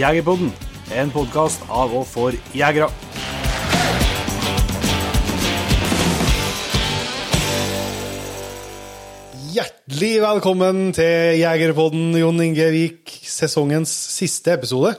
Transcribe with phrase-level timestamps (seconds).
[0.00, 0.48] Jegerpodden,
[0.96, 2.86] en podkast av og for jegere.
[9.50, 14.94] Hjertelig velkommen til Jegerpodden, Jon Inge Vik, sesongens siste episode.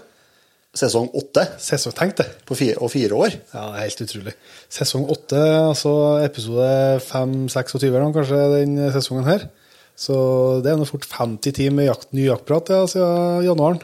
[0.77, 2.27] Sesong åtte Sesong, tenk det.
[2.45, 3.40] på fire, og fire år.
[3.55, 4.36] Ja, det er helt utrolig.
[4.70, 5.41] Sesong åtte,
[5.72, 9.49] altså episode 5-26 eller noe, kanskje den sesongen her.
[9.98, 13.81] Så det er nå fort 50 timer med jakt, ny jaktprat ja, siden januaren.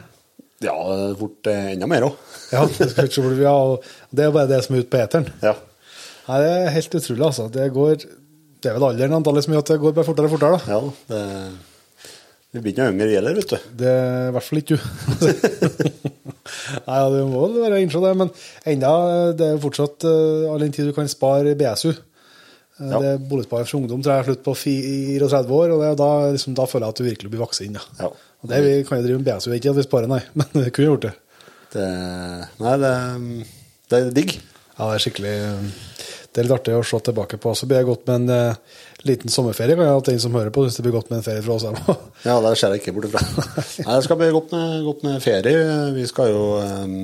[0.64, 2.18] Ja, er fort eh, enda mer òg.
[2.50, 5.28] Ja, det, er bare det som er ute på eteren.
[5.44, 5.54] Ja.
[6.28, 7.46] Nei, det er helt utrolig, altså.
[7.52, 10.34] Det går Det er vel alderen antallet som gjør at det går bare fortere og
[10.34, 10.74] fortere, da.
[10.74, 10.80] ja
[11.12, 11.22] det,
[12.48, 13.70] vi blir ikke yngre gjelder, vet du.
[13.82, 14.84] Det er i hvert fall ikke du.
[16.88, 18.30] Nei, ja, det må være innse det, men
[18.72, 18.92] enda,
[19.36, 21.90] det er jo fortsatt uh, all den tid du kan spare BSU.
[21.92, 22.04] Uh,
[22.78, 22.98] Ja.
[23.02, 25.96] Det er Boligsparing for ungdom tror jeg er slutt på 34 år, og det, er
[25.98, 27.74] da, liksom, da føler jeg at du virkelig blir voksen.
[27.74, 27.82] Ja.
[27.98, 28.10] Ja.
[28.42, 30.70] Og det vi kan jo drive med BSU, ikke at vi sparer, nei, men vi
[30.74, 31.14] kunne gjort det.
[31.72, 31.88] Det,
[32.62, 32.92] nei, det,
[33.90, 34.36] det er digg.
[34.78, 35.32] Ja, det er skikkelig
[36.32, 37.52] Det er litt artig å se tilbake på.
[37.58, 39.74] Så blir det godt med en uh, liten sommerferie.
[39.74, 41.56] Kan jeg ha ting som hører på, syns det blir godt med en ferie fra
[41.56, 41.66] oss.
[41.66, 41.98] her.
[42.22, 43.24] Ja, det ser jeg ikke bort ifra.
[43.88, 45.66] Nei, det skal bli godt med, godt med ferie.
[45.98, 46.96] Vi skal jo um,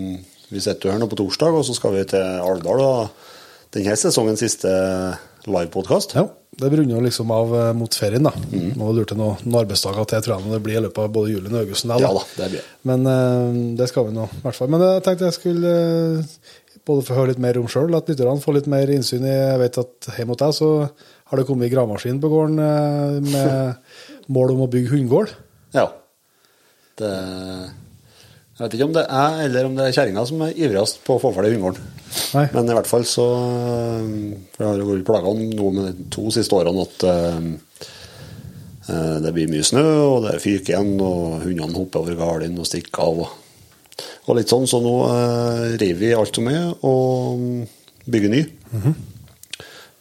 [0.55, 2.85] Vi sitter jo her nå på torsdag, og så skal vi til Alvdal.
[2.85, 4.71] Og denne sesongens siste
[5.51, 6.15] livepodkast.
[6.17, 6.29] Ja,
[6.61, 8.33] det runder jo liksom av eh, mot ferien, da.
[8.53, 8.75] Mm.
[8.79, 11.55] Nå lurte jeg noen, arbeidsdager til, tror jeg, det blir i løpet av både julen
[11.55, 11.91] og augusten.
[11.91, 12.69] der, Ja da, det blir.
[12.91, 14.71] Men uh, det skal vi nå, i hvert fall.
[14.73, 16.53] Men jeg tenkte jeg skulle uh,
[16.87, 19.61] både få høre litt mer om sjøl, at lytterne får litt mer innsyn i Jeg
[19.65, 23.99] vet at hjemme hos deg så har det kommet gravemaskin på gården uh, med
[24.37, 25.35] mål om å bygge hundegård.
[25.75, 25.89] Ja.
[27.01, 31.03] Det Jeg vet ikke om det er eller om det er kjerringa som er ivrigst
[31.07, 31.94] på å få ferdig hundegården.
[32.35, 32.47] Nei.
[32.53, 33.25] Men i hvert fall så
[34.55, 37.49] For jeg har jo vært plaga noe med de to siste årene at eh,
[38.91, 42.69] eh, det blir mye snø, og det fyker igjen, og hundene hopper over galen og
[42.69, 43.25] stikker av.
[43.25, 48.43] Og, og litt sånn, så nå eh, river vi alt som er, og bygger ny.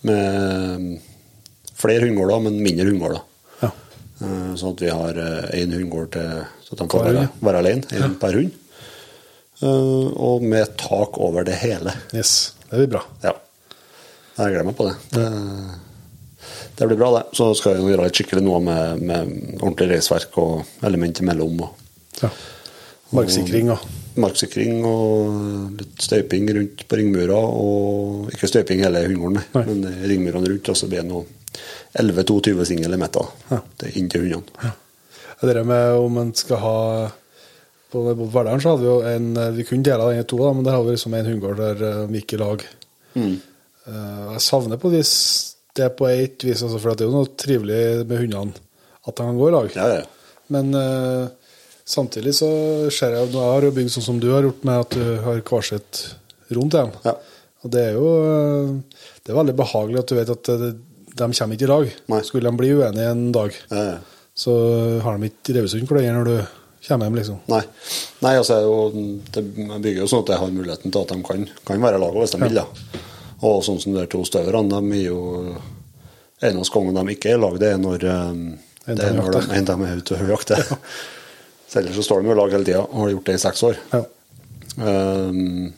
[0.03, 0.89] Med
[1.79, 3.23] flere hundegårder, men mindre hundegårder.
[3.63, 3.71] Ja.
[4.59, 5.17] Sånn at vi har
[5.55, 8.53] én hundegård til så de kan være, være alene, én per hund.
[9.61, 11.93] Eh, Og med tak over det hele.
[12.13, 13.03] Yes, det blir bra.
[13.23, 13.33] Ja.
[14.37, 14.95] Jeg gleder meg på det.
[15.13, 15.27] det.
[16.75, 17.23] Det blir bra, det.
[17.37, 21.61] Så skal jeg gjøre litt skikkelig noe med, med ordentlig reisverk og element imellom.
[21.67, 21.79] Og,
[22.23, 22.29] Ja.
[23.13, 23.81] Marksikring og
[24.17, 27.37] marksikring og litt støyping rundt på ringmura.
[27.37, 30.69] Og ikke støyping hele hundegården, men ringmurene rundt.
[30.73, 31.25] Og så blir det noe
[32.01, 33.59] 11-22 single meter Ja.
[33.93, 34.73] inn til hundene.
[35.43, 36.77] Det der med om en skal ha
[37.93, 39.27] På Verdalen så hadde vi jo en
[39.57, 41.83] Vi kunne dele den i to, da, men der hadde vi liksom en hundegård der
[41.89, 42.65] eh, vi gikk i lag.
[43.13, 43.35] Mm.
[43.85, 45.13] Eh, Jeg savner på vis
[45.77, 48.53] det på et vis, altså, for det er jo noe trivelig med hundene
[49.03, 49.71] at de kan gå i lag.
[49.73, 50.03] Ja.
[50.53, 51.25] Men uh,
[51.89, 52.47] samtidig så
[52.93, 55.07] ser jeg at nå har jeg bygd sånn som du har gjort, med at du
[55.25, 56.01] har hver sitt
[56.53, 56.93] rom til dem.
[57.07, 57.15] Ja.
[57.63, 58.71] Og det er jo eh,
[59.23, 60.63] det er veldig behagelig at du vet at eh,
[61.13, 61.91] de kommer ikke i lag.
[62.13, 62.21] Nei.
[62.27, 63.97] Skulle de bli uenige en dag, Ja, ja.
[64.35, 64.53] så
[65.05, 67.39] har de ikke revet seg unna hverandre når du kommer hjem, liksom.
[67.51, 67.61] Nei.
[68.25, 68.57] Nei, altså
[69.33, 72.23] det bygger jo sånn at jeg har muligheten til at de kan, kan være laget
[72.23, 72.59] hvis de vil.
[72.59, 73.01] da.
[73.43, 75.21] Og sånn som de to støverne, de er jo
[76.43, 78.39] Eneste gangen de ikke er i lag, det er når, um,
[78.83, 80.63] det er når de, de er ute og jakter.
[81.71, 83.41] Så ellers så står de jo i lag hele tida, og har gjort det i
[83.45, 83.77] seks år.
[83.93, 84.01] Ja.
[84.75, 85.71] Um,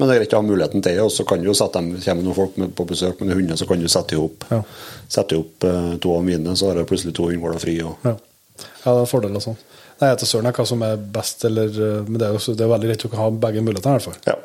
[0.00, 1.76] men det er greit å ha muligheten til det, og så kan du jo sette
[1.82, 4.62] dem, kommer noen folk med, på besøk med hunder, så kan du sette opp, Ja.
[5.12, 7.74] sette opp hop eh, to av mine, så har jeg plutselig to hundegårder fri.
[7.84, 8.14] Og, Ja.
[8.14, 9.58] ja, det er fordeler sånn.
[10.00, 12.64] Nei, jeg da søren hva som er best, eller, eh, men det er jo det
[12.64, 13.96] er veldig greit å ha begge mulighetene.
[13.96, 14.22] i hvert fall.
[14.30, 14.36] ja.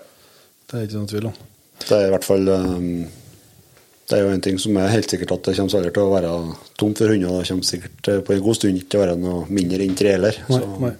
[0.65, 1.35] Det er ikke noen tvil om.
[1.85, 2.85] Det er i hvert fall um,
[4.09, 6.13] Det er jo en ting som er helt sikkert at det kommer aldri til å
[6.13, 6.31] være
[6.81, 7.35] tomt for hunder.
[7.39, 9.95] Det kommer sikkert eh, på en god stund ikke til å være noe mindre enn
[9.97, 10.39] tre heller.
[10.49, 10.91] Nei, nei.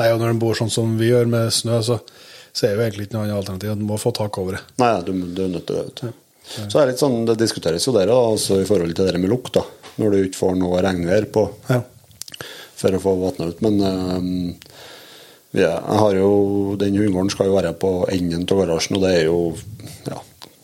[0.00, 2.00] nei, og når en bor sånn som vi gjør med snø, så,
[2.52, 3.76] så er jo egentlig ikke noe annet alternativ.
[3.80, 4.64] Du må få tak over det.
[4.82, 5.84] Nei, du, du er nødt til det.
[5.90, 6.18] vet du.
[6.56, 9.30] Så det er litt sånn, det diskuteres jo der altså i forhold til det med
[9.32, 9.52] lukt.
[9.60, 9.62] da,
[10.02, 11.82] Når du ikke får noe regnvær på Ja.
[12.82, 13.62] For å få vannet ut.
[13.64, 14.76] Men uh,
[15.56, 15.76] ja,
[16.16, 16.32] jo,
[16.80, 19.40] den hundegården skal jo være på enden av garasjen, og det er jo
[20.08, 20.20] ja,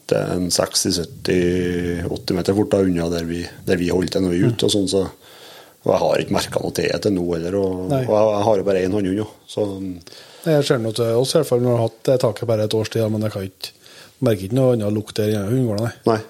[0.09, 4.33] det er en 60-70-80 meter fort da, unna der vi, der vi holdt til når
[4.35, 4.69] vi er ute.
[4.69, 5.07] og sånn, så
[5.87, 7.55] og jeg har ikke merka noe til det til nå heller.
[7.57, 9.21] Og, og jeg, jeg har jo bare én.
[9.49, 12.51] Så Nei, Jeg ser noe til oss, i hvert fall når vi har hatt taket
[12.51, 13.71] bare et års tid, men jeg kan ikke,
[14.27, 15.87] merker ikke noe annet lukt der i hundegården.
[15.87, 16.17] Nei.
[16.17, 16.21] nei.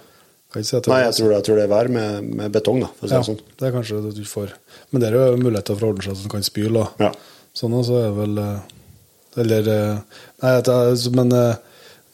[0.52, 2.24] Kan ikke si at det- Nei, jeg tror, det- jeg tror det er vær med,
[2.36, 3.40] med betong, da, for å si ja, det sånn.
[3.58, 4.52] det er kanskje det du får.
[4.92, 7.12] Men det er jo muligheter for å ordne så du kan spyle og Ja.
[7.54, 8.60] sånn, og så er vel eh,
[9.36, 9.98] Eller eh,
[10.42, 11.54] Nei, er, men eh,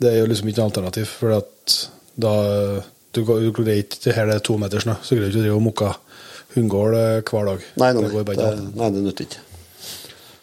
[0.00, 1.88] det er jo liksom ikke noe alternativ, for at
[2.18, 2.82] da
[3.14, 5.56] Du, greier ikke her det er to meter snø, så greier du ikke å drive
[5.56, 5.94] og mukke
[6.56, 6.94] hundegård
[7.30, 7.60] hver dag.
[7.78, 9.38] Nei, nei, det går det, nei, det nytter ikke.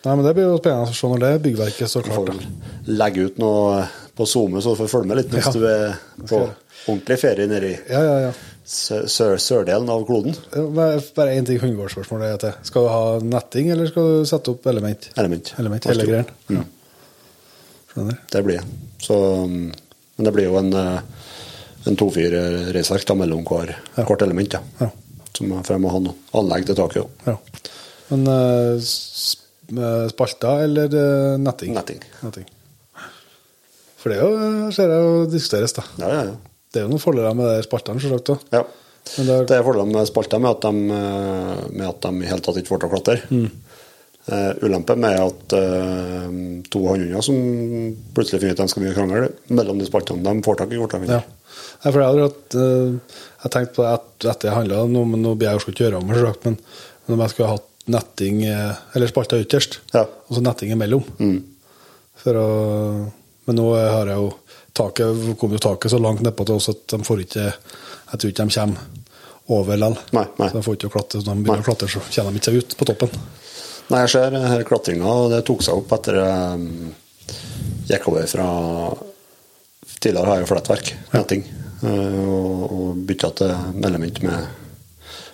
[0.05, 2.47] Nei, men Det blir jo spennende å se når det byggverket står klart.
[2.87, 3.83] legge ut noe
[4.15, 5.51] på SoMe, så du får følge med litt hvis Ja.
[5.51, 6.49] du er på.
[6.87, 8.31] Ordentlig ferie nede i Ja, ja, ja.
[8.65, 10.35] sø- sør sørdelen av kloden.
[10.75, 12.23] Bare én ting hundegårdsspørsmål.
[12.23, 12.53] er til.
[12.63, 15.09] Skal du ha netting, eller skal du sette opp element?
[15.17, 15.53] Element.
[15.59, 16.25] Element, hele greien.
[16.49, 16.65] Mm.
[17.93, 18.17] Skjønner.
[18.31, 18.65] Det blir det.
[19.03, 19.71] Så, um,
[20.17, 21.01] men det blir jo en, eh,
[21.87, 24.03] en to-fire-reisark mellom hver, Ja.
[24.05, 24.53] hvert element.
[24.53, 24.59] Ja.
[24.79, 24.89] Ja.
[25.37, 27.09] Som, for jeg må ha noe anlegg til taket òg.
[27.27, 27.37] ja.
[28.11, 28.79] Men uh,
[30.11, 31.73] spalter eller netting?
[31.73, 32.01] Netting.
[32.23, 32.45] Netting.
[34.01, 35.83] For det jo, ser jeg jo diskuteres, da.
[36.01, 36.35] Ja, ja, ja.
[36.71, 38.47] Det er jo noen fordeler med de spaltene, selvsagt.
[38.55, 38.63] ja.
[39.15, 42.27] Det er- Det er fordelen med spaltene, med at de, eh, med at de i
[42.29, 43.21] hele tatt ikke får til å klatre.
[43.31, 43.51] Mm.
[44.31, 46.29] Uh, ulempen med at uh,
[46.69, 47.35] to hannhunder som
[48.13, 50.69] plutselig finner ut at de skal begynne å krangle mellom de spaltene, de får tak
[50.71, 51.09] i hverandre.
[51.09, 51.23] Ja.
[51.83, 55.23] Nei, for jeg hatt eh, Jeg tenkte på det at etter jeg handla nå, men
[55.25, 56.57] nå blir jeg jo ikke gjøre om det, selvsagt, men,
[57.07, 60.03] men om jeg skulle hatt netting Eller spalta ytterst, Ja.
[60.05, 61.03] og så netting imellom.
[61.17, 61.41] Mm.
[62.21, 62.47] For å,
[63.47, 64.29] men nå har jeg jo
[64.77, 68.31] taket, kom jo taket så langt nedpå til oss at de får ikke Jeg tror
[68.31, 68.77] ikke de kommer
[69.51, 69.97] over likevel.
[70.15, 70.47] Nei.
[70.49, 71.21] Så de får ikke klatre.
[71.25, 73.15] De begynner å klatre, så kommer de ikke seg ut på toppen.
[73.91, 76.93] Nei, jeg ser her klatringa, og det tok seg opp etter jeg
[77.91, 78.45] gikk over fra
[80.01, 81.43] Tidligere har jeg flettverk, netting,
[81.85, 83.51] eh, og, og bytta til
[83.85, 84.47] element med,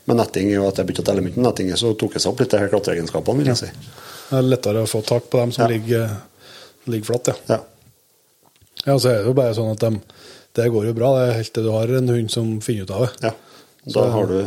[0.09, 0.49] med netting.
[0.59, 2.67] Og at jeg bytta til element med netting, så tok det seg opp litt de
[2.73, 3.69] klatreegenskapene, vil jeg si.
[4.27, 5.69] Det er lettere å få tak på dem som Ja.
[5.71, 6.17] ligger,
[6.91, 7.31] ligger flatt.
[7.31, 7.37] Ja.
[7.55, 7.59] Ja.
[8.87, 9.91] Ja, så er det jo bare sånn at de,
[10.57, 11.11] det går jo bra.
[11.19, 13.11] Det er helt til du har en hund som finner ut av det.
[13.27, 13.35] ja.
[13.93, 14.39] Da har du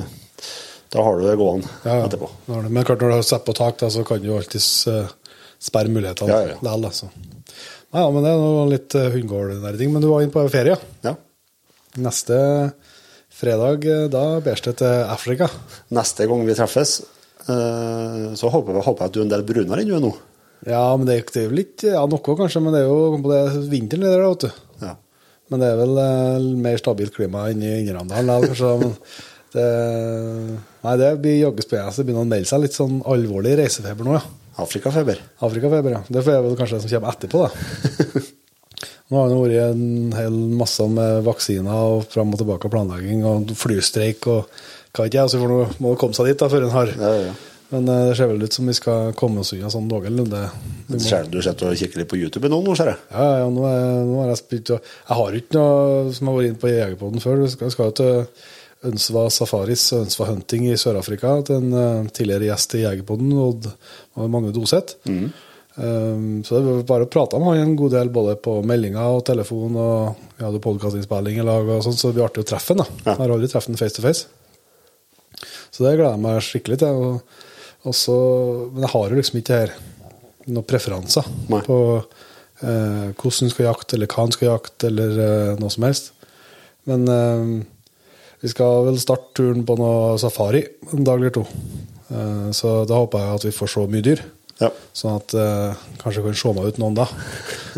[0.90, 2.06] da har du det gående Ja, ja.
[2.08, 2.26] etterpå.
[2.66, 5.06] Men klart når du har satt på tak, da, så kan du alltids uh,
[5.62, 6.86] sperre mulighetene Ja, ja, likevel.
[6.88, 7.06] Altså.
[7.14, 9.92] Nei, ja, men det er noe litt hundegårdnerding.
[9.94, 10.74] Men du var inne på ferie.
[11.06, 11.14] Ja.
[12.02, 12.40] Neste
[13.40, 15.48] fredag, eh, da bærs det til Afrika.
[15.94, 16.96] Neste gang vi treffes,
[17.46, 20.04] eh, så håper jeg, håper jeg at du er en del brunere enn du er
[20.04, 20.12] nå.
[20.68, 23.32] Ja, men det, det er jo litt Ja, noe kanskje, men det er jo på
[23.32, 24.64] det vinteren der, vet du.
[24.84, 24.94] Ja.
[25.50, 28.94] Men det er vel eh, mer stabilt klima enn i Innerdalen, kanskje.
[29.50, 29.62] Det,
[30.84, 31.90] nei, det blir jaggu spennende.
[31.90, 34.20] Det begynner å melde seg litt sånn alvorlig reisefeber nå, ja.
[34.62, 35.18] Afrikafeber.
[35.42, 36.02] Afrikafeber, ja.
[36.06, 38.22] Det er vel kanskje det som kommer etterpå, da.
[39.10, 43.50] Nå har det vært en hel masse med vaksiner og fram og tilbake planlegging og
[43.58, 44.44] flystreik og
[44.94, 45.32] hva vet jeg.
[45.32, 47.38] Så altså, må det komme seg dit da, før en har Ja, ja, ja.
[47.70, 50.44] Men eh, det ser vel ut som vi skal komme oss unna sånn noenlunde.
[50.90, 53.02] Du sitter og kikker litt på YouTube nå, nå ser jeg.
[53.12, 56.50] Ja, ja, nå, er, nå har jeg spilt Jeg har ikke noe som har vært
[56.50, 57.44] inne på Jegerpoden før.
[57.44, 58.24] Vi skal, skal til
[58.90, 63.70] Ønsva Safaris og Ønsva Hunting i Sør-Afrika til en eh, tidligere gjest i Jegerpoden, Odd
[64.30, 64.98] Magne Doseth.
[65.80, 69.14] Um, så det var bare å prate med han en god del både på meldinger
[69.14, 72.48] og telefon, og vi hadde podkastinnspilling i lag, og sånn, så det blir artig å
[72.50, 72.82] treffe han.
[72.82, 72.88] da.
[73.04, 73.14] Ja.
[73.14, 74.26] Jeg har aldri truffet han face to face.
[75.70, 77.04] Så det gleder jeg meg skikkelig til.
[77.06, 77.46] Og,
[77.88, 78.16] og så,
[78.74, 79.74] men jeg har jo liksom ikke her
[80.50, 81.60] noen preferanser Nei.
[81.64, 85.86] på eh, hvordan du skal jakte, eller hva han skal jakte, eller eh, noe som
[85.86, 86.10] helst.
[86.88, 87.46] Men eh,
[88.40, 91.46] vi skal vel starte turen på noe safari en dag eller to.
[92.10, 94.22] Eh, så da håper jeg at vi får se mye dyr.
[94.60, 94.70] Ja.
[94.96, 97.08] Sånn at eh, kanskje jeg kan se meg ut noen da.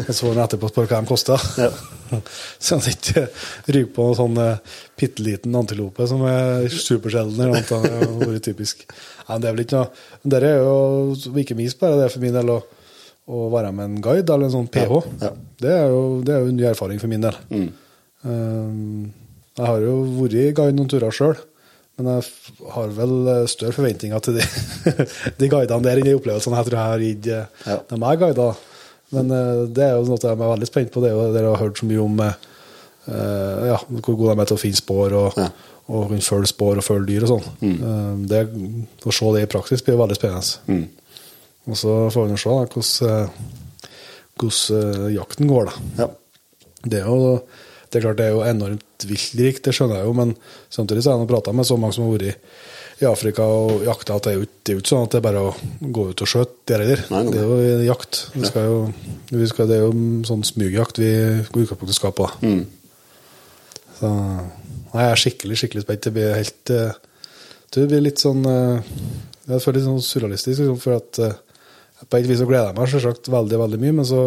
[0.03, 1.51] Og så får vi etterpå spørre hva de koster.
[1.63, 1.71] Ja.
[2.19, 3.25] At jeg ikke
[3.77, 7.39] ryker på en sånn uh, bitte liten antilope som er supersjelden.
[7.39, 8.85] Det har vært typisk.
[9.23, 9.91] Ja, men det er vel ikke noe
[10.23, 12.59] Men det er jo ikke minst bare det for min del å,
[13.33, 14.99] å være med en guide eller en sånn PH.
[15.23, 15.33] Ja.
[15.63, 17.39] Det, er jo, det er jo en ny erfaring for min del.
[17.53, 17.71] Mm.
[18.23, 19.13] Um,
[19.59, 21.35] jeg har jo vært guide noen turer sjøl,
[22.01, 22.23] men jeg
[22.73, 24.45] har vel eh, større forventninger til de,
[25.43, 27.77] de guidene der enn de opplevelsene jeg tror jeg har gitt eh, Ja.
[27.91, 28.63] dem jeg guider.
[29.13, 31.03] Men eh, det er jo noe jeg er veldig spent på.
[31.05, 32.49] Det er Dere har hørt så mye om eh,
[33.09, 35.49] eh, ja, hvor gode de er til å finne spor og, Ja.
[35.93, 37.51] og kunne følge spor og følge dyr og sånn.
[37.61, 38.27] Mm.
[38.31, 38.43] det,
[39.05, 40.63] å se det i praksis blir veldig spennende.
[40.71, 40.87] Mm.
[41.71, 43.91] Og så får vi nå se hvordan, eh,
[44.41, 46.05] hvordan eh, jakten går, da.
[46.05, 46.09] Ja.
[46.83, 47.37] Det er jo
[47.93, 50.31] det er klart det er jo enormt viltrikt, det skjønner jeg jo, men
[50.73, 52.39] samtidig så har jeg prata med så mange som har vært
[53.03, 55.11] i Afrika og jakta, at det er jo ikke- det er jo ikke sånn at
[55.11, 55.55] det er bare å
[55.93, 57.03] gå ut og skjøte der heller.
[57.33, 58.21] Det er jo jakt.
[58.35, 58.95] Vi skal jo,
[59.31, 59.93] vi skal, det er jo
[60.29, 61.11] sånn smugjakt vi
[61.53, 62.29] går utgangspunktet skal på.
[62.43, 62.67] Mm.
[63.99, 64.11] Så
[64.95, 66.03] nei, jeg er skikkelig, skikkelig spent.
[66.03, 66.93] Det blir helt eh,
[67.73, 68.83] Det blir litt sånn eh,
[69.49, 71.37] Jeg føler litt sånn surrealistisk, liksom, for at eh,
[72.09, 74.23] på et vis så gleder jeg meg selvsagt veldig, veldig mye, men så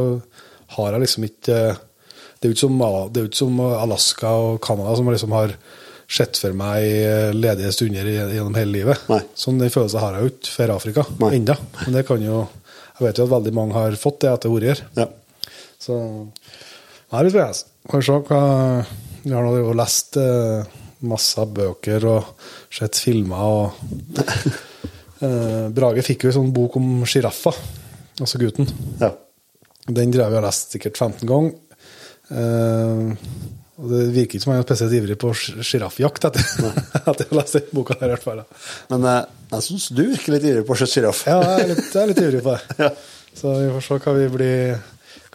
[0.77, 2.77] har jeg liksom ikke Det er jo ikke som,
[3.11, 5.55] det er jo ikke som Alaska og Canada som liksom har
[6.11, 9.07] sett for meg eh, ledige stunder gjennom hele livet.
[9.11, 9.21] Nei.
[9.37, 11.57] Sånn den følelsen har jeg jo ikke for Afrika ennå.
[11.81, 12.45] Men det kan jo
[12.95, 14.81] Jeg vet jo at veldig mange har fått det etter vært her.
[14.95, 15.07] Ja.
[15.83, 15.95] Så
[17.11, 17.65] det spennende.
[17.89, 18.41] Kan vi se hva
[19.25, 20.63] Vi har nå lest eh,
[21.05, 24.15] masse bøker og sett filmer og
[25.25, 27.57] eh, Brage fikk jo en sånn bok om sjiraffer.
[28.19, 28.69] altså gutten.
[29.01, 29.11] Ja.
[29.85, 31.53] Den drev jeg vi har lest sikkert 15 ganger.
[32.31, 33.13] Eh,
[33.75, 36.45] og det virker ikke som han er spesielt ivrig på sj- sjiraffjakt etter
[37.11, 37.97] at jeg har lest boka.
[37.99, 38.43] her i hvert fall.
[38.93, 41.23] Men eh, jeg syns du virker litt ivrig på å skyte sjiraff.
[41.27, 42.77] Ja, jeg er litt, jeg er litt ivrig på det.
[42.85, 42.91] Ja.
[43.35, 44.77] Så vi får se hva vi blir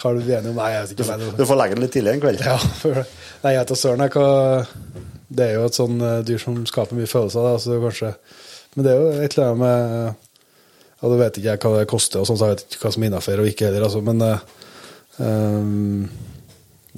[0.00, 0.56] hva vi blir enige om.
[0.56, 1.16] Nei, jeg vet ikke.
[1.20, 2.40] om Du får legge den litt tidlig en kveld.
[2.48, 3.02] Ja, for,
[3.44, 4.04] nei, jeg vet søren.
[4.06, 7.76] jeg, hva- Det er jo et sånn eh, dyr som skaper mye følelser, da, så
[7.84, 8.14] kanskje
[8.78, 10.16] Men det er jo et eller annet med
[11.02, 12.94] Ja, du vet ikke jeg hva det koster, og sånn, så jeg vet ikke hva
[12.96, 14.24] som er innafor og ikke heller, altså, men
[15.20, 16.08] ehm,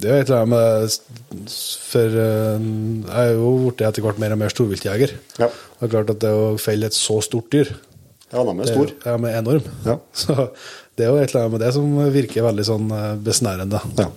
[0.01, 1.51] det er jo et eller annet med
[1.85, 2.63] For eh,
[3.05, 5.13] jeg er jo blitt etter hvert mer og mer storviltjeger.
[5.37, 5.49] Ja.
[5.49, 7.69] Det er klart at det å felle et så stort dyr
[8.33, 8.95] Ja, de er det er, stor.
[9.05, 9.69] Ja, enorm.
[9.85, 9.99] Ja.
[10.23, 10.49] Så
[10.97, 13.81] det er jo et eller annet med det som virker veldig sånn eh, besnærende.
[14.01, 14.09] Ja.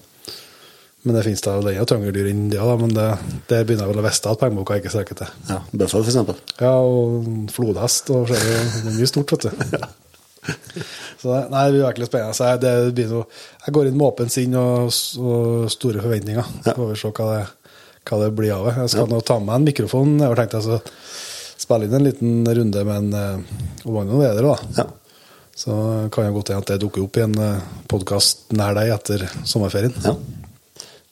[1.07, 3.05] Men det finnes da enda tyngre dyr enn det, men det,
[3.53, 5.37] det begynner vel å vite at pengeboka ikke strekker til.
[5.53, 5.61] ja.
[5.71, 6.41] Bøffel, eksempel.
[6.59, 8.57] Ja, og flodhest og forskjellig.
[8.73, 9.87] Det er mye stort, vet du.
[11.23, 12.37] Så nei, det blir virkelig spennende.
[12.37, 13.27] Så jeg, det blir noe,
[13.65, 16.53] jeg går inn med åpent sinn og, og store forventninger.
[16.65, 17.73] Så får vi se hva det,
[18.07, 18.77] hva det blir av det.
[18.83, 20.15] Jeg skal nå ta med en mikrofon.
[20.21, 20.81] Jeg har tenkt altså,
[21.67, 24.51] spille inn en liten runde med en uh, Ovagno Veder.
[24.51, 24.83] Da.
[24.83, 24.89] Ja.
[25.57, 25.75] Så
[26.13, 29.29] kan det godt hende at det dukker opp i en uh, podkast nær deg etter
[29.45, 29.97] sommerferien.
[30.05, 30.17] ja.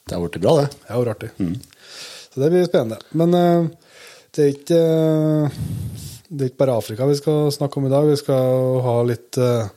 [0.05, 0.67] Det har blitt bra, det.
[0.69, 1.29] Det har vært artig.
[2.33, 2.99] Så det blir spennende.
[3.17, 3.67] Men eh,
[4.35, 5.55] det, er ikke, eh,
[6.35, 8.07] det er ikke bare Afrika vi skal snakke om i dag.
[8.09, 9.67] Vi skal ha litt eh,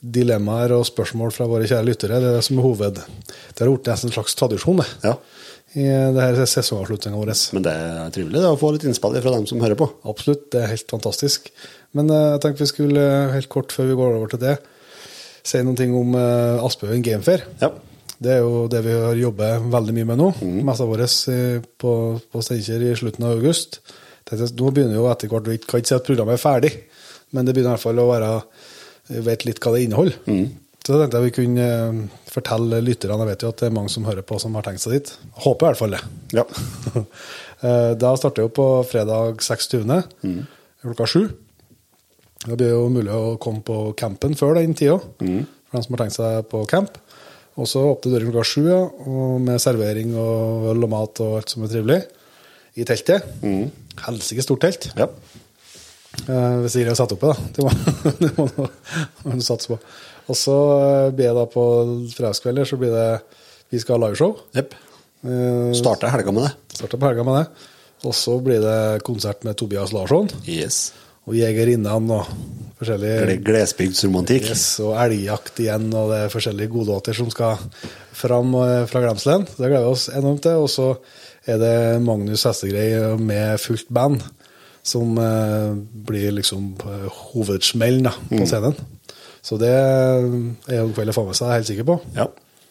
[0.00, 2.20] dilemmaer og spørsmål fra våre kjære lyttere.
[2.22, 3.00] Det er det som er hoved.
[3.00, 5.14] Det har blitt en slags tradisjon det, Ja.
[5.76, 5.84] i
[6.16, 7.34] det her sesongavslutninga vår.
[7.56, 9.90] Men det er trivelig det, å få litt innspill fra dem som hører på.
[10.08, 11.52] Absolutt, det er helt fantastisk.
[11.96, 14.58] Men eh, jeg tenkte vi skulle, eh, helt kort før vi går over til det,
[15.46, 17.46] si noen ting om Aspøyen Gamefair.
[17.62, 17.70] Ja.
[18.20, 20.26] Det er jo det vi har jobbet veldig mye med nå.
[20.68, 21.06] Mesta vår
[21.80, 23.78] på, på Steinkjer i slutten av august.
[24.30, 26.72] Jeg, Nå begynner jo etter hvert, Vi kan ikke si at programmet er ferdig,
[27.32, 28.32] men det begynner i hvert fall å være
[29.10, 30.18] Vi vet litt hva det inneholder.
[30.80, 31.98] Så da tenkte jeg vi kunne eh,
[32.30, 34.80] fortelle lytterne Jeg vet jo at det er mange som hører på, som har tenkt
[34.84, 35.10] seg dit.
[35.44, 36.02] Håper i hvert fall det.
[36.38, 36.44] Ja.
[37.60, 39.84] Eh, Da starter jo på fredag 26.
[40.80, 41.26] klokka sju.
[42.46, 46.00] Det blir jo mulig å komme på campen før den tida, for dem som har
[46.06, 46.96] tenkt seg på camp.
[47.60, 48.78] Og så åpner døren klokka sju, ja,
[49.44, 51.98] med servering og øl og mat og alt som er trivelig.
[52.80, 53.28] I teltet.
[54.06, 54.90] Helsike stort telt.
[54.98, 55.08] ja.
[56.26, 57.42] Uh, hvis ikke har satt opp det, da.
[57.54, 57.70] Det må,
[58.18, 58.46] det må,
[59.24, 59.76] må du satse på.
[60.30, 61.62] Og så eh, blir det da på
[62.12, 63.06] fredagskvelder så blir det
[63.70, 64.34] Vi skal ha liveshow.
[64.58, 64.74] Yep.
[65.22, 66.52] Uh, Starter helga med det.
[66.80, 67.68] Starter på helga med det.
[68.10, 70.90] Og så blir det konsert med Tobias Larsson Yes.
[71.28, 72.28] og Jegerinnene og
[72.80, 74.50] forskjellige Glesbygdsromantikk.
[74.50, 77.60] yes, og elgjakt igjen, og det er forskjellige godlåter som skal
[78.16, 79.46] fram eh, fra glemselen.
[79.50, 80.62] Det gleder vi oss enormt til.
[80.64, 80.90] Og så
[81.48, 84.20] er det Magnus Hestegrei med fullt band
[84.82, 85.72] som eh,
[86.08, 88.76] blir liksom eh, hovedsmellen da, på scenen.
[89.44, 91.88] Så det er jo en kveld å få med seg, det er jeg helt sikker
[91.88, 91.96] på.
[92.16, 92.26] Ja,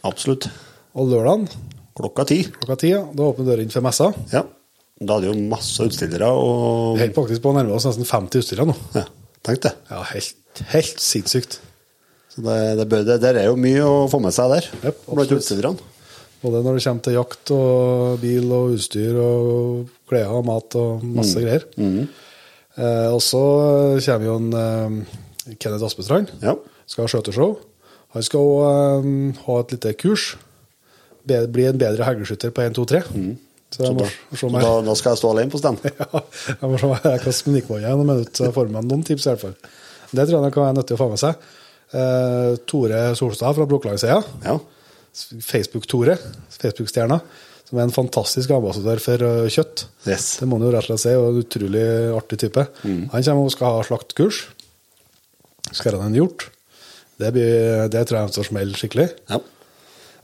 [0.10, 0.50] absolutt.
[0.98, 1.48] Og lørdagen
[2.00, 2.44] Klokka ti.
[2.48, 4.12] klokka ti, ja, da åpner døren for messa.
[4.32, 4.46] Ja.
[5.00, 7.88] Da er det jo masse utstillere og Vi holder helt faktisk på å nærme oss
[7.88, 8.76] nesten 50 utstillere nå.
[8.96, 9.04] Ja,
[9.48, 9.74] tenk det.
[9.90, 11.60] Ja, helt, helt sinnssykt.
[12.32, 14.70] Så det, det, bør, det der er jo mye å få med seg der.
[14.86, 15.92] Jep, blant utstillerne.
[16.40, 21.04] Både når det kommer til jakt og bil og utstyr og klær og mat og
[21.04, 21.66] masse greier.
[22.80, 23.42] Eh, og så
[24.06, 26.32] kommer jo en eh, Kenneth Aspestrand.
[26.44, 26.56] Ja.
[26.88, 27.58] Skal ha skjøteshow.
[28.16, 29.10] Han skal òg
[29.44, 30.32] ha et lite kurs.
[31.28, 33.04] Be, bli en bedre hegleskytter på 1, 2, 3.
[33.70, 35.84] Så Så må da, så da, da skal jeg stå alene på stand.
[35.86, 36.08] ja,
[36.56, 37.36] jeg må se om jeg kan
[38.00, 39.56] noen minutter, og jeg får med meg noen tips i hvert fall.
[40.10, 41.50] Det tror jeg kan være nyttig å få med seg.
[42.00, 44.24] Eh, Tore Solstad fra Brokklandsheia.
[44.48, 44.56] Ja.
[45.16, 46.16] Facebook-Tore,
[46.56, 47.20] Facebook-stjerna,
[47.70, 49.86] som er en fantastisk ambassadør for uh, kjøtt.
[50.08, 50.32] Yes.
[50.42, 51.86] Det må man jo rett og slett si, og en utrolig
[52.18, 52.66] artig type.
[52.84, 54.42] Han kommer og skal ha slaktkurs.
[55.70, 56.48] Skal han en hjort.
[57.20, 59.10] Det, blir, det tror jeg står smell skikkelig.
[59.30, 59.42] Ja.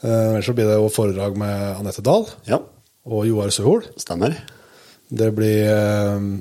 [0.02, 2.62] Eh, Ellers så blir det jo foredrag med Anette Dahl ja.
[3.06, 3.86] og Joar Søhol.
[4.00, 4.38] Stemmer.
[5.06, 5.70] Det blir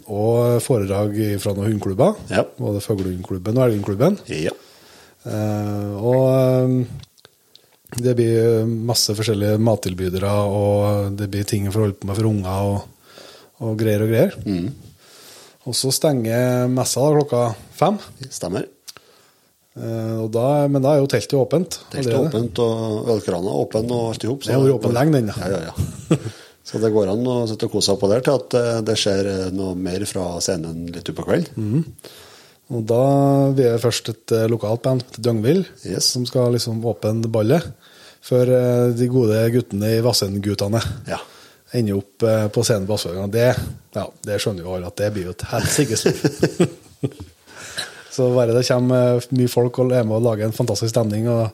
[0.08, 2.14] òg foredrag fra noen hundeklubber.
[2.32, 2.46] Ja.
[2.56, 4.16] Både Fuglehundklubben og Elghundklubben.
[4.30, 4.54] Ja.
[5.24, 7.03] Eh, og eh,
[8.00, 12.30] det blir masse forskjellige mattilbydere, og det blir ting for å holde på med for
[12.30, 13.18] unger og,
[13.62, 14.34] og greier og greier.
[14.46, 14.70] Mm.
[15.64, 17.42] Og så stenger messa da klokka
[17.78, 18.00] fem.
[18.28, 18.66] Stemmer.
[19.74, 21.78] Eh, da, men da er jo teltet åpent.
[21.92, 24.44] Teltet er åpent, og ølkrana åpen, og alt i hop.
[24.44, 25.32] Den har vært åpen lenge, den.
[25.34, 26.18] Ja, ja, ja.
[26.64, 28.94] Så det går an å sitte og kose seg på der til at eh, det
[28.96, 31.82] skjer eh, noe mer fra scenen litt utpå kvelden.
[32.72, 33.00] Og da
[33.52, 36.06] blir det først et eh, lokalt band, Døgnvill, Yes.
[36.14, 37.66] som skal liksom åpne ballet.
[38.24, 41.18] For eh, de gode guttene i Vassendgutane Ja.
[41.76, 43.26] ender opp eh, på scenen på Vassøya.
[43.32, 43.48] Det,
[43.98, 46.20] ja, det skjønner jo alle at det blir jo et helsikes liv.
[48.14, 51.26] Så bare det kommer eh, mye folk og er med og lager en fantastisk stemning,
[51.28, 51.50] og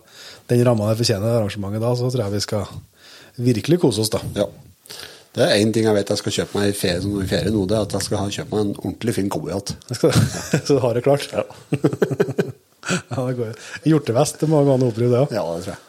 [0.52, 2.68] den ramma det fortjener arrangementet da, så tror jeg vi skal
[3.50, 4.20] virkelig kose oss, da.
[4.36, 4.46] Ja.
[5.30, 7.60] Det er én ting jeg vet jeg skal kjøpe meg i ferie, i ferie nå,
[7.70, 9.72] det er at jeg skal kjøpe meg en ordentlig fin cowboyhatt.
[10.66, 11.26] Så du har det klart?
[11.34, 11.46] Ja.
[12.90, 13.54] Ja, det går jo.
[13.92, 15.32] Hjortevest, det må gå an å opprydde det òg.
[15.36, 15.82] ja, det tror jeg.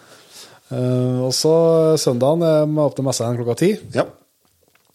[0.72, 1.54] Og så
[2.00, 3.72] søndagen er vi åpner messa igjen klokka ti.
[3.96, 4.06] Ja.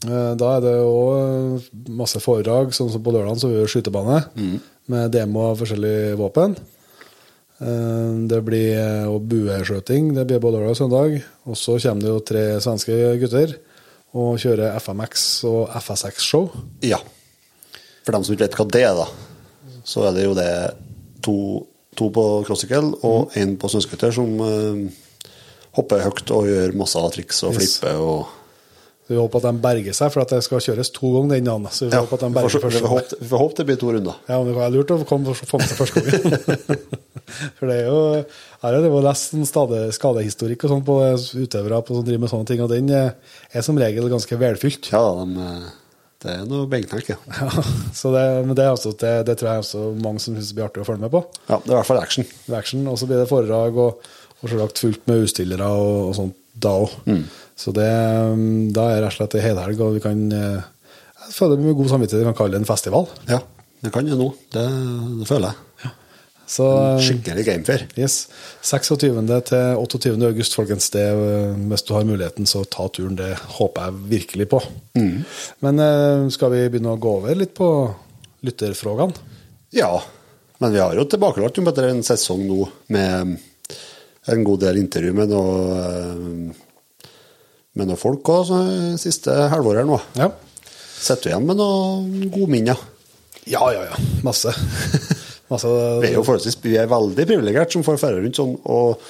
[0.07, 4.23] Uh, Da er det òg masse foredrag, sånn som på lørdagen så gjør jo skytebane
[4.89, 6.57] med demo av forskjellige våpen.
[7.61, 11.23] Uh, Det blir òg bueskjøting, det blir både lørdag og søndag.
[11.47, 13.57] Og så kommer det jo tre svenske gutter
[14.17, 16.51] og kjører FMX og FSX-show.
[16.83, 16.99] ja.
[18.07, 19.07] For dem som ikke vet hva det er, da,
[19.83, 20.51] så er det jo det
[21.27, 21.33] to,
[21.99, 24.85] to på crossycle og én på snøscooter som eh,
[25.77, 27.79] hopper høyt og gjør masse triks og Yes.
[27.79, 28.27] flipper og
[29.07, 31.45] Så vi håper at de berger seg, for at det skal kjøres to ganger den
[31.47, 31.67] dagen.
[31.71, 32.81] Så vi Ja, håper at de berger første
[33.21, 34.17] vi får håpe det blir to runder.
[34.27, 36.81] Ja, men det er lurt å komme og få med seg første gangen.
[37.59, 38.01] For det er jo
[38.63, 40.97] Her er det jo lest en skade, skadehistorikk og sånn på
[41.45, 43.13] utøvere på, som driver med sånne ting, og den er,
[43.55, 44.91] er som regel ganske velfylt.
[44.91, 45.71] Ja, de, eh,
[46.27, 47.19] det er noe benknekk, ja.
[47.47, 47.65] Ja,
[47.95, 50.67] så det, men det, er altså, det, det tror jeg også mange som syns blir
[50.67, 51.23] artig å følge med på.
[51.51, 51.59] ja.
[51.63, 52.27] Det er i hvert fall action.
[52.59, 54.07] Action, Og så blir det foredrag og,
[54.43, 56.97] og selvsagt fullt med utstillere og, og sånt da òg.
[57.57, 57.91] Så det,
[58.37, 60.73] mm, da er det rett og slett en helhelg, og vi kan eh,
[61.27, 63.09] Jeg føler med god samvittighet vi kan kalle det en festival.
[63.29, 63.41] Ja,
[63.83, 64.29] det kan det nå.
[64.53, 64.67] Det,
[65.21, 65.63] det føler jeg.
[66.47, 67.87] Så eh, Skikkelig gamefair.
[67.99, 68.29] Yes.
[68.63, 68.99] 26.
[69.49, 70.13] til 28.
[70.29, 70.91] august, folkens.
[70.95, 73.17] Det, øh, hvis du har muligheten, så ta turen.
[73.19, 74.63] Det håper jeg virkelig på.
[75.67, 77.71] Men øh, skal vi begynne å gå over litt på
[78.47, 79.35] lytterfrågene?
[79.75, 79.91] Ja,
[80.63, 82.63] men vi har jo tilbakelagt jo bedre en sesong nå
[82.95, 83.37] med
[84.33, 87.11] en god del intervju med noe, eh,
[87.83, 88.53] noe folk òg,
[89.01, 90.01] siste halvåret her nå.
[90.19, 90.31] Ja.
[90.97, 92.81] Sitter du igjen med noen godminner?
[93.47, 94.01] Ja, ja, ja.
[94.27, 94.51] Masse.
[95.53, 95.71] Masse
[96.03, 99.05] Vi er jo forholdsvis vi er veldig privilegert som får ferde rundt sånn og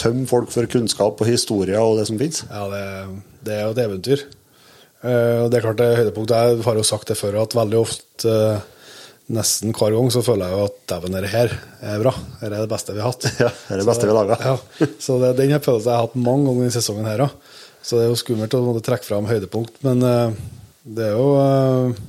[0.00, 2.42] tømme folk for kunnskap og historier og det som fins.
[2.48, 2.84] Ja, det,
[3.46, 4.26] det er jo et eventyr.
[5.00, 6.36] Eh, og det er klart det høydepunktet.
[6.36, 8.69] Jeg har jo sagt det før, at veldig ofte, eh,
[9.30, 11.52] nesten hver gang, så føler jeg jo at dæven, dette her
[11.92, 12.12] er bra.
[12.40, 13.26] Dette er det beste vi har hatt.
[13.44, 14.46] Ja, det er det beste vi har laget.
[14.46, 17.36] Ja, så det, den følelsen jeg har hatt mange ganger denne sesongen her òg.
[17.80, 20.34] Så det er jo skummelt å måtte trekke fram høydepunkt, men uh,
[20.84, 22.00] det er jo eh,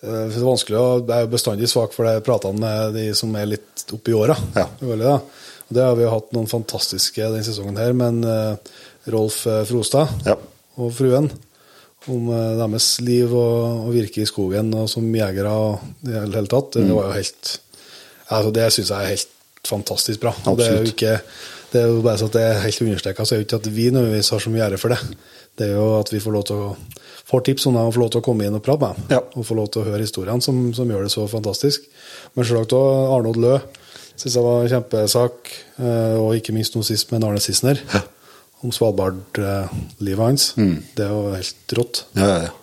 [0.00, 3.34] det er vanskelig å Jeg er jo bestandig svak for det pratene med de som
[3.36, 4.36] er litt oppi åra.
[4.56, 4.64] Ja.
[5.68, 8.56] Det har vi jo hatt noen fantastiske denne sesongen her, men uh,
[9.12, 10.38] Rolf Frostad Ja.
[10.80, 11.28] og fruen
[12.08, 16.24] om eh, deres liv og, og virke i skogen og som jegere og i det
[16.36, 16.78] hele tatt.
[16.78, 16.86] Mm.
[16.88, 17.56] Det var jo helt
[18.30, 19.32] altså Det syns jeg er helt
[19.66, 20.32] fantastisk bra.
[20.46, 20.94] Og det er jo Absolutt.
[20.94, 21.16] ikke
[21.70, 23.58] det er jo bare så at det er helt understreka, så er det jo ikke
[23.60, 24.98] at vi nødvendigvis har så mye ære for det.
[25.58, 26.70] Det er jo at vi får lov til å
[27.30, 29.12] får tips om dem og får lov til å komme inn og prate med dem.
[29.14, 29.20] Ja.
[29.38, 31.84] Og får lov til å høre historiene som, som gjør det så fantastisk.
[32.34, 33.52] Men selvsagt òg Arnold Lø
[34.20, 37.80] syns jeg var en kjempesak, eh, og ikke minst nå sist med Arne Sissener.
[38.60, 40.50] Om Svalbard-livet hans.
[40.56, 42.02] Det er jo helt rått.
[42.18, 42.56] Ja, ja, ja.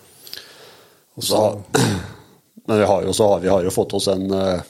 [1.18, 1.82] Også, da,
[2.70, 4.60] men vi har jo, så har vi har jo fått oss en eh,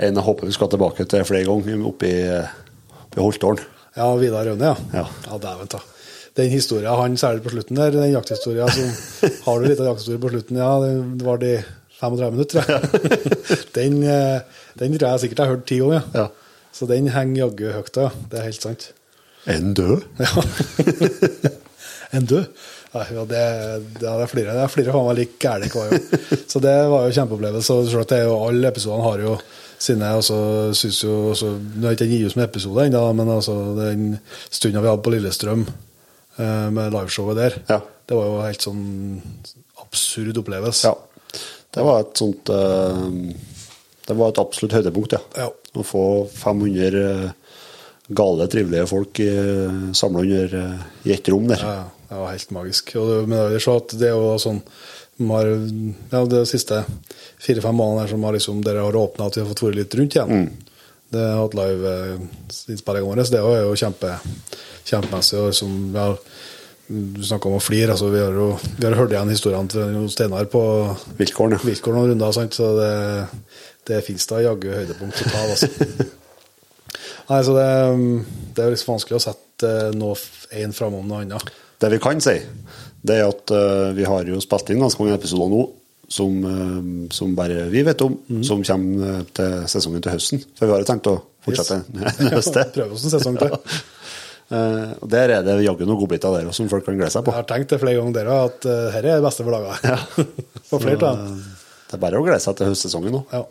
[0.00, 3.60] En jeg håper vi skal tilbake til flere ganger, oppe i, i Holtålen.
[3.98, 5.00] Ja, Vidar Rønne, ja.
[5.02, 5.02] Ja.
[5.26, 5.82] ja dæven ta.
[6.38, 8.88] Den historien han særlig på slutten der, den jakthistoria som
[9.44, 10.60] Har du litt av jakthistorie på slutten?
[10.62, 11.52] Ja, det var de
[12.00, 13.60] 35 minutter, tror jeg.
[13.76, 16.08] den, eh, den tror jeg sikkert jeg har hørt ti ganger.
[16.16, 16.26] Ja.
[16.72, 18.08] Så den henger jaggu høyt, ja.
[18.30, 18.88] Det er helt sant.
[19.48, 20.04] En død?
[20.20, 20.42] Ja.
[22.10, 22.46] Enn død?
[22.90, 23.40] Nei, ja, det,
[24.00, 26.40] det, det er flere, det er flere faen meg like gærne hver gang.
[26.50, 27.76] Så det var jo kjempeopplevelse.
[27.76, 29.34] Og det er jo, alle episodene har jo
[29.80, 30.38] sine og så
[30.76, 34.02] synes jo også, Nå har ikke jeg gitt ut som episode ennå, men altså, den
[34.50, 37.78] stunda vi hadde på Lillestrøm eh, med liveshowet der, Ja.
[38.10, 38.82] det var jo helt sånn
[39.86, 40.90] absurd opplevelse.
[40.90, 41.38] Ja.
[41.70, 43.06] Det var et sånt eh,
[44.10, 45.22] Det var et absolutt høydepunkt, ja.
[45.46, 45.48] Ja.
[45.78, 47.28] Å få 500 eh,
[48.10, 49.20] gale, trivelige folk
[49.94, 51.62] samla under eh, i ett rom der.
[51.62, 52.94] Ja, det var helt magisk.
[52.98, 54.62] Og det, men det er jo at det er jo sånn
[55.20, 55.50] har,
[56.10, 56.78] ja, De siste
[57.44, 59.96] fire-fem månedene her som har liksom, dere har åpna at vi har fått vært litt
[59.98, 60.46] rundt igjen.
[61.10, 64.14] Det har hatt live-innspillingene våre, så det er jo kjempe,
[64.88, 65.36] kjempemessig.
[65.42, 66.06] Og liksom, ja,
[66.88, 67.92] du snakka om å flire.
[67.92, 70.62] Altså, vi har jo vi har hørt igjen historiene til Steinar på
[71.20, 71.60] Vilkårene.
[71.60, 71.66] ja.
[71.68, 72.56] vilkår noen runder, sant?
[72.56, 72.94] så det,
[73.90, 75.44] det fins da jaggu høydepunkt ta.
[75.44, 75.68] Altså.
[77.28, 77.68] Nei, så det,
[78.56, 80.16] det er liksom vanskelig å sette noe
[80.56, 81.52] én framom noe annet.
[81.80, 82.36] Det vi kan si,
[83.00, 85.62] det er at uh, vi har jo spilt inn ganske mange episoder nå
[86.10, 90.42] som, uh, som bare vi vet om, som kommer eh, til sesongen til høsten.
[90.58, 92.20] For vi har jo tenkt å fortsette yes.
[92.34, 92.66] neste.
[92.74, 93.56] Prøve oss en sesong til.
[94.50, 97.30] Eh, og Der er det jaggu noen godbiter der som folk kan glede seg på.
[97.30, 99.84] Jeg har tenkt det flere ganger dere at uh, dette er det beste for laget.
[99.86, 100.24] Ja,
[100.72, 101.36] flere av dem.
[101.86, 103.20] Det er bare å glede seg til høstsesongen nå.
[103.30, 103.44] Ja.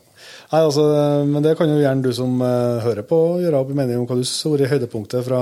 [0.49, 0.83] Nei, altså,
[1.29, 4.07] men det kan jo gjerne du som uh, hører på, gjøre opp i mening om
[4.09, 5.41] hva du har vært høydepunktet fra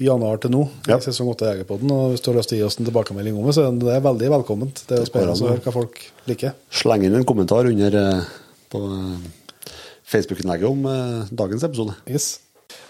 [0.00, 0.96] januar til nå Ja.
[0.96, 1.92] i sesong 8 på Jegerpodden.
[1.92, 3.76] Og hvis du har lyst til å gi oss en tilbakemelding om det, så er
[3.82, 4.80] det veldig velkomment.
[4.88, 6.00] Det er jo spennende å høre hva folk
[6.30, 6.54] liker.
[6.72, 8.30] Sleng inn en kommentar under uh,
[8.72, 9.74] på uh,
[10.08, 10.88] Facebook-innlegget om
[11.36, 11.98] dagens episode.
[12.08, 12.38] Yes.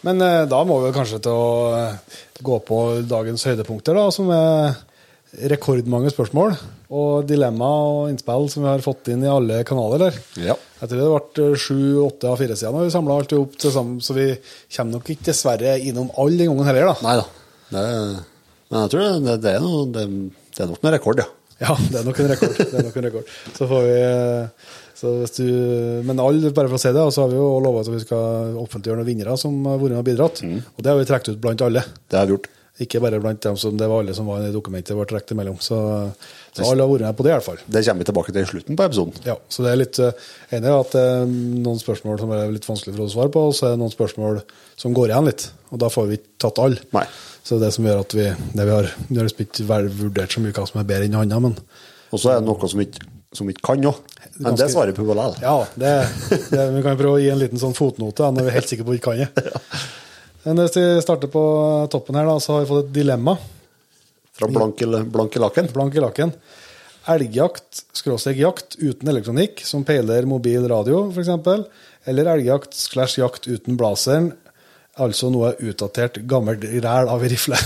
[0.07, 1.81] Men da må vi kanskje til å
[2.47, 2.79] gå på
[3.11, 4.79] dagens høydepunkter, da, som er
[5.51, 6.57] rekordmange spørsmål
[6.91, 10.19] og dilemma og innspill som vi har fått inn i alle kanaler der.
[10.43, 10.57] Ja.
[10.81, 14.01] Jeg tror det ble sju-åtte av fire sider når vi samla alt opp til sammen,
[14.03, 14.27] så vi
[14.75, 16.97] kommer nok ikke dessverre innom alle den gangen heller, da.
[17.07, 17.27] Nei da.
[18.71, 20.07] Men jeg tror det, det, er noe, det,
[20.57, 21.31] det er nok en rekord, ja.
[21.61, 22.55] Ja, det er nok en rekord.
[22.57, 23.33] Det er nok en rekord.
[23.53, 23.97] Så får vi
[25.01, 25.45] så hvis du,
[26.05, 28.57] Men alle, bare for å si det, så har vi jo lovet at vi skal
[28.61, 30.43] offentliggjøre noen vinnere som har vært med og bidratt.
[30.45, 31.85] Og det har vi trukket ut blant alle.
[32.09, 32.49] Det har vi gjort.
[32.81, 35.59] Ikke bare blant dem som det var alle som var i dokumentet ble trukket imellom.
[35.61, 35.77] Så,
[36.57, 37.59] så alle har vært med på det, i hvert fall.
[37.67, 39.21] Det kommer vi tilbake til i slutten på episoden.
[39.29, 42.97] Ja, så det er litt enig at det er noen spørsmål som er litt vanskelig
[42.97, 44.41] for å svare på, og så er det noen spørsmål
[44.81, 45.47] som går igjen litt.
[45.71, 46.81] Og da får vi ikke tatt alle.
[46.97, 47.05] Nei.
[47.45, 49.81] Så det er det som gjør at vi det vi har, vi har liksom ikke
[50.01, 51.57] vurdert så mye hva som er bedre enn annet, men
[52.11, 54.03] Og så er det noe som ikke, som ikke kan òg.
[54.41, 55.37] Men det svarer på likevel.
[55.43, 55.95] ja, det,
[56.51, 58.87] det, vi kan prøve å gi en liten sånn fotnote når vi er helt sikre
[58.87, 59.59] på at vi ikke kan det.
[60.45, 61.43] Men hvis vi starter på
[61.93, 63.37] toppen her, da, så har vi fått et dilemma.
[64.37, 64.89] Fra blank, i
[65.43, 65.69] laken.
[65.75, 66.33] Blank i laken.
[67.11, 71.33] Elgjakt, skråstrek jakt uten elektronikk, som peiler mobil radio f.eks.,
[72.09, 74.31] eller elgjakt slash jakt uten blaseren,
[75.01, 77.59] altså noe utdatert, gammelt ræl av ei rifle.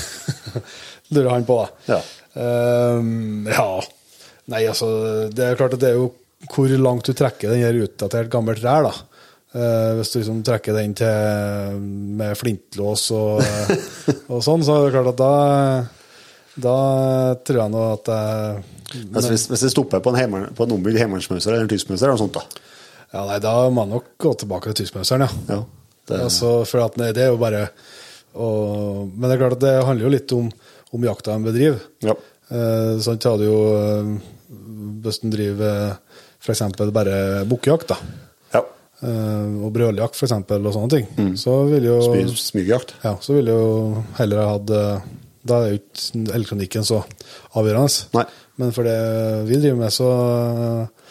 [1.15, 1.95] Lurer han på, da.
[1.95, 2.01] Ja.
[2.35, 3.69] Um, ja.
[4.51, 4.89] Nei, altså,
[5.31, 6.11] det er klart at det er jo
[6.51, 9.14] hvor langt du trekker den utdatert, gammelt ræl, da.
[9.55, 11.79] Eh, hvis du liksom trekker den til
[12.19, 13.39] med flintlås og,
[14.27, 15.35] og sånn, så er det klart at da
[16.55, 16.75] da
[17.43, 18.65] tror jeg nå at jeg
[19.11, 22.07] Altså, hvis, hvis det stopper på en, heimann- på en ombygd heimannsmauser eller en tyskmauser
[22.07, 22.45] eller noe sånt, da.
[23.11, 25.41] Ja, nei, da må jeg nok gå tilbake til tyskmøsteren, ja.
[25.51, 25.57] Ja,
[26.11, 27.65] det, Altså, for at nei, det er jo bare
[28.39, 28.47] å,
[29.09, 30.47] Men det er klart at det handler jo litt om,
[30.95, 31.83] om jakta en bedriver.
[32.07, 32.15] ja.
[32.45, 34.09] Uh, sånn tar du jo eh,
[35.03, 35.95] Hvis en driver
[36.45, 36.61] f.eks.
[36.93, 37.15] bare
[37.49, 38.34] bukkejakt, da, eh,
[39.05, 42.95] og brøljakt f.eks., og sånne ting, så vil jo Smy- Smygjakt.
[43.05, 43.61] ja, så vil jo
[44.19, 45.05] heller ha hatt eh,
[45.45, 47.03] Da er jo ikke elektronikken så
[47.55, 48.07] avgjørende.
[48.17, 48.25] Nei.
[48.63, 48.95] Men for det
[49.51, 51.11] vi driver med, så eh,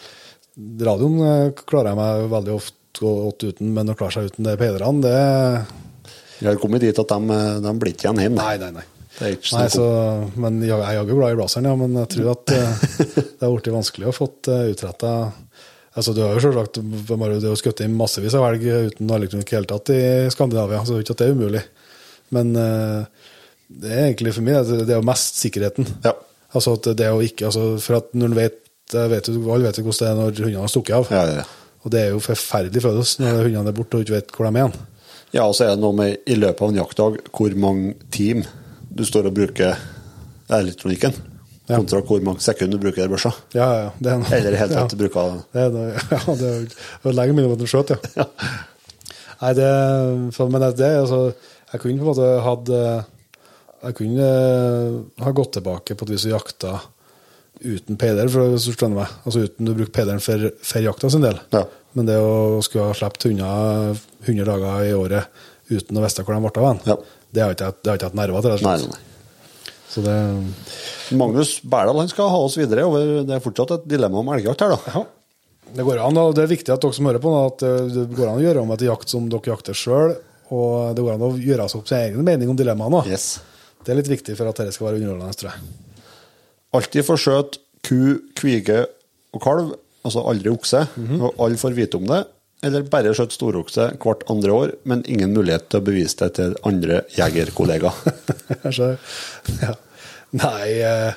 [0.88, 4.56] Radioen eh, klarer jeg meg veldig ofte godt uten, men å klare seg uten det
[4.60, 8.42] peilerne, det Vi har kommet dit at de, de blir ikke igjen hjemme.
[8.42, 8.84] Nei, nei, nei.
[9.22, 9.30] Nei,
[9.70, 9.84] så,
[10.42, 12.86] men jeg jeg er jo glad i blazeren, ja, men jeg tror at eh,
[13.38, 14.26] det har blitt vanskelig å få
[14.72, 15.10] utretta
[15.94, 19.52] altså, Du har jo selvsagt de det er skutt inn massevis av elg uten elektronikk
[19.52, 20.02] i hele tatt i
[20.34, 21.64] Skandinavia, så det er ikke at det er umulig.
[22.34, 23.26] Men eh,
[23.82, 25.88] det er egentlig for meg det det er jo mest sikkerheten.
[26.04, 26.14] Ja.
[26.54, 28.58] Altså at det er jo ikke altså, For at når vet,
[28.94, 31.10] vet Alle vet jo hvordan det er når hundene har stukket av.
[31.10, 31.46] Ja, ja.
[31.84, 34.52] Og det er jo forferdelig følelse når hundene er borte og ikke vet hvor de
[34.52, 34.76] er igjen.
[35.34, 38.44] Ja, og så er det noe med i løpet av en jaktdag hvor mange team
[38.94, 39.80] du står og bruker
[40.54, 41.16] elektronikken,
[41.64, 41.78] Ja.
[41.78, 43.30] kontra hvor mange sekunder du bruker børsa.
[43.56, 43.90] Ja, ja, ja.
[43.98, 44.82] Det er noe- Eller helt ja.
[44.82, 45.20] tatt du bruker
[45.54, 45.70] Det er,
[46.12, 46.58] ja, det er
[47.54, 48.26] at den skjøt, ja.
[49.40, 49.68] Nei, det,
[50.36, 51.20] for, men det altså
[51.72, 53.00] Jeg kunne på en måte hatt eh,
[53.88, 56.74] Jeg kunne eh, ha gått tilbake på et vis og jakta
[57.64, 59.12] uten peiler, for hvis du skjønner meg.
[59.24, 61.38] Altså uten å bruke peileren for, for jakta sin del.
[61.54, 61.62] Ja.
[61.96, 63.50] Men det å skulle ha sluppet unna
[64.26, 66.96] 100 dager i året uten å vite hvor de ble av Ja.
[67.32, 68.66] det har ikke jeg hatt nerver til.
[68.66, 69.13] nei, nei.
[69.90, 70.14] Så det
[71.14, 74.64] Magnus Berdal han skal ha oss videre over Det er fortsatt et dilemma om elgjakt
[74.64, 74.94] her, da.
[74.94, 75.04] Ja.
[75.74, 78.04] Det går an, og det er viktig at dere som hører på, at eh, det
[78.16, 80.14] går an å gjøre om etter jakt som dere jakter sjøl.
[80.54, 83.00] Og det går an å gjøre seg opp sin egen mening om dilemmaene.
[83.10, 83.40] Yes.
[83.84, 85.64] Det er litt viktig for at dette skal være underholdende, tror jeg.
[86.74, 87.98] Alltid får skjøt ku,
[88.38, 88.84] kvige
[89.34, 89.72] og kalv,
[90.04, 91.20] altså aldri okse, Mhm.
[91.22, 92.22] og alle får vite om det.
[92.64, 96.56] Eller bare skjøt storokse hvert andre år, men ingen mulighet til å bevise det til
[96.68, 98.00] andre jegerkollegaer.
[99.60, 99.74] Ja.
[100.34, 101.12] Nei, eh,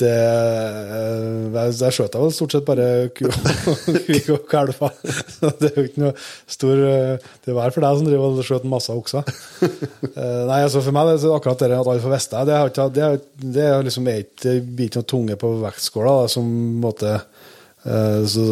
[0.00, 4.90] det eh, Jeg jeg skjøt vel stort sett bare ku og kalver.
[5.62, 6.12] Det er jo ikke noe
[6.50, 9.30] stor eh, Det er hver for deg som driver og skjøter masse okser.
[9.62, 12.58] Nei, altså for meg det er akkurat det at alle får vite det,
[12.98, 13.22] det, er-
[13.54, 14.56] det er liksom ikke
[15.00, 16.50] noe tunge på vektskåla som
[16.82, 17.16] måte
[17.84, 18.44] så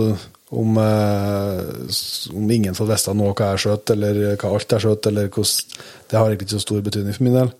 [0.52, 5.06] om, eh, om ingen får visst nå hva jeg skjøt, eller hva alt jeg skjøt,
[5.08, 5.78] eller hvordan
[6.12, 7.52] Det har egentlig ikke så stor betydning for min del.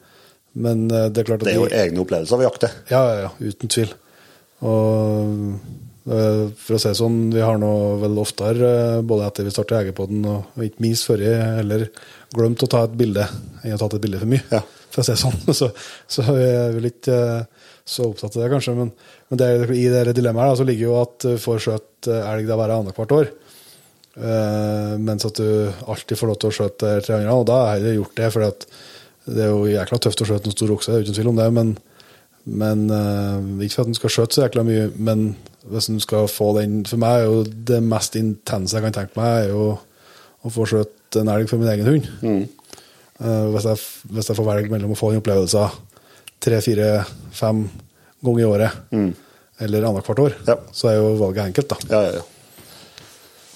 [0.55, 2.71] Men eh, det er klart at Det er jo de- egne opplevelser ved jakte.
[2.93, 3.95] ja, ja, ja, uten tvil.
[4.63, 5.55] Og
[6.13, 8.69] eh, for å si det sånn, vi har nå vel oftere,
[9.07, 11.89] både etter vi starta Jegerpodden, og og ikke minst før jeg heller
[12.35, 13.25] glemt å ta et bilde
[13.63, 14.45] enn å ha tatt et bilde for mye.
[14.53, 14.61] Ja.
[14.93, 15.41] For å si det sånn.
[15.61, 15.71] Så,
[16.13, 17.19] så jeg er vel ikke
[17.85, 18.75] så opptatt av det, kanskje.
[18.79, 18.91] Men,
[19.31, 22.51] men det, i det dilemmaet her, så ligger jo at du får skjøt eh, elg
[22.51, 23.33] da bare annethvert år.
[24.13, 27.79] Uh, mens at du alltid får lov til å skjøte tre andre, og da har
[27.81, 30.99] jeg gjort det, for det er jo jækla tøft å skjøte en stor okse, det
[30.99, 31.71] er uten tvil om det, men,
[32.61, 35.25] men uh, ikke for at den skal skjøte så jækla mye, men
[35.73, 39.17] hvis den skal få den For meg er jo det mest intense jeg kan tenke
[39.17, 39.71] meg, er jo
[40.43, 42.09] å få skjøte en elg for min egen hund.
[43.23, 45.92] Eh, hvis, jeg, hvis jeg får velge mellom å få den opplevelsen
[46.43, 46.89] tre, fire,
[47.33, 47.65] fem
[48.23, 48.93] ganger i året,
[49.63, 50.57] eller annethvert år, Ja.
[50.75, 51.79] så er jo valget enkelt, da.
[51.91, 52.29] Ja, ja, ja.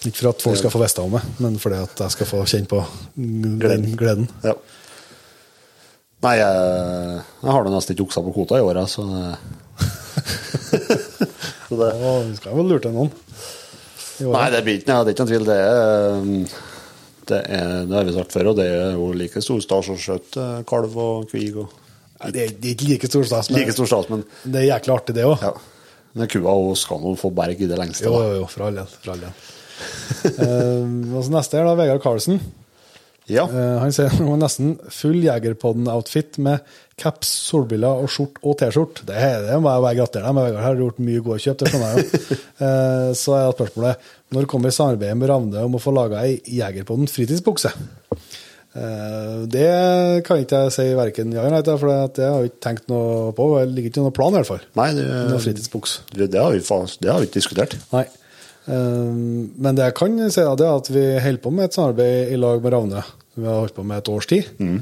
[0.07, 2.43] Ikke for at folk skal få vite om det, men fordi at jeg skal få
[2.47, 2.83] kjenne på
[3.17, 4.29] den gleden.
[4.45, 4.55] ja.
[6.25, 9.05] Nei, jeg, jeg har da nesten ikke okser på kvota i året, så
[11.69, 13.11] Så det Å, vi skal vel lure til noen.
[14.25, 15.45] Nei, det blir ikke, det er ikke noen tvil.
[15.47, 16.47] Det er, um,
[17.29, 19.99] det er Det har vi sagt før, og det er jo like stor stas å
[20.01, 21.51] skjøte kalv og kvig.
[21.61, 21.69] Og,
[22.17, 24.95] Nei, det, er, ikke like stor stas, men like stor stas, men det er jæklig
[24.95, 25.41] artig, det òg.
[25.45, 25.55] ja.
[26.17, 28.09] Men kua og skal nå få berg i det lengste.
[28.09, 28.93] Jo, jo, jo, for all del.
[29.03, 29.35] For all del.
[30.41, 32.41] uh, og så neste er da Vegard Karlsen.
[33.29, 33.45] Ja.
[33.51, 36.65] Uh, han sier har nesten full Jegerpodden-outfit med
[36.97, 39.03] caps, solbriller og skjort og T-skjort.
[39.05, 40.65] Det, det må jeg bare gratulere deg med, Vegard.
[40.65, 42.41] Har gjort mye gode kjøp, det skjønner jeg jo.
[42.57, 47.11] Eh, så er spørsmålet når kommer samarbeidet med Ravne om å få laga ei Jegerpodden
[47.13, 47.75] fritidsbukse?
[48.77, 49.71] Eh, det
[50.27, 52.91] kan ikke jeg si verken ja eller nei til, for det har vi ikke tenkt
[52.93, 53.49] noe på.
[53.57, 54.65] Det ligger ikke noen plan, i hvert fall.
[54.77, 55.99] Nei, det, Noe fritidsbuks.
[56.13, 56.63] det, det, har vi,
[57.01, 57.79] det har vi ikke diskutert.
[57.95, 58.05] Nei.
[58.73, 61.79] Ehm, men det jeg kan si, da, det er at vi holder på med et
[61.79, 63.07] samarbeid i lag med Ravne.
[63.37, 64.53] Vi har holdt på med et års tid.
[64.59, 64.79] Mm.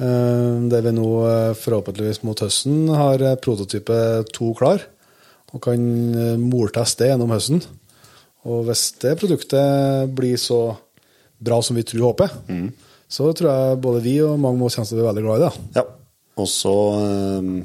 [0.00, 3.96] der vi nå eh, forhåpentligvis mot høsten har eh, prototype
[4.32, 4.80] to klar,
[5.52, 5.82] og kan
[6.16, 7.60] eh, morteste det gjennom høsten.
[8.48, 10.78] Og hvis det produktet blir så
[11.36, 12.38] bra som vi tror og håper,
[13.10, 15.40] så tror jeg både vi og mange med oss kommer til å bli veldig glad
[15.40, 15.64] i det.
[15.80, 15.86] Ja.
[16.40, 16.74] Og så
[17.42, 17.56] um,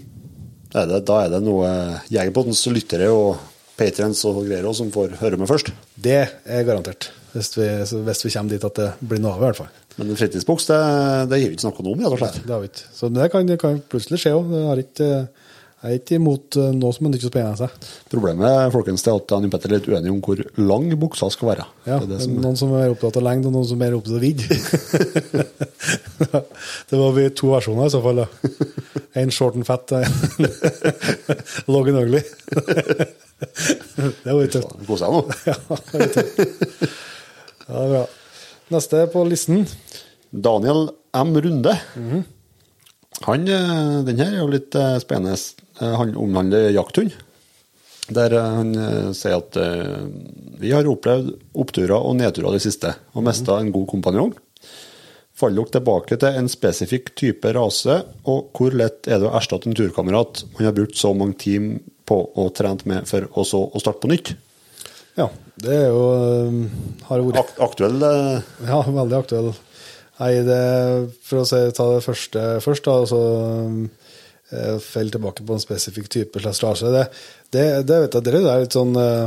[0.76, 1.70] er det, da er det noe
[2.12, 3.38] Jegerpottens lyttere og
[3.78, 5.72] patrients og greier også som får høre med først.
[5.96, 7.12] Det er garantert.
[7.36, 7.68] Hvis vi,
[8.08, 9.72] hvis vi kommer dit at det blir noe av, i hvert fall.
[9.96, 10.80] Men en fritidsboks, det,
[11.32, 12.40] det gir vi ikke snakket om, rett og slett.
[12.44, 12.88] Det har vi ikke.
[12.96, 14.56] Så det kan, det kan plutselig skje òg.
[15.84, 17.58] Jeg er ikke imot eh, noe som er ikke så spennende.
[17.60, 17.70] seg.
[18.10, 21.66] Problemet folkens, er at og Petter er litt uenige om hvor lang buksa skal være.
[21.86, 24.18] Ja, det det som, Noen som er opptatt av lengde, og noen som er opptatt
[24.18, 24.42] av vidd.
[26.90, 28.18] det var vi to versjoner i så fall.
[28.24, 28.28] da.
[29.22, 30.12] En short and fat, en
[31.72, 32.22] long and ugly.
[34.26, 34.72] det var litt tøft.
[34.88, 35.20] Kos deg nå.
[35.46, 35.56] Ja,
[37.68, 38.04] det er bra.
[38.74, 39.58] Neste på listen.
[40.32, 40.82] Daniel
[41.16, 41.32] M.
[41.46, 41.74] Runde.
[42.00, 42.22] Mhm.
[43.24, 45.38] Han, eh, den her er jo litt eh, spennende.
[45.80, 47.16] Eh, Han omhandler jakthund.
[48.06, 48.76] Der han
[49.18, 49.56] sier at
[50.62, 54.36] vi har opplevd oppturer og nedturer det siste, og mista en god kompanjong.
[55.34, 57.96] Faller dere tilbake til en spesifikk type rase,
[58.30, 61.82] og hvor lett er det å erstatte en turkamerat man har brukt så mange timer
[62.06, 64.36] på og trent med, for å så å starte på nytt?
[65.18, 66.06] Ja, det er jo
[67.10, 69.54] Har vært Ak aktuell Ja, veldig aktuell.
[70.20, 70.60] Nei, det,
[71.28, 73.20] for å se, ta det første først, da, altså
[74.56, 76.92] eh, Fell tilbake på en spesifikk type slags rase.
[76.94, 77.02] Det,
[77.52, 79.26] det, det vet jeg, det er litt sånn eh,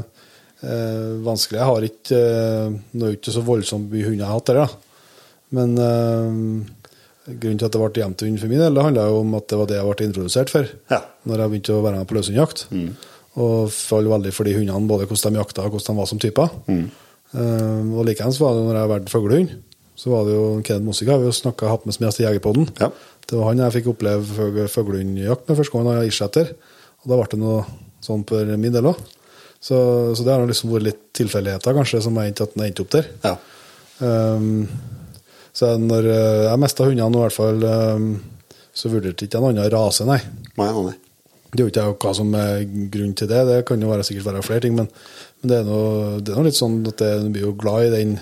[0.65, 1.59] eh, vanskelig.
[1.61, 4.49] Jeg har ikke eh, Nå er det ikke så voldsomt mye hunder jeg har hatt
[4.53, 5.05] der, da.
[5.59, 6.41] Men eh,
[7.29, 9.61] grunnen til at det ble hjemtehund for min del, det handla jo om at det
[9.61, 11.03] var det jeg ble introdusert for Ja.
[11.29, 12.65] når jeg begynte å være med på løshundjakt.
[13.39, 16.21] Og fall veldig for de hundene, både hvordan de jakta og hvordan de var som
[16.25, 16.57] typer.
[16.73, 19.53] Eh, og likeens var det når jeg vært fuglehund.
[19.99, 22.69] Så var det jo Kenneth Mossika vi jo snakket, hatt med som gjest i Jegerpodden.
[22.79, 22.93] Ja.
[23.29, 26.53] Det var han jeg fikk oppleve fuglehundjakt med første gang jeg var isletter.
[27.03, 27.65] Og da ble det noe
[28.05, 29.01] sånn for min del òg.
[29.59, 29.79] Så,
[30.15, 32.95] så det har liksom vært litt tilfeldigheter kanskje som har endt at den endte opp
[32.95, 33.11] der.
[33.27, 33.35] Ja.
[33.99, 34.69] Um,
[35.59, 38.09] så når eh, jeg mista hundene, i hvert fall, um,
[38.71, 40.21] så vurderte ikke en annen rase, nei.
[40.61, 40.95] Nei, nei.
[41.49, 43.41] Det er jo ikke hva som er grunnen til det.
[43.49, 44.91] Det kan jo være, sikkert være flere ting, men,
[45.41, 47.93] men det er noe, det er noe litt sånn at det, blir jo glad i
[47.97, 48.15] den,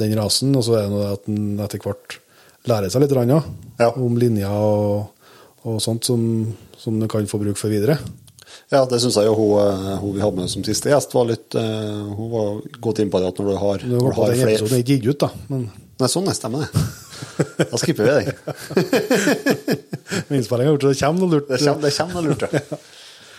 [0.00, 2.18] den rasen, og så er det noe at en etter hvert
[2.68, 5.28] lærer seg litt ja, om linjer og,
[5.64, 6.22] og sånt som,
[6.76, 7.98] som du kan få bruk for videre.
[8.72, 11.28] Ja, det syns jeg jo hun, eh, hun vi hadde med som siste gjest, var
[11.28, 14.18] litt eh, Hun var godt inn på det at når du har, Nå når du
[14.18, 16.82] har flere episoden ikke gitt ut, da, men Nei, sånn er stemmer det.
[17.72, 18.28] Da skipper vi den.
[20.38, 21.48] innspillinga har gjort så Det kommer noe lurt.
[21.48, 22.78] Det kommer, det kommer noe lurt, ja.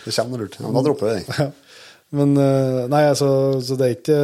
[0.04, 0.58] Det kommer noe lurt.
[0.58, 1.24] Ja, men da dropper vi den.
[1.38, 1.46] Ja.
[2.20, 3.30] Men eh, nei, altså,
[3.64, 4.20] så det er ikke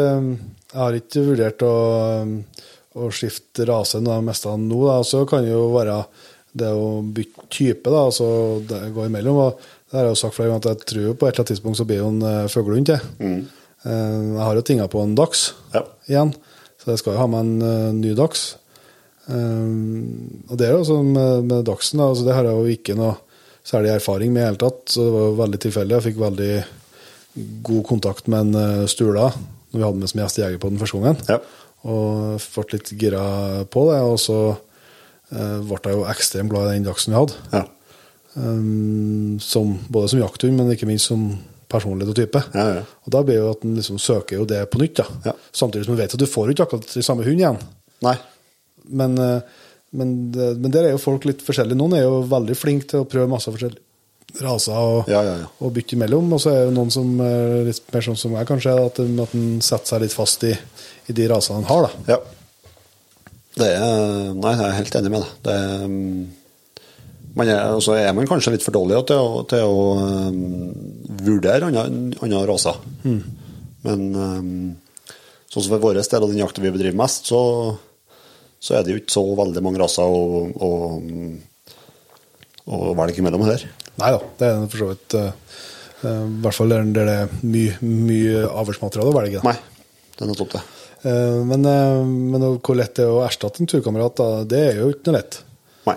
[0.77, 1.75] Jeg har ikke vurdert å,
[2.21, 2.65] eh,
[3.01, 4.81] å skifte rase noe av den nå.
[4.85, 4.97] Da.
[5.09, 6.03] Så kan det jo være
[6.53, 9.41] det å bytte type, da, altså det går imellom.
[9.41, 9.57] Og
[9.89, 11.81] det har jeg jo sagt flere ganger at jeg tror på et eller annet tidspunkt
[11.81, 13.01] så blir det jo en uh, fuglehund til.
[13.21, 13.41] Mm.
[13.87, 15.85] jeg har jo tinga på en dags Ja.
[16.09, 16.33] igjen,
[16.83, 18.15] så jeg skal jo ha med en eh, ny.
[18.17, 18.41] Eh,
[20.51, 22.97] og det er jo sånn med, med dachsen, da, altså det har jeg jo ikke
[22.99, 23.15] noe
[23.63, 24.81] særlig erfaring med i det hele tatt.
[24.91, 25.95] Så det var jo veldig tilfeldig.
[25.95, 26.51] Jeg fikk veldig
[27.69, 29.31] god kontakt med en Stula
[29.77, 31.23] når vi hadde med som gjest på den første gangen.
[31.29, 31.39] Ja.
[31.87, 33.25] og ble litt gira
[33.71, 34.01] på det.
[34.03, 34.39] Og så
[35.31, 37.37] eh, ble jeg jo ekstremt glad i den dachsen vi hadde.
[37.53, 37.65] Ja.
[38.37, 41.29] Um, som, både som jakthund, men ikke minst som
[41.73, 42.43] personlighet og type.
[42.55, 42.83] Ja, ja.
[43.07, 45.01] Og da blir jo at en liksom søker jo det på nytt.
[45.01, 45.07] da.
[45.31, 45.37] Ja.
[45.57, 47.59] Samtidig som du vet at du får ikke akkurat samme hund igjen.
[48.05, 48.17] Nei.
[48.87, 49.41] Men, eh,
[49.97, 51.79] men, det- men der er jo folk litt forskjellige.
[51.81, 53.81] Noen er jo veldig flinke til å prøve masse forskjellige
[54.43, 55.47] raser og, Ja, ja, ja.
[55.65, 56.33] og bytte imellom.
[56.37, 59.21] Og så er det noen som er litt mer sånn som jeg, kanskje, at en-
[59.23, 60.53] at en setter seg litt fast i,
[61.09, 61.87] i de rasene en har.
[61.89, 62.15] da.
[62.15, 62.19] Ja.
[63.57, 65.31] Det er Nei, jeg er helt enig med deg.
[65.47, 66.27] Det er, mm,
[67.77, 70.73] og så er man kanskje litt for dårlig til å, til å um,
[71.25, 72.77] vurdere andre, raser.
[73.05, 73.23] raser.
[73.87, 74.77] Men um,
[75.49, 77.41] sånn som for vår del og den jakta vi bedriver mest, så,
[78.61, 80.71] så er det jo ikke så veldig mange raser å, å,
[82.67, 83.65] å velge mellom her.
[83.97, 85.59] Nei da, det er for så vidt eh,
[86.05, 89.43] I hvert fall der det er mye, mye avlsmateriale å velge.
[89.47, 89.57] Nei,
[90.17, 90.63] det er nettopp det.
[91.07, 94.81] Uh, Men, uh, men hvor lett det er å erstatte en turkamerat, da, det er
[94.83, 95.41] jo ikke noe lett.
[95.87, 95.95] Nei.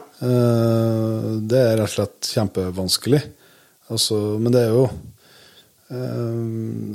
[1.50, 3.22] Det er rett og slett kjempevanskelig.
[3.90, 4.84] Altså, men det er jo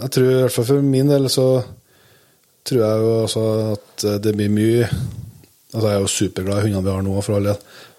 [0.04, 1.46] Jeg tror i hvert fall for min del så
[2.62, 4.84] tror jeg jo altså at det blir mye
[5.74, 7.58] Altså Jeg er jo superglad i hundene vi har nå, for all del.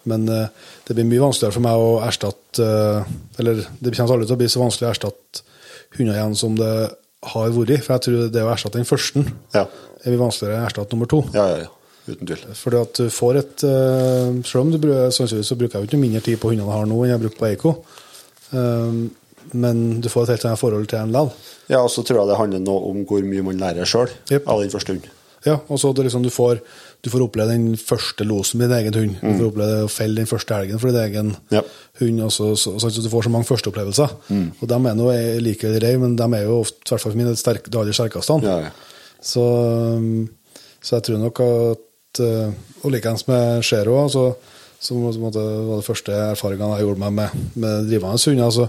[0.10, 0.48] Men eh,
[0.88, 4.42] det blir mye vanskeligere for meg å erstatte eh, Eller det kommer aldri til å
[4.44, 5.46] bli så vanskelig å erstatte
[5.96, 6.74] hunder igjen som det
[7.32, 7.86] har vært.
[7.86, 9.66] For jeg tror det å erstatte den første Ja.
[9.66, 11.24] er mye vanskeligere enn å erstatte nummer to.
[11.36, 11.72] Ja, ja, ja.
[12.06, 12.42] Uten tvil.
[12.54, 16.02] Fordi at du får et eh, Selv om du sannsynligvis så bruker jeg jo ikke
[16.04, 17.78] mindre tid på hundene jeg har nå enn jeg bruker på Eiko.
[18.56, 19.08] Um,
[19.54, 21.52] men du får et helt annet forhold til en likevel.
[21.70, 24.46] Ja, og så tror jeg det handler noe om hvor mye man lærer sjøl yep.
[24.46, 25.14] av den første hunden.
[25.46, 26.62] Ja, og så det liksom du får,
[27.06, 29.18] du får oppleve den første losen med din egen hund.
[29.22, 31.62] Du får oppleve å felle den første elgen for din egen Ja.
[32.02, 32.22] hund.
[32.26, 34.16] Og så, så, så, du får så mange førsteopplevelser.
[34.34, 35.12] Og de er nå
[35.46, 37.78] like ei, men de er jo ofte, i hvert fall for min del, sterk, det
[37.82, 38.40] aller sterkeste.
[38.48, 38.74] Ja, ja.
[39.26, 39.44] Så,
[39.98, 40.26] um,
[40.82, 42.52] så jeg tror nok at uh,
[42.86, 44.26] Og likeens med Zero, altså,
[44.82, 48.68] som var det første erfaringene jeg gjorde meg med, med drivende hunder, så,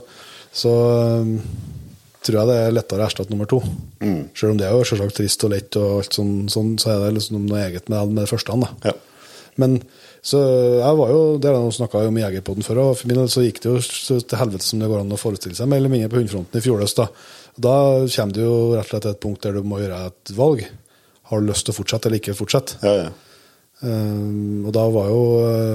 [0.52, 0.72] så
[1.24, 1.34] um,
[2.26, 3.60] tror jeg det er lettere å erstatte nummer to.
[4.36, 7.04] Selv om det er jo selvsagt trist og lett, og alt sånn, sånn, så er
[7.04, 8.56] det liksom noe eget med, med det første.
[8.62, 8.90] Da.
[8.90, 8.96] Ja.
[9.62, 9.78] Men
[10.26, 10.40] så
[10.80, 13.28] jeg var jo, det har jeg snakka om i Jegerpoden før, og for min del
[13.30, 13.82] så gikk det jo
[14.18, 16.64] til helvete som det går an å forestille seg, mer eller mindre på hundefronten i
[16.64, 16.98] fjor høst.
[16.98, 17.06] Da.
[17.68, 17.76] da
[18.10, 20.64] kommer du jo rett og slett til et punkt der du må gjøre et valg.
[21.30, 22.80] Har du lyst til å fortsette eller ikke fortsette?
[22.82, 23.14] ja, ja.
[23.84, 25.24] Um, og da var jo,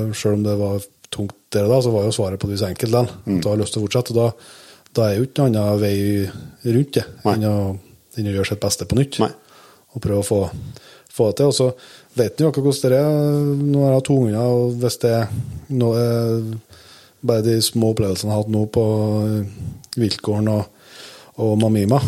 [0.09, 2.55] sjøl selv om det var tungt der og da, så var jo svaret på det
[2.55, 3.11] vis enkelt likevel.
[3.37, 4.15] At du har lyst til å fortsette.
[4.15, 4.55] Og da,
[4.95, 5.95] da er jo ikke noen annen vei
[6.75, 7.56] rundt det enn å,
[8.17, 9.21] enn å gjøre sitt beste på nytt.
[9.23, 9.32] Nei.
[9.91, 10.39] Og prøve å få,
[11.12, 11.51] få det til.
[11.51, 11.69] Og så
[12.17, 13.54] vet en jo akkurat hvordan det er.
[13.62, 15.32] Nå har jeg to unger, og hvis det er
[17.21, 18.86] bare de små opplevelsene jeg har hatt nå på
[19.23, 20.93] uh, viltgården og,
[21.43, 21.99] og Mamima,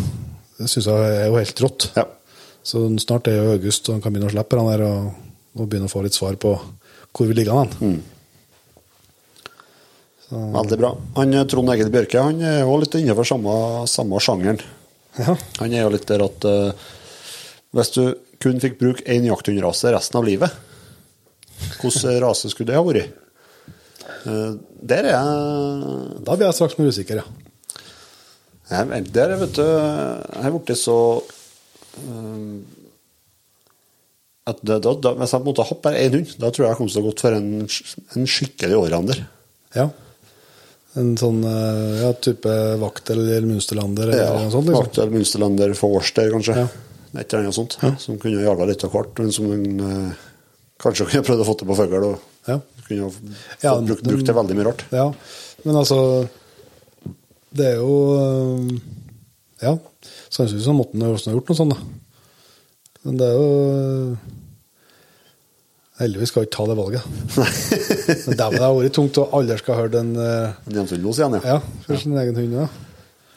[0.58, 1.90] det syns jeg er jo helt rått.
[1.96, 2.08] Ja.
[2.64, 5.12] Så snart er jo august, og han kan begynne å slippe han der og,
[5.54, 6.56] og begynne å få litt svar på
[7.14, 7.54] hvor vi ligger
[10.30, 10.52] hen.
[10.54, 10.92] Veldig bra.
[11.18, 13.54] Han eh, Trond Egil Bjørke han er jo litt innenfor samme,
[13.90, 14.60] samme sjangeren.
[15.18, 15.36] Ja.
[15.60, 16.86] Han er jo litt der at uh,
[17.74, 18.02] hvis du
[18.42, 20.56] kun fikk bruke én jakthundrase resten av livet,
[21.78, 23.20] hvilken rase skulle det ha vært?
[24.24, 27.26] Uh, der er jeg Da blir jeg straks mer usikker, ja.
[28.70, 30.96] Jeg Der, vet du, jeg har blitt så
[32.00, 32.54] eh,
[34.48, 36.80] at det, da, da, Hvis jeg måtte hoppe bare én hund, da tror jeg jeg
[36.80, 37.50] kom til å gått for en,
[38.16, 39.20] en skikkelig allrounder.
[39.76, 39.90] ja.
[41.00, 44.68] En sånn eh, ja, type vakt eller Munsterlander eller Ja, noe sånt?
[44.68, 44.84] Liksom.
[44.84, 46.54] Vaktel, Munsterlander, Forster, kanskje.
[46.60, 46.68] Ja.
[47.18, 47.76] Et eller annet sånt.
[48.02, 50.12] Som kunne jaga litt av hvert, men som en, eh,
[50.82, 52.04] kanskje kunne prøvd å få til på fugl.
[52.12, 52.60] Og Ja.
[52.88, 53.10] kunne
[53.62, 54.84] Ja, brukt, brukt det veldig mye rart.
[54.92, 55.12] ja.
[55.64, 56.28] Men altså
[57.54, 58.80] Det er jo eh,
[59.62, 59.78] Ja.
[60.30, 61.78] Sannsynligvis måtte han ha gjort noe sånt, da.
[63.04, 64.18] Men det er jo
[66.00, 67.04] Heldigvis skal jeg ikke ta det valget.
[68.26, 71.54] Men dæven, det har vært tungt, og alle skal høre den uh, hjemsundlos igjen, ja.
[71.54, 72.66] Ja, for sin egen hund, ja.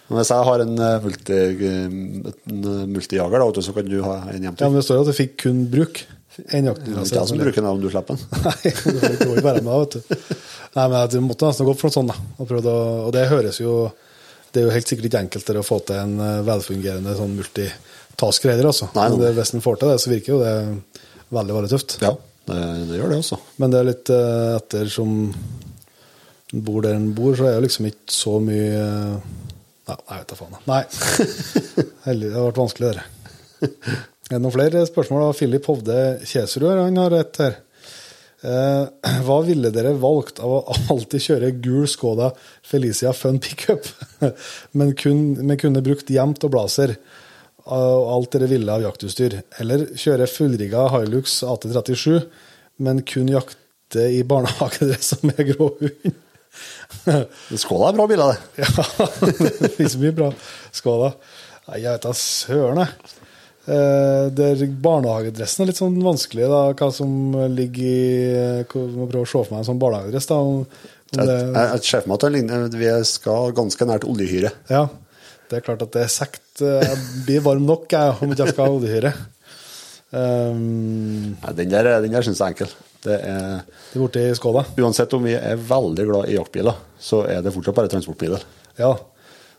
[0.08, 1.38] Men Hvis jeg har en eh, multi,
[1.68, 5.12] en eh, multijager, da, så kan du ha en Ja, men det står jo at
[5.12, 5.99] jeg fikk kun bruk.
[6.53, 8.24] En det er ikke jeg som bruker den om du slipper den.
[8.45, 10.16] Nei, du får ikke være med vet du.
[10.78, 12.28] Nei, men jeg måtte nesten gå for noe sånt, da.
[12.39, 12.76] Og, å,
[13.08, 13.74] og det høres jo
[14.53, 18.64] Det er jo helt sikkert ikke enkeltere å få til en eh, velfungerende sånn multitask-greier,
[18.70, 18.88] altså.
[18.95, 20.55] Nei, Men det, hvis en får til det, så virker jo det
[21.36, 21.97] veldig, veldig tøft.
[22.05, 22.16] Ja,
[22.48, 23.39] det, det gjør det også.
[23.62, 25.14] Men det er litt eh, etter som
[26.54, 29.36] en bor der en bor, så er det liksom ikke så mye eh,
[29.88, 30.56] Nei, jeg vet da faen.
[30.68, 30.82] Nei.
[32.10, 33.06] Heldig, det har vært vanskelig, det.
[34.28, 35.30] Er det noen flere spørsmål?
[35.38, 35.95] Philip Hovde
[36.28, 37.56] Kjeserud han har et her.
[38.43, 42.34] Eh, hva ville dere valgt av å alltid kjøre gul Skoda
[42.68, 43.88] Felicia Fun Pickup,
[44.78, 46.98] men, kun, men kunne brukt jevnt og blazer?
[47.68, 49.39] Og alt dere ville av jaktutstyr.
[49.61, 52.22] Eller kjøre fullrigga Hilux AT37,
[52.86, 56.15] men kun jakte i barnehagedress med grå hund.
[57.57, 58.65] Skåla er bra biler, det.
[58.65, 59.07] Ja,
[59.61, 60.32] det finnes mye bra
[60.76, 61.11] Skåla.
[61.68, 63.15] Nei, jeg vet da søren, jeg.
[63.68, 67.11] Eh, der barnehagedressen er litt sånn vanskelig, da, hva som
[67.51, 70.30] ligger i må prøve å se for meg en sånn barnehagedress.
[70.32, 70.38] da,
[71.11, 74.53] Jeg, det, jeg, jeg ser for meg at ligner- vi skal ganske nært oljehyre.
[74.72, 74.86] Ja,
[75.51, 76.41] det er klart at det er sekt.
[76.62, 79.14] Jeg blir varm nok jeg, om ikke jeg skal ha oljehyre.
[80.08, 82.74] Um, Nei, Den der, den der syns jeg er enkel.
[83.03, 83.60] Det er,
[83.93, 84.64] det er i Skoda.
[84.80, 88.43] uansett om vi er veldig glad i jaktbiler, så er det fortsatt bare transportbiler.
[88.80, 88.95] Ja.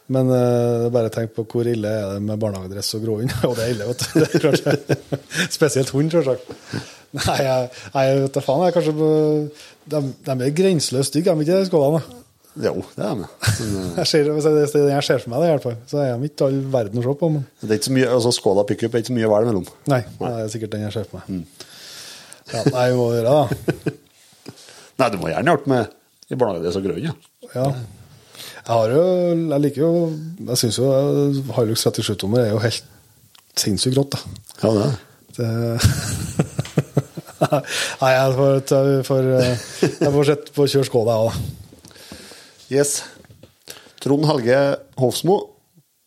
[0.09, 3.35] Men uh, bare tenk på hvor ille er det med barnehagedress og gråhund.
[3.49, 4.23] Og det er ille, vet du.
[4.25, 5.19] Det er.
[5.59, 6.49] Spesielt hund, selvsagt.
[7.19, 8.65] Nei, jeg, jeg vet da faen.
[8.65, 9.11] Jeg er kanskje på,
[9.93, 12.18] de, de er grenseløst stygge, er de ikke det, skålene?
[12.59, 12.69] Da?
[12.69, 13.29] Jo, det er de.
[13.59, 15.77] Men, eh, Jeg ser, det er jeg ser for meg, det, i hvert fall.
[15.91, 17.31] så er de ikke all verden å se på.
[17.35, 17.45] Men...
[17.63, 19.69] det er ikke så mye, altså Skåla pickup er ikke så mye å velge mellom.
[19.93, 21.47] Nei, det er sikkert den jeg ser for meg.
[22.49, 23.95] Ja, nei, vi må gjøre det,
[24.99, 25.95] Nei, du må gjerne hjelpe med
[26.29, 27.15] i barnehagedress og grønn, ja.
[27.45, 27.49] da.
[27.55, 27.69] Ja.
[28.69, 29.03] Jeg har jo
[29.33, 29.91] Jeg liker jo
[30.51, 30.89] Jeg syns jo
[31.57, 32.89] Hilux 37-tommer er jo helt
[33.59, 34.19] sinnssykt rått, da.
[34.63, 34.99] Ja, det er det.
[35.39, 35.47] Det...
[38.03, 39.29] Nei, jeg får, jeg får,
[39.89, 41.58] jeg får sett på å kjøre Skoda, jeg òg.
[42.69, 43.03] Yes.
[44.03, 44.59] Trond Helge
[45.01, 45.39] Hofsmo.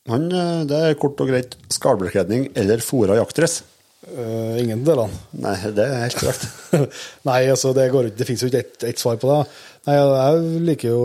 [0.09, 3.62] Han, eh, det er kort og greit skalbekledning eller fora jaktdress.
[4.01, 5.12] Uh, ingen deler.
[5.38, 6.47] Nei, det er helt korrekt.
[7.30, 9.43] Nei, altså, det, går, det finnes jo ikke ett et svar på det.
[9.86, 11.03] Nei, jeg liker jo,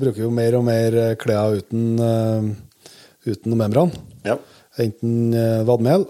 [0.00, 2.96] bruker jo mer og mer klær uten, uh,
[3.28, 3.92] uten membran.
[4.24, 4.38] Ja.
[4.80, 6.08] Enten uh, vadmel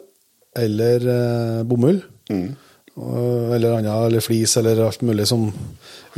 [0.59, 2.01] eller uh, bomull.
[2.31, 2.55] Mm.
[2.99, 5.45] Eller annet, eller flis, eller alt mulig som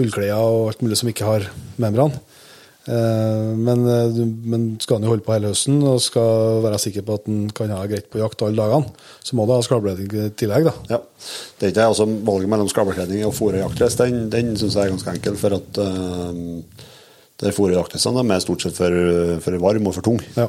[0.00, 1.48] ullklær og alt mulig som ikke har
[1.80, 2.14] membran.
[2.88, 7.04] Eh, men, eh, men skal han jo holde på hele høsten og skal være sikker
[7.04, 8.88] på at han kan ha greit på jakt alle dagene,
[9.20, 10.72] så må du ha skalbledning i tillegg, da.
[10.96, 11.00] Ja.
[11.58, 14.94] Det er ikke altså Valget mellom skalbekledning og fôra jaktdress den, den syns jeg er
[14.94, 15.36] ganske enkel.
[15.40, 16.88] For at uh,
[17.44, 18.96] de fôra jaktdressene de er stort sett for,
[19.44, 20.18] for varm og for tung.
[20.38, 20.48] Ja,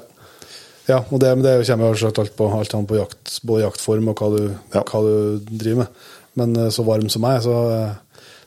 [0.88, 4.24] ja og det, det kommer jo alt på, alt an på jakt, både jaktform og
[4.24, 4.86] hva du, Ja.
[4.88, 6.02] hva du driver med.
[6.40, 7.92] Men eh, så varm som jeg, så eh,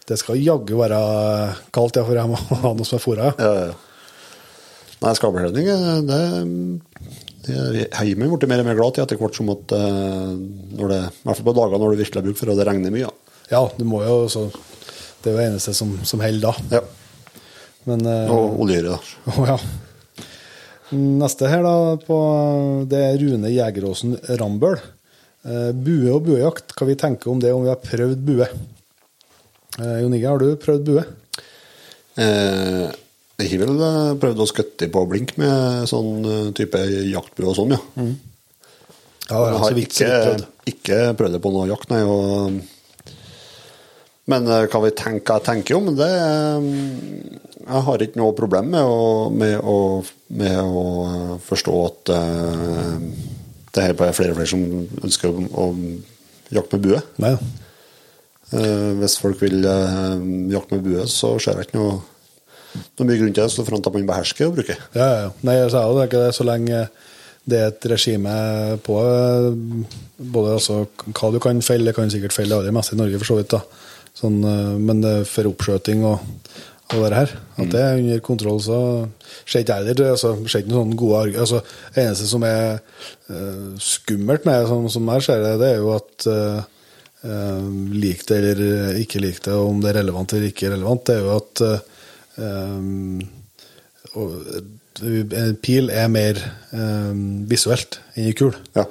[0.08, 1.00] det skal jaggu være
[1.72, 3.32] kaldt, ja, for jeg må ha noe som er fôra.
[3.38, 3.50] Ja.
[3.54, 3.94] Ja, ja.
[5.04, 6.18] Nei, skabelhøvding eh, det,
[7.44, 10.30] det meg blitt mer og mer glad til etter hvert som at eh,
[10.78, 12.66] når det, I hvert fall på dager når du virkelig har bruk for det, det
[12.70, 13.10] regner mye.
[13.50, 14.46] ja, du må jo så
[15.20, 16.78] Det er jo det eneste som, som holder da.
[16.78, 17.42] Ja.
[17.90, 19.34] Men eh, Og oljehyre, da.
[19.36, 19.58] Å ja.
[20.94, 22.16] Neste her, da, på,
[22.88, 24.76] det er Rune Jegeråsen Rambøl.
[25.44, 28.46] Bue og buejakt, hva vi tenker om det om vi har prøvd bue?
[29.80, 31.04] Eh, Jon Inge, har du prøvd bue?
[32.20, 32.84] Eh,
[33.42, 36.78] jeg har vel eh, prøvd å skutte på blink med sånn eh, type
[37.10, 37.80] jaktbue og sånn, ja.
[39.24, 40.12] Ja, jeg har ikke,
[40.68, 42.02] ikke prøvd det på noe jakt, nei.
[42.06, 42.60] Og,
[44.30, 46.10] men eh, hva vi tenker, jeg tenker om det
[47.64, 49.02] Jeg har ikke noe problem med å,
[49.34, 49.76] med å,
[50.38, 50.86] med å
[51.48, 52.96] forstå at eh,
[53.74, 54.62] det er flere og flere som
[55.02, 55.68] ønsker å, å
[56.54, 57.02] jakte med bue.
[57.24, 57.63] Nei, Eh,
[59.00, 61.96] hvis folk vil eh, jakte med bue, så ser jeg ikke noe,
[62.98, 64.76] noe mye grunn til det, så front at man behersker å bruke.
[64.96, 65.32] ja, ja.
[65.46, 66.84] Nei, jeg sa jo det, ikke det, så lenge
[67.44, 68.34] det er et regime
[68.84, 69.48] på eh,
[70.34, 73.32] både altså, hva du kan felle, kan sikkert felle det aller meste i Norge, for
[73.32, 73.56] så vidt.
[73.56, 73.90] da.
[74.14, 76.22] Sånn, eh, men for oppskjøting og,
[76.94, 78.78] og det her, at det er under kontroll, så
[79.44, 80.08] skjer ikke det.
[80.14, 81.38] Altså, ser ikke noen sånne gode arg...
[81.44, 81.60] Altså,
[81.94, 82.78] det eneste som er
[83.32, 86.73] uh, skummelt med sånn som jeg ser det, det er jo at uh,
[87.24, 91.14] lik det eller ikke lik det, og om det er relevant eller ikke relevant, det
[91.16, 91.80] er jo at eh,
[94.14, 96.38] en pil er mer
[96.74, 97.12] eh,
[97.50, 98.54] visuelt enn en kul.
[98.76, 98.84] Ja.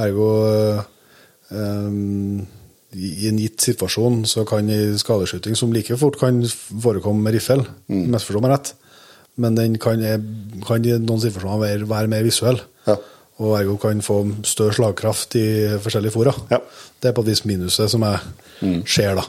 [0.00, 0.80] Ergo eh,
[2.90, 6.40] i en gitt situasjon så kan en skadeskyting, som like fort kan
[6.82, 8.06] forekomme med riffel, Mm.
[8.14, 8.72] misforstå meg rett,
[9.36, 10.00] men den kan,
[10.66, 12.60] kan i noen situasjoner være, være mer visuell.
[12.86, 12.96] Ja.
[13.40, 15.46] Og ergo kan få større slagkraft i
[15.80, 16.34] forskjellige fora.
[16.52, 16.60] Ja.
[17.00, 19.24] Det er på et vis minuset som jeg ser, da.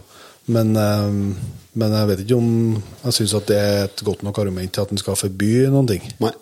[0.52, 1.12] Men, eh,
[1.80, 2.52] men jeg vet ikke om
[3.06, 5.88] jeg syns at det er et godt nok argument til at en skal forby noen
[5.88, 6.04] ting.
[6.20, 6.34] Nei.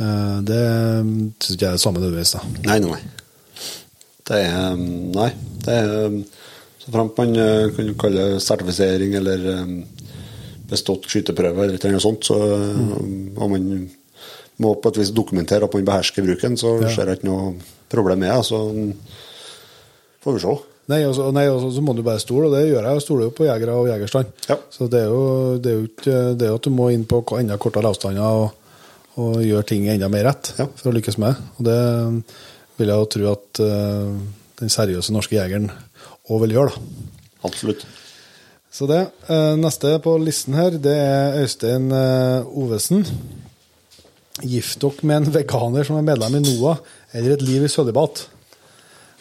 [0.00, 0.62] Eh, Det
[1.42, 2.40] syns ikke jeg er det samme nødvendigvis, da.
[2.64, 3.00] Nei, nei.
[4.30, 5.30] Det er Nei.
[5.64, 6.20] Det er
[6.80, 9.72] Så framt man eh, kan kalle det sertifisering eller eh,
[10.70, 13.36] bestått skyteprøve eller noe sånt, så mm.
[13.36, 13.66] og man
[14.60, 16.88] må på et vis dokumentere at man behersker bruken, så Ja.
[16.94, 17.54] ser jeg ikke noe
[17.88, 18.44] problem med det.
[18.46, 18.58] Så
[20.24, 20.56] får vi se.
[20.90, 22.92] Nei, og så- nei, og så- må du bare stole, og det gjør jeg.
[22.94, 24.26] Jeg stoler jo på jegere og jegerstand.
[24.48, 24.56] Ja.
[24.70, 27.22] Så det er jo, det er jo ikke det er at du må inn på
[27.38, 28.50] enda kortere avstander og,
[29.16, 30.66] og gjøre ting enda mer rett Ja.
[30.74, 31.36] for å lykkes med.
[31.58, 32.24] Og det
[32.78, 34.18] vil jeg jo tro at uh,
[34.58, 35.70] den seriøse norske jegeren
[36.28, 36.74] òg vil gjøre.
[36.74, 36.80] da.
[37.44, 37.84] Absolutt.
[38.72, 39.10] Så det.
[39.28, 43.06] Uh, Neste på listen her, det er Øystein uh, Ovesen.
[44.46, 46.80] Gift dere med en veganer som er medlem i NOAH,
[47.18, 48.24] eller et liv i sølibat?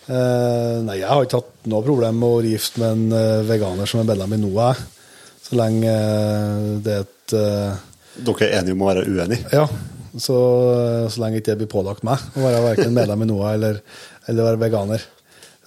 [0.09, 3.45] Uh, nei, jeg har ikke hatt noe problem med å være gift med en uh,
[3.45, 4.81] veganer som er medlem i NOAH,
[5.45, 7.35] så lenge uh, det er et
[8.19, 9.51] Dere er enige om å være uenige?
[9.53, 9.67] Ja,
[10.17, 10.37] så,
[11.13, 13.83] så lenge ikke det blir pålagt meg å være verken medlem i NOAH eller,
[14.25, 15.05] eller være veganer.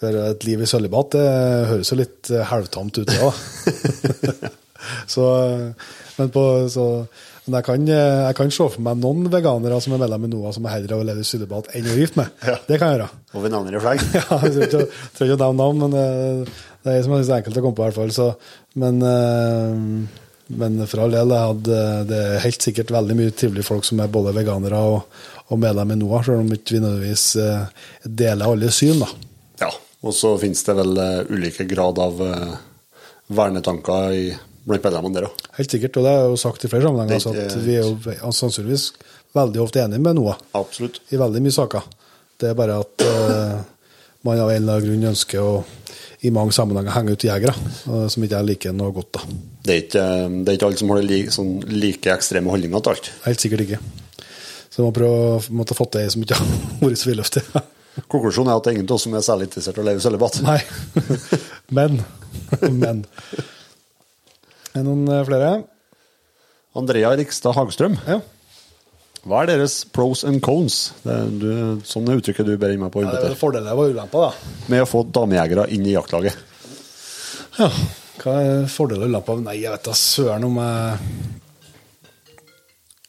[0.03, 1.23] For et liv i sølibat det
[1.71, 4.51] høres jo litt halvtamt ut, det òg.
[5.15, 5.27] så,
[6.19, 6.87] men på, så,
[7.45, 10.30] men jeg kan, eh, jeg kan se for meg noen veganere som er medlem i
[10.30, 12.34] NOAH som er heller i sølibat enn å gifte meg.
[12.47, 12.57] Ja.
[12.68, 13.09] Det kan jeg gjøre.
[13.34, 14.05] Og vi navner i flagg?
[14.18, 14.82] Ja, jeg tror ikke,
[15.16, 17.82] trenger ikke å nevne navn, men det, det er som er enkelt å komme på,
[17.82, 18.14] i hvert fall.
[18.14, 18.28] Så,
[18.78, 20.22] men, eh,
[20.62, 21.80] men for all del, jeg hadde,
[22.12, 25.20] det er helt sikkert veldig mye trivelige folk som er både veganere og,
[25.51, 27.86] og medlem i NOAH, selv om ikke vi nødvendigvis eh,
[28.22, 29.03] deler alle syn.
[29.03, 29.11] da.
[29.66, 29.72] Ja.
[30.03, 32.55] Og så finnes det vel eh, ulike grad av eh,
[33.34, 34.24] vernetanker i,
[34.69, 35.43] blant medlemmene der òg.
[35.59, 37.87] Helt sikkert, og det er jo sagt i flere sammenhenger, Det altså, at vi er
[37.89, 38.87] jo sannsynligvis
[39.35, 41.01] veldig ofte enige med NOAH Absolutt.
[41.11, 41.87] i veldig mye saker.
[42.41, 43.57] Det er bare at eh,
[44.27, 45.55] man av en eller annen grunn ønsker å
[46.23, 47.55] i mange sammenhenger henge ut jegere,
[47.91, 49.11] eh, som ikke jeg liker noe godt.
[49.19, 49.25] da.
[49.67, 50.05] Det er ikke,
[50.45, 53.11] det er ikke alle som har like, sånn like ekstreme holdninger til alt.
[53.27, 53.81] Helt sikkert ikke.
[54.73, 56.53] Så jeg må prøve å måtte få til ei som ikke har
[56.85, 57.43] vært så villøftig.
[58.09, 60.01] Konklusjonen er at det er ingen av oss som er særlig interessert i å leve
[60.01, 60.39] i sølibat.
[60.47, 60.61] Nei.
[61.77, 61.99] Men.
[62.83, 63.03] Men.
[64.73, 65.51] Er det noen eh, flere?
[66.79, 68.20] Andrea Rikstad Hagstrøm, Ja.
[69.29, 70.93] hva er deres pros and cons?
[71.05, 71.51] Det er, du,
[71.85, 73.03] sånn er uttrykket du ber meg på.
[73.05, 74.55] ja det er fordeler og ulemper, da.
[74.73, 76.39] Med å få damejegere inn i jaktlaget.
[77.59, 77.68] Ja.
[78.23, 79.43] Hva er fordeler og ulemper?
[79.45, 80.99] Nei, jeg vet da søren om jeg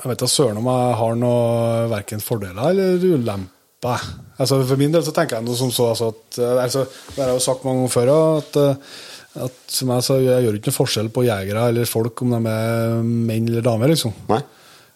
[0.03, 4.03] Jeg vet da søren om jeg har noe verken fordeler eller ulemper.
[4.39, 7.20] Altså, for min del så tenker jeg noe som så altså, at eh, altså, Det
[7.22, 8.99] har jeg jo sagt mange ganger før at, eh,
[9.41, 12.41] at som jeg sa, jeg gjør ikke noe forskjell på jegere eller folk om de
[12.51, 14.13] er menn eller damer, liksom.
[14.29, 14.41] Nei?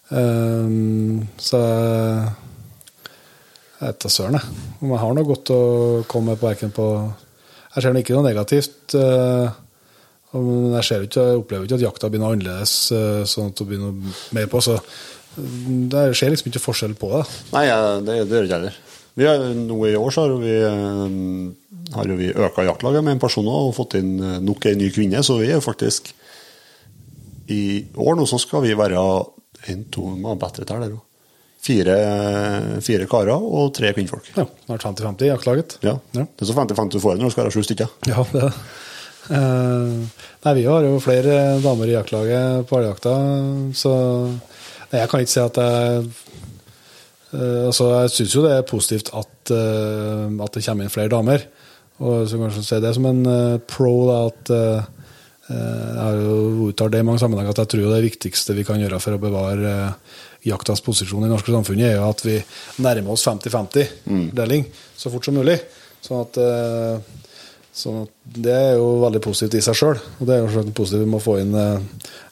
[0.08, 1.58] Um, så
[3.78, 4.58] jeg vet da søren, jeg.
[4.82, 5.62] Om jeg har noe godt å
[6.10, 6.86] komme med på verken på
[7.76, 8.94] Jeg ser ikke noe negativt.
[8.98, 9.58] eh,
[10.32, 13.60] men jeg, ser ikke, jeg opplever ikke at jakta blir noe annerledes, eh, sånn at
[13.60, 14.58] det blir noe mer på.
[14.64, 14.80] Så
[15.38, 17.22] det skjer liksom ikke forskjell på det.
[17.54, 17.66] Nei,
[18.02, 18.80] det, det gjør ikke heller.
[19.18, 21.04] Vi har, nå I år så har vi, eh,
[21.94, 24.90] har jo vi øka jaktlaget med en person og fått inn eh, nok en ny
[24.94, 26.12] kvinne, så vi er faktisk
[27.48, 27.62] I
[27.96, 28.98] år nå så skal vi være
[29.72, 31.04] en, to, bedre tall der òg.
[31.58, 31.94] Fire,
[32.84, 34.28] fire karer og tre kvinnfolk.
[34.36, 35.74] Ja, Snart 50-50 i jaktlaget.
[35.82, 35.96] Ja.
[36.14, 36.24] Ja.
[36.28, 37.96] Det er så 50-50 du får når du skal ha sju stykker.
[38.08, 38.60] Ja, det er.
[39.28, 43.12] Eh, nei, vi har jo flere damer i jaktlaget på elgjakta,
[43.76, 43.92] så
[44.30, 46.06] nei, jeg kan ikke si at jeg
[47.34, 51.12] eh, Altså, jeg syns jo det er positivt at, eh, at det kommer inn flere
[51.12, 51.44] damer.
[51.98, 54.86] Og så kanskje se det som en uh, pro, da, at uh,
[55.48, 58.80] jeg har jo uttalt det i mange sammenhenger at jeg tror det viktigste vi kan
[58.82, 62.36] gjøre for å bevare uh, jaktas posisjon i det norske samfunnet, er jo at vi
[62.84, 65.56] nærmer oss 50-50-deling så fort som mulig.
[66.04, 66.36] Sånn at,
[67.74, 68.12] sånn at
[68.46, 69.98] Det er jo veldig positivt i seg sjøl.
[69.98, 71.56] Og det er jo selvsagt positivt med å få inn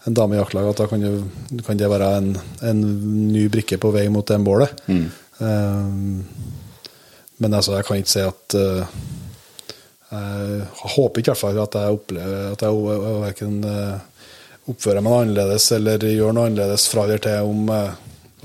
[0.07, 2.31] en dame i jaktlaget, at da kan, jo, kan det være en,
[2.71, 2.83] en
[3.33, 4.87] ny brikke på vei mot det målet.
[5.43, 5.91] Eh,
[7.43, 8.59] men altså, jeg kan ikke si at
[10.17, 13.59] jeg håper ikke i hvert fall at jeg opplever at jeg verken
[14.71, 17.93] oppfører meg noe annerledes eller gjør noe annerledes fra eller til om, eh,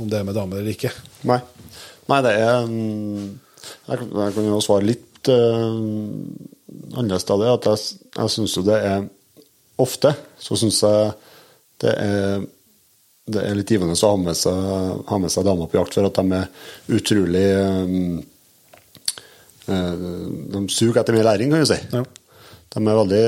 [0.01, 0.93] om det er med damer eller ikke.
[1.29, 1.39] Nei.
[2.11, 2.69] Nei, det er
[3.87, 5.75] Jeg, jeg kan jo svare litt uh,
[6.97, 7.51] annerledes av det.
[7.53, 9.09] At jeg, jeg syns jo det er
[9.81, 11.13] Ofte så syns jeg
[11.81, 12.43] det er
[13.31, 16.35] det er litt givende å ha med seg, seg damer på jakt, for at de
[16.35, 18.30] er utrolig um, eh,
[20.51, 21.79] De suger etter mer læring, kan vi si.
[21.93, 22.03] Ja.
[22.71, 23.23] De er veldig,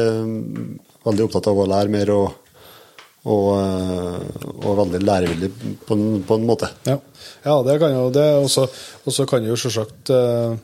[1.05, 2.35] veldig opptatt av å lære mer og,
[3.23, 5.49] og, eh, og veldig lærevillig
[5.87, 6.69] på, en- på en måte.
[6.87, 6.97] Ja,
[7.47, 8.27] ja det kan jo det.
[8.43, 10.55] Og så kan det jo selvsagt eh,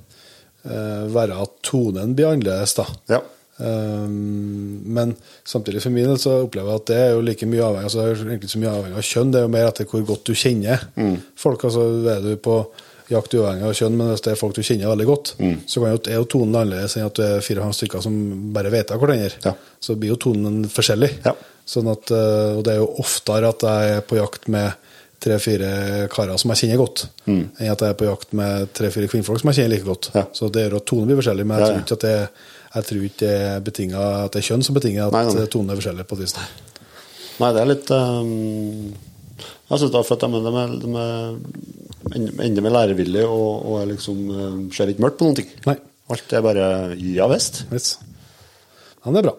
[0.69, 2.87] eh, være at tonen blir annerledes, da.
[3.17, 3.21] Ja.
[3.59, 5.09] Men
[5.43, 7.99] samtidig for min del så opplever jeg at det er jo like mye avhengig altså
[7.99, 10.29] det er egentlig så mye avhengig av kjønn, det er jo mer etter hvor godt
[10.29, 10.85] du kjenner
[11.43, 11.65] folk.
[11.67, 12.55] altså Er du på
[13.09, 15.31] jakt uavhengig av kjønn, men hvis det er folk du kjenner veldig godt,
[15.69, 18.19] så kan jo, er jo tonen annerledes enn at du er fire-fem stykker som
[18.55, 19.31] bare vet av hverandre.
[19.45, 19.55] Ja.
[19.81, 21.11] Så blir jo tonen forskjellig.
[21.25, 21.33] Ja.
[21.69, 24.87] Sånn at, eh, og det er jo oftere at jeg er på jakt med
[25.19, 29.41] tre-fire karer som jeg kjenner godt, enn at jeg er på jakt med tre-fire kvinnfolk
[29.41, 30.11] som jeg kjenner like godt.
[30.15, 30.23] Ja.
[30.35, 32.15] Så det gjør at tonen blir forskjellig, men jeg tror ikke at det,
[32.69, 33.35] jeg tror ikke det
[33.67, 35.45] betinget at det er kjønn som betinger at nei, nei.
[35.51, 36.35] tonen er forskjellig på et vis.
[37.39, 38.89] Nei, det er litt um,
[39.69, 43.77] Jeg syns det er at de, de, er, de er enda, mer lærevillige og, og
[43.81, 45.51] er liksom eh, ser ikke mørkt på noen ting.
[45.67, 45.77] Nei.
[46.09, 46.65] Alt er bare
[46.97, 47.63] ja visst.
[47.73, 47.91] Yes.
[49.03, 49.35] Ja, det er bra.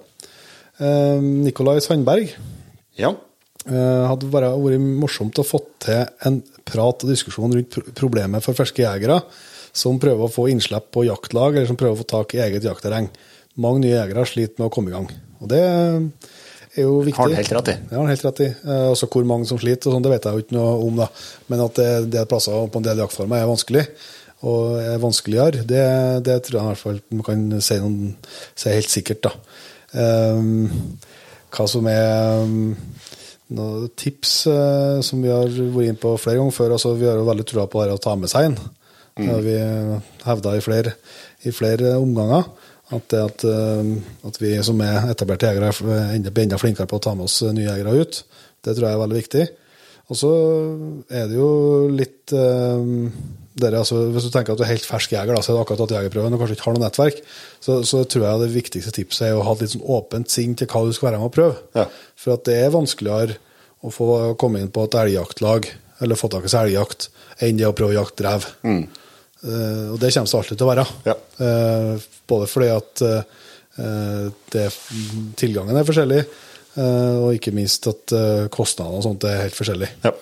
[0.80, 2.30] Eh, Nikolai Sandberg
[3.01, 3.11] Ja.
[3.66, 6.40] eh, hadde bare vært morsomt å få til en
[6.70, 9.20] prat og diskusjon rundt problemet for ferske jegere
[9.76, 12.64] som prøver å få innslipp på jaktlag, eller som prøver å få tak i eget
[12.66, 13.07] jaktterreng.
[13.62, 15.07] Mange nye jegere sliter med å komme i gang.
[15.40, 15.61] Og det
[16.76, 17.18] er jo viktig.
[17.18, 17.76] Har han helt rett i.
[17.90, 18.48] Ja, helt rett i.
[18.48, 21.02] Eh, også hvor mange som sliter, og sånn, det vet jeg jo ikke noe om.
[21.02, 21.10] da.
[21.50, 23.84] Men at det, det er plasser på en del jaktformer er vanskelig,
[24.48, 25.84] og er vanskeligere, det,
[26.24, 28.14] det tror jeg i hvert fall man kan si, noen,
[28.56, 29.26] si helt sikkert.
[29.28, 29.34] da.
[29.90, 30.70] Um,
[31.50, 32.76] hva som er um,
[33.50, 36.76] noen tips uh, som vi har vært inne på flere ganger før.
[36.78, 38.60] altså Vi har jo veldig trua på det å ta med seg en.
[39.20, 39.56] Det har vi
[40.24, 40.94] hevda i flere,
[41.44, 42.46] i flere omganger.
[42.91, 43.91] At, at, eh,
[44.26, 47.41] at vi som er etablerte jegere, er blir enda flinkere på å ta med oss
[47.47, 48.22] nye jegere ut.
[48.61, 49.45] Det tror jeg er veldig viktig.
[50.11, 50.30] Og så
[51.07, 51.51] er det jo
[51.95, 52.88] litt eh,
[53.61, 55.62] dere, altså, Hvis du tenker at du er helt fersk jeger, da, så er det
[55.64, 57.20] akkurat tatt jegerprøven og kanskje ikke har noe nettverk,
[57.62, 60.57] så, så tror jeg det viktigste tipset er å ha et litt sånn åpent sinn
[60.59, 61.61] til hva du skal være med og prøve.
[61.78, 61.86] Ja.
[62.18, 63.38] For at det er vanskeligere
[63.80, 64.09] å få
[64.41, 65.70] komme inn på et elgjaktlag
[66.01, 67.11] eller få tak i seg elgjakt
[67.45, 68.49] enn det å prøve å jakte rev.
[68.66, 68.99] Eh,
[69.41, 70.86] og det kommer det alltid til å være.
[71.09, 71.14] Ja.
[71.47, 74.66] Eh, både fordi at eh, det,
[75.41, 76.20] tilgangen er forskjellig,
[76.76, 79.88] eh, og ikke minst at eh, kostnadene og sånt er helt forskjellig.
[80.05, 80.12] Ja.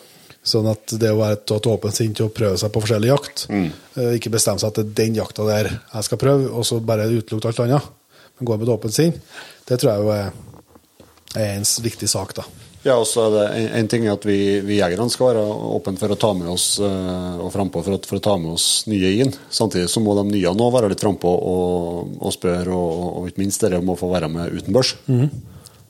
[0.49, 3.47] Sånn at det å være et, åpent sinn til å prøve seg på forskjellig jakt,
[3.51, 6.79] eh, ikke bestemme seg at det er den jakta der jeg skal prøve, og så
[6.81, 7.91] bare utelukke alt annet,
[8.39, 9.19] men gå med et åpent sinn,
[9.69, 10.33] det tror jeg er,
[11.35, 12.47] er en viktig sak, da.
[12.89, 15.43] Ja, og så er det en, en ting er at vi, vi jegerne skal være
[15.77, 18.69] åpne for å ta med oss eh, og frampå for, for å ta med oss
[18.89, 19.35] nye inn.
[19.53, 23.43] Samtidig så må de nye nå være litt frampå og, og spørre, og, og ikke
[23.45, 24.95] minst dere om å få være med uten børs.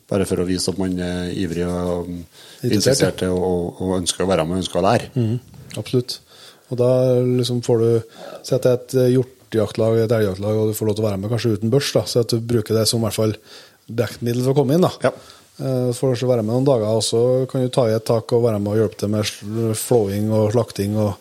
[0.08, 2.08] Bare for å vise at man er ivrig og
[2.64, 5.10] Interessert, og, og, og ønsker å være med og ønsker å lære.
[5.78, 6.18] Absolutt.
[6.72, 6.90] Og da
[7.22, 7.90] liksom får du
[8.44, 11.10] Si at det er et eh, hjortejaktlag, et elgjaktlag, og du får lov til å
[11.12, 13.36] være med kanskje uten børs, da, så at du bruker det som i hvert fall
[13.88, 14.84] backmiddel for å komme inn.
[14.84, 14.90] da.
[15.06, 15.12] Ja.
[15.58, 18.30] Eh, Får kanskje være med noen dager, og så kan du ta i et tak
[18.36, 21.16] og være med og hjelpe til med flowing flåing og slakting og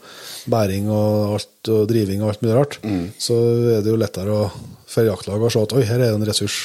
[0.51, 2.77] bæring og alt, og driving og alt mye rart.
[3.19, 3.37] Så
[3.77, 4.49] er det jo lettere å,
[4.87, 6.59] for jaktlag å se at oi, her er det en ressurs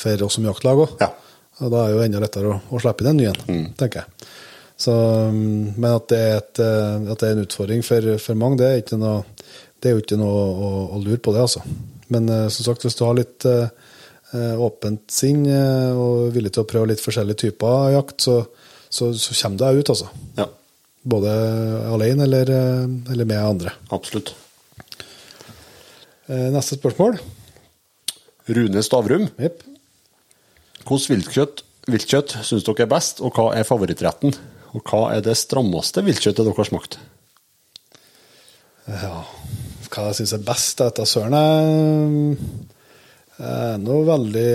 [0.00, 0.96] for oss som jaktlag òg.
[1.02, 1.10] Ja.
[1.60, 4.00] Og da er det jo enda lettere å, å slippe inn en ny en, tenker
[4.00, 4.28] jeg.
[4.80, 4.92] Så,
[5.28, 8.62] mm, men at det, er et, eh, at det er en utfordring for, for mange,
[8.62, 9.18] det er, ikke noe,
[9.76, 11.44] det er jo ikke noe å, å lure på, det.
[11.44, 11.60] altså.
[12.08, 13.44] Men eh, som sagt, hvis du har litt
[14.62, 18.36] åpent sinn eh, og villig til å prøve litt forskjellige typer jakt, så,
[18.90, 20.10] så, så kommer du deg ut, altså.
[20.38, 20.46] ja,
[21.10, 21.32] Både
[21.94, 23.72] alene eller, eh, eller med andre.
[23.90, 24.34] absolutt.
[26.28, 27.18] Eh, Neste spørsmål.
[28.50, 29.62] Rune Stavrum, Yep.
[30.84, 34.34] hvordan viltkjøtt, viltkjøtt syns dere er best, og hva er favorittretten?
[34.74, 36.98] Og hva er det strammeste viltkjøttet dere har smakt?
[38.90, 39.24] Ja,
[39.90, 42.36] hva jeg syns er best etter søren Jeg
[43.40, 44.50] er nå veldig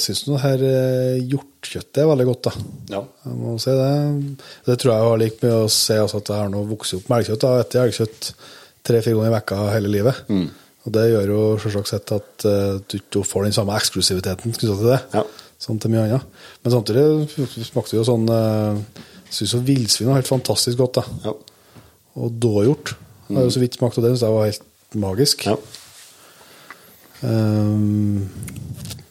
[0.00, 2.52] Syns nå her eh, hjortkjøttet er veldig godt, da.
[2.94, 3.02] Ja.
[3.26, 3.90] Jeg må si det.
[4.68, 7.10] Det tror jeg har likt med å si altså, at jeg har nå vokst opp
[7.10, 7.44] med elgkjøtt.
[7.44, 8.30] Jeg har spist elgkjøtt
[8.88, 10.22] tre-fire ganger i vekka hele livet.
[10.86, 14.78] Og det gjør jo selvsagt sett at eh, du ikke får den samme eksklusiviteten knytta
[14.78, 15.00] til det.
[15.18, 15.24] Ja.
[15.60, 16.40] Sånn til mye annet.
[16.64, 18.78] Men samtidig smakte det jo sånn uh,
[19.30, 21.02] Syns jo villsvin var helt fantastisk godt.
[21.02, 21.26] da.
[21.28, 21.82] Ja.
[22.18, 22.94] Og dåhjort.
[23.28, 25.44] Jeg har jo så vidt smakt av det, syns jeg var helt magisk.
[25.46, 25.58] ja.
[27.20, 28.28] Um,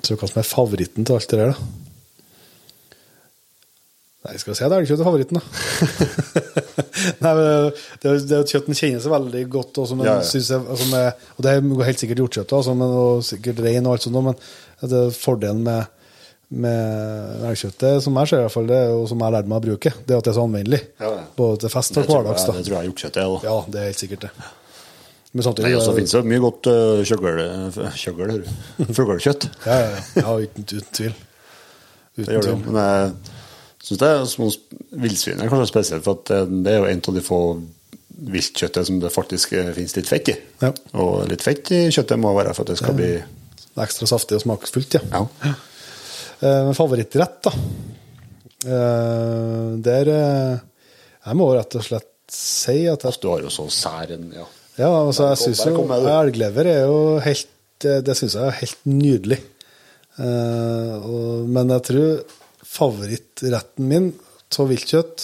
[0.01, 1.76] så hva som er favoritten til alt det der, da?
[4.26, 5.43] Nei, skal vi se, det elgkjøtt er favoritten, da.
[7.24, 10.01] Nei, det er jo det er et kjøtt en kjenner seg veldig godt, og, som
[10.01, 10.41] en Ja, ja.
[10.41, 14.07] er, altså med, og det er helt sikkert hjortekjøtt altså, og sikkert rein og alt
[14.07, 14.36] sånt, men
[14.84, 15.88] det er fordelen med,
[16.66, 19.62] med elgkjøttet, som jeg ser i hvert fall, det, og som jeg har lært meg
[19.62, 20.82] å bruke, det er at det er så anvendelig.
[20.99, 21.26] Ja, ja.
[21.39, 22.47] Både til fest og hverdags.
[22.49, 23.36] jeg, det tror jeg hjortekjøttet er.
[23.38, 23.47] òg.
[23.47, 24.34] Ja, det er helt sikkert det.
[25.34, 27.02] Men samtidig Nei, også det er- finnes det mye godt uh,
[28.18, 28.94] hører du.
[28.98, 29.50] Fuglekjøtt.
[29.66, 30.38] Ja, ja, ja.
[30.42, 31.14] uten, uten tvil.
[32.18, 32.56] Uten Det gjør det.
[32.66, 33.12] Men jeg
[33.86, 34.48] syns det er små
[35.06, 37.42] villsvin er kanskje spesielt, for at det, det er jo en av de få
[38.20, 40.36] viltkjøttet som det faktisk eh, finnes litt fett i.
[40.66, 40.74] Ja.
[41.00, 43.14] Og litt fett i kjøttet må være for at det skal bli
[43.80, 45.02] Ekstra saftig og smaksfullt, ja.
[45.14, 45.54] Ja.
[46.42, 47.54] Eh, men favorittrett, da.
[48.66, 50.58] Eh, der eh,
[51.30, 54.44] Jeg må rett og slett si at jeg Du har jo så sær en ja.
[54.80, 58.80] Ja, altså, jeg syns jo elglever er jo helt Det, det syns jeg er helt
[58.92, 59.38] nydelig.
[60.20, 62.10] Uh, og, men jeg tror
[62.68, 64.10] favorittretten min
[64.50, 65.24] av viltkjøtt,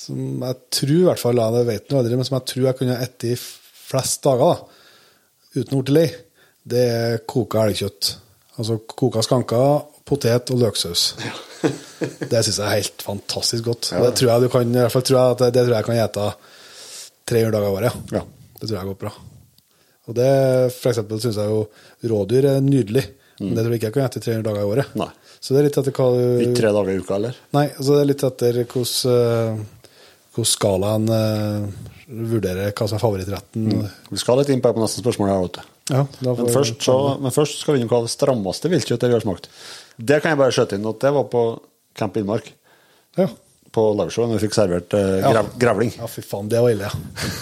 [0.00, 2.78] som jeg tror i hvert fall, jeg vet noe aldri, men som jeg tror jeg
[2.80, 6.08] kunne spist i flest dager, da, uten å bli lei,
[6.74, 8.10] det er koka elgkjøtt.
[8.56, 11.12] Altså koka skanker, potet og løksaus.
[12.30, 13.92] Det syns jeg er helt fantastisk godt.
[13.92, 14.02] Ja.
[14.08, 15.86] Det tror jeg du kan, i hvert fall tror jeg at det, det tror jeg
[15.86, 16.28] kan ete
[17.30, 17.98] 300 dager i året.
[18.16, 18.22] Ja.
[18.60, 19.14] Det tror jeg går bra.
[20.10, 20.30] Og det
[20.74, 21.64] for eksempel syns jeg jo
[22.12, 23.04] rådyr er nydelig,
[23.40, 24.94] men det tror jeg ikke jeg kan ete 300 dager i året.
[24.94, 25.02] Mm.
[25.04, 25.10] Nei.
[25.40, 27.36] Så det er litt etter hva du Ikke tre dager i uka, eller?
[27.56, 29.92] Nei, altså det er litt etter hvordan, eh,
[30.34, 31.92] hvordan skalaen uh,
[32.30, 33.70] vurderer hva som er favorittretten.
[34.10, 35.32] Vi skal litt inn på neste spørsmål.
[35.32, 35.76] her, vet du.
[35.90, 39.16] Ja, Men først, så, men først skal vi inn på hva det strammeste viltkjøttet vi
[39.16, 39.48] har smakt.
[39.96, 41.44] Det kan jeg bare skjøte inn at det var på
[41.98, 42.52] Camp Innmark.
[43.18, 43.30] Ja.
[43.70, 45.44] På liveshow når vi fikk servert eh, Ja.
[45.62, 45.92] grevling.
[45.98, 46.92] ja, fy faen, det var ille, ja.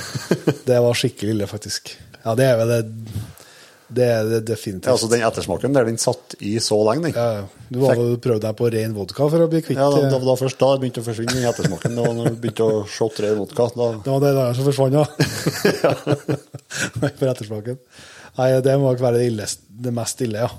[0.69, 1.95] Det var skikkelig ille, faktisk.
[2.25, 2.83] Ja, det er vel det
[3.89, 4.85] Det er det definitivt.
[4.91, 7.15] Ja, altså Den ettersmaken der den satt i så lenge, den.
[7.17, 7.47] Ja.
[7.73, 10.19] Du var vel prøvd deg på ren vodka for å bli kvitt Ja, da, da,
[10.19, 11.97] eh, da først da begynte å forsvinne den ettersmaken.
[11.97, 13.71] Da når du begynte å shotte vodka.
[13.73, 15.07] Da, Det var det der som forsvant, ja.
[17.19, 17.81] For ettersmaken.
[18.39, 20.51] Nei, det må nok være det, illest, det mest ille, ja.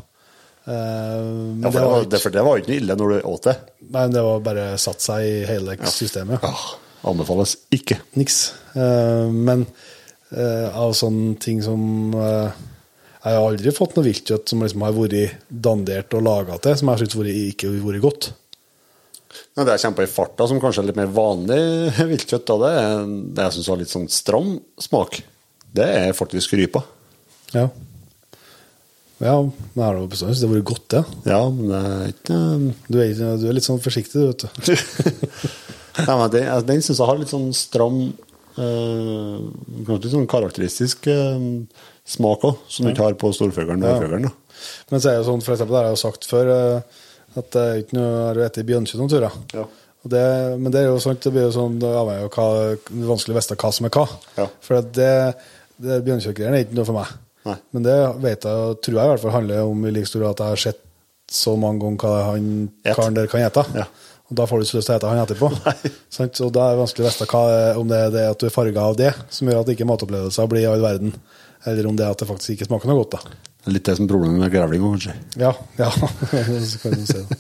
[0.69, 3.11] Eh, men ja, for, det var ikke, for det var jo ikke noe ille når
[3.11, 3.55] du åt det.
[3.95, 6.45] nei, det var bare satt seg i hele systemet.
[6.45, 6.51] Ja,
[7.09, 7.97] anbefales ikke.
[8.19, 8.41] Niks.
[8.77, 9.65] Eh, men
[10.29, 15.41] eh, av sånne ting som Jeg har aldri fått noe viltkjøtt som liksom har vært
[15.49, 18.29] dandert og laga til, som jeg syns ikke har vært godt.
[19.57, 21.59] Men det jeg kommer på i farta, som kanskje er litt mer vanlig
[22.13, 25.19] viltkjøtt, da, det det jeg syns har litt sånn stram smak.
[25.75, 26.85] Det er faktisk rypa.
[27.53, 27.67] Ja.
[29.19, 31.03] Ja, men har det bestandig syntes det har vært godt, det.
[31.27, 32.37] Ja, men det er ikke
[32.87, 34.73] Du er, du er litt sånn forsiktig, du, vet du.
[36.07, 37.97] Nei, men Den, den syns jeg har litt sånn stram
[38.55, 39.39] eh,
[39.89, 41.43] litt sånn karakteristisk eh,
[42.09, 43.97] smak òg, som du ikke har på storfuglen og Ja.
[43.99, 44.29] ørfuglen.
[44.29, 44.31] da.
[44.91, 46.81] Men så er det sånn, for eksempel, det har jeg jo sagt før, eh,
[47.39, 49.37] at det er ikke noe jeg har spist bjørnkjøtt noen turer.
[49.53, 49.65] Ja.
[50.09, 50.23] Det,
[50.63, 52.77] men det er jo sant, det blir jo sånn, det er avhengig av hva,
[53.11, 54.05] vanskelig å vite hva som er hva.
[54.39, 54.45] Ja.
[54.63, 55.11] For det,
[55.83, 57.11] det bjørnkjøttgreiene er ikke noe for meg.
[57.47, 57.55] Nei.
[57.75, 60.43] Men det vet jeg, tror jeg i hvert fall handler om i like stor at
[60.43, 60.85] jeg har sett
[61.29, 62.47] så mange ganger hva han
[62.89, 63.63] karen der kan ete.
[63.77, 63.85] Ja.
[64.29, 65.47] Og da får du ikke lyst til å gjete han etterpå.
[66.45, 68.83] Og da er det vanskelig å vite om det er det at du er farga
[68.91, 71.15] av det, som gjør at ikke matopplevelser blir i all verden,
[71.69, 73.17] eller om det er at det faktisk ikke smaker noe godt.
[73.17, 73.39] da.
[73.73, 75.15] Litt det som er problemet med grevling òg, kanskje.
[75.41, 75.89] Ja, ja.
[76.83, 77.39] kan si det.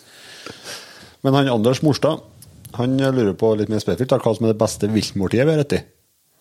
[1.25, 2.25] Men han Anders Morstad
[2.79, 5.89] han lurer på litt mer spesifikt hva som er det beste viltmåltidet vi har spist,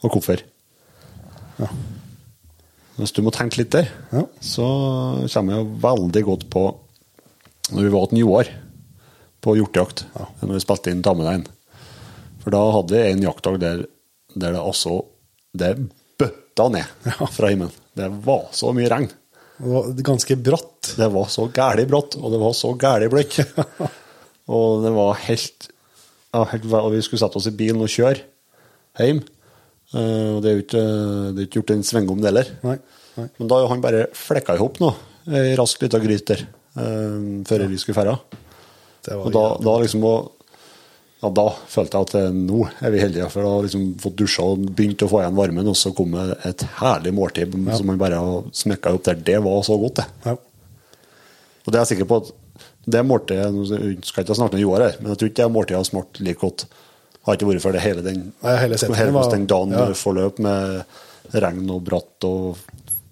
[0.04, 0.42] og hvorfor.
[1.58, 1.70] Ja.
[2.98, 4.24] Hvis du må tenke litt der, Ja.
[4.42, 4.64] så
[5.32, 6.64] kommer jeg veldig godt på
[7.70, 8.48] når vi var til Joar
[9.44, 10.02] på hjortejakt.
[10.42, 11.44] Når vi spilte inn Damedeien.
[12.42, 13.84] For da hadde vi en jaktdag der,
[14.34, 15.04] der det altså
[15.56, 15.70] Det
[16.18, 16.84] bøtta ned
[17.36, 17.72] fra himmelen.
[17.96, 19.08] Det var så mye regn.
[19.58, 20.94] Det var ganske bratt.
[20.98, 23.38] Det var så gæli bratt, og det var så gæli bløtt.
[24.54, 25.68] og det var helt,
[26.34, 28.22] ja, helt Og vi skulle sette oss i bilen og kjøre
[28.98, 29.22] hjem.
[29.96, 30.86] Eh, og det er jo ikke,
[31.36, 32.50] det ikke gjort en svingom, det heller.
[33.18, 34.80] Men da har han bare flekka i hop
[35.28, 36.42] ei rask lita gryte der,
[36.80, 38.18] eh, før vi skulle ferde.
[39.16, 43.42] Og da, da liksom ja, Da følte jeg at eh, nå er vi heldige, for
[43.42, 46.36] da har liksom fått dusja og begynt å få igjen varmen, og så kom det
[46.46, 48.20] et herlig måltid som man bare
[48.54, 49.18] smekka opp der.
[49.26, 50.06] Det var så godt, det.
[50.28, 50.36] ja.
[51.66, 52.28] Og det er jeg sikker på at
[52.88, 55.48] det måltidet Nå skal jeg ikke snakke om Joar her, men jeg tror ikke det
[55.52, 56.64] måltidet har smakt like godt.
[57.28, 59.86] Har ikke vært for det hele den, Nei, hele settingen hele var- den dagen ja.
[60.00, 62.56] forløp med regn og bratt og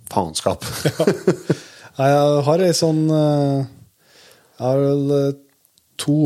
[0.09, 0.65] faenskap.
[1.99, 2.07] ja.
[2.07, 3.67] Jeg har ei sånn eh,
[4.57, 5.29] Jeg har vel eh,
[6.01, 6.17] to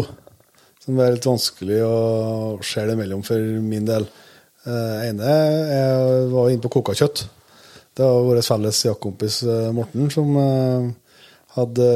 [0.80, 1.96] som er litt vanskelig å
[2.64, 4.06] skjelle mellom for min del.
[4.64, 7.24] Den ene jeg var inne på koka kjøtt.
[7.96, 10.88] Det var vår felles jaktkompis eh, Morten som eh,
[11.56, 11.86] hadde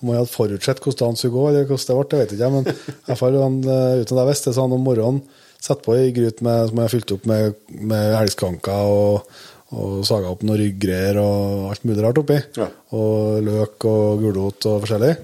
[0.00, 2.40] Om han hadde forutsett hvordan dagen skulle gå, eller hvordan det ble, det vet jeg
[2.40, 2.50] ikke.
[2.56, 5.22] Men i hvert fall han, eh, uten at jeg visste, så han om morgenen
[5.62, 9.28] satt på ei gryt med- som jeg fylte opp med, med elgskanker og,
[9.72, 12.40] og saga opp noen ryggreier og alt mulig rart oppi.
[12.58, 12.66] Ja.
[12.98, 15.14] Og løk og gulrot og forskjellig.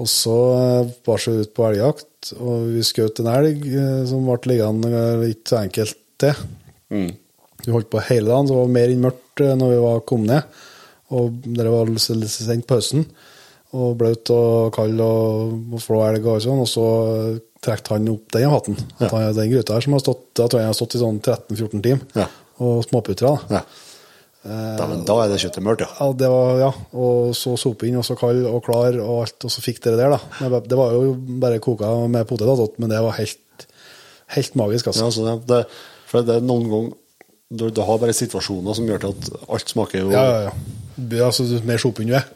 [0.00, 4.26] Og så eh, bar vi ut på elgjakt, og vi skjøt en elg eh, som
[4.26, 6.42] ble liggende eh, ikke så enkelt til.
[6.90, 7.10] Mm.
[7.60, 10.04] Vi holdt på hele dagen, så det var mer enn mørkt eh, når vi var
[10.08, 10.60] kommet ned.
[11.16, 13.04] Og det var sent på høsten.
[13.76, 16.62] Og blaut og kald og, flå elg og sånn.
[16.64, 16.86] Og så
[17.62, 18.80] trakk han opp den hatten.
[19.02, 19.28] Ja.
[19.36, 22.02] den gryta her som har stått, da tror jeg har stått i sånn 13-14 timer.
[22.18, 22.26] Ja.
[22.60, 23.36] Og småputra.
[23.36, 23.60] da.
[23.60, 23.86] Ja.
[24.40, 25.90] Da, men da er det kjøttet mørkt, ja.
[25.98, 29.36] Ja, det var, ja, og så sope inn, og så kald og klar, og alt,
[29.44, 30.60] og så fikk dere der, da.
[30.64, 33.66] Det var jo bare koka med potet, men det var helt,
[34.32, 35.02] helt magisk, altså.
[35.04, 35.60] ja altså det,
[36.08, 36.96] for det er noen ganger
[37.50, 40.79] du, du har bare situasjoner som gjør til at alt smaker jo Ja, ja, ja.
[41.24, 42.26] Altså, mer inn du er,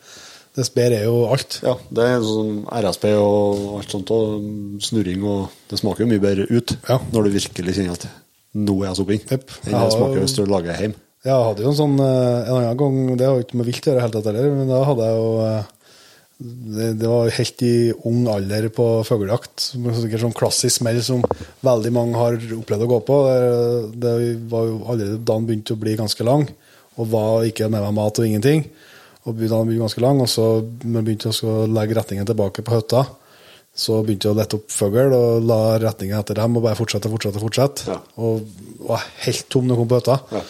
[0.55, 1.59] dess bedre er jo alt.
[1.67, 6.23] Ja, det er sånn RSP og alt sånt, og snurring, og det smaker jo mye
[6.23, 7.01] bedre ut Ja.
[7.13, 8.07] når du virkelig kjenner at
[8.55, 9.51] nå er jeg sopp Yep.
[9.67, 11.01] Enn det smaker hvis du lager hjemme.
[11.25, 13.87] Jeg hadde jo en sånn eh, en annen gang, det har jo ikke med vilt
[13.87, 15.71] å gjøre helt tatt heller, men da hadde jeg jo eh,
[16.45, 17.75] det, det var helt i
[18.11, 19.71] ung alder på fuglejakt.
[19.73, 21.23] sånn klassisk smell som
[21.65, 23.19] veldig mange har opplevd å gå på.
[23.25, 24.15] Det, det
[24.53, 26.45] var jo allerede da den begynte å bli ganske lang,
[27.01, 28.65] og var ikke med meg mat og ingenting.
[29.25, 30.45] Og begynte å bli ganske lang, og så
[30.85, 33.07] når jeg begynte å legge retningen tilbake på hytta,
[33.75, 37.11] så begynte jeg å lette opp fugl og la retningen etter dem og bare fortsette
[37.11, 37.41] fortsette.
[37.43, 37.89] fortsette.
[37.91, 37.97] Ja.
[38.23, 38.45] Og
[38.87, 40.19] var helt tom når jeg kom på hytta.
[40.37, 40.43] Ja.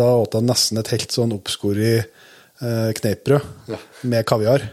[0.00, 3.80] Da åt jeg nesten et helt sånn oppskåret eh, kneippbrød Ja.
[4.08, 4.64] med kaviar.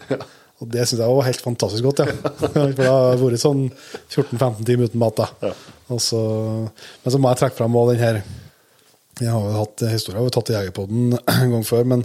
[0.61, 2.13] Og det syns jeg var helt fantastisk godt, ja.
[2.39, 3.65] For det har vært sånn
[4.13, 5.51] 14-15 timer uten mat, da.
[6.01, 6.21] Så,
[7.03, 8.21] men så må jeg trekke fram også den her
[9.17, 12.03] Jeg har jo hatt historier, jeg har tatt Jegerpodden en gang før, men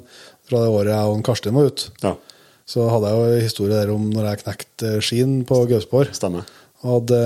[0.49, 2.15] fra det året jeg og Karsten var ute, Ja,
[2.73, 6.13] så hadde jeg jo historie der om når jeg knekte skien på Gausborg.
[6.17, 6.47] stemmer.
[6.83, 7.21] Og hadde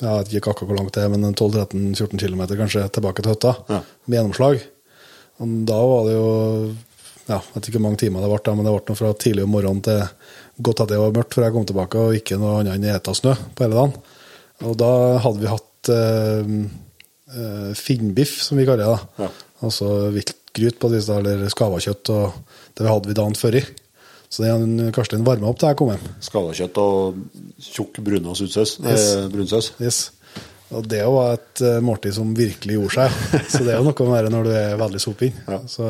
[0.00, 3.52] Jeg vet ikke akkurat hvor langt det er, men 12-13-14 km kanskje tilbake til hytta.
[3.68, 3.80] Ja.
[4.08, 4.62] Med gjennomslag.
[5.40, 6.30] Og da var det jo
[7.28, 9.44] ja, Jeg vet ikke hvor mange timer det ble, da, men det ble fra tidlig
[9.44, 10.00] om morgenen til
[10.64, 13.14] godt at det var mørkt før jeg kom tilbake, og ikke noe annet enn eta
[13.14, 13.92] snø på hele dagen.
[14.66, 14.90] Og da
[15.24, 16.50] hadde vi hatt eh,
[17.34, 18.96] eh, finnbiff, som vi kaller det.
[18.96, 19.26] da.
[19.26, 19.30] Ja.
[19.66, 23.64] Altså viltgryt på disse, eller skavakjøtt, og det hadde vi dagen før i.
[24.30, 26.02] Så er Karsten varma opp da jeg kom hjem.
[26.22, 27.18] Skavakjøtt og
[27.66, 29.06] tjukk brunsaus, Yes.
[29.16, 29.72] Eh, brunsaus.
[29.82, 30.10] Yes.
[30.70, 33.24] Og det var et eh, måltid som virkelig gjorde seg.
[33.50, 35.34] Så det er jo noe med det når du er veldig soping.
[35.50, 35.58] Ja.
[35.66, 35.88] Så,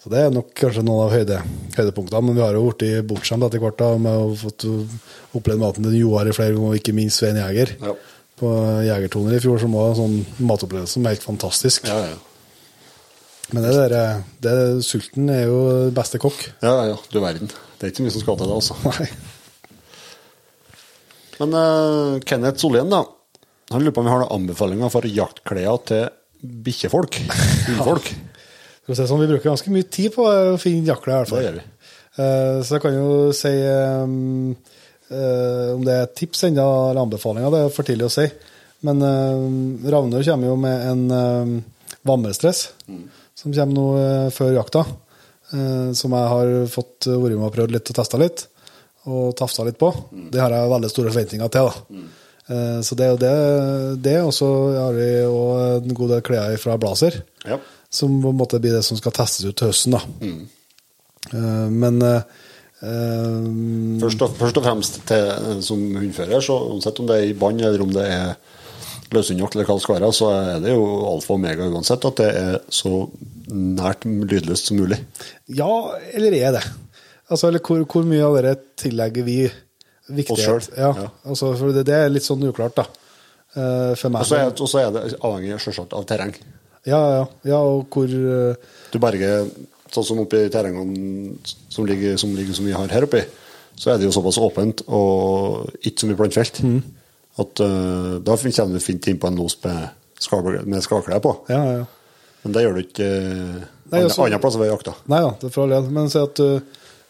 [0.00, 1.42] så det er nok kanskje noen av høyde,
[1.76, 2.22] høydepunktene.
[2.24, 4.64] Men vi har jo blitt bortskjemt etter hvert da, med å ha fått
[5.36, 7.76] opplevd maten til Joar i flere ganger, og ikke minst Svein Jæger.
[7.84, 7.92] Ja.
[8.44, 8.52] På
[8.84, 11.88] Jegertoner i fjor, som var en sånn matopplevelse som er helt fantastisk.
[11.88, 12.16] Ja, ja.
[13.54, 15.60] Men det der, det, sulten er jo
[15.94, 16.40] beste kokk.
[16.64, 17.48] ja, ja, du verden.
[17.78, 18.76] Det er ikke mye som skal til det, altså.
[18.88, 19.08] Nei.
[21.40, 23.02] Men uh, Kenneth Solien, da.
[23.72, 26.06] Han lurer på om vi har noen anbefalinger for jaktklær til
[26.64, 27.18] bikkjefolk.
[27.68, 28.10] Hundfolk.
[28.88, 28.96] Ja.
[29.00, 31.42] sånn, vi bruker ganske mye tid på å finne jakler, i hvert fall.
[31.42, 31.66] Det gjør vi.
[32.14, 33.54] Uh, Så jeg kan jo si
[34.04, 34.52] um,
[35.10, 38.26] eh, om det er tips ennå, eller anbefalinger, det er for tidlig å si.
[38.84, 41.52] Men uh, Ravner kommer jo med en uh,
[42.04, 42.66] vannmestress,
[43.34, 44.82] som kommer nå uh, før jakta.
[45.54, 48.46] eh, som jeg har fått vært med og prøvd litt og testa litt,
[49.06, 49.90] og tafsa litt på.
[50.32, 51.68] Det har jeg veldig store forventninger til.
[51.68, 52.02] da.
[52.48, 53.32] Eh, så det er jo det.
[54.04, 55.38] det og så har vi jo
[55.78, 57.58] en god del klær fra Blazer Ja.
[57.88, 59.92] som på en måte blir det som skal testes ut til høsten.
[59.96, 60.02] da.
[61.32, 62.00] Eh, men
[62.84, 63.48] eh,
[64.02, 67.38] Først, og, først og fremst til, eh, som hundfører, så uansett om det er i
[67.38, 68.34] bånd eller om det er
[69.14, 72.22] løshundjakt eller hva det skal være, så er det jo alfa og omega uansett at
[72.22, 72.94] det er så
[73.54, 74.98] nært lydløst som mulig.
[75.46, 75.70] ja,
[76.12, 76.64] eller er det?
[77.30, 79.38] Altså, eller hvor, hvor mye av det tillegger vi
[80.12, 80.74] viktighet?
[80.76, 81.08] Ja, ja.
[81.24, 82.84] Altså, for det, det er litt sånn uklart, da.
[83.54, 84.26] Eh, for meg.
[84.34, 86.34] Er, og så er det avhengig selvsagt av terreng.
[86.84, 89.46] Ja, ja, ja, og hvor uh, Du berger
[89.94, 91.34] sånn som oppe i terrengene
[91.72, 93.24] som ligger, som ligger som vi har her oppe,
[93.78, 96.80] så er det jo såpass åpent og ikke så mye plantefelt Mm.
[97.42, 99.88] at uh, da kommer du fint inn på en los med,
[100.66, 101.32] med skalklær på.
[101.50, 101.84] Ja, ja.
[102.44, 103.64] Men det gjør du ikke uh,
[103.94, 104.94] andre, plasser ved jakta.
[105.10, 105.90] Nei da, det er for all del.
[105.96, 106.48] Men si at du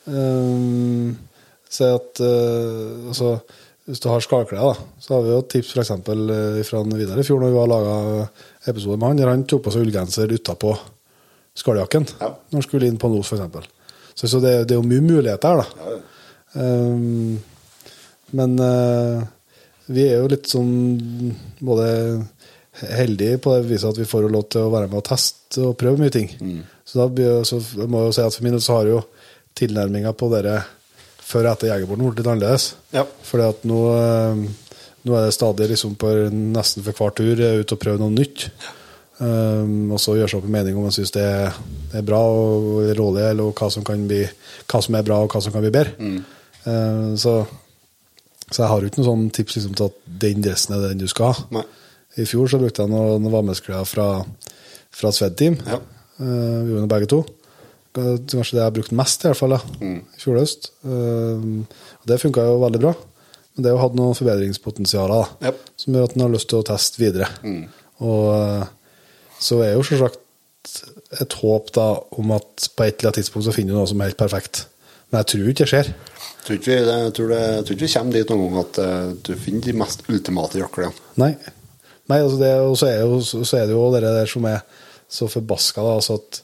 [0.09, 1.15] uh,
[1.75, 3.39] Si at uh, altså,
[3.85, 5.91] Hvis du har skallklær, da, så har vi jo et tips f.eks.
[6.69, 7.97] Fra Vidar i fjor, når vi har laga
[8.71, 10.73] episode med han, der han tok på seg ullgenser utapå
[11.59, 12.33] skalljakken Ja.
[12.51, 13.71] når han skulle inn på los, f.eks.
[14.15, 15.67] Så, så det, det er jo mye muligheter her, da.
[15.81, 16.03] Ja, ja.
[16.63, 17.41] Ehm,
[18.35, 19.23] men uh,
[19.91, 20.71] vi er jo litt sånn
[21.63, 21.89] både
[22.95, 25.77] heldige på det viset at vi får lov til å være med og teste og
[25.79, 26.31] prøve mye ting.
[26.85, 29.03] Så da blir, så må jeg jo si at for min del så har jo
[29.55, 30.57] tilnærminga på dere
[31.25, 32.67] før og etter Jegerborten blitt litt annerledes.
[32.97, 33.05] Ja.
[33.29, 34.43] Fordi at nå, eh,
[35.07, 38.49] nå er det stadig liksom på nesten for hver tur ut og prøve noe nytt.
[39.15, 41.55] Um, og så gjøre seg opp en mening om man syns det er,
[41.93, 44.25] det er bra og rådig, eller hva som, kan bli,
[44.67, 45.95] hva som er bra og hva som kan bli bedre.
[46.65, 47.37] Uh, så,
[48.49, 51.05] så jeg har jo ikke noe sånn tips liksom, til at den dressen er den
[51.05, 51.47] du skal ha.
[51.61, 51.65] Nei.
[52.19, 54.09] I fjor så brukte jeg noen, noen varmesklær fra,
[54.95, 55.63] fra Sved Team.
[55.63, 55.79] Ja.
[56.19, 56.27] Uh,
[56.67, 57.23] vi gjorde det begge to.
[57.95, 60.73] Kanskje det jeg har brukt mest, i hvert fall, da, i fjor høst.
[60.83, 62.91] Og det funka jo veldig bra.
[63.55, 65.61] Men det har hatt noen forbedringspotensialer da, yep.
[65.79, 67.29] som gjør at en har lyst til å teste videre.
[68.03, 68.25] Og
[69.41, 70.21] uh, det er jo selvsagt
[71.21, 74.01] et håp da om at på et eller annet tidspunkt så finner du noe som
[74.01, 74.65] er helt perfekt.
[75.11, 75.91] Men jeg tror ikke det skjer.
[76.45, 78.81] Tror ikke vi, jeg tror, det, jeg tror ikke vi kommer dit noen gang at
[78.85, 81.05] eh, du finner de mest ultimate jaklene.
[81.21, 81.31] Nei.
[82.11, 84.59] Nei, altså det, og så er, jo, så er det jo det der som er
[85.09, 86.43] så forbaska, da, altså at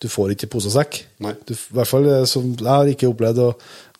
[0.00, 1.00] du får ikke posesekk.
[1.24, 1.34] Nei.
[1.48, 3.42] Du, i hvert fall, eh, som, Jeg har ikke opplevd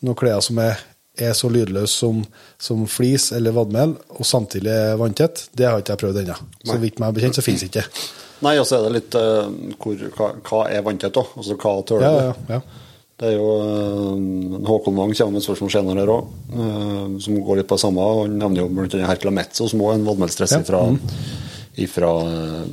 [0.04, 0.78] noen klær som er,
[1.18, 2.22] er så lydløse som,
[2.60, 5.48] som flis eller vadmel, og samtidig vanntett.
[5.56, 6.38] Det har ikke jeg prøvd ennå.
[6.66, 7.88] Så vidt meg bekjent, så finnes det ikke.
[8.44, 9.48] Nei, og så er det litt uh,
[9.80, 11.24] hvor, hva, hva er vanntett, da?
[11.36, 12.60] Altså hva tåler Ja, ja, ja.
[13.20, 16.30] Det er jo uh, Håkon Wang kommer med et spørsmål senere her òg,
[17.20, 18.06] som går litt på det samme.
[18.22, 19.02] Han nevner jo bl.a.
[19.10, 20.62] Herkela Metzo, som òg er en vannmeldstress Ja.
[20.64, 20.80] fra,
[21.84, 22.14] ifra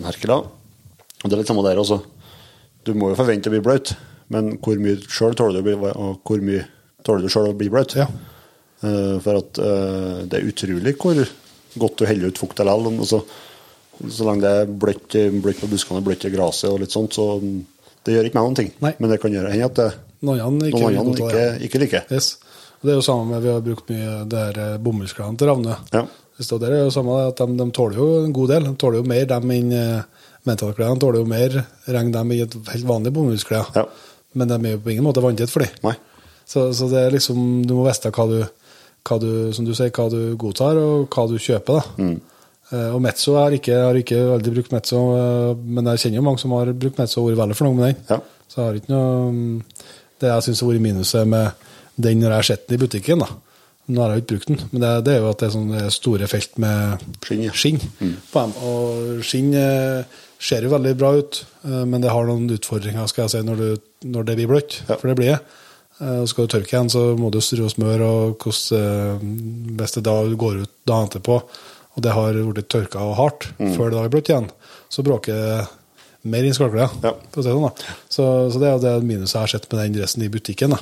[0.08, 0.40] Herkula.
[0.46, 2.00] Og det er litt samme der også.
[2.88, 3.92] Du må jo forvente å bli bløt,
[4.32, 6.64] men hvor mye sjøl tåler du å bli, og hvor mye
[7.04, 7.98] tåler du selv å bli bløt?
[8.00, 8.08] Ja.
[8.86, 11.20] Eh, for at eh, det er utrolig hvor
[11.82, 13.00] godt du heller ut fukt likevel.
[13.02, 13.24] Altså,
[13.98, 17.40] så lenge det er bløtt, bløtt på buskene, bløtt i gresset og litt sånt, så
[18.06, 18.70] det gjør ikke meg noen ting.
[18.84, 18.94] Nei.
[19.02, 19.88] Men det kan gjøre hende at det,
[20.26, 21.66] Noen andre ikke, noen andre ikke, det.
[21.68, 22.06] ikke liker.
[22.14, 22.32] Yes.
[22.82, 25.76] Det er jo samme med Vi har brukt mye det her eh, bomullsklærne til Ravne.
[25.94, 26.04] Ja.
[26.38, 28.66] Det er jo samme at de, de tåler jo en god del.
[28.66, 31.00] De tåler jo mer dem enn uh, mentalklærne.
[31.02, 31.56] tåler jo mer
[31.90, 33.72] regn dem i et helt vanlig bomullsklær.
[33.78, 33.86] Ja.
[34.38, 35.98] Men de er jo på ingen måte vanntett for dem.
[36.48, 38.38] Så, så det er liksom Du må vite hva du,
[39.04, 41.82] hva du Som du sier, hva du godtar, og hva du kjøper.
[41.82, 42.06] da.
[42.06, 42.37] Mm.
[42.68, 46.26] Eh, og Mezzo har ikke, har ikke veldig brukt Metzo, eh, men jeg kjenner jo
[46.26, 48.06] mange som har brukt Mezzo og vært veldig fornøyd med den.
[48.10, 48.20] Ja.
[48.52, 49.58] Så jeg har ikke noe mm,
[50.22, 51.66] Det jeg syns har vært minuset med
[51.98, 53.28] den når jeg har sett den i butikken, da.
[53.88, 55.84] Nå har jeg ikke brukt den, men det, det er jo at det er sånne
[55.96, 57.54] store felt med Skinn, ja.
[57.56, 57.80] skinn
[58.34, 58.56] på dem.
[58.68, 63.34] Og skinn eh, ser jo veldig bra ut, men det har noen utfordringer skal jeg
[63.38, 64.98] si, når, du, når det blir bløtt, Ja.
[65.00, 65.40] for det blir det.
[66.04, 69.32] Og skal du tørke igjen, så må du strø og smøre, og hvordan,
[69.80, 71.40] beste da går ut dagen etterpå,
[71.98, 74.48] og det har blitt tørka og hardt før det har bløtt igjen,
[74.94, 75.66] så bråker
[76.28, 76.94] mer enn skallklær.
[77.04, 77.14] Ja.
[77.34, 77.68] sånn.
[78.12, 80.76] Så, så det er det minuset jeg har sett med den dressen i butikken.
[80.76, 80.80] da.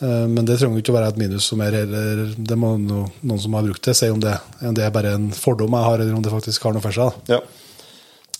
[0.00, 3.04] Eh, Men det trenger ikke å være et minus som er heller Det må no,
[3.22, 5.88] noen som har brukt det, si om det, om det er bare en fordom jeg
[5.90, 7.20] har, eller om det faktisk har noe for seg.
[7.32, 7.40] Ja.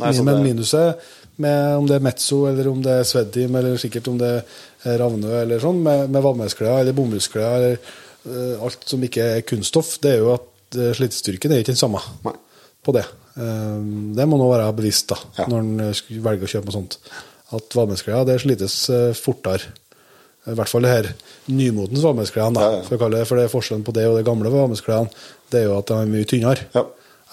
[0.01, 1.07] Nei, Men det- minuset,
[1.37, 4.33] med om det er mezzo, eller om det er Sveddim eller sikkert om det
[4.85, 7.79] er Ravnø eller sånn, med, med eller bomullsklær eller
[8.27, 10.47] uh, alt som ikke er kunststoff, det er jo at
[10.97, 12.35] slitestyrken er ikke den samme Nei.
[12.85, 13.05] på det.
[13.37, 13.81] Eh,
[14.17, 15.47] det må nå være bevisst da, Ja.
[15.51, 16.99] når en velger å kjøpe noe sånt.
[17.57, 19.73] At vannmelsklær det slites eh, fortere.
[20.47, 21.09] I hvert fall det her
[21.51, 22.83] nymotens vannmelsklærne, Ja, ja.
[22.87, 25.11] for, det, for det er forskjellen på det og det gamle vannmelsklærne,
[25.51, 26.69] det er jo at de er mye tynnere.
[26.75, 26.85] Ja.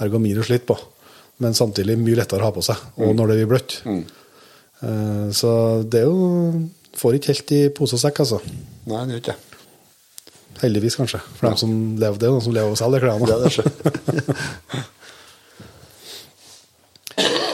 [0.02, 0.78] Ergo mindre å slite på.
[1.40, 3.16] Men samtidig mye lettere å ha på seg, og Mm.
[3.18, 3.82] når det blir bløtt.
[3.86, 4.04] Mm.
[5.34, 8.38] Så det er jo Får ikke helt i pose og sekk, altså.
[8.86, 9.53] Nei, det gjør ikke det.
[10.62, 11.20] Heldigvis, kanskje.
[11.38, 13.54] For dem som lever det, noen som lever og selger selge klærne.
[13.54, 13.64] Sjø.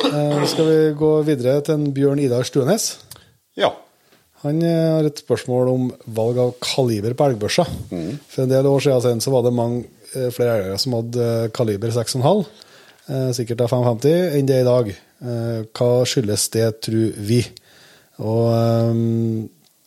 [0.09, 2.85] Eh, Skal vi gå videre til en Bjørn Idar Stuenes?
[3.59, 3.69] Ja.
[4.45, 7.65] Han eh, har et spørsmål om valg av kaliber på elgbørsa.
[7.91, 8.13] Mm.
[8.31, 9.83] For en del år siden så var det mange
[10.15, 12.43] eh, flere elgere som hadde kaliber 6,5,
[13.11, 14.91] eh, sikkert av 550, enn det er i dag.
[15.75, 17.41] Hva skyldes det, tror vi?
[18.23, 18.45] Og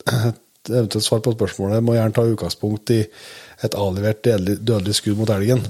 [0.71, 3.01] eventuelt svar på spørsmålet må gjerne ta utgangspunkt i
[3.63, 5.63] et avlevert dødelig, dødelig skudd mot elgen.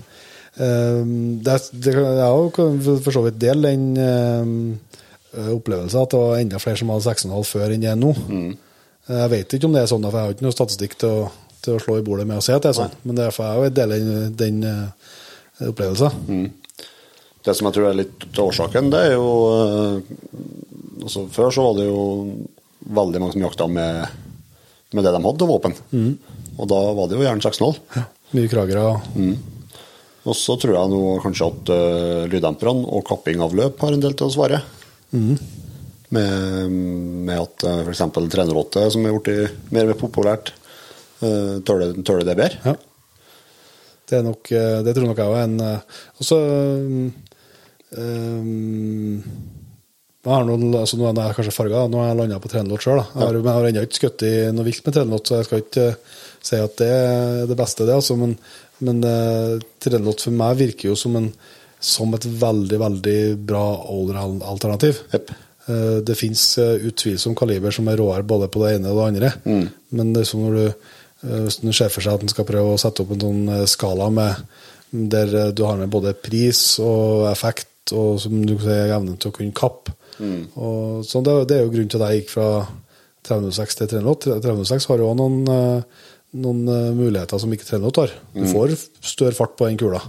[0.57, 1.03] Eh,
[1.43, 6.39] Det, er- det jeg kan for så vidt dele den eh, opplevelsen at det var
[6.43, 8.13] enda flere som hadde 6,5 før enn det er nå.
[9.09, 11.31] Jeg vet ikke om det er sånn, for jeg har ikke noe statistikk til å,
[11.65, 12.93] til å slå i bordet med å si at det er sånn.
[13.05, 16.53] Men det er for jeg deler den, den eh, opplevelsen.
[17.43, 19.97] Det som jeg tror er litt av årsaken, det er jo eh,
[21.03, 22.03] altså Før så var det jo
[22.95, 24.07] veldig mange som jakta med,
[24.93, 25.75] med det de hadde av våpen.
[26.59, 28.05] Og da var det jo gjerne 6-0.
[28.37, 28.85] Mye kragere.
[30.23, 34.05] Og så tror jeg nå kanskje at uh, lyddemperne og kapping av løp har en
[34.05, 34.63] del til å svare.
[35.13, 36.77] Med,
[37.27, 38.05] med at uh, f.eks.
[38.13, 40.55] 308, som er blitt mer populært,
[41.25, 42.63] uh, tåler tåler det bedre.
[42.71, 42.79] Ja.
[44.13, 46.39] Det, er nok, eh, det tror nok jeg òg er en eh, Og så
[47.97, 49.23] um,
[50.23, 52.85] jeg har noen, altså nå er jeg kanskje farga, nå har jeg landa på 308
[52.85, 53.01] sjøl.
[53.03, 55.65] Jeg har, jeg har ennå ikke skutt i noe vilt med 308, så jeg skal
[55.65, 57.97] ikke eh, si at det er det beste, det.
[57.97, 58.37] Altså, men
[58.83, 61.29] men uh, 308 for meg virker jo som, en,
[61.79, 63.63] som et veldig, veldig bra
[63.95, 65.05] older-alternativ.
[65.13, 65.31] Jepp.
[65.71, 69.31] Eh, Det fins utvilsomt kaliber som er råere både på det ene og det andre.
[69.95, 70.89] Men det er som når du,
[71.23, 73.43] eh, hvis du ser for seg at en skal prøve å sette opp en sånn
[73.55, 74.43] eh, skala med,
[75.15, 79.19] der eh, du har med både pris og effekt og som du kan si, evnen
[79.23, 79.95] til å kunne kappe.
[80.57, 82.49] Og, så det, det er jo grunnen til at jeg gikk fra
[83.29, 84.39] 306 til 308.
[84.45, 86.09] 306 har jo òg noen, eh,
[86.43, 88.15] noen eh, muligheter som ikke 308 har.
[88.35, 88.75] Du får
[89.13, 90.01] større fart på den kula.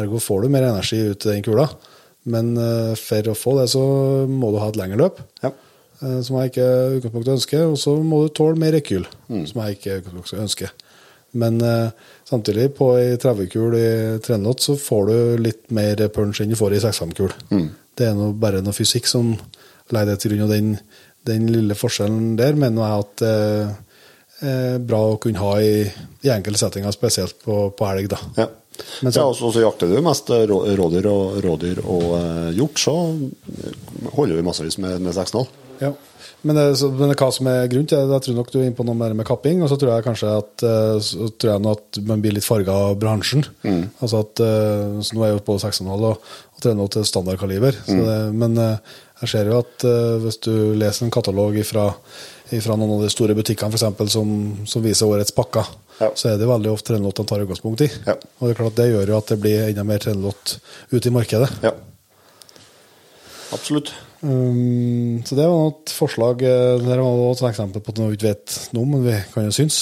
[0.00, 1.68] Ergo får du mer energi ut i den kula.
[2.30, 3.80] Men eh, for å få det, så
[4.28, 5.52] må du ha et lengre løp, Ja.
[6.00, 6.66] som jeg ikke
[6.98, 7.64] utgangspunktet ønsker.
[7.72, 10.70] Og så må du tåle mer rekyl, som jeg ikke utgangspunktet ønsker.
[11.40, 11.90] Men eh,
[12.30, 13.88] samtidig, på ei 30-kul i
[14.24, 17.34] 308 så får du litt mer punch enn du får i 65-kul.
[17.98, 19.32] Det er noe, bare noe fysikk som
[19.90, 20.46] legger det til grunn.
[20.46, 20.72] Og den,
[21.26, 23.74] den lille forskjellen der mener jeg at eh,
[24.50, 25.82] er bra å kunne ha i,
[26.24, 28.08] i enkelte settinger, spesielt på, på elg.
[28.14, 28.20] da.
[28.38, 28.46] Ja.
[29.04, 32.78] Men så- ja, og så, jakter du mest eh, rådyr og, rådyr og eh, hjort,
[32.80, 32.94] så
[34.14, 35.44] holder vi massevis med, med 6-0.
[35.82, 35.90] Ja.
[36.42, 38.66] Men, det, så, men hva som er grunnen til det, jeg tror nok du er
[38.70, 39.60] inne på noe mer med kapping.
[39.60, 42.76] Og så tror jeg kanskje at, eh, så tror jeg at man blir litt farga
[42.88, 43.44] av bransjen.
[44.00, 47.76] Altså at, eh, så Nå er jo både 6,5 og, og 3,5 til standardkaliber.
[47.84, 49.84] Så det, men eh, jeg ser jo at
[50.24, 51.90] hvis du leser en katalog fra
[52.50, 54.30] noen av de store butikkene for eksempel, som,
[54.64, 55.68] som viser årets pakker,
[56.00, 56.08] Ja.
[56.16, 57.90] så er det veldig ofte 3,8 de tar utgangspunkt i.
[58.06, 58.14] Ja.
[58.40, 60.56] Og det er klart at det gjør jo at det blir enda mer 3,8
[60.96, 61.50] ute i markedet.
[61.60, 61.74] Ja.
[63.52, 63.92] Absolutt.
[64.20, 68.18] Um, så det var et forslag eh, Det var også et eksempel på noe vi
[68.18, 69.78] ikke vet noe om, men vi kan jo synes.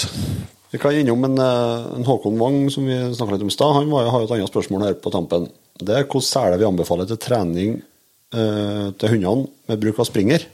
[0.70, 3.74] Vi kan innom en, eh, en Håkon Wang som vi snakka litt om i stad.
[3.80, 5.49] Han var, har jo et annet spørsmål her på tampen.
[5.80, 7.80] Det er hvordan seler vi anbefaler til trening
[8.34, 10.47] uh, til hundene med bruk av springer.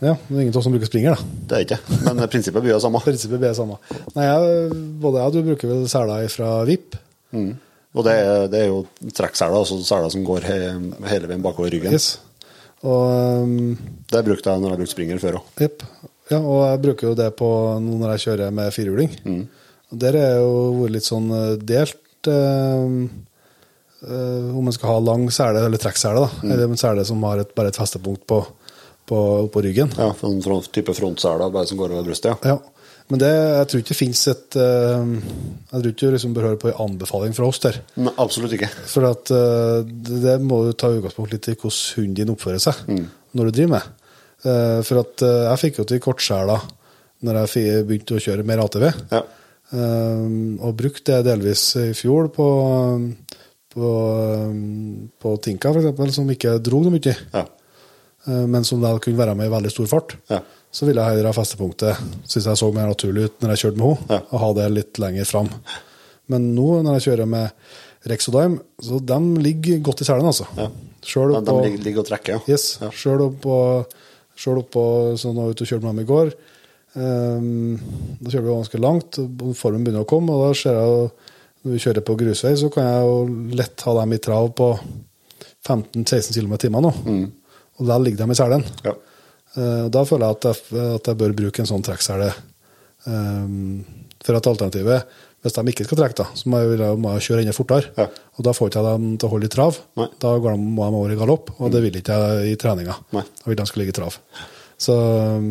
[0.00, 1.40] Ja, det er ingen av oss som bruker springer, da.
[1.48, 3.00] Det er ikke, men prinsippet blir det samme.
[3.06, 3.76] Prinsippet blir det samme.
[4.14, 6.96] Nei, jeg, både jeg og du bruker vel seler fra VIP.
[7.36, 7.50] Mm.
[7.90, 8.84] Og det er, det er jo
[9.16, 10.58] trekkseler, altså seler som går he,
[11.10, 11.96] hele veien bakover ryggen.
[11.96, 12.14] Yes.
[12.86, 13.56] Og um,
[14.08, 15.48] Det brukte jeg når jeg brukte springer før òg.
[15.60, 15.84] Jepp.
[16.30, 17.48] Ja, og jeg bruker jo det på
[17.82, 19.10] nå når jeg kjører med firehjuling.
[19.26, 19.42] Mm.
[20.00, 22.92] Der er jo vært litt sånn eh, delt eh,
[24.06, 26.44] eh, om man skal ha lang sele eller trekksele, da.
[26.44, 26.52] Mm.
[26.52, 28.38] Eller en sele som har et, bare et festepunkt på,
[29.10, 29.90] på, på ryggen.
[29.98, 32.46] Ja, en front, type frontsele bare som går over brystet.
[32.46, 32.54] Ja.
[32.54, 32.79] Ja.
[33.10, 35.12] Men det, jeg tror ikke det fins et eh,
[35.72, 37.80] Jeg tror ikke du liksom bør høre på en anbefaling fra oss der.
[37.98, 38.68] Nei, absolutt ikke.
[38.92, 42.62] For at, eh, det, det må du ta utgangspunkt litt i hvordan hunden din oppfører
[42.62, 42.84] seg
[43.34, 43.88] når du driver med.
[44.46, 46.60] Eh, for at jeg fikk jo til kortsjela
[47.26, 48.86] når jeg begynte å kjøre mer ATV.
[49.12, 49.24] Ja.
[50.64, 52.46] Og brukte det delvis i fjor på,
[53.74, 53.90] på,
[55.20, 57.44] på Tinka, f.eks., som ikke dro noe mye, Ja.
[58.50, 60.16] men som da kunne være med i veldig stor fart.
[60.32, 60.40] Ja.
[60.70, 61.98] Så ville jeg heller ha festepunktet,
[62.30, 65.00] syns jeg så mer naturlig ut når jeg kjørte med henne, og ha det litt
[65.02, 65.48] lenger fram.
[66.30, 67.50] Men nå når jeg kjører med
[68.10, 70.46] Rexodime, så de ligger godt i selen, altså.
[70.56, 70.68] Ja.
[71.04, 72.54] Selv De, de ligger, og trekker, ja.
[72.54, 72.90] Yes, Ja.
[72.92, 73.56] sjøl oppå
[74.40, 74.82] oppå
[75.20, 76.30] sånn var jeg ute og kjørte med dem i går.
[76.94, 77.80] Um,
[78.22, 79.18] da kjører vi ganske langt,
[79.58, 80.32] formen begynner å komme.
[80.32, 81.10] Og da ser jeg jo
[81.60, 83.16] Når vi kjører på grusvei, så kan jeg jo
[83.52, 84.68] lett ha dem i trav på
[85.68, 86.92] 15-16 km i timen nå.
[87.76, 88.64] Og der ligger de i selen.
[88.86, 88.94] Ja.
[89.56, 92.30] Eh, Da føler jeg at jeg, at jeg bør bruke en sånn trekksele.
[93.08, 93.84] Um,
[94.20, 95.06] for at alternativet,
[95.40, 97.88] hvis de ikke skal trekke, da, så må jeg, må jeg kjøre enda fortere.
[97.96, 98.04] Ja.
[98.36, 99.78] Og da får ikke jeg dem til å holde i trav.
[99.96, 100.08] Nei.
[100.20, 102.98] Da går de, må de over i galopp, og det vil ikke jeg i treninga.
[103.16, 103.24] Nei.
[103.40, 104.18] Jeg vil de skal ligge i trav.
[104.80, 104.96] Så,
[105.40, 105.48] um,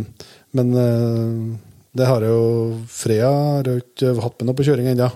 [0.58, 1.58] men eh,
[1.98, 5.10] det har jeg jo Freya har jeg ikke hatt med noe på kjøring ennå.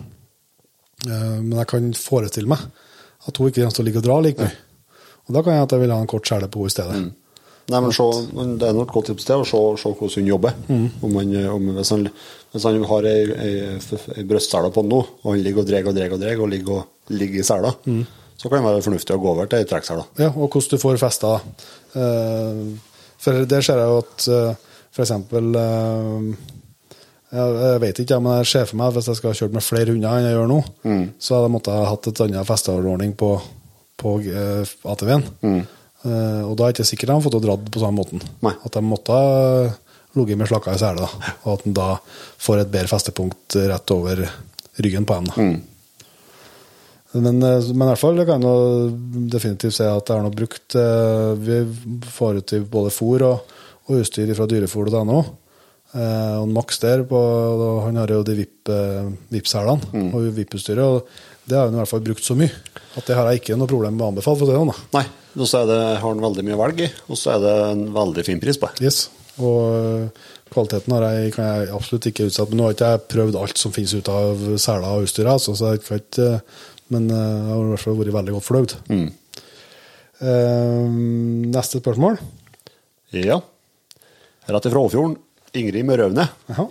[1.05, 2.61] Eh, Men jeg kan forestille meg
[3.29, 4.57] at hun ikke kommer til å ligge og dra like mye.
[5.29, 7.03] Og da kan jeg at jeg vil ha en kort sele på henne i stedet.
[7.71, 10.57] Nei, men se, Det er et godt tips til å se, se hvordan hun jobber.
[11.07, 12.07] Om han, om, hvis, han,
[12.51, 13.53] hvis han har ei, ei,
[14.17, 16.81] ei brystsele på nå, og han ligger og drar og drar og drar, og ligger,
[16.81, 17.71] og, ligger i sela,
[18.35, 20.03] så kan det være fornuftig å gå over til ei trekksele.
[20.19, 21.37] Ja, og hvordan du får festa.
[21.95, 22.75] Uh,
[23.23, 24.27] for der ser jeg jo at
[24.99, 26.51] eksempel uh,
[27.33, 29.65] jeg, vet ikke, men jeg ser for meg at hvis jeg skal ha kjørt med
[29.65, 30.59] flere hunder enn jeg gjør nå,
[31.17, 33.29] så hadde jeg måttet ha hatt et annet festeordning på,
[34.03, 35.25] på eh, ATV-en.
[35.47, 38.23] Eh, og da er jeg ikke sikkert de har fått det dratt på samme måten.
[38.43, 38.51] Nei.
[38.67, 39.69] At de måtte ha
[40.19, 41.07] ligget med slakka i sele,
[41.45, 41.85] og at en da
[42.43, 44.25] får et bedre festepunkt rett over
[44.83, 45.29] ryggen på dem.
[45.31, 45.45] da.
[47.13, 48.93] Men, eh, men i hvert fall jeg kan jeg
[49.29, 51.57] definitivt si at jeg har noe brukt eh, Vi
[52.15, 53.51] får ut i både fôr og,
[53.85, 55.19] og utstyr fra dyrefòr.no.
[55.93, 57.19] Eh, og Max der, på,
[57.85, 60.07] han har jo de VIP-selene Mm.
[60.17, 60.81] og VIP-utstyret.
[60.81, 61.05] og
[61.45, 62.49] Det har han i hvert fall brukt så mye
[62.97, 64.37] at det har jeg ikke noe problem med å anbefale.
[64.37, 64.99] for å si det sånn, da.
[64.99, 67.43] Nei, og så er det, har han veldig mye å velge i, og så er
[67.43, 68.85] det en veldig fin pris på det.
[68.85, 69.07] Yes.
[69.41, 72.51] Og øh, kvaliteten har jeg, kan jeg absolutt ikke utsette.
[72.51, 75.55] Men nå har ikke jeg prøvd alt som finnes ut av seler og utstyr, altså,
[75.57, 76.29] så jeg kan ikke,
[76.93, 78.77] men øh, jeg har i hvert fall vært veldig godt fornøyd.
[80.23, 80.85] Eh,
[81.51, 82.21] neste spørsmål.
[83.17, 83.41] Ja.
[84.47, 85.17] Rett ifra Åfjorden.
[85.57, 86.27] Ingrid Mørøvne.
[86.49, 86.69] Jaha.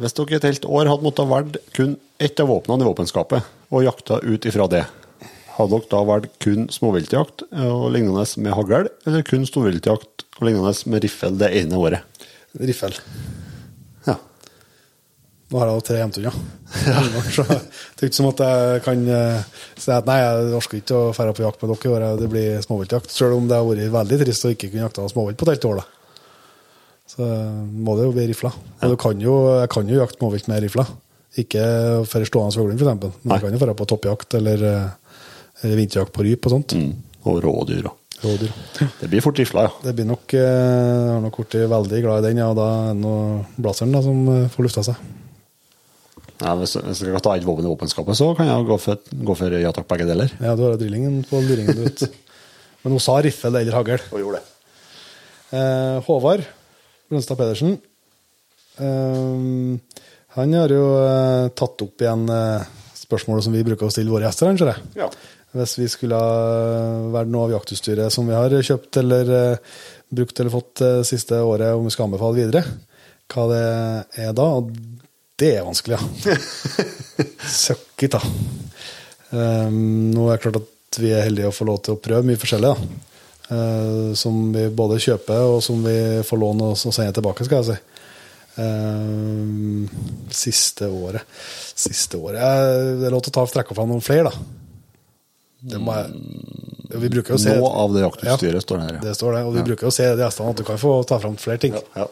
[0.00, 3.84] Hvis dere et helt år hadde måttet velge kun ett av våpnene i våpenskapet, og
[3.84, 4.82] jakta ut ifra det,
[5.60, 10.72] hadde dere da valgt kun småviltjakt og lignende med hagl, eller kun storviltjakt og lignende
[10.92, 12.26] med riffel det ene året?
[12.58, 12.96] Riffel.
[14.06, 14.16] Ja.
[15.50, 16.40] Nå har jeg jo tre jentunger.
[17.36, 19.46] Så det er ikke som at jeg kan eh,
[19.78, 22.30] si at nei, jeg orker ikke å dra på jakt med dere i år, det
[22.32, 23.14] blir småviltjakt.
[23.14, 25.68] Selv om det har vært veldig trist å ikke kunne jakte småvilt på et helt
[25.70, 25.82] år.
[25.82, 25.88] da.
[27.10, 27.26] Så
[27.86, 28.52] må det jo bli rifla.
[28.80, 30.86] Og du kan jo, jeg kan jo jakte småvilt med rifla.
[31.38, 31.62] Ikke
[32.10, 33.18] for stående svøgling, f.eks.
[33.22, 34.66] Men jeg kan jo dra på toppjakt eh, eller
[35.62, 36.76] vinterjakt på ryp og sånt.
[36.76, 36.92] Mm.
[37.28, 37.88] Og rådyr
[38.20, 38.52] Rådyr.
[39.00, 39.72] Det blir fort rifla, ja.
[39.84, 42.66] Det blir nok eh, Jeg har nok blitt veldig glad i den, ja, og da
[42.90, 43.14] er det
[43.56, 45.06] blazeren da, som eh, får lufta seg.
[46.42, 49.00] ja hvis, hvis jeg skal ta et våpen i våpenskapet, så kan jeg gå for,
[49.30, 50.32] gå for ja takk, begge deler.
[50.36, 51.80] Ja, du har drillingen på luringen.
[52.82, 53.96] Men hun sa riffel eller hagl.
[54.12, 54.46] Og gjorde det.
[55.56, 56.44] Eh, Håvard
[57.10, 57.78] Brunstad Pedersen.
[58.76, 59.96] Eh,
[60.36, 62.68] han har jo eh, tatt opp igjen eh,
[63.00, 64.76] spørsmålet som vi bruker å stille våre gjester.
[64.94, 65.08] Ja.
[65.56, 69.78] Hvis vi skulle ha vært noe av jaktutstyret som vi har kjøpt eller eh,
[70.10, 72.62] brukt eller fått det siste året, om vi skal anbefale videre,
[73.30, 73.64] hva det
[74.26, 74.46] er da.
[74.60, 74.70] Og
[75.40, 76.36] det er vanskelig, ja.
[77.64, 78.20] Søkk it, da.
[79.30, 82.26] Um, nå er det klart at vi er heldige å få lov til å prøve
[82.26, 82.74] mye forskjellig.
[82.74, 83.06] da.
[83.50, 85.96] Uh, som vi både kjøper og som vi
[86.26, 88.00] får låne og så sende tilbake, skal jeg si.
[88.60, 89.86] Uh,
[90.34, 91.22] siste året
[91.78, 94.59] Siste året eh, Det er lov til å ta trekke fram noen flere, da.
[95.60, 99.02] Jeg, vi bruker jo se Noe av det jaktutstyret står det her, ja.
[99.04, 100.94] Det står det, og vi bruker jo å se det gjestene at du kan få
[101.06, 101.76] ta fram flere ting.
[101.96, 102.06] Ja.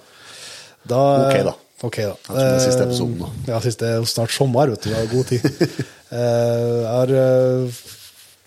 [0.89, 1.55] Da, Ok, da.
[1.87, 2.15] Ok, da.
[2.29, 3.31] Det er siste episoden nå.
[3.31, 4.91] Eh, Ja, siste er snart sommer, vet du.
[4.91, 5.47] Vi har god tid.
[6.09, 7.11] Eh, Jeg har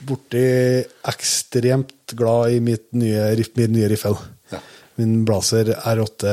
[0.10, 0.40] borti
[1.12, 4.16] ekstremt glad i mitt nye, min nye riffel.
[4.50, 4.58] Ja.
[4.98, 6.32] Min Blazer R8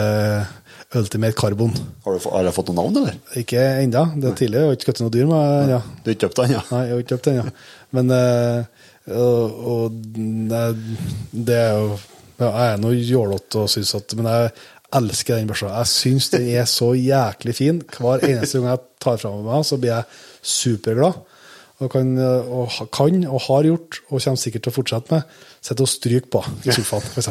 [0.97, 1.73] Ultimate Carbon.
[2.05, 3.17] Har du har du fått noe navn, eller?
[3.37, 4.07] Ikke ennå.
[4.17, 5.81] Det er tidlig, jeg har ikke skutt noe dyr med ja.
[5.85, 6.63] Du har ikke kjøpt den, ja?
[6.73, 7.45] Nei, jeg har ikke kjøpt den, ja.
[7.99, 11.93] Men eh, og, og det er jo
[12.39, 14.51] ja, Jeg er nå jålete og syns at Men jeg
[14.99, 15.71] elsker den børsa.
[15.81, 17.81] Jeg syns den er så jæklig fin.
[17.99, 21.19] Hver eneste gang jeg tar fra meg, så blir jeg superglad.
[21.79, 25.85] Og kan, og kan, og har gjort, og kommer sikkert til å fortsette med, sitter
[25.85, 27.29] og stryker på i sofaen, f.eks.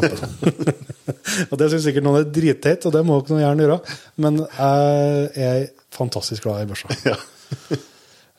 [1.52, 3.78] og det syns sikkert noen er dritteit, og det må dere gjerne gjøre.
[4.24, 5.68] Men jeg er
[5.98, 6.96] fantastisk glad i børsa.
[7.12, 7.18] Ja.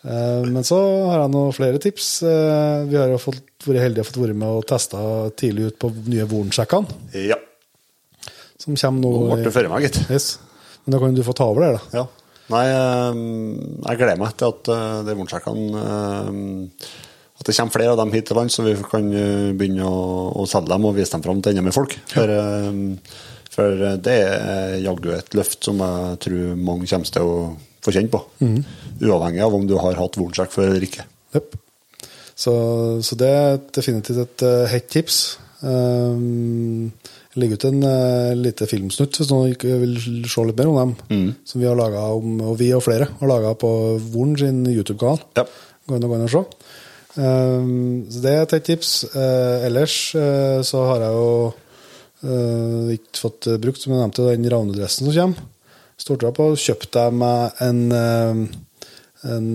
[0.08, 0.76] Eh, Men så
[1.10, 2.08] har jeg noen flere tips.
[2.22, 5.00] Eh, Vi har jo fått, vært heldige og fått være med og testa
[5.36, 7.00] tidlig ut på nye Voren-sjekkene.
[7.28, 7.36] ja.
[8.58, 9.10] som kommer nå.
[9.28, 9.98] Nå ble det før meg, gitt.
[10.10, 10.28] Yes.
[10.84, 12.00] Men da kan du få ta over det, da.
[12.00, 12.06] Ja.
[12.48, 13.18] Nei, eh,
[13.84, 16.90] jeg gleder meg til at eh, de vornsjekkene eh,
[17.38, 20.02] At det kommer flere av dem hit til land, så vi kan eh, begynne å,
[20.40, 21.96] å selge dem og vise dem fram til enda mer folk.
[22.14, 22.80] For, eh,
[23.52, 27.38] for det er jaggu et løft som jeg tror mange kommer til å
[27.84, 28.22] få kjenne på.
[29.02, 31.04] Uavhengig av om du har hatt vornsjekk før eller ikke.
[31.36, 31.58] Yep.
[32.38, 32.54] Så,
[33.04, 35.20] så det er definitivt et hett tips.
[35.58, 36.92] Um,
[37.36, 40.94] ligger ut en uh, lite filmsnutt hvis noen vil se litt mer om dem.
[41.44, 43.70] Som vi har laga om, og vi og flere har laga på
[44.12, 45.20] Vorn sin YouTube-kanal.
[45.38, 45.44] Ja.
[45.88, 46.44] Gå inn og gå inn og se.
[47.18, 48.92] Um, så det er et tips.
[49.14, 51.32] Uh, ellers uh, så har jeg jo
[52.18, 55.44] ikke fått brukt, som jeg nevnte, den ravnedressen som kommer.
[55.98, 57.78] Stortra på kjøpte jeg meg en,
[59.22, 59.46] en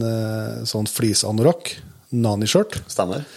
[0.67, 1.73] sånn fleeceanorakk,
[2.15, 3.27] nani-skjørt, Stemmer.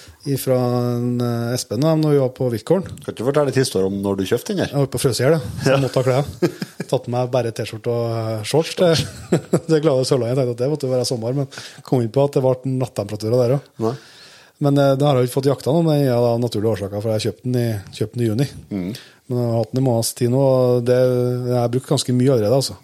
[0.40, 0.57] Fra
[0.97, 2.82] en, uh, Espen og dem når vi var på Viltkorn.
[2.90, 4.73] Kan ikke du fortelle litt historie om når du kjøpte den her?
[4.73, 6.59] Jeg var på frøs i hjel, så jeg måtte ha klær.
[6.90, 8.74] Tatt med meg bare T-skjorte og eh, shorts.
[8.81, 8.90] Det,
[9.70, 10.35] det glade Sørlandet.
[10.35, 11.51] Jeg tenkte at det måtte være sommer, men
[11.86, 13.90] kom inn på at det ble nattemperaturer der òg.
[14.66, 17.15] Men eh, det har jeg ikke fått jakta noe, men ja, av naturlige årsaker, for
[17.15, 17.66] jeg kjøpte den i,
[17.98, 18.48] kjøpte den i juni.
[19.27, 20.97] Men jeg har hatt den i måneds tid nå, og det,
[21.51, 22.59] jeg har brukt ganske mye allerede.
[22.62, 22.78] altså.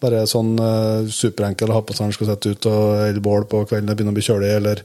[0.00, 3.44] Bare sånn uh, superenkel å ha på seg når du skal sette ut og bål
[3.50, 4.80] på kvelden det begynner å bli kjølig, eller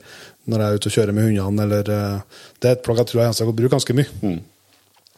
[0.46, 3.10] når jeg er ute og kjører med hundene, eller eh, Det er et plagg jeg
[3.12, 4.36] tror jeg eneste jeg bruker ganske mye.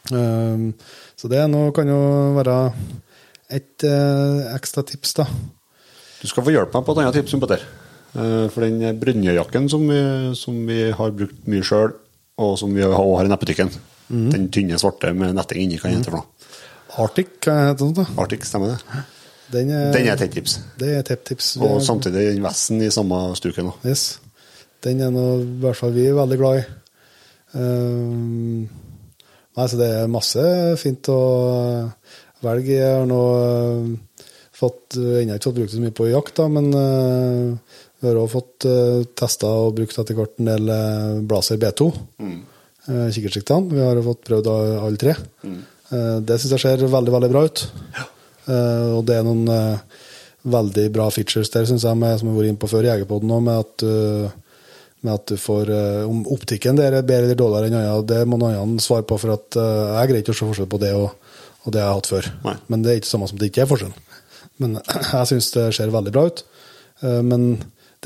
[0.08, 0.62] Um,
[1.18, 1.98] så det nå kan jo
[2.38, 2.56] være
[3.52, 5.26] et uh, ekstra tips, da.
[6.22, 7.66] Du skal få hjelpe meg på et annet tips, Petter.
[8.18, 9.84] Eh, For den brynjejakken som
[10.34, 11.92] som vi har brukt mye sjøl,
[12.40, 13.70] og som vi har har i nettbutikken,
[14.08, 16.48] den tynne svarte med netting inni, hva heter det for noe?
[17.04, 17.94] Arctic, hva heter det?
[18.00, 18.06] da?
[18.22, 19.04] Arctic, stemmer det?
[19.52, 20.58] Den er, Den er et tips.
[20.80, 21.56] Det er et tips.
[21.60, 23.76] Og samtidig den vesten i samme stuke nå.
[23.86, 24.18] Yes.
[24.84, 26.66] Den er noe, i hvert fall vi er veldig glad i.
[27.58, 28.68] Um,
[29.56, 30.44] nei, så det er masse
[30.78, 31.20] fint å
[32.44, 32.76] velge.
[32.76, 34.22] Jeg har nå uh,
[34.58, 38.34] fått Ennå ikke fått brukt så mye på jakt, da, men uh, vi har også
[38.36, 41.90] fått uh, testa og brukt etter hvert en del uh, Blazer B2.
[42.88, 43.74] Uh, kikkertsiktene.
[43.74, 45.16] Vi har fått prøvd alle tre.
[45.90, 47.64] Uh, det syns jeg ser veldig, veldig bra ut.
[48.48, 49.50] Uh, og det er noen
[50.48, 52.92] veldig bra features der, syns jeg, med, som vi har vært inne på før i
[52.92, 53.88] Jegerpoden òg, med at
[55.06, 58.20] med at du får uh, Om optikken der er bedre eller dårligere enn andre, det
[58.26, 60.80] må noen andre svare på, for at uh, jeg greier ikke å se forskjell på
[60.82, 61.10] det og,
[61.64, 62.28] og det jeg har hatt før.
[62.44, 62.54] Nei.
[62.72, 63.92] Men det er ikke det samme som det ikke er forskjell.
[64.58, 64.78] Men
[65.12, 66.42] jeg syns det ser veldig bra ut.
[67.04, 67.46] Uh, men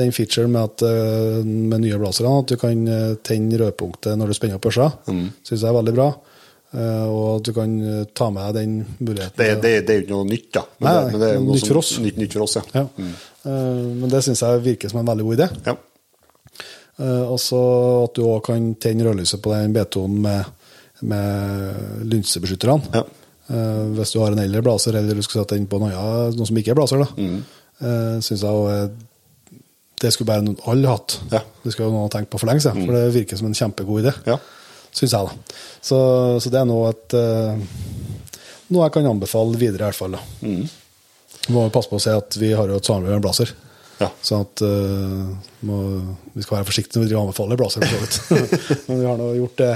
[0.00, 0.82] den featuren med, at,
[1.44, 2.78] med nye blazerne, at du kan
[3.28, 5.26] tenne rødpunktet når du spenner opp børsa, Mm.
[5.44, 6.06] syns jeg er veldig bra.
[7.12, 7.74] Og at du kan
[8.16, 9.36] ta med den muligheten.
[9.36, 10.62] Det, det, det er jo ikke noe nytt, da.
[10.80, 11.90] Men, Nei, det, men det er jo nytt noe som- for oss.
[12.06, 12.62] Nytt, nytt for oss, ja.
[12.72, 12.86] ja.
[13.44, 15.50] Uh, men det syns jeg virker som en veldig god idé.
[15.68, 15.76] ja.
[17.00, 17.60] Eh, og så
[18.04, 20.68] at du òg kan tenne rødlyset på den B2-en med,
[21.08, 22.92] med lynsebeskytterne.
[22.94, 23.04] Ja.
[23.52, 26.48] Eh, hvis du har en eldre blazer, eller du skal sette den på annet, noe
[26.48, 27.08] som ikke er blazer, da.
[27.16, 27.40] Mm.
[27.80, 28.92] eh, synes jeg
[30.02, 31.20] Det skulle bare noen alle hatt.
[31.30, 31.40] Ja.
[31.40, 31.62] Mm.
[31.64, 34.02] Det skulle noen ha tenkt på for lenge siden, for det virker som en kjempegod
[34.02, 34.14] idé.
[34.26, 34.38] Ja.
[34.92, 35.58] Syns jeg, da.
[35.80, 35.98] Så,
[36.42, 37.14] så det er nå et
[38.72, 40.16] noe jeg kan anbefale videre, i hvert fall.
[40.16, 40.22] da.
[40.42, 40.64] Mm.
[41.54, 43.52] Må passe på å si at vi har jo et samarbeid med Blazer.
[44.02, 44.08] Ja.
[44.26, 45.28] Sånn at uh,
[45.68, 45.76] må,
[46.34, 47.86] vi skal være forsiktige når vi driver anbefaler Blazer.
[47.86, 48.82] for så vidt.
[48.88, 49.70] Men vi har nå gjort det,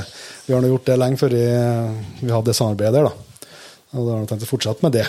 [0.49, 1.45] vi har nå gjort det lenge før vi,
[2.25, 3.09] vi hadde det samarbeidet der.
[3.11, 3.47] da.
[3.97, 5.07] Og da har vi tenkt å fortsette med det.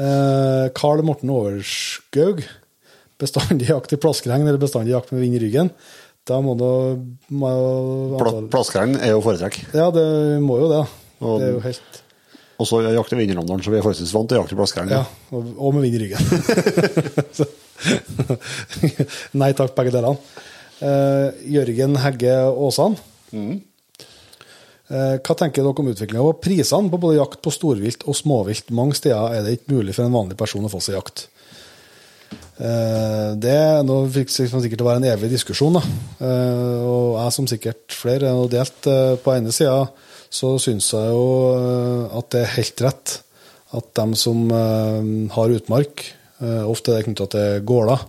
[0.00, 2.44] Eh, Karl Morten Overskaug.
[3.22, 5.68] Bestandig jakt i plaskregn eller bestandig jakt med vind i ryggen.
[6.26, 6.64] Da må du
[7.34, 7.50] må
[8.50, 9.58] Plaskregn er jo foretrekk.
[9.74, 10.06] Ja, det
[10.42, 10.82] må jo det.
[11.22, 12.02] Og- Det er jo helt
[12.62, 14.94] Og så jakter vi Vinnerlanderen, så vi er forholdsvis vant til å jakte plaskeren.
[14.94, 16.22] Ja, og, med vind i ryggen.
[19.42, 20.18] Nei takk, begge delene.
[20.82, 22.94] Uh, Jørgen Hegge Aasan.
[24.92, 28.68] Eh, hva tenker dere om utviklinga og prisene på både jakt på storvilt og småvilt?
[28.76, 31.30] Mange steder er det ikke mulig for en vanlig person å få seg jakt.
[32.62, 33.56] Uh, det
[33.88, 35.78] nå sikkert sikkert å være en evig diskusjon.
[35.78, 35.82] Da.
[36.84, 38.90] Og jeg som sikkert flere er delt
[39.24, 39.86] på ene sida,
[40.32, 41.26] så syns jeg jo
[41.58, 43.18] eh, at det er helt rett
[43.76, 46.04] at dem som eh, har utmark,
[46.40, 48.08] eh, ofte er det knytta til gårder,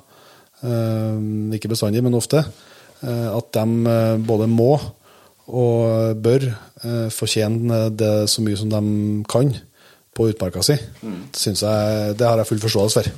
[0.63, 2.39] ikke bestandig, men ofte,
[3.03, 4.77] at de både må
[5.51, 6.45] og bør
[7.11, 8.79] fortjene det så mye som de
[9.27, 9.51] kan
[10.15, 10.77] på utmarka si.
[11.35, 13.11] Synes jeg, det har jeg full forståelse for.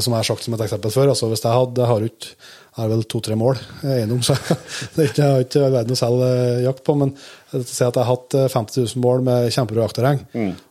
[0.00, 2.32] Som jeg har sagt som et eksempel før, altså hvis jeg hadde Jeg har ikke
[2.78, 4.36] har vel to-tre mål eiendom, så
[4.94, 6.96] det er ikke, jeg har ikke verden å selge eh, jakt på.
[7.02, 7.14] Men
[7.52, 10.22] si at jeg har hatt eh, 50 000 mål med kjempebra jaktterreng,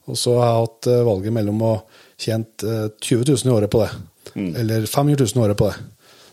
[0.10, 1.74] og så har jeg hatt eh, valget mellom å
[2.22, 3.92] tjene eh, 20 000 i året på det,
[4.64, 5.90] eller 500 000 i året på det.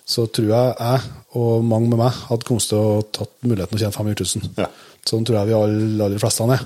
[0.09, 3.81] Så tror jeg jeg og mange med meg hadde kommet til å tatt muligheten å
[3.83, 4.53] tjene 500 000.
[4.57, 4.71] Ja.
[5.09, 6.65] Sånn tror jeg vi alle, aller fleste er.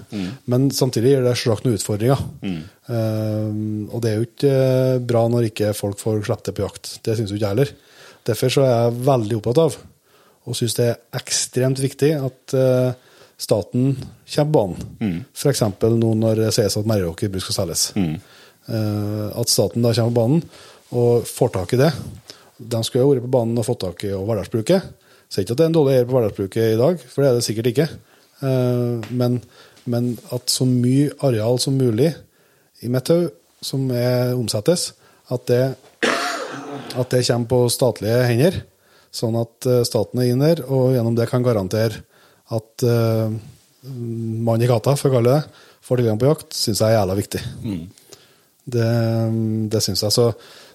[0.50, 2.22] Men samtidig gir det selvsagt noen utfordringer.
[2.42, 3.50] Eh,
[3.90, 6.92] og det er jo ikke eh, bra når ikke folk får slippe til på jakt.
[7.06, 7.74] Det syns jo ikke jeg heller.
[8.28, 9.78] Derfor så er jeg veldig opptatt av,
[10.46, 12.92] og syns det er ekstremt viktig, at eh,
[13.42, 13.96] staten
[14.34, 14.92] kommer banen.
[15.00, 15.18] Mm.
[15.34, 15.62] F.eks.
[15.82, 17.88] nå når det sies at Merråker bruk skal selges.
[17.98, 18.14] Mm.
[18.68, 20.44] Eh, at staten da kommer på banen
[20.92, 21.90] og får tak i det.
[22.58, 24.90] De skulle ha vært på banen og fått tak i og hverdagsbruket.
[25.32, 27.38] Sier ikke at det er en dårlig eier på hverdagsbruket i dag, for det er
[27.38, 27.88] det sikkert ikke.
[28.42, 29.40] Eh, Men,
[29.90, 32.12] men at så mye areal som mulig
[32.82, 33.32] i mitt hode
[33.62, 34.92] som er omsettes,
[35.30, 35.62] at det,
[36.98, 38.60] at det kommer på statlige hender.
[39.12, 42.00] Sånn at eh, staten er inn der, og gjennom det kan garantere
[42.52, 43.32] at uh,
[43.82, 47.16] mann i gata, for å kalle det, får tilgang på jakt, syns jeg er jævla
[47.16, 47.40] viktig.
[48.74, 48.90] Det,
[49.72, 50.14] det syns jeg.
[50.14, 50.26] Så,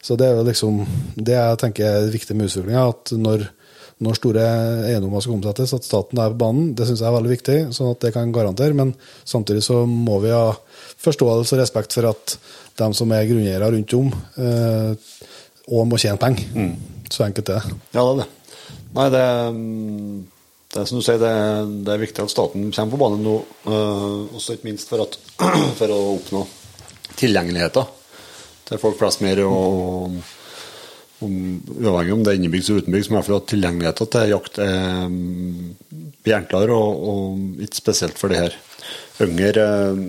[0.03, 0.81] så det er jo liksom
[1.15, 2.87] det jeg tenker er viktig med utviklinga.
[2.91, 3.45] At når,
[4.03, 4.47] når store
[4.89, 7.59] eiendommer skal omsettes, at staten er på banen, det syns jeg er veldig viktig.
[7.77, 8.75] Sånn at det kan garantere.
[8.77, 10.49] Men samtidig så må vi ha
[11.05, 12.37] forståelse og respekt for at
[12.77, 14.11] de som er grunneiere rundt om,
[15.67, 16.73] òg må tjene penger.
[17.11, 17.77] Så enkelt er det.
[17.95, 18.27] Ja, det er det.
[18.97, 19.23] Nei, det,
[19.55, 20.15] mm,
[20.73, 23.23] det er som du sier, det, er- det er viktig at staten kommer på banen
[23.25, 23.35] nå,
[23.67, 25.17] Øh, også ikke minst for, at,
[25.79, 26.45] for å oppnå
[27.19, 27.87] tilgjengeligheten
[28.67, 30.17] til folk flest mer, og
[31.23, 31.35] om,
[31.81, 34.59] uavhengig om det er innebygd og utenbygd, men i hvert fall at tilgjengeligheten til jakt
[34.61, 38.57] er, mm, blir enklere, og, og ikke spesielt for de her
[39.23, 40.03] yngre, eh,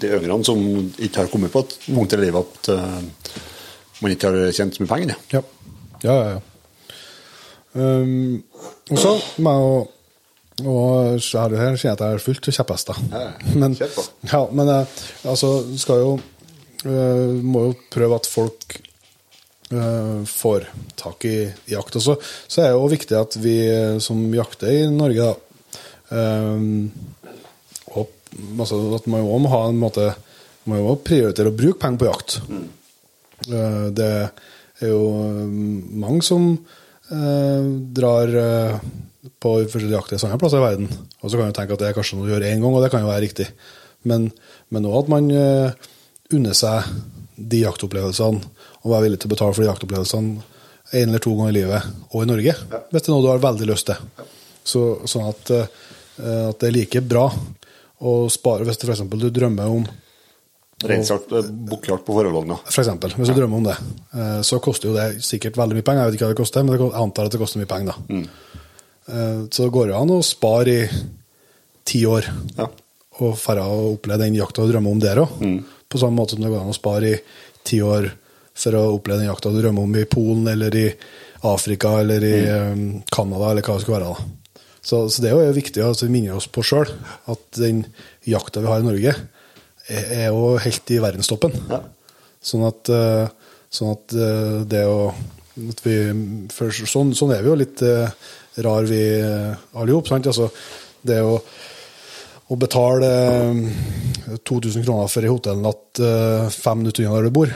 [0.00, 0.60] de yngre som
[0.98, 3.42] ikke har kommet på et punkt i livet at eh,
[4.00, 5.18] man ikke har tjent så mye penger.
[5.32, 5.42] Ja.
[6.04, 6.40] Ja, ja, ja.
[7.74, 8.44] Um,
[8.90, 9.74] og så må jeg jo
[10.62, 12.98] og så her, her sier jeg at jeg er fullt av kjepphester.
[13.60, 15.50] Men, ja, men eh, altså,
[15.80, 16.12] skal jo
[16.86, 18.76] eh, Må jo prøve at folk
[19.74, 20.68] eh, får
[21.00, 21.34] tak i
[21.72, 21.98] jakt.
[21.98, 22.14] også.
[22.22, 23.56] så, er det jo viktig at vi
[24.04, 26.62] som jakter i Norge, da eh,
[27.98, 28.14] og,
[28.54, 30.12] altså, At man jo må ha en måte
[30.70, 32.38] Man må jo prioritere å bruke penger på jakt.
[32.46, 32.83] Eh,
[33.48, 34.10] Det
[34.82, 35.56] er jo eh,
[36.04, 37.66] mange som eh,
[37.96, 38.84] drar eh,
[39.40, 40.88] på forskjellige andre plasser i verden.
[41.22, 42.84] Og så kan du tenke at det er kanskje noe å gjøre én gang, og
[42.84, 43.48] det kan jo være riktig.
[44.08, 44.30] Men,
[44.74, 45.90] òg at man eh,
[46.34, 46.90] unner seg
[47.34, 48.52] de jaktopplevelsene,
[48.84, 50.50] og være villig til å betale for de jaktopplevelsene
[50.94, 53.42] en eller to ganger i livet, og i Norge, hvis det er noe du har
[53.42, 54.26] veldig lyst til.
[54.64, 55.84] Så, sånn at, eh,
[56.50, 57.26] at det er like bra
[58.04, 59.02] å spare hvis det f.eks.
[59.08, 59.86] du drømmer om
[60.84, 62.58] Reinsjakt, eh, bukkjakt på forholdene.
[62.64, 63.76] for eksempel, hvis du drømmer om det,
[64.14, 66.02] eh, så koster jo det sikkert veldig mye penger.
[66.02, 67.94] Jeg vet ikke hva det koster, men jeg antar at det koster mye penger.
[67.94, 68.14] da.
[68.14, 68.28] Mm.
[69.52, 70.88] Så det går jo an å spare i
[71.84, 72.24] ti år
[72.58, 72.66] Ja.
[73.20, 75.64] og dra og oppleve den jakta du drømmer om der òg.
[75.88, 77.20] På samme måte som det går an å spare i
[77.64, 78.10] ti år
[78.54, 80.94] for å oppleve den jakta du drømmer om i Polen eller i
[81.44, 84.14] Afrika eller i eh, Canada eller hva det skulle være.
[84.16, 84.60] da.
[84.82, 86.88] Så, så det er jo viktig å minne oss på sjøl
[87.28, 87.84] at den
[88.26, 89.14] jakta vi har i Norge,
[89.88, 91.54] er, jo helt i verdenstoppen.
[91.70, 91.80] Ja.
[92.44, 93.28] Sånn at, eh,
[93.72, 95.12] sånn at eh, det å
[95.54, 95.92] at vi,
[96.50, 98.10] sånn, sånn er vi jo litt eh,
[98.64, 100.26] rar, vi alle sammen.
[100.26, 100.48] Altså,
[101.06, 101.36] det å,
[102.50, 103.10] å betale
[104.42, 106.00] 2000 kroner for ei hotellnatt
[106.50, 107.52] fem minutter unna der du bor,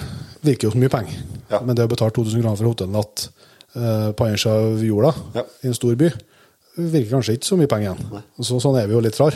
[0.47, 1.19] virker jo som mye penger.
[1.51, 1.63] Ja.
[1.65, 3.27] Men det å betale 2000 kroner for hotellnatt
[3.73, 5.45] på andre sida av jorda, Ja.
[5.65, 6.13] i en stor by,
[6.79, 8.23] virker kanskje ikke så mye penger igjen.
[8.39, 9.35] Så, sånn er vi jo litt rar.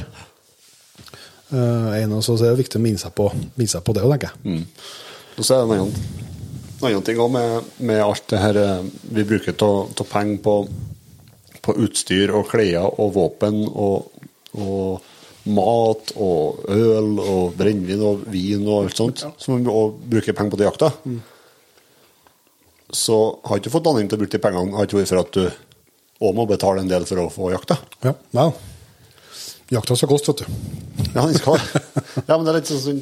[1.52, 4.04] Uh, en, av oss er det viktig å minne seg på, minne seg på det
[4.06, 4.64] òg, tenker jeg.
[5.36, 6.30] Og så er det en annen,
[6.80, 10.54] en annen ting òg med, med alt det her eh, vi bruker av penger på,
[11.62, 14.24] på utstyr og klær og våpen og,
[14.56, 20.36] og mat og øl og brennevin og vin og alt sånt, som vi også bruker
[20.38, 20.90] penger på til jakta.
[22.92, 25.22] Så har ikke du fått anledning til å bruke de pengene, har ikke vært for
[25.22, 27.80] at du òg må betale en del for å få jakta.
[28.04, 28.50] Ja, ja.
[29.72, 31.10] Jakta skal koste, vet du.
[31.14, 31.60] Ja, den skal.
[32.28, 33.00] Ja, men det er litt sånn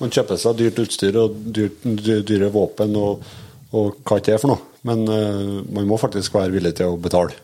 [0.00, 1.84] Man kjøper seg dyrt utstyr og dyrt,
[2.28, 3.24] dyre våpen og,
[3.76, 4.66] og hva ikke det er for noe.
[4.88, 7.36] Men uh, man må faktisk være villig til å betale,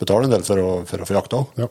[0.00, 1.60] betale en del for å, for å få jakta òg.
[1.62, 1.68] Ja.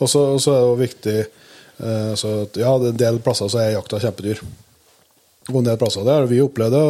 [0.00, 3.76] Og så er det jo viktig uh, så at, Ja, en del plasser så er
[3.76, 4.40] jakta kjempedyr.
[5.48, 6.86] Og en del plasser der vi opplevd det,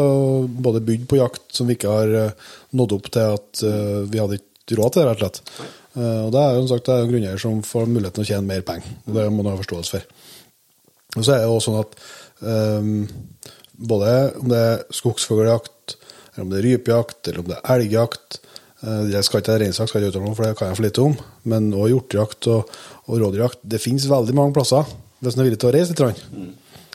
[0.67, 4.19] både bydd på jakt som vi ikke har eh, nådd opp til at uh, vi
[4.19, 5.69] hadde ikke råd til rett og slett.
[5.99, 8.47] Eh, og det er jo som sagt det er grunneier som får muligheten å tjene
[8.47, 8.99] mer penger.
[9.07, 10.27] Det må man ha forståelse for.
[11.17, 11.97] Og så er det jo også sånn at
[12.45, 12.91] um,
[13.91, 14.13] både
[14.43, 15.97] om det er skogsfugljakt,
[16.35, 18.39] eller om det er rypejakt, eller om det er elgjakt
[18.85, 20.87] eh, Jeg skal ikke reinsjakt, skal jeg ikke uttale meg for det kan jeg for
[20.87, 21.17] lite om.
[21.51, 23.65] Men òg hjortejakt og, og rådyrjakt.
[23.65, 24.87] Det finnes veldig mange plasser
[25.19, 25.99] hvis en er villig til å reise litt.
[25.99, 26.53] grann.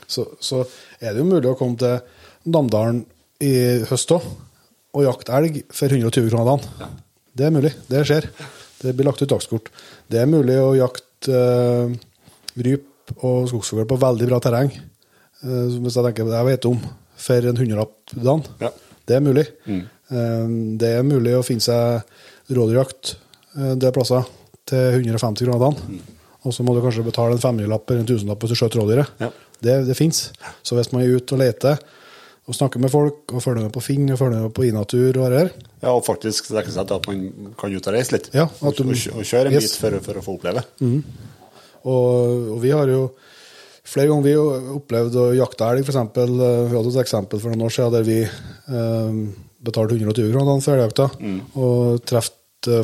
[0.07, 0.61] Så, så
[1.01, 1.99] er det jo mulig å komme til
[2.53, 3.01] Namdalen
[3.43, 3.53] i
[3.89, 4.27] høst òg
[4.93, 6.99] og jakte elg for 120 kroner dagen.
[7.33, 7.71] Det er mulig.
[7.89, 8.29] Det skjer.
[8.83, 9.69] Det blir lagt ut dagskort.
[10.11, 11.93] Det er mulig å jakte eh,
[12.67, 14.71] ryp og skogsfugl på veldig bra terreng.
[15.43, 16.79] Eh, hvis jeg tenker jeg vet om,
[17.23, 18.43] for en hundrelapp dagen.
[18.61, 18.71] Ja.
[19.07, 19.45] Det er mulig.
[19.67, 20.47] Eh,
[20.79, 24.27] det er mulig å finne seg rådyrjakt eh, det er plasser
[24.67, 26.03] til 150 kroner dagen.
[26.43, 29.19] Og så må du kanskje betale en 500-lapp eller en 1000-lapp hvis du skjøt rådyret.
[29.23, 29.31] Ja.
[29.63, 30.25] Det, det fins.
[30.59, 31.79] Så hvis man er ute og leter
[32.47, 35.31] og snakker med folk og følger med på Finn og følger med på Inatur og
[35.31, 35.51] her,
[35.83, 38.29] Ja, og faktisk strekke seg til at man kan ut og reise litt.
[38.35, 39.71] Ja, at du- og, kjøre en Yes.
[39.71, 40.63] bit for, for å få oppleve.
[41.83, 43.01] Og, og vi har jo
[43.83, 44.35] flere ganger vi
[44.77, 45.97] opplevd å jakte elg, f.eks.
[46.15, 49.17] Vi hadde et eksempel for noen år siden der vi eh,
[49.63, 51.09] betalte 120 kroner for elgjakta,
[51.59, 52.31] og traff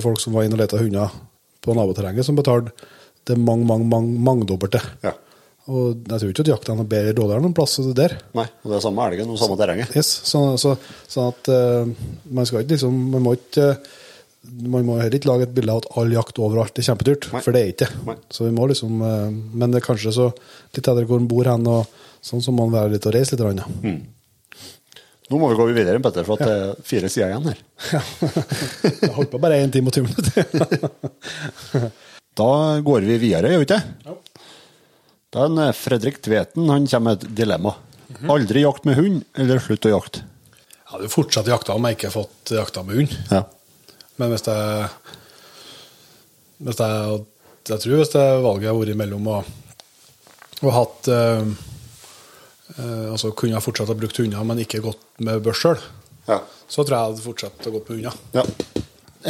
[0.03, 1.13] folk som var inne og leta hunder
[1.63, 2.73] på naboterrenget, som betalte
[3.29, 4.81] det mange, mange, mange, mangedobbelte.
[5.05, 5.13] Ja.
[5.69, 8.15] Og jeg tror ikke at jakta er noe bedre dårligere noen plass der.
[8.37, 9.93] Nei, og det er samme elgen og samme terrenget.
[9.97, 10.73] Yes, så, så,
[11.09, 11.91] sånn at uh,
[12.33, 13.73] man skal ikke liksom Man må ikke
[14.49, 17.41] man må heller ikke lage et bilde av at all jakt overalt er kjempedyrt, Nei.
[17.43, 18.15] for det er ikke det.
[18.33, 21.49] Så vi må liksom uh, Men det er kanskje så litt etter hvor en bor
[21.51, 21.91] hen, og
[22.25, 23.45] sånn så må man være litt og reise litt.
[23.45, 23.97] Rann, Ja.
[25.29, 27.59] Nå må vi gå videre, Petter, for at det er fire sider igjen her.
[29.03, 31.91] Jeg holdt på bare én time og ti minutter.
[32.39, 34.15] Da går vi videre, gjør vi ikke?
[35.29, 37.75] Da er Fredrik Tveten han kommer med et dilemma.
[38.33, 40.23] Aldri jakt med hund, eller slutt å jakte.
[40.49, 43.13] Jeg hadde fortsatt jakta om jeg ikke fått jakta med hund.
[43.29, 43.43] Ja.
[44.17, 44.87] Men hvis jeg
[46.65, 47.19] hvis jeg,
[47.69, 49.37] jeg tror hvis det valget har vært mellom å,
[50.65, 51.45] å hatt eh,
[52.73, 55.79] eh, Altså kunne jeg fortsatt ha brukt hunder, men ikke gått med børs sjøl,
[56.27, 56.41] Ja.
[56.67, 58.19] så tror jeg jeg hadde fortsatt å gå med hunder.
[58.41, 58.45] ja.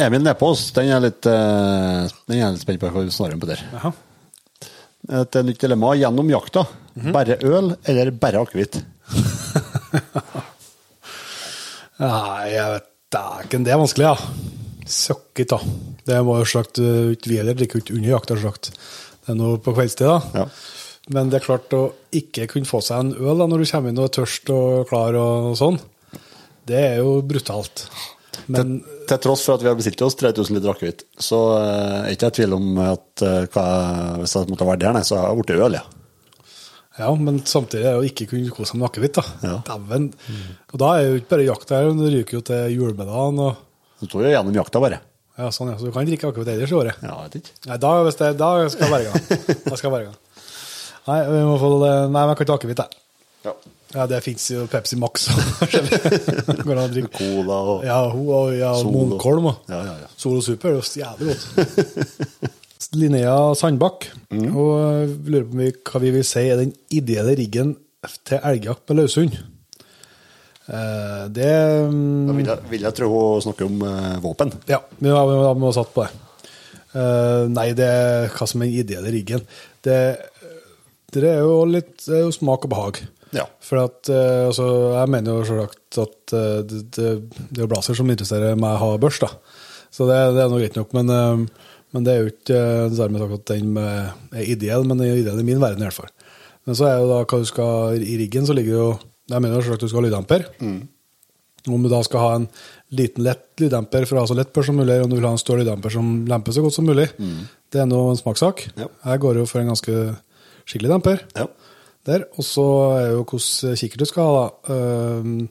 [0.00, 3.48] Emil Nepås, den er litt, eh, den er litt spent på hva du svarer på
[3.50, 3.62] der.
[3.74, 3.90] Jaha.
[5.08, 6.66] Et nytt dilemma gjennom jakta.
[7.14, 8.76] Bare øl eller bare akevitt?
[12.00, 14.16] Nei, jeg vet dæken, det er vanskelig, ja.
[14.90, 15.58] Søkkit, da.
[16.08, 18.64] Det var jo sagt uh, Vi heller drikker ikke under jakta, sagt.
[19.20, 20.42] Det er noe på kveldstid, da.
[20.42, 20.46] Ja.
[21.14, 21.82] Men det er klart å
[22.14, 24.88] ikke kunne få seg en øl da, når du kommer inn og er tørst og
[24.90, 25.78] klar og sånn,
[26.70, 27.76] det er jo brutalt.
[28.48, 28.80] Men
[29.10, 32.28] Til tross for at vi har bestilt oss 3000 liter akevitt, så er uh, ikke
[32.28, 33.64] jeg i tvil om at uh, hva,
[34.20, 35.84] hvis jeg måtte ha vært der så har jeg blitt øl, ja.
[37.00, 39.24] Ja, men samtidig er det å ikke kunne kose seg med akevitt, da.
[39.46, 39.58] Ja.
[39.68, 40.10] Dæven.
[40.72, 43.66] Og da er jo ikke bare jakt her, det ryker jo til julemiddagen og
[44.00, 45.00] Du står jo gjennom jakta, bare.
[45.40, 45.78] Ja, sånn, ja.
[45.80, 47.00] Så du kan drikke akevitt ellers i året.
[47.00, 47.54] Ja, jeg vet ikke.
[47.70, 49.60] Nei, da, hvis det, da skal jeg være i gang.
[49.64, 50.18] Da skal jeg være i gang.
[51.08, 53.04] Nei, vi må få Nei, men jeg kan ikke akevitt, jeg.
[53.48, 53.54] Ja.
[53.94, 56.92] Ja, det fins jo Pepsi Max og Går an.
[57.10, 58.92] Cola og Ja, ho, og ja, Solo.
[59.10, 60.10] Munkholm og Ja, ja, ja.
[60.16, 62.50] Solo Super Det er jævlig godt.
[63.00, 64.54] Linnea Sandbakk Mm.
[64.56, 67.72] og øh, lurer på vi- hva vi vil si er den ideelle riggen
[68.24, 69.32] til elgjakt med løshund.
[70.70, 71.50] Eh, det
[71.90, 74.52] mm, Da vil jeg, vil jeg tro hun snakker om eh, våpen.
[74.70, 76.12] Ja, vi har, vi satt på det.
[76.94, 79.42] Eh, nei, det er hva som er den ideelle riggen.
[79.82, 79.98] Det,
[81.14, 83.02] det er jo litt det er jo smak og behag.
[83.36, 83.46] Ja.
[83.62, 84.66] For at, eh, altså,
[84.96, 87.10] jeg mener jo selvsagt at eh, det, det,
[87.50, 89.30] det er blazer som interesserer meg å ha børs, da.
[89.90, 90.94] Så det, det er nå greit nok.
[90.98, 92.62] Men, eh, men det er jo ikke
[92.94, 96.00] dermed sagt at den er ideell, men den er ideell i min verden i hvert
[96.02, 96.10] fall.
[96.68, 98.88] Men så er jo da hva du skal I riggen så ligger jo
[99.32, 100.44] Jeg mener jo at du skal ha lyddemper.
[101.70, 102.44] Om du da skal ha en
[102.94, 105.32] liten, lett lyddemper for å ha så lett børs som mulig, om du vil ha
[105.34, 107.08] en stor lyddemper som lemper så godt som mulig,
[107.70, 108.64] det er nå en smakssak.
[108.80, 108.88] Ja.
[109.12, 109.96] Jeg går jo for en ganske
[110.66, 111.48] skikkelig demper Ja.
[112.08, 112.24] Der.
[112.38, 112.64] Og så
[112.96, 114.74] er jo hvordan kikkert du skal ha, da.
[114.74, 115.48] Ehm,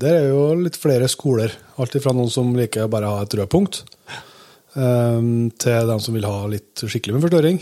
[0.00, 1.52] Der er jo litt flere skoler.
[1.82, 3.82] Alt fra noen som liker å bare ha et rødpunkt,
[4.76, 7.60] ehm, til dem som vil ha litt skikkelig med forstørring.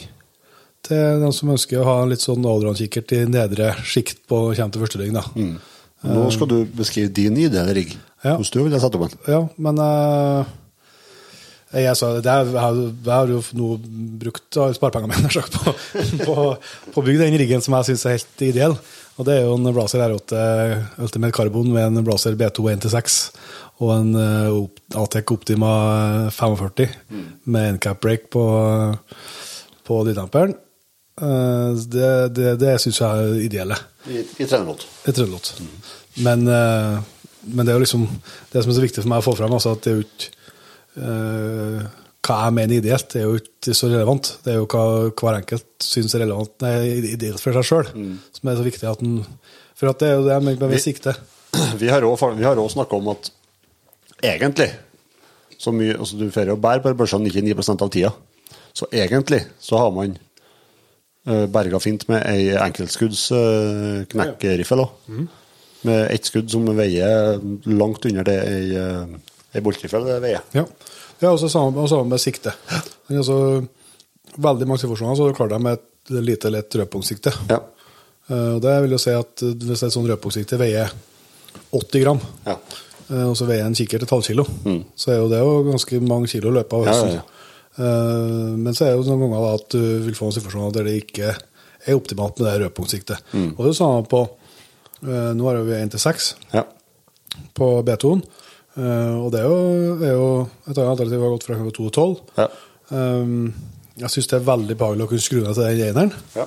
[0.83, 4.73] Til dem som ønsker å ha en litt sånn allround-kikkert i nedre sjikt på kommer
[4.73, 5.25] til forstørring, da.
[6.05, 7.97] Nå skal du beskrive din ideelle rigg.
[8.23, 8.37] Ja.
[8.37, 9.19] Hvordan du vil sette opp den.
[9.27, 10.45] Ja, men eh,
[11.73, 13.69] jeg, sa, det har- har jo nå
[14.23, 15.75] brukt sparepengene mine sagt, på,
[16.25, 16.37] på,
[16.95, 18.77] på å bygge den riggen som jeg syns er helt ideell.
[19.19, 20.43] Og det er jo en Blazer R8
[21.03, 23.19] Ultimate Carbon med en Blazer B2 1-6
[23.83, 25.73] og en eh, Atec Optima
[26.35, 26.87] 45
[27.51, 28.45] med endcap break på,
[29.87, 30.55] på lyddemperen.
[31.21, 33.77] Eh, det det, det syns jeg er ideelle
[34.07, 34.87] I, i trenerlåt.
[35.11, 35.69] et Mm.
[36.23, 36.99] Men, eh,
[37.45, 38.07] men det er jo liksom
[38.53, 40.07] det som er så viktig for meg å få fram, altså at det er jo
[40.07, 40.38] ikke eh,
[40.99, 44.33] Hva jeg mener ideelt, er jo ikke så relevant.
[44.45, 46.75] Det er jo hva hver enkelt syns er relevant, nei,
[47.15, 47.89] ideelt for seg sjøl,
[48.37, 49.23] som er så viktig at den
[49.79, 51.15] For at det er jo det jeg mener med sikte.
[51.81, 53.31] Vi har også snakka om at
[54.27, 54.73] egentlig
[55.59, 58.13] så mye, altså Du får jo bære på børsene 99% av tida.
[58.73, 60.17] Så egentlig så har man
[61.27, 63.25] uh, berga fint med ei enkeltskudds
[64.13, 64.93] knekkeriffel òg.
[65.09, 65.27] Mm.
[65.89, 68.69] Med ett skudd som veier langt under det ei,
[69.55, 70.43] uh, ei det veier.
[70.55, 70.65] Ja.
[71.21, 72.53] Det og så sammen, og samme med sikte.
[73.11, 73.65] Altså,
[74.39, 77.33] veldig mange situasjoner så klarer de med et lite, lett rødpunktsikte.
[77.51, 77.59] Ja.
[78.29, 80.93] Eh, og det vil jo si at hvis et sånt rødpunktsikte veier
[81.73, 82.55] 80 gram, Ja.
[83.11, 84.45] eh, og så veier en kikkert et halvt kilo,
[84.97, 86.87] så er jo det jo ganske mange kilo i løpet av.
[86.87, 87.11] Også.
[87.17, 87.23] ja,
[87.79, 90.83] Eh, men så er det jo noen ganger at du vil få en situasjon der
[90.89, 91.29] det ikke
[91.87, 93.21] er optimalt med det rødpunktsiktet.
[93.35, 94.25] Og det er jo samme på
[95.01, 96.65] Nå har vi 1 til 6 Ja.
[97.55, 98.23] på B2-en.
[98.79, 100.29] Eh, og det er jo, er jo
[100.69, 102.15] et annet alternativ har gått fra 2 til 12.
[102.39, 102.47] Ja.
[102.89, 103.51] Um,
[103.99, 106.15] jeg syns det er veldig behagelig å kunne skru ned til den eneren.
[106.39, 106.47] ja.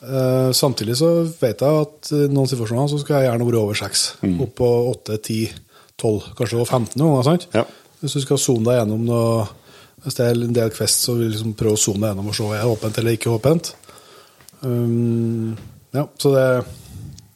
[0.00, 1.10] Uh, samtidig så
[1.42, 4.04] vet jeg at i noen situasjoner så skal jeg gjerne være over 6.
[4.40, 5.50] Opp på 8, 10,
[6.00, 7.26] 12, kanskje over 15 noen ganger.
[7.26, 7.44] sant?
[7.52, 7.66] Ja.
[8.00, 9.42] Hvis du skal zone deg gjennom noe
[10.00, 12.30] Hvis det er en del Quest, så vil du liksom prøve å zone deg gjennom
[12.32, 13.74] og se er det åpent eller ikke åpent.
[14.64, 15.58] Um,
[15.92, 16.46] ja, så det,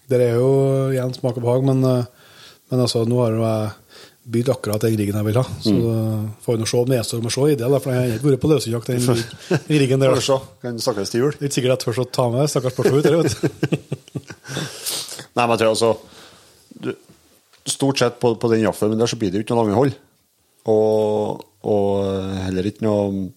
[0.09, 0.48] det er jo
[0.94, 3.84] igjen smak og behag, men, men altså, nå har jo jeg
[4.24, 5.44] bygd akkurat den riggen jeg vil ha.
[5.60, 6.28] Så mm.
[6.44, 8.51] får vi nå se om det er så ideell, for jeg har ikke vært på
[8.52, 10.16] løsjakt den riggen der.
[10.64, 11.34] Kan snakkes til jul.
[11.36, 13.05] Det er ikke sikkert jeg tør å ta med stakkars Porsche ut.
[13.05, 13.34] der, vet.
[15.36, 15.92] Nei, men jeg tror altså
[16.84, 16.94] du,
[17.64, 19.78] Stort sett på, på den jaffelen men der så blir det jo ikke noe lange
[19.78, 19.94] hold.
[20.68, 23.30] Og, og heller ikke noe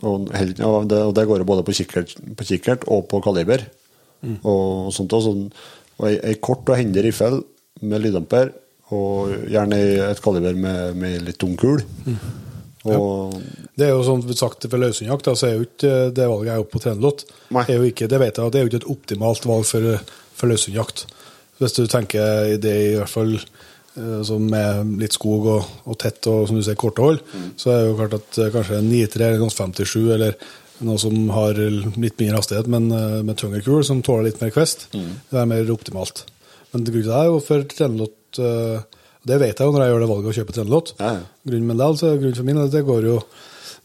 [0.00, 3.20] og, heller, noe- det, og det går jo både på kikkert, på kikkert og på
[3.24, 3.66] kaliber.
[4.40, 5.34] Og sånt også.
[6.00, 7.42] Og ei, ei kort og hendig riffel
[7.84, 8.54] med lyddemper,
[8.90, 11.82] og gjerne i et kaliber med, med litt tung kul.
[12.88, 13.36] Og
[13.76, 16.64] Det er jo sånn sagt for løshundjakt, så er jo ikke det valget jeg er
[16.64, 17.24] oppe på Trenelott.
[17.54, 17.64] Nei.
[17.68, 20.52] Er jo ikke, det vet jeg, det er jo ikke et optimalt valg for, for
[20.52, 21.04] løshundjakt.
[21.60, 26.24] Hvis du tenker det i hvert fall eh, som med litt skog og, og tett
[26.32, 27.20] og som du sier, korte hold,
[27.60, 30.38] så er det jo klart at eh, kanskje en 9-3 eller noe 57 eller
[30.88, 34.54] noe som har litt mindre hastighet, men eh, med tyngre kul, som tåler litt mer
[34.54, 36.24] kvest, det er mer optimalt.
[36.72, 38.80] Men grunnen til det er jo for Trenelott eh,
[39.26, 40.92] Det vet jeg jo når jeg gjør det valget å kjøpe Trenelott.
[41.00, 41.24] Ja, ja.
[41.44, 43.16] Grunnen, min del, så grunnen for min del, det går jo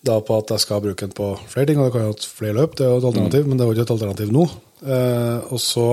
[0.06, 2.30] da på at jeg skal bruke den på flere ting, og det kan jo ha
[2.38, 4.46] flere løp, det er jo et alternativ, men det er jo ikke et alternativ nå.
[4.86, 5.88] Eh, og så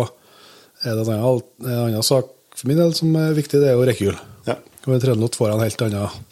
[0.84, 3.78] er det en annen, en annen sak for min del som er viktig, det er
[3.78, 4.18] jo rekkehjul.
[4.46, 4.58] Ja.
[4.84, 6.24] Og Trenelott får jeg en helt annen,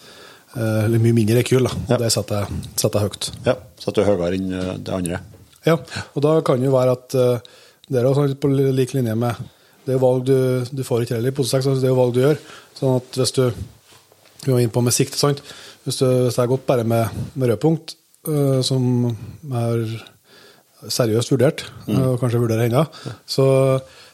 [0.54, 1.78] eh, eller mye mindre rekkehjul, da.
[1.94, 2.00] Ja.
[2.04, 3.30] det setter jeg, setter jeg høyt.
[3.48, 4.52] ja, setter du høyere enn
[4.84, 5.22] det andre.
[5.66, 5.80] Ja,
[6.14, 7.16] og da kan det jo være at
[7.90, 9.40] det er jo sånn på lik linje med
[9.84, 10.36] Det er jo valg du,
[10.76, 12.38] du får ikke heller i 6, altså det er jo valg du gjør.
[12.78, 13.44] Sånn at hvis du
[14.44, 15.42] Vi var inne på med sikte, sant.
[15.84, 17.92] Hvis, du, hvis jeg har gått bare med, med rødpunkt,
[18.28, 18.86] eh, som
[19.52, 19.82] har
[20.88, 21.94] seriøst vurdert, Mm.
[21.98, 22.86] eh, og kanskje vurderer ennå,
[23.28, 23.44] så,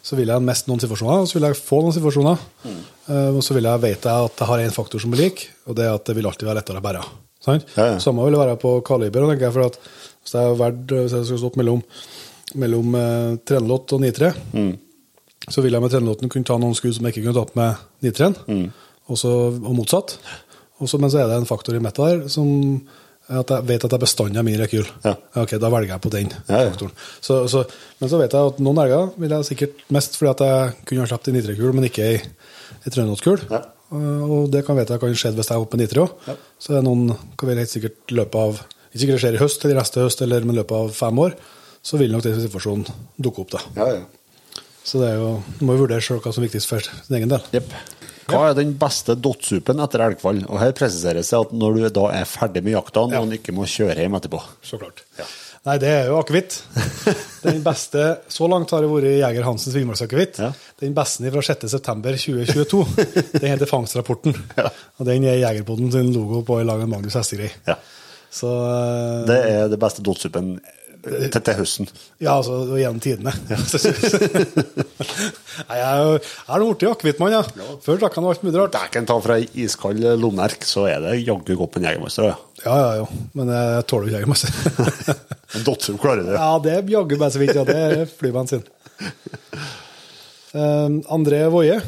[0.03, 2.39] så vil jeg mest noen situasjoner, og så vil jeg få noen situasjoner.
[2.67, 5.77] eh, Og så vil jeg vite at jeg har én faktor som blir lik, og
[5.79, 7.05] det er at det vil alltid være lettere å bære.
[7.47, 7.67] Sant?
[7.77, 7.99] Ja, ja.
[8.03, 9.29] Samme vil det være på kaliber.
[9.31, 9.79] tenker jeg, for at
[10.25, 11.83] hvis jeg har vært, hvis jeg skulle stått mellom,
[12.59, 14.33] mellom eh, trenlott og 9-3,
[15.49, 18.11] så vil jeg med trenlotten kunne ta noen skudd som jeg ikke kunne tatt med
[18.11, 18.31] 9-3,
[19.07, 20.17] og, og motsatt.
[20.83, 22.49] Også, men så er det en faktor i metta der som
[23.27, 24.87] er at jeg vet at jeg bestandig har min rekyl.
[25.03, 25.15] Ja.
[25.43, 26.69] ok, da velger jeg på den Ja, ja.
[26.71, 26.93] faktoren.
[27.21, 27.65] Så, så,
[27.99, 31.03] men så vet jeg at noen elger vil jeg sikkert mest fordi at jeg kunne
[31.07, 33.49] ha sluppet i nitrekul, men ikke i, i trøndelotkul.
[33.51, 33.65] Ja.
[33.91, 36.35] Uh, Og det kan vet jeg kan skje hvis jeg er oppe med Ja.
[36.59, 39.37] Så er det noen kan vel helt sikkert løpe løpet av Ikke sikkert det skjer
[39.39, 41.37] i høst eller neste høst eller med løpet av fem år.
[41.87, 42.87] så vil nok den situasjonen
[43.23, 43.51] dukke opp.
[43.51, 43.61] da.
[43.77, 44.01] Ja, ja.
[44.87, 47.17] Så det er jo, du må jo vurdere selv hva som er viktigst for sin
[47.19, 47.43] egen del.
[47.59, 47.73] Yep.
[48.31, 50.45] Hva er den beste dottsupen etter elgfall?
[50.47, 53.19] Og her presiseres det at når du da er ferdig med jakta, Ja.
[53.23, 54.41] noen ikke må kjøre hjem etterpå.
[54.67, 55.03] Så klart.
[55.67, 56.61] Nei, det er jo akevitt.
[57.47, 60.39] Den beste Så langt har det vært Jeger Hansens villmarksakevitt.
[60.43, 60.53] Ja.
[60.83, 62.83] Den beste fra 6.9.2022.
[63.41, 64.35] Den heter Fangstrapporten.
[64.59, 64.71] Ja.
[64.99, 67.51] Og den er Jegerpoden sin logo på i lag med Magnus Hestegrei.
[67.67, 67.79] Ja.
[68.31, 70.57] Så eh, Det er det beste dottsupen
[71.07, 71.91] til, til høsten.
[72.23, 73.33] Ja, altså gjennom tidene.
[75.67, 77.43] Nei, jeg er jeg er nå blitt akevittmann, ja.
[77.85, 78.75] Før drakk jeg alt mulig rart.
[78.77, 82.31] Dæken ta fra ei iskald lommerk, så er det jaggu godt med en jegermeister.
[82.33, 82.37] Ja.
[82.65, 83.07] Ja, ja, jo.
[83.37, 84.51] Men jeg tåler ikke Jegermeister.
[85.57, 86.35] En dotter klarer det?
[86.35, 87.55] Ja, det er jaggu bare så vidt.
[87.57, 88.65] Ja, det er flybensin.
[90.57, 91.79] Uh, André Woie.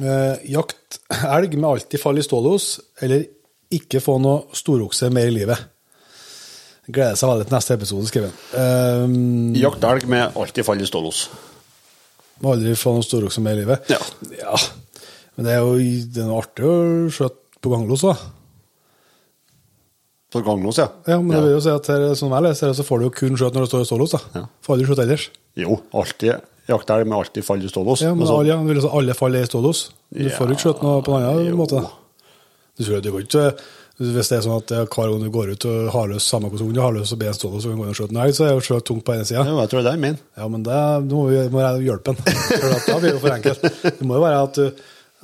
[0.00, 2.74] Uh, jakt elg med alltid fall i stålos,
[3.04, 3.26] eller
[3.72, 5.68] ikke få noe storokse mer i livet.
[6.90, 9.04] Gleder seg veldig til neste episode, skriver han.
[9.06, 11.28] Um, Jakt elg med alltid fall i stålos.
[12.42, 13.86] må aldri få noe storokse med i livet.
[13.92, 14.00] Ja.
[14.40, 14.56] Ja.
[15.36, 16.74] Men det er jo det er noe artig å
[17.14, 18.16] skjøte på ganglos da.
[20.32, 20.86] På ganglås, ja.
[21.04, 23.34] Ja, men det vil jo si at her, jeg leser, så får du jo kun
[23.36, 24.14] skjøte når det står i stålos.
[24.14, 24.20] da.
[24.40, 24.42] Ja.
[24.64, 25.26] Får aldri skjøte ellers.
[25.60, 26.38] Jo, alltid
[26.72, 28.00] jaktelg med alltid fall i stålås.
[28.06, 29.82] Ja, men Altså, ja, vil jo alle faller i stålos.
[30.08, 31.58] Du Ja, får ikke skjøte noe på en annen jo.
[31.60, 31.82] måte.
[32.78, 33.44] Du skal du kan ikke,
[34.00, 36.48] hvis det er sånn at er hver gang du går ut og har løs samme
[36.48, 38.14] hvordan hund du har løs og ber en stålos og kan gå inn og skjøte
[38.16, 39.44] en elg, så er det jo skjøt tungt på ene sida.
[39.46, 40.12] Ja, jeg tror det er det.
[40.40, 40.78] Ja, men det
[41.12, 42.22] må vi må hjelpe den.
[42.62, 43.66] For da blir det jo for enkelt.
[44.00, 44.62] Det må jo være at,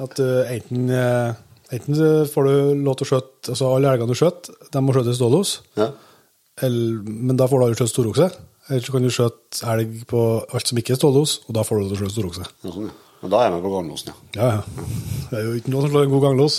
[0.07, 0.21] at
[0.59, 1.41] enten, eh,
[1.79, 2.03] enten
[2.35, 5.57] får du lov til å skjøte altså Alle elgene du skjøter, de må skjøtes stålos,
[5.81, 5.89] Ja.
[6.63, 8.31] men da får du aldri skjøte storokse.
[8.69, 10.23] Eller så kan du skjøte elg på
[10.53, 12.49] alt som ikke er stålos, og da får du lov til å skjøte storokse.
[12.67, 12.97] Ja, sånn, ja.
[13.23, 14.19] Men da er jeg med på ganglåsen, ja.
[14.39, 14.89] Ja, ja.
[15.31, 16.59] Det er jo ikke noe som slår en god ganglos.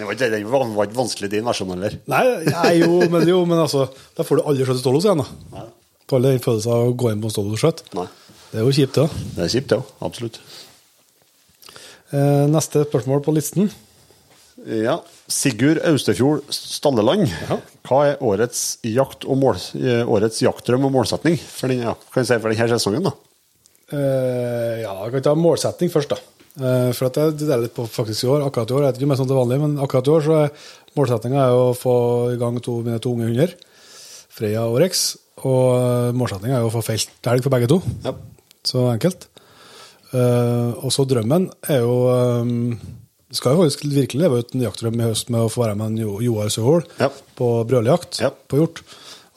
[0.00, 1.98] Det var ikke, det var, ikke vanskelig din versjon heller.
[2.08, 3.84] Nei, nei jo, men, jo, men altså,
[4.16, 5.58] da får du aldri skjøtt stålos igjen, da.
[5.58, 5.66] Nei.
[6.08, 7.84] Får aldri den følelsen av å gå inn på en skjøte.
[8.50, 9.26] Det er jo kjipt, det.
[9.36, 9.92] Det er kjipt, det òg.
[10.08, 10.40] Absolutt.
[12.16, 13.68] Eh, neste spørsmål på listen.
[14.64, 14.96] Ja.
[15.30, 17.28] Sigurd Austefjord Stalleland.
[17.86, 22.40] Hva er årets, jakt og mål, eh, årets jaktdrøm og målsetning for, den, ja, si
[22.40, 23.06] for denne sesongen?
[23.06, 23.14] da?
[23.92, 26.39] Eh, ja, jeg kan ta målsetning først, da.
[26.60, 28.44] Eh, for at det, deler litt på faktisk i år.
[28.46, 30.14] Akkurat i år jeg vet ikke om det er sånn til vanlig, men akkurat i
[30.16, 30.52] år så er
[30.98, 31.94] målsettinga å få
[32.34, 33.54] i gang to, mine to unge hunder,
[34.30, 35.04] Freya og Rex.
[35.48, 37.80] Og målsettinga er å få felt elg for begge to.
[38.04, 38.12] Ja.
[38.66, 39.28] Så enkelt.
[40.10, 42.72] Uh, og så drømmen er jo um,
[43.30, 45.92] Skal jo faktisk virkelig leve ut en jaktdrøm i høst med å få være med
[45.92, 47.06] en Jo- Joar Søhol Ja.
[47.38, 48.32] på brøljakt Ja.
[48.50, 48.80] på hjort.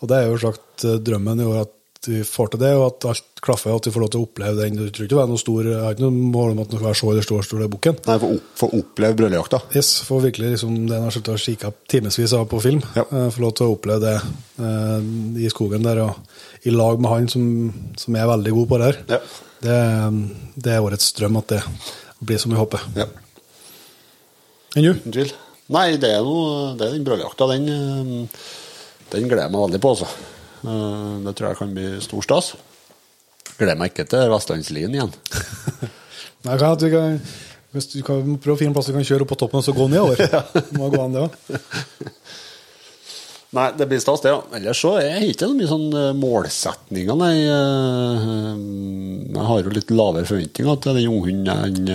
[0.01, 1.75] Og det er jo sagt eh, drømmen i år at
[2.09, 4.57] vi får til det, og at alt klaffer, at vi får lov til å oppleve
[4.63, 4.77] den.
[4.79, 6.87] Tror ikke det er noe stor, jeg har ikke noe mål om at det skal
[6.89, 7.97] være så eller stor, stor bukken.
[8.07, 9.59] Nei, få opp, oppleve brøllejakta.
[9.75, 12.83] Yes, for virkelig liksom, det en har sluttet å kikke timevis av på film.
[12.97, 13.05] Ja.
[13.07, 14.15] Eh, Få lov til å oppleve det
[14.67, 15.09] eh,
[15.45, 17.47] i skogen der, og i lag med han som,
[17.99, 19.01] som er veldig god på det her.
[19.15, 19.21] Ja.
[19.63, 19.79] Det,
[20.67, 21.61] det er årets drøm at det
[22.23, 22.83] blir som vi håper.
[22.99, 23.07] Ja.
[24.75, 24.93] Enn du?
[24.95, 25.33] Uten tvil.
[25.73, 27.47] Nei, det er, noe, det er den brøllejakta.
[27.53, 28.47] Den, eh,
[29.13, 30.09] den gleder jeg meg veldig på, altså.
[30.63, 32.53] Eh, Det tror jeg kan bli stor stas.
[33.57, 35.11] Gleder meg ikke til Vestlandslien igjen.
[36.45, 37.19] Nei, kan, at vi kan,
[37.75, 39.65] hvis du kan prøve å finne en plass du kan kjøre opp på toppen og
[39.67, 40.19] så gå nedover.
[40.79, 42.11] Må gå an, det også.
[43.53, 44.31] Nei, det blir stas, det.
[44.33, 44.39] ja.
[44.57, 47.35] Ellers så er jeg ikke så mye sånn eh, målsetninger, nei.
[47.53, 48.55] Eh,
[49.35, 51.91] Jeg har jo litt lavere forventninger til den unghunden enn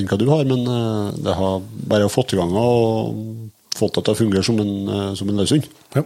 [0.00, 0.66] enn hva du har, men
[1.22, 1.62] det har
[1.92, 3.14] bare fått i gang og
[3.78, 4.74] fått det til å fungere som en,
[5.18, 5.68] som en løshund.
[5.94, 6.02] Ja.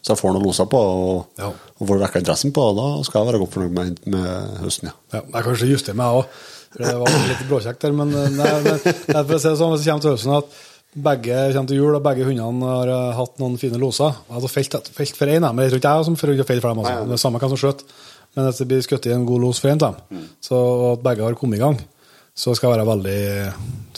[0.00, 1.50] Så jeg får noe loser på og, Ja.
[1.50, 4.88] og får vekka interessen på, og da skal jeg være godt fornøyd med, med høsten,
[4.88, 4.94] ja.
[5.12, 6.40] Ja, jeg kan kanskje justere meg òg,
[6.72, 7.92] for det var litt bråkjekt der.
[7.98, 10.58] Men, eh, nei, men for å si det sånn, hvis det kommer til høsten at
[10.90, 14.50] begge kommer til jul, og begge hundene har eh, hatt noen fine loser Jeg hadde
[14.50, 16.80] felt, felt for én, men jeg tror ikke jeg som får felt for dem.
[16.84, 17.04] Altså.
[17.06, 17.84] Det er samme hvem som skjøt.
[18.36, 20.88] Men hvis det blir skutt i en god los for en av dem, så og
[20.96, 21.76] at begge har kommet i gang,
[22.34, 23.20] så skal jeg være veldig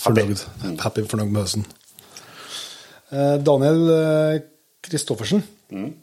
[0.03, 0.45] fornøyd.
[0.81, 1.67] Happy, fornøyd med høsten.
[3.13, 4.39] Eh, Daniel eh,
[5.73, 5.99] Kristoffersen.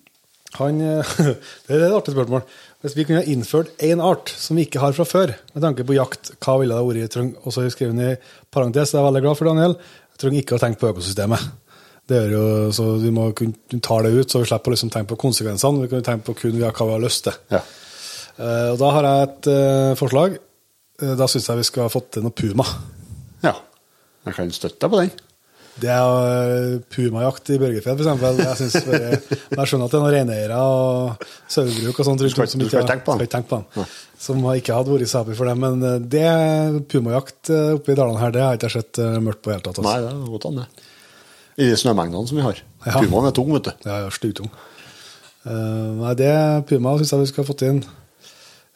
[0.57, 0.79] Han,
[1.67, 2.41] det er et artig spørsmål.
[2.81, 5.85] Hvis vi kunne ha innført én art som vi ikke har fra før, med tanke
[5.85, 7.17] på jakt, hva ville det vært?
[7.19, 8.13] Jeg Og så har han i
[8.49, 9.75] parentes, det er veldig glad for Daniel,
[10.09, 11.43] jeg trenger ikke å tenke på økosystemet.
[12.09, 14.89] Det gjør jo, så Vi må kunne ta det ut, så vi slipper å liksom
[14.89, 15.83] tenke på konsekvensene.
[15.83, 17.37] Vi kan tenke på kun hva vi har lyst til.
[17.53, 17.61] ja.
[18.39, 20.37] Uh, og Da har jeg et uh, forslag.
[21.01, 22.63] Uh, da syns jeg vi skal ha fått til noe puma.
[23.43, 23.57] Ja.
[24.25, 25.11] Jeg kan støtte deg på den.
[25.79, 28.39] Det er uh, pumajakt i Børgefjell, f.eks.
[28.43, 32.45] Jeg, synes jeg skjønner at det er noen reineiere og sauebruk og sånt rundt skal
[32.47, 32.89] om som ikke- du har-
[33.31, 33.85] tenke på dem.
[34.19, 35.59] Som ikke hadde vært så for dem.
[35.63, 39.19] Men eh, det pumajakt eh, oppe i dalene her, det har jeg ikke sett eh,
[39.23, 39.83] mørkt på i det hele tatt.
[39.85, 40.09] Nei, Altså.
[40.09, 40.67] det er godt an, det.
[41.59, 42.59] I de snømengdene som vi har.
[42.85, 42.99] Ja.
[42.99, 43.71] Pumaen er tung, vet du.
[43.87, 44.51] Ja, ja, styggtung.
[45.47, 46.33] Eh, nei, det
[46.67, 47.81] Puma syns jeg vi skal ha fått inn.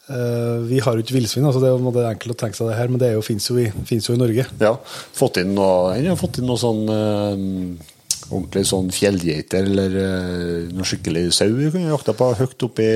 [0.04, 2.76] Eh, vi har jo ikke villsvin, altså det er jo enkelt å tenke seg det
[2.76, 4.44] her, men det er jo, jo i, finnes jo i Norge.
[4.60, 4.74] Ja.
[5.16, 7.90] Fått inn noe, jeg har fått inn noe sånn eh,
[8.28, 12.88] ordentlig sånn fjellgeiter eller eh, noe skikkelig sau vi kunne jakta på høyt oppi,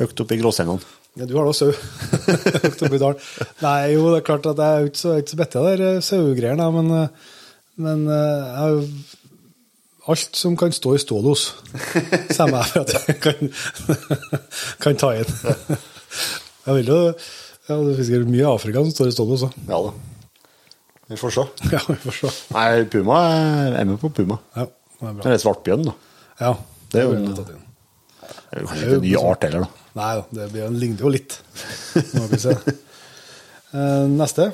[0.00, 0.92] høyt oppi gråsteinene.
[1.14, 1.70] Ja, du har da sau
[2.64, 3.20] høyt oppe i dalen.
[3.62, 5.74] Nei, jo, det er klart at jeg er ikke så, ikke så bitt av de
[5.82, 7.34] der sauegreiene, men, eh,
[7.84, 9.20] men eh, jeg
[10.04, 11.42] Alt som kan stå i stålos,
[12.36, 13.46] sier jeg for at jeg kan,
[14.84, 15.30] kan ta inn.
[16.64, 19.64] Jeg vil jo ja, Det sikkert mye Afrika som står i stålos også.
[19.68, 19.92] Ja da.
[21.12, 21.44] Vi får se.
[21.74, 22.32] Ja, vi får se.
[22.54, 24.38] Nei, puma jeg er med på puma.
[24.56, 25.22] Ja, det er bra.
[25.26, 25.94] Det er svartbjørn, da.
[26.40, 26.52] Ja,
[26.92, 27.60] Det er jo en- tatt inn.
[28.24, 29.84] Det er jo kanskje ikke en ny art heller, da.
[29.98, 31.38] Nei da, det blir- ligner jo litt.
[32.14, 32.56] Må vi se.
[33.74, 34.44] Eh, Neste.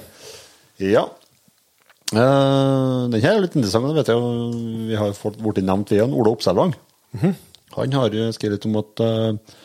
[0.80, 1.02] Ja.
[2.10, 3.84] Eh, den her er litt interessant.
[3.90, 4.16] den Vet jeg,
[4.88, 5.12] vi har
[5.44, 6.72] blitt nevnt ved en Ole Oppselvang.
[7.20, 9.58] Han har skrevet litt om at eh,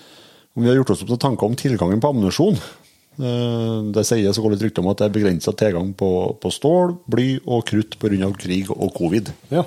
[0.55, 2.59] om vi har gjort oss opp til tanker om tilgangen på ammunisjon.
[3.15, 6.09] Eh, det sier så går litt rykte om at det er begrensa tilgang på,
[6.39, 8.31] på stål, bly og krutt pga.
[8.39, 9.31] krig og covid.
[9.51, 9.65] Ja.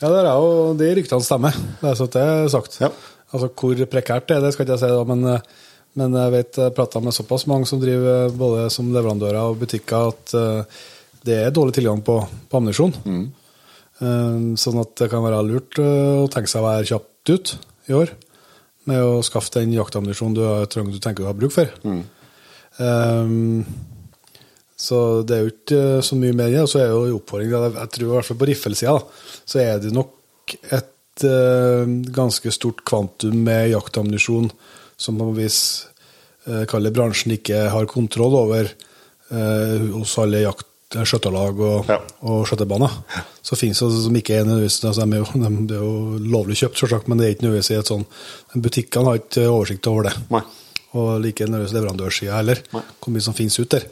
[0.00, 1.56] ja, det er jo de ryktene stemmer.
[1.80, 2.80] Det er så det er sagt.
[2.80, 2.92] Ja.
[3.32, 5.64] Altså Hvor prekært det er, det skal ikke jeg si, da, men, eh,
[5.96, 10.12] men jeg vet jeg prata med såpass mange som driver både som leverandører og butikker,
[10.12, 10.84] at eh,
[11.26, 12.94] det er dårlig tilgang på, på ammunisjon.
[13.04, 13.26] Mm.
[14.60, 17.52] sånn at det kan være lurt eh, å tenke seg å være kjapt ut
[17.88, 18.12] i år
[18.86, 21.70] med å skaffe den jaktammunisjonen du, du tenker du har bruk for.
[22.76, 23.32] Eh,
[24.76, 26.66] så det er jo ikke eh, så mye mer i det.
[26.66, 28.96] Og så er jo oppfordringen oppfordring Jeg tror i hvert fall på riffelsida
[29.48, 34.50] så er det nok et uh, ganske stort kvantum med jaktammunisjon
[35.00, 35.58] som på en vis
[36.46, 38.68] uh, kaller bransjen ikke har kontroll over
[39.32, 41.98] uh, hos alle jakt skjøtterlag og, Ja.
[42.22, 42.90] og skjøtterbaner.
[43.42, 46.56] Så finnes det som ikke er nødvendigvis altså de er jo, de, er jo lovlig
[46.60, 48.06] kjøpt, selvsagt, men det er ikke nødvendigvis i et sånn
[48.56, 50.14] Butikkene har ikke oversikt over det.
[50.30, 50.42] Nei.
[50.96, 52.62] Og like nødvendigvis leverandørsida heller.
[52.72, 52.82] Nei.
[53.02, 53.84] Hvor mye som finnes ut der.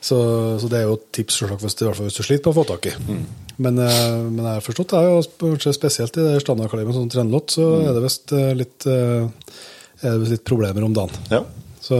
[0.00, 0.14] Så,
[0.62, 2.54] så det er jo et tips selvsagt, hvis, i hvert fall hvis du sliter med
[2.54, 2.92] å få tak i.
[3.08, 3.24] Mm.
[3.58, 7.50] Men, eh, men jeg har forstått det, er kanskje spesielt i det standardkaliber sånn trendlott,
[7.56, 7.88] så Mm.
[7.88, 11.10] er det visst eh, litt, eh, er litt problemer om dagen.
[11.32, 11.42] Ja.
[11.82, 11.98] Så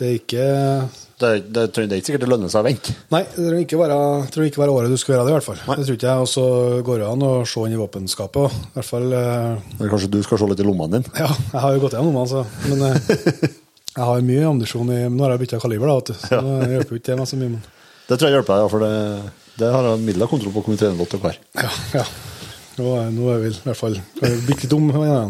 [0.00, 0.88] det er ikke
[1.18, 2.92] Det, det, det er ikke sikkert det lønner seg å vente.
[3.10, 3.94] Nei, det tror ikke være,
[4.34, 5.62] tror ikke være året du skal gjøre det, i hvert fall.
[5.66, 5.76] Nei.
[5.80, 6.26] Det tror ikke jeg.
[6.26, 6.44] Og så
[6.86, 8.58] går det an å se inn i våpenskapet.
[8.68, 11.16] I hvert fall eh, Eller kanskje du skal se litt i lommene dine.
[11.18, 11.26] Ja,
[11.56, 12.44] jeg har jo gått gjennom lommene, så.
[12.70, 13.42] Men eh,
[13.98, 16.22] jeg har mye ammunisjon i Nå har jeg bytta kaliber, da, vet du.
[16.22, 17.52] Så det hjelper jo ikke det meg så mye.
[17.56, 17.66] Men
[18.06, 18.94] Det tror jeg hjelper deg, for det,
[19.58, 21.44] det har jeg middels kontroll på hvor mye trenerlott dere har.
[21.66, 22.08] ja, ja.
[22.78, 23.98] Nå, nå er vi i hvert fall
[24.46, 24.92] bitte dum.
[25.02, 25.24] Ja.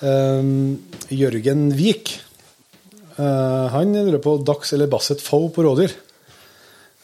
[0.00, 0.78] Um,
[1.12, 2.14] Jørgen Vik.
[3.16, 5.94] Eh, han lurer på Dax eller Basset Foe på rådyr.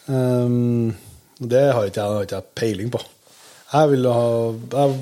[0.06, 0.94] Um,
[1.38, 3.00] det har ikke jeg, har ikke jeg peiling på.
[3.72, 4.98] Jeg ville ha jeg,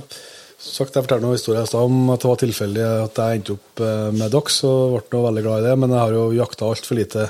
[0.57, 3.57] sagt, jeg fortalte noen historier i stad om at det var tilfeldig at jeg endte
[3.59, 6.27] opp eh, med Dax og ble nå veldig glad i det, men jeg har jo
[6.39, 7.29] jakta altfor lite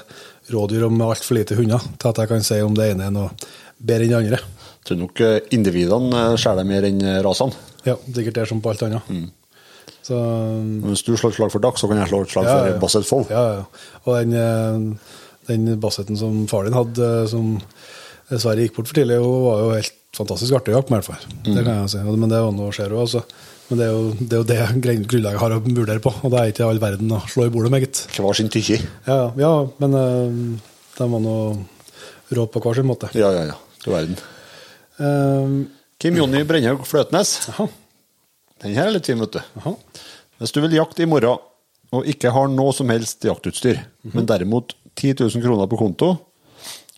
[0.55, 3.15] rådyr og med altfor lite hunder til at jeg kan si om det ene er
[3.15, 3.33] noe
[3.79, 4.43] bedre enn det andre.
[4.75, 5.25] Jeg tror nok
[5.57, 7.57] individene skjærer mer enn rasene.
[7.85, 9.09] Ja, sikkert det er som på alt annet.
[10.05, 10.19] Så
[10.85, 12.71] Hvis du slår et slag for Dax, så kan jeg slå et slag Ja, for
[12.75, 12.79] ja.
[12.83, 13.31] Basset Fold.
[13.33, 13.93] Ja, ja.
[14.05, 15.17] Og den, eh,
[15.49, 17.55] den basseten som far din hadde, eh, som
[18.29, 21.07] dessverre gikk bort for tidlig, hun var jo helt fantastisk artig å jakte med, i
[21.07, 21.39] hvert fall.
[21.49, 22.03] Det kan jeg si.
[22.05, 23.25] Men det var noe skjer jo, altså.
[23.71, 24.59] Men det er jo det, er jo det
[25.09, 27.55] grunnlaget jeg har å vurdere på, og det er ikke all verden å slå i
[27.55, 28.03] bordet med, gitt.
[28.19, 28.81] Hver sin tykke.
[29.09, 30.37] Ja, ja, men eh,
[30.99, 31.39] de var nå
[32.35, 33.09] rå på hver sin måte.
[33.17, 33.57] Ja, ja, ja.
[33.85, 34.21] Du verden.
[35.01, 35.57] Um,
[36.01, 37.39] Kim Jonny Brennhaug Fløtnes.
[37.49, 37.69] Jaha.
[38.65, 39.43] Den her er litt fin, vet du.
[39.61, 39.75] Aha.
[40.41, 41.43] Hvis du vil jakte i morgen,
[41.95, 43.83] og ikke har noe som helst jaktutstyr,
[44.15, 46.15] men derimot 10 000 kroner på konto,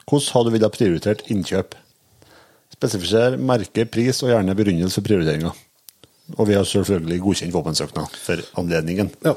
[0.07, 1.75] hvordan hadde du villet prioritert innkjøp?
[2.77, 5.51] Spesifiser merke, pris og gjerne begrunnelse for prioriteringa.
[6.37, 9.11] Og vi har selvfølgelig godkjent våpensøknad for anledningen.
[9.27, 9.35] Ja.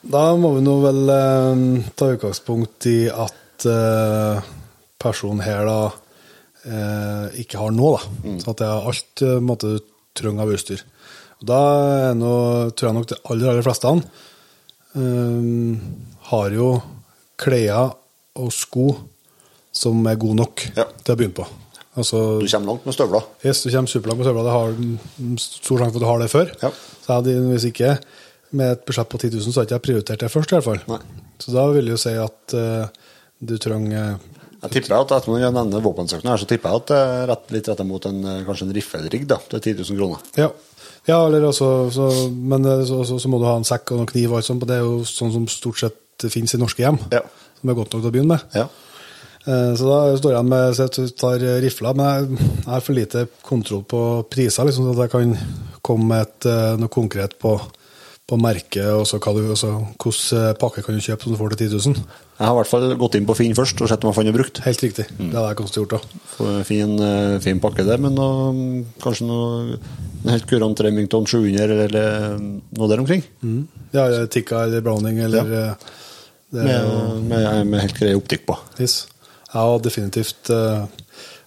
[0.00, 1.64] Da må vi nå vel eh,
[1.96, 4.46] ta utgangspunkt i at eh,
[5.00, 5.80] personen her da
[6.64, 8.36] eh, ikke har noe, da.
[8.40, 10.84] Så at det er alt eh, måte, du trenger av utstyr.
[11.40, 11.60] Og Da
[12.10, 12.34] er nå,
[12.76, 13.94] tror jeg nok de aller, aller fleste
[14.94, 15.80] um,
[16.30, 16.74] har jo
[17.40, 17.94] klær
[18.40, 18.90] og sko
[19.72, 20.84] som er gode nok Ja.
[21.04, 21.46] til å begynne på.
[21.96, 23.22] Altså, Du kommer langt med støvler.
[23.44, 24.44] Yes, du kommer superlangt med støvler.
[24.46, 26.50] Det har stor sjanse for at du har det før.
[26.62, 26.70] Ja.
[26.70, 27.98] Så jeg hadde, hvis ikke
[28.52, 30.82] med et budsjett på 10 000, så har ikke prioritert det først, i hvert fall.
[30.90, 31.00] Nei.
[31.38, 32.86] Så da vil jeg jo si at uh,
[33.40, 34.18] du trenger
[34.60, 37.26] Jeg tipper at etter når jeg nevner våpensøknad her, så tipper jeg at det er
[37.30, 40.18] rett, litt retta mot en, eh, kanskje en riffelrigg til 10 000 kroner.
[40.36, 40.50] Ja.
[41.10, 44.00] Ja eller altså, så, men eh, så, så, så må du ha en sekk og
[44.02, 46.84] noen kniv, og alt sånt, det er jo sånn som stort sett finnes i norske
[46.84, 47.00] hjem.
[47.12, 47.24] Ja.
[47.60, 48.56] Som er godt nok til å begynne med.
[48.56, 48.68] Ja.
[49.46, 53.26] Eh, Så da står jeg med så jeg tar rifla, men jeg har for lite
[53.46, 55.36] kontroll på priser, liksom, så at jeg kan
[55.86, 57.54] komme med et, eh, noe konkret på,
[58.30, 61.72] på merket og så hva du, hvilken pakke kan du kjøpe som du får til
[61.72, 62.02] 10 000.
[62.40, 64.28] Jeg har i hvert fall gått inn på Finn først og sett om jeg fant
[64.30, 64.60] noe brukt.
[64.64, 65.04] Helt riktig.
[65.18, 66.06] Det hadde jeg kanskje gjort òg.
[66.68, 72.38] Fin, eh, fin pakke der, men noe, kanskje noe en helt kurant Remington 700 eller
[72.40, 73.24] noe der omkring.
[73.42, 73.60] Mm.
[73.96, 75.64] Ja, Tikka eller Browning eller Ja.
[75.74, 75.74] eh,
[76.50, 78.56] det, Med, med, med helt grei optikk på.
[78.80, 79.06] yes.
[79.50, 80.86] Jeg har definitivt uh,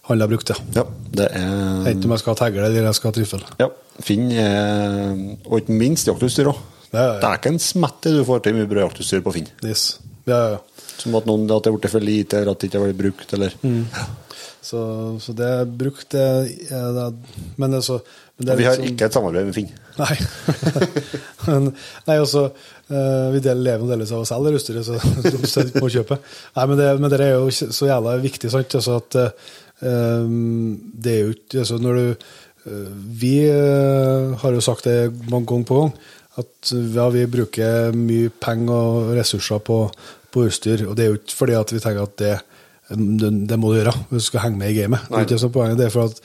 [0.10, 0.56] handla brukt, ja.
[0.76, 0.84] Ja,
[1.16, 3.44] det er Enten om jeg skal ha tegle eller jeg skal ha triffel.
[3.62, 3.68] Ja,
[4.04, 5.14] Finn er
[5.48, 6.60] Og ikke minst jaktutstyr òg.
[6.94, 9.48] Ja, ja, er en smette du får til mye brødjaktutstyr på Finn.
[9.66, 9.98] Yes.
[10.30, 10.90] Ja, ja, ja.
[11.02, 13.02] Som at noen at det er blitt for lite, eller at det ikke har blitt
[13.02, 13.88] brukt, eller Mm.
[14.64, 14.80] Så,
[15.20, 16.22] så det er brukt, det,
[16.72, 17.10] er,
[17.60, 17.98] Men det er så
[18.38, 19.70] men det er Vi har liksom- ikke et samarbeid med Finn.
[20.00, 20.16] Nei.
[21.48, 21.68] men,
[22.08, 22.46] nei, også,
[22.90, 26.18] eh, vi deler leven delvis av oss selv, det utstyret, så du må kjøpe.
[26.56, 28.74] Nei, men det, men det er jo så jævla viktig, sant?
[28.80, 30.26] Altså at eh,
[31.04, 32.06] det er jo ikke altså Når du
[32.72, 33.34] eh, Vi
[34.40, 35.94] har jo sagt det mange ganger på gang,
[36.42, 39.86] at ja, vi bruker mye penger og ressurser på,
[40.34, 42.34] på utstyr, og det er jo ikke fordi at vi tenker at det
[42.94, 45.06] det, det må du gjøre hvis du skal henge med i gamet.
[45.08, 46.20] Det er ikke poenget, det er for at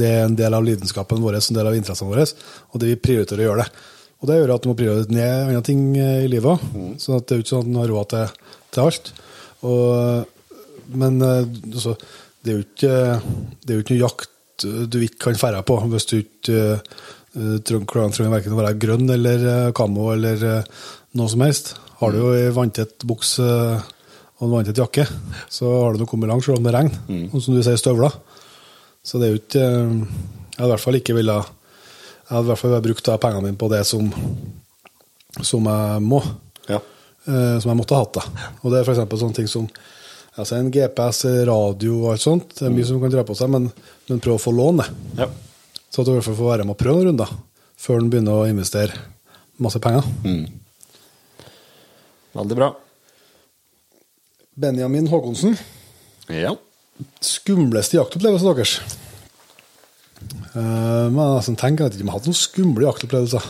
[0.00, 2.26] det er en del av lidenskapen vår, en del av interessene våre,
[2.70, 3.82] og det vi prioriterer å gjøre det.
[4.16, 6.94] Og det gjør at du må prioritere ned andre ting eh, i livet òg.
[7.02, 9.10] Så at det er jo ikke sånn at du har råd til, til alt.
[9.68, 10.62] Og,
[11.02, 11.96] men eh, altså,
[12.40, 12.96] det er jo ikke,
[13.60, 14.32] det er jo ikke noe jakt
[14.64, 16.60] du ikke kan ferde på hvis du ikke
[17.36, 20.86] uh, trenger, trenger verken å være grønn eller uh, kamo eller uh,
[21.16, 21.74] noe som helst.
[22.00, 23.78] Har du jo ei vanntett buks uh,
[24.36, 25.06] og en vanntett jakke,
[25.48, 27.28] så har du nå kommet langt selv om det regner.
[27.32, 28.12] Og som du sier, støvler.
[29.06, 32.50] Så det er jo ikke Jeg hadde i hvert fall ikke ville Jeg hadde i
[32.50, 34.10] hvert fall brukt pengene mine på det som,
[35.46, 36.18] som jeg må.
[36.66, 36.80] Ja.
[37.30, 38.18] eh, som jeg måtte ha hatt.
[38.18, 38.50] da.
[38.64, 39.20] Og det er f.eks.
[39.20, 39.68] sånne ting som
[40.36, 42.56] altså en GPS, radio og alt sånt.
[42.58, 43.70] Det er mye som kan dra på seg, men,
[44.10, 45.22] men prøv å få låne det.
[45.22, 45.30] ja.
[45.90, 47.30] Så at du i hvert fall får være med og prøve noen runder
[47.80, 48.96] før den begynner å investere
[49.62, 50.04] masse penger.
[52.36, 52.70] Veldig bra.
[54.56, 55.56] Benjamin Håkonsen,
[56.32, 56.54] Ja.
[57.20, 58.80] skumleste jaktopplevelsen deres?
[60.56, 63.44] Uh, men jeg nesten tenker at jeg har hatt noen skumle jaktopplevelser.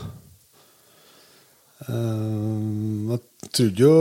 [1.87, 3.95] Uh, jeg trodde jo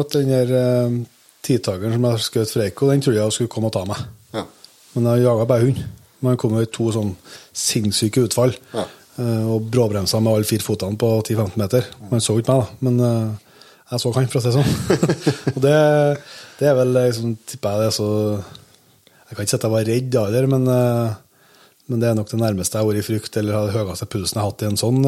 [0.00, 0.96] at den der uh,
[1.44, 4.00] tidtakeren som jeg skjøt fra Eiko, den trodde jeg skulle komme og ta meg.
[4.32, 4.46] Ja.
[4.94, 5.84] Men jeg jaga bare hund.
[6.20, 7.12] Men han kom i to sånn
[7.54, 8.54] sinnssyke utfall.
[8.74, 8.84] Ja.
[9.18, 11.86] eh, og bråbremsa med alle fire fotene på 10-15 meter.
[12.10, 12.88] Han så ikke meg, da.
[12.88, 13.60] Men eh,
[13.92, 15.14] jeg så han, for å si det sånn.
[15.54, 15.76] og det,
[16.58, 18.08] det er vel liksom, tipper jeg det så
[19.28, 21.16] Jeg kan ikke si at jeg var redd da heller, men, eh,
[21.88, 24.08] men det er nok det nærmeste jeg har vært i frykt, eller har den høyeste
[24.12, 25.00] pulsen jeg har hatt i en sånn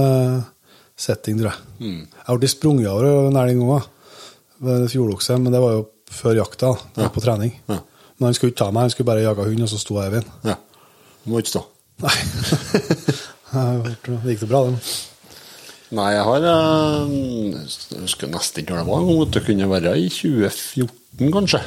[1.01, 1.91] setting, tror jeg.
[2.07, 3.85] Jeg har blitt sprunget over nær den gangen,
[4.61, 6.74] ved fjordokse, men det var jo før jakta.
[6.97, 7.53] Jeg var på trening.
[7.70, 7.78] Ja.
[8.20, 10.11] Men han skulle ikke ta meg, han skulle bare jage hund, og så sto jeg
[10.11, 10.32] i veien.
[10.51, 10.57] ja.
[11.29, 11.63] Må ikke stå.
[12.01, 12.17] Nei.
[14.07, 14.79] det gikk det bra, det.
[15.91, 17.15] Nei, jeg har eh,
[17.91, 19.07] Jeg husker nesten ikke når det var.
[19.09, 21.61] gang, Det kunne være i 2014, kanskje.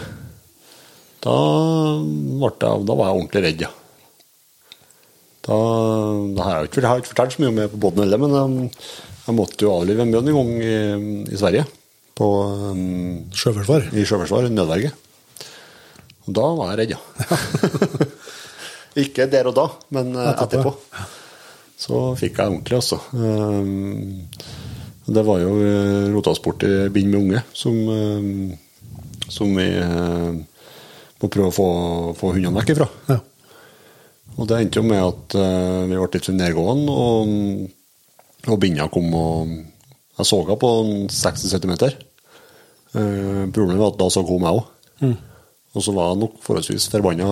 [1.23, 3.71] Da, jeg, da var jeg ordentlig redd, ja.
[5.43, 5.55] Da,
[6.37, 8.21] da har jeg, ikke, jeg har ikke fortalt så mye om det på båten heller,
[8.23, 8.83] men jeg,
[9.27, 10.75] jeg måtte jo avlive en bjørn en gang i,
[11.35, 11.67] i Sverige.
[12.15, 12.29] På,
[12.71, 13.89] um, Sjøforsvar.
[13.91, 14.93] I Sjøforsvar, nødverge.
[16.23, 18.09] Og da var jeg redd, ja.
[18.99, 20.75] Ikke der og da, men eh, Etterpå.
[21.83, 22.99] Så fikk jeg ordentlig, altså.
[23.11, 24.29] Um,
[25.03, 25.51] det var jo
[26.13, 27.75] Rotasport rota oss bort i bind med unge, som,
[29.27, 30.29] som vi eh,
[31.19, 31.69] må prøve å få,
[32.19, 32.87] få hundene vekk ifra.
[33.09, 33.19] Ja.
[34.37, 39.11] Og det endte jo med at eh, vi ble litt nedgående, og, og binda kom
[39.17, 39.53] og
[40.13, 41.95] Jeg så henne på en 60-70 meter.
[42.93, 44.67] Eh, problemet var at da så hun meg òg.
[45.73, 47.27] Og så var jeg nok forholdsvis forbanna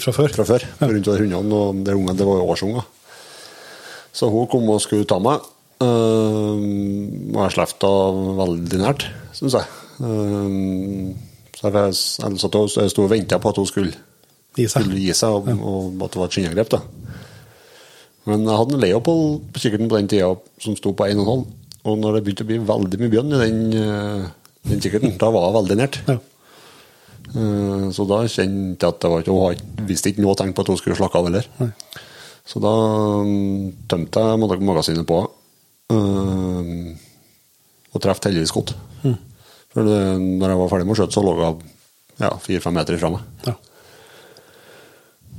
[0.00, 0.32] Fra før.
[0.32, 0.62] fra før.
[0.80, 2.86] Rundt de hundene, og de ungene, det var jo årsunger.
[4.12, 5.44] Så hun kom og skulle ta meg.
[5.82, 6.56] Uh,
[7.34, 9.04] og jeg slapp henne veldig nært,
[9.36, 9.68] syns jeg.
[10.00, 11.12] Uh,
[11.58, 13.92] så jeg, jeg, jeg sto og venta på at hun skulle,
[14.56, 14.84] Gi seg.
[14.86, 16.76] skulle gi seg, og, og at det var et skinnangrep.
[18.30, 21.44] Men jeg hadde en Leopold på kikkerten på den tida som sto på 1,5.
[21.82, 23.62] Og når det begynte å bli veldig mye bjørn i den,
[24.70, 25.98] den kikkerten, da var jeg veldig nært.
[26.06, 26.20] Ja.
[27.30, 30.62] Eh, Så da kjente jeg at det var ikke, har visste ikke noe tegn på
[30.64, 31.46] at hun skulle slakke av heller.
[32.48, 32.72] Så da
[33.22, 36.96] mm, tømte jeg mag- magasinet på henne.
[37.92, 38.72] Og traff heldigvis godt.
[39.72, 41.60] For det, når jeg var ferdig med å skjøte, så lå hun
[42.20, 43.22] ja, fire-fem meter ifra meg.
[43.46, 43.54] Ja.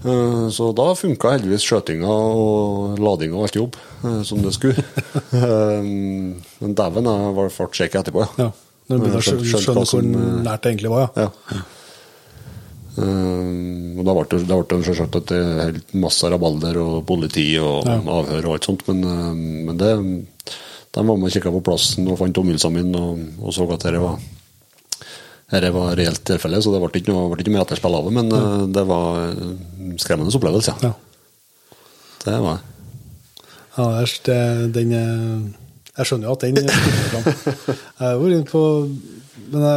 [0.03, 4.83] Eh, Så da funka heldigvis skjøtinga og ladinga og alt jobb eh, som det skulle.
[5.33, 5.81] Eh,
[6.61, 8.49] Men dæven, jeg var fart shaky etterpå, ja.
[8.89, 11.29] Når du begynner å skjønne, skjønne hvor eh, nært det egentlig var, ja.
[11.53, 11.61] Ja.
[12.93, 16.77] Um, og da ble det, da ble det selvsagt at det er helt masse rabalder
[16.77, 17.95] og politi og Ja.
[18.19, 19.33] avhør og alt sånt, men, eh,
[19.65, 19.89] men det
[20.93, 23.81] de var med og kikka på plassen og fant omgivelsene mine og, og så at
[23.81, 24.19] dette var
[25.53, 28.13] dette var reelt tilfelle, så det ble ikke noe, ble ikke mer etterspill av det,
[28.13, 28.43] men ja.
[28.77, 30.93] det var en skremmende opplevelse, ja.
[30.93, 30.93] Ja.
[32.23, 32.63] Det var det.
[33.73, 35.51] Ja, det, det, den er-
[35.97, 37.25] Jeg skjønner jo at den stikker fram.
[37.27, 38.63] Jeg har vært inne på
[39.53, 39.73] men Jeg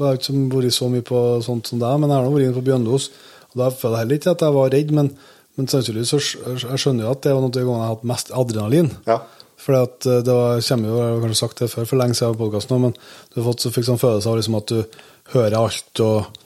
[0.00, 2.64] har ikke vært så mye på sånt som deg, men jeg har vært inne på
[2.66, 3.10] Bjørnlos.
[3.52, 5.10] Og da føler jeg heller ikke at jeg var redd, men,
[5.58, 7.94] men sannsynligvis så jeg skjønner jo at det var noen av de gangene jeg har
[7.94, 8.90] hatt mest adrenalin.
[9.06, 9.20] Ja.
[9.60, 12.40] For det var, kommer jo, jeg har kanskje sagt det før for lenge siden i
[12.40, 15.02] podkasten, men du har fått så fikk sånn følelse av liksom at du
[15.34, 16.38] hører alt og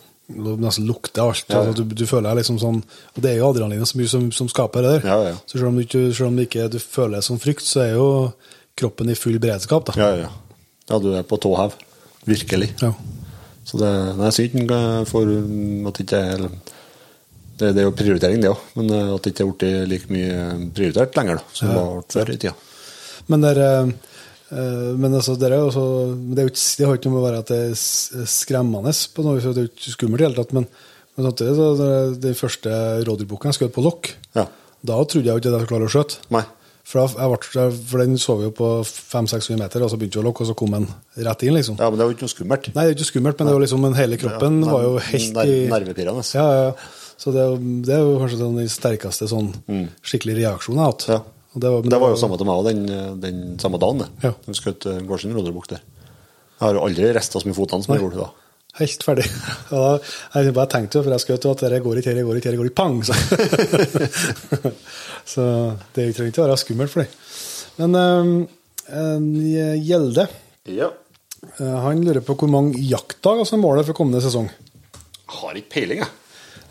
[0.65, 1.47] nesten lukter alt.
[1.47, 1.71] Ja, ja.
[1.71, 4.31] Altså, du, du føler deg liksom sånn Og det er jo adrenalinet så mye som,
[4.33, 5.09] som skaper det der.
[5.13, 5.35] Ja, ja.
[5.45, 7.93] Så selv om, du selv om du ikke du føler det som frykt, så er
[7.95, 8.09] jo
[8.79, 9.87] kroppen i full beredskap.
[9.91, 9.95] da.
[10.01, 10.31] Ja, ja.
[10.91, 11.77] ja, du er på tå hev.
[12.27, 12.71] Virkelig.
[12.83, 12.93] Ja.
[13.65, 16.23] Så det, det er synd eh, for at det ikke
[17.55, 20.11] det, det er jo prioritering, det òg, men eh, at det ikke er blitt like
[20.13, 21.85] mye prioritert lenger da, som det Ja.
[21.85, 22.55] var før i tida.
[23.31, 23.93] Men, det er,
[24.51, 25.85] eh, men altså, det er jo også,
[26.35, 28.93] det, er jo ikke, det har ikke noe med å være at det er skremmende,
[29.15, 30.67] på noe det er jo ikke skummelt i det hele tatt, men,
[31.15, 31.71] men samtidig så
[32.27, 32.75] den første
[33.07, 34.49] rådyrbukken jeg skjøt på lokk, Ja.
[34.85, 36.21] da trodde jeg jo ikke at jeg skulle klare å skjøte.
[36.85, 40.21] For, jeg ble, for den så vi jo på 500-600 meter, og så begynte vi
[40.21, 40.85] å lokke, og så kom den
[41.25, 41.79] rett inn, liksom.
[41.81, 42.69] Ja, men det var jo ikke noe skummelt.
[42.75, 45.41] Nei, det er ikke skummelt, men det var liksom, hele kroppen Ja, var jo helt
[45.49, 46.27] i Nervepirrende.
[46.37, 46.75] Ja, ja, ja.
[47.25, 47.47] Så det,
[47.87, 49.53] det er jo kanskje den sterkeste sånn
[50.05, 51.07] skikkelig reaksjonen jeg har hatt.
[51.09, 51.15] Mm.
[51.15, 51.23] Ja.
[51.55, 54.03] Og det var, Det var jo samme til meg òg, den, den samme dagen.
[54.03, 54.09] det.
[54.27, 54.33] Ja.
[54.45, 55.85] Vi skjøt uh, Gårdsen rådyrbukk der.
[56.59, 58.31] Jeg har jo aldri rista så mye fotene som jeg gjorde da.
[58.81, 59.27] Helt ferdig.
[59.75, 59.91] Og da,
[60.43, 62.51] jeg bare tenkte jo, for jeg skjøt jo at det går ikke, det går ikke,
[62.55, 62.97] det går ikke, pang!
[63.07, 63.15] Så,
[65.35, 65.43] så
[65.95, 67.11] det trenger ikke å være skummelt for deg.
[67.79, 67.91] Men
[68.91, 70.25] eh, Gjelde,
[70.75, 70.89] Ja.
[71.59, 74.49] eh, han lurer på hvor mange jaktdager som er målet for kommende sesong.
[75.39, 76.11] Har ikke peiling, jeg.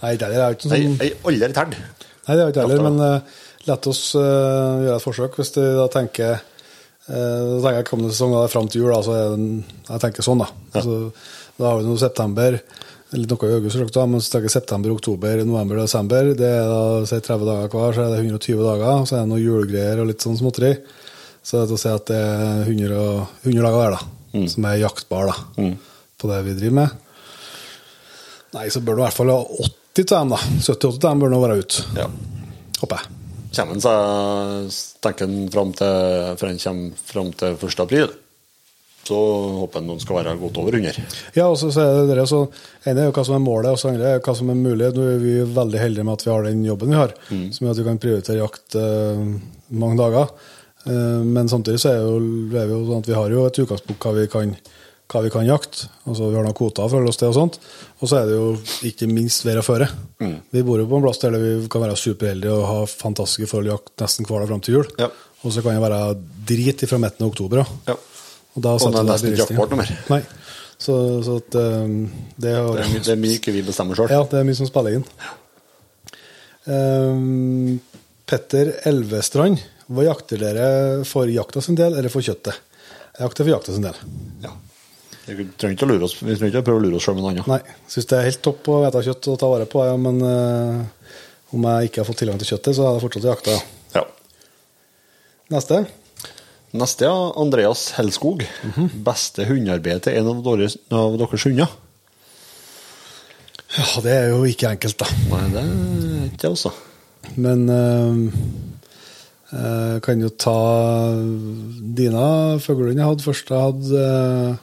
[0.03, 1.75] Nei, det er jo ikke sånn jeg har aldri telt.
[2.23, 3.19] Nei, det har ikke heller, men uh,
[3.67, 4.21] la oss uh,
[4.83, 5.35] gjøre et forsøk.
[5.39, 6.39] Hvis du da tenker uh,
[7.07, 10.43] Da tenker jeg kommende sesong da, fram til jul, da, så er jeg tenker sånn,
[10.43, 10.47] da.
[10.75, 10.93] Altså,
[11.59, 12.57] da har vi noe september,
[13.13, 16.31] eller noe i august, da, men så tenker jeg september, oktober, november desember.
[16.37, 19.05] Det er da si 30 dager hver, så er det 120 dager.
[19.05, 20.73] Så er det noe julegreier og litt sånn småtteri.
[21.43, 24.45] Så det er til å si at det er 100, og, 100 dager hver, da,
[24.49, 25.37] som er jaktbar da,
[26.17, 26.99] på det vi driver med.
[28.53, 29.39] Nei, så bør det i hvert fall ha
[29.93, 30.39] 80 av dem, da.
[30.61, 32.07] 70-80 av dem bør nå være ute, Ja.
[32.81, 33.19] håper jeg.
[33.53, 37.83] Kommer han seg tenker han fram til, før han kommer fram til 1.
[37.83, 38.07] april,
[39.03, 39.19] så
[39.59, 41.03] håper jeg noen skal være godt over 100.
[41.35, 42.45] Ja, og så sier er det det, så
[42.87, 44.91] ene er jo hva som er målet, og så andre er hva som er mulig.
[44.95, 47.73] Nå er vi veldig heldige med at vi har den jobben vi har, som gjør
[47.75, 49.25] at vi kan prioritere jakt eh,
[49.83, 50.31] mange dager.
[50.85, 52.15] Eh, men samtidig så er, jo,
[52.53, 54.55] er vi jo sånn at vi har jo et utgangspunkt hva vi kan,
[55.11, 55.89] hva vi kan jakte.
[56.07, 57.59] Altså, vi har noen kvoter å følge oss til og sånt.
[57.99, 58.47] Og så er det jo
[58.89, 59.89] ikke minst vær og føre.
[60.23, 63.73] Vi bor jo på en plass der vi kan være superheldige og ha fantastiske forhold
[63.73, 64.89] jakt nesten hver dag fram til jul.
[65.01, 65.11] Ja.
[65.43, 66.01] Og så kan det være
[66.47, 67.63] drit fra midten av oktober.
[67.63, 67.93] Ja.
[67.93, 67.99] Ja.
[68.53, 69.39] Og da Og det er ikke bevissthet.
[69.43, 69.93] jaktbart noe mer.
[70.13, 70.21] Nei.
[70.83, 71.93] Så, så at um,
[72.35, 74.11] det, har, Det er, mye, det er mye ikke vi bestemmer sjøl.
[74.11, 75.05] Ja, det er mye som spiller inn.
[76.65, 77.79] Um,
[78.29, 79.61] Petter Elvestrand,
[79.91, 80.67] hva jakter dere
[81.07, 82.59] for jakta sin del, eller for kjøttet?
[83.13, 83.97] Jeg jakter for jakta sin del.
[84.43, 84.53] Ja.
[85.23, 87.15] Vi trenger ikke å lure oss Vi trenger ikke å prøve å lure oss sjøl
[87.15, 87.47] med noe annet.
[87.47, 90.19] Nei, syns det er helt topp å ete kjøtt og ta vare på, ja, men
[90.19, 91.19] uh,
[91.55, 93.59] om jeg ikke har fått tilgang til kjøttet, så har jeg fortsatt jakta.
[93.95, 94.03] Ja.
[95.53, 95.83] Neste.
[96.73, 98.41] Neste, er Andreas Helskog.
[99.05, 101.75] Beste hundearbeid til en av deres, av deres hunder?
[103.73, 105.09] Ja, det er jo ikke enkelt, da.
[105.29, 106.71] Nei, det er ikke det, også.
[107.45, 108.17] Men øh,
[109.53, 110.57] eh, kan jo ta
[111.97, 112.25] Dina
[112.61, 113.53] Fuglehund jeg hadde først.
[113.53, 114.57] Jeg hadde eh,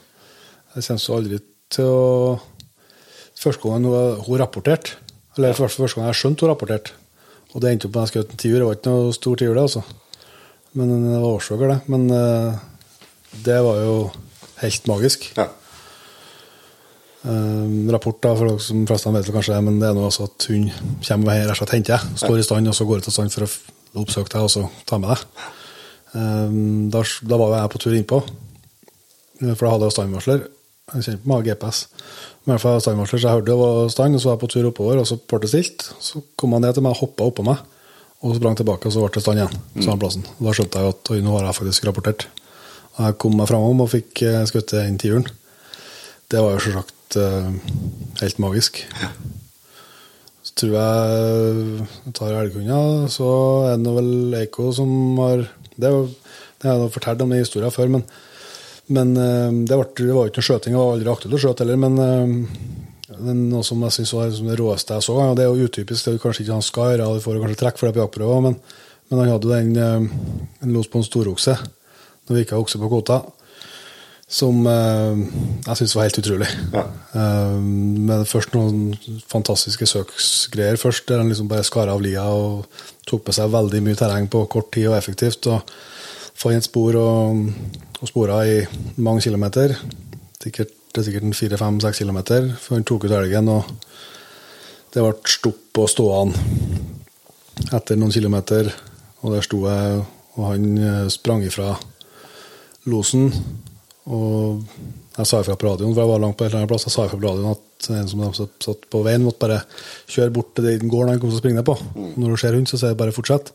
[0.75, 2.01] Jeg kommer så aldri til å
[3.41, 4.99] Første gangen hun, hun rapporterte,
[5.33, 6.91] eller første, første gang jeg skjønte hun rapporterte,
[7.55, 8.57] og det endte opp med at jeg skjøt en tiur.
[8.59, 10.00] Det var ikke noe stor tiur, det, altså.
[10.77, 11.79] Men det var årsaker, det.
[11.91, 12.61] Men eh,
[13.45, 13.95] det var jo
[14.61, 15.31] helt magisk.
[15.37, 15.49] Ja.
[17.21, 20.25] Um, rapport da, for dere som fleste vet det kanskje men det er noe altså
[20.25, 20.63] at hun
[21.05, 23.45] kommer her og henter deg, står i stand, og så går ut av stand for
[23.45, 25.43] å oppsøke deg og så ta med deg.
[26.15, 28.19] Um, da, da var jeg på tur innpå,
[29.43, 30.41] for da hadde jeg standvarsler.
[30.91, 31.85] Jeg kjente på meg GPS.
[32.41, 34.41] Men i hvert fall standvarsler, så jeg hørte det var stand, og så var jeg
[34.41, 35.85] på tur oppover, og så ble det stilt.
[36.01, 37.61] Så kom han ned til meg, og hoppa oppå meg,
[38.21, 39.59] og så sprang tilbake, og så ble det stand igjen.
[39.81, 40.25] Samme plassen.
[40.37, 42.27] Da skjønte jeg at nå har jeg faktisk rapportert.
[42.99, 45.25] Jeg kom meg framom og fikk uh, skutt den tiuren.
[46.31, 47.47] Det var jo selvsagt eh,
[48.21, 48.77] helt magisk.
[50.41, 51.15] Så tror jeg
[52.05, 53.31] jeg tar elghunder, så
[53.67, 55.89] er det vel Eiko som har Det,
[56.63, 58.05] har jeg fortalt om den historien før, men,
[58.87, 61.65] men eh, det, ble, det var jo ikke noe skjøting, og aldri aktuelt å skjøte
[61.65, 65.43] heller, eh, Men noe som jeg synes var liksom det råeste jeg så, og det
[65.43, 67.89] er jo utypisk, det er jo kanskje ikke han skar, du får kanskje trekk for
[67.89, 68.57] det på jaktprøva, men,
[69.09, 70.09] men han hadde jo den eh,
[70.63, 71.57] en los på en storokse
[72.35, 73.19] vi ikke har okse på kvota,
[74.31, 75.21] som eh,
[75.65, 76.49] jeg syns var helt utrolig.
[76.71, 76.83] Ja.
[77.19, 77.55] Eh,
[78.07, 78.93] med først noen
[79.31, 82.69] fantastiske søksgreier først, der han liksom bare skar av lia og
[83.09, 85.49] tok med seg veldig mye terreng på kort tid og effektivt.
[85.51, 85.65] og
[86.41, 87.41] Fant spor og,
[87.99, 88.61] og spora i
[89.03, 89.75] mange kilometer.
[90.41, 93.47] Sikkert, det er sikkert en fire-fem-seks kilometer før han tok ut elgen.
[93.47, 93.69] og
[94.91, 96.35] Det ble stopp og stående
[97.71, 98.71] etter noen kilometer.
[99.21, 100.01] Og der sto jeg,
[100.35, 101.75] og han eh, sprang ifra
[102.91, 103.29] losen.
[104.11, 104.63] Og
[105.15, 106.95] jeg sa ifra på radioen, for jeg var langt på et eller annet plass, jeg
[106.95, 109.61] sa ifra på radioen at en som satt på veien, måtte bare
[110.11, 111.75] kjøre bort til den gården han kom til å springe på.
[112.17, 113.53] Når du ser hund, så sier jeg bare fortsett.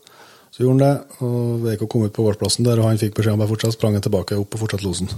[0.55, 3.35] Så gjorde han det, og Veiko kom ut på gårdsplassen der, og han fikk beskjed
[3.35, 5.11] om bare fortsette, sprang han tilbake opp og fortsatte losen.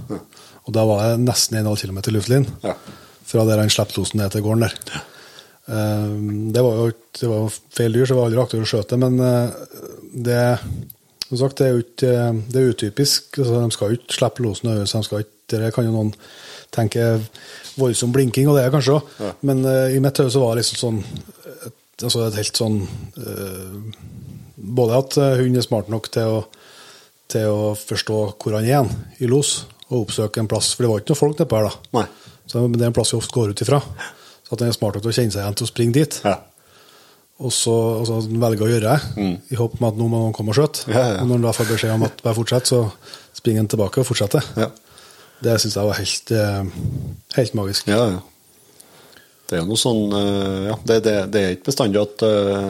[0.66, 2.74] Og da var jeg nesten 1,5 km luftlinje Ja.
[3.30, 4.74] fra der han slapp losen ned til gården der.
[4.94, 5.00] Ja.
[6.50, 9.20] det var jo det var feil dyr, så det var aldri aktuelt å skjøte, men
[9.22, 9.50] eh,
[10.26, 10.58] det
[11.28, 12.14] som sagt, det er jo ikke
[12.50, 13.38] det er utypisk.
[13.38, 16.12] Altså, de skal jo ikke slippe losen over, så de Det kan jo noen
[16.70, 17.20] tenke
[17.78, 19.32] voldsom blinking, og det er kanskje òg, Ja.
[19.42, 21.00] men uh, i mitt hode så var det liksom sånn
[21.66, 22.76] et, altså et helt sånn
[23.18, 23.94] uh,
[24.60, 26.40] Både at hunden er smart nok til å,
[27.32, 31.02] til å forstå hvor han er i los, og oppsøke en plass, for det var
[31.02, 31.72] ikke noen folk nedpå her da.
[31.98, 32.06] Nei.
[32.50, 33.80] Så det er en plass vi ofte går ut ifra.
[34.46, 36.20] Så at den er smart nok til å kjenne seg igjen til å springe dit.
[36.26, 36.36] Ja.
[37.40, 40.52] Og så altså, velger å gjøre det, i håp om at nå må noen komme
[40.52, 40.90] og skjøte.
[40.92, 41.20] Ja, ja.
[41.22, 42.82] Og når han da får beskjed om at bare fortsett, så
[43.38, 44.50] springer han tilbake og fortsetter.
[44.60, 44.68] Ja.
[45.40, 46.74] Det syns jeg var helt, eh,
[47.38, 47.88] helt magisk.
[47.88, 48.20] Ja, ja.
[49.48, 52.68] Det er jo noe sånn eh, Ja, det, det, det er ikke bestandig at uh,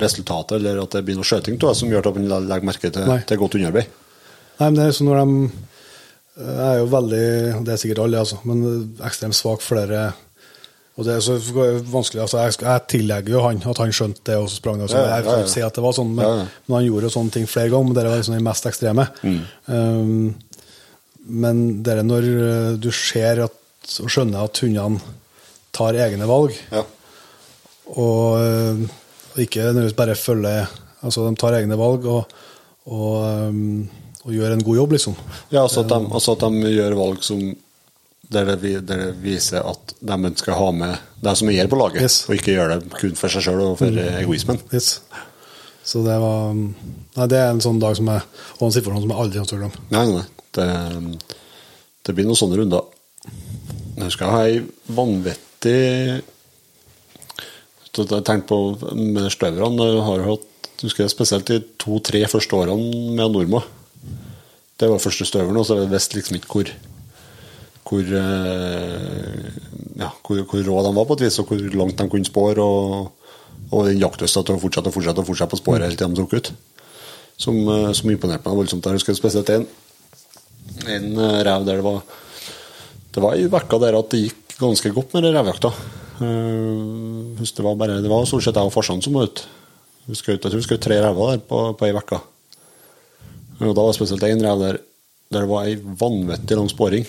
[0.00, 3.18] resultatet eller at det blir noe skjøting som gjør at man legger merke til, Nei.
[3.28, 3.90] til godt underarbeid.
[4.60, 5.50] Nei, men det er sånn når de
[6.40, 7.24] Jeg er jo veldig
[7.66, 8.64] Det er sikkert alle, altså, men
[9.04, 10.10] ekstremt svak for flere
[11.00, 11.36] og det er så
[11.88, 14.82] vanskelig, altså jeg, jeg tillegger jo han at han skjønte det, og så sprang.
[14.84, 16.48] Altså, Jeg kan ikke si at det var sånn, men, Ja, ja.
[16.66, 17.86] men han gjorde jo sånne ting flere ganger.
[17.88, 19.06] Men det var liksom de mest ekstreme.
[19.24, 19.38] Mm.
[19.70, 20.34] Um,
[21.40, 23.56] men det er når uh, du ser at,
[24.04, 25.00] og skjønner at hundene
[25.72, 26.84] tar egne valg, Ja.
[27.94, 28.36] og,
[29.30, 32.32] og ikke nødvendigvis bare følger Altså, de tar egne valg og,
[32.92, 33.14] og,
[33.48, 33.88] um,
[34.24, 35.14] og gjør en god jobb, liksom.
[35.50, 37.40] Ja, altså at, de, altså at de gjør valg som
[38.30, 41.78] der det, der det viser at de ønsker å ha med det som er på
[41.80, 42.20] laget, Yes.
[42.28, 44.60] og ikke gjøre det kun for seg sjøl og for egoismen.
[44.70, 45.00] Yes.
[45.82, 48.20] Så det var Nei, det er en sånn dag som jeg
[48.60, 49.80] Og en situasjon som jeg aldri kommer til å glemme.
[49.90, 50.66] Nei, nei, det,
[52.06, 52.84] det blir noen sånne runder.
[53.96, 54.60] Jeg husker jeg har ei
[54.94, 55.80] vanvittig
[57.96, 58.60] Jeg tenkte på
[58.94, 59.88] med støverne.
[59.90, 60.46] Jeg har hatt
[60.84, 63.64] husker jeg spesielt de to-tre første årene med Norma.
[64.80, 66.72] Det var første støvelen, og så visste liksom ikke hvor
[67.90, 69.46] hvor, eh,
[69.98, 72.62] ja, hvor, hvor rå de var på et vis, og hvor langt de kunne spåre.
[72.62, 73.10] Og,
[73.70, 76.20] og den jaktlysta til å fortsette og fortsette og fortsette på sporet helt til de
[76.20, 76.50] tok ut.
[77.40, 78.86] Som, eh, som imponerte meg voldsomt.
[78.86, 79.66] Jeg husker spesielt en,
[80.86, 82.02] en eh, rev der det var
[83.10, 85.72] Det var i vekka der at det gikk ganske godt med revjakta.
[86.20, 89.48] Det var bare Det var stort sett jeg og farsan som var ute.
[90.06, 92.20] Vi skjøt- Jeg tror vi skjøt tre rever der på, på ei uke.
[93.60, 94.80] Og da var det spesielt én rev der
[95.30, 97.04] det var ei vanvittig lang sporing.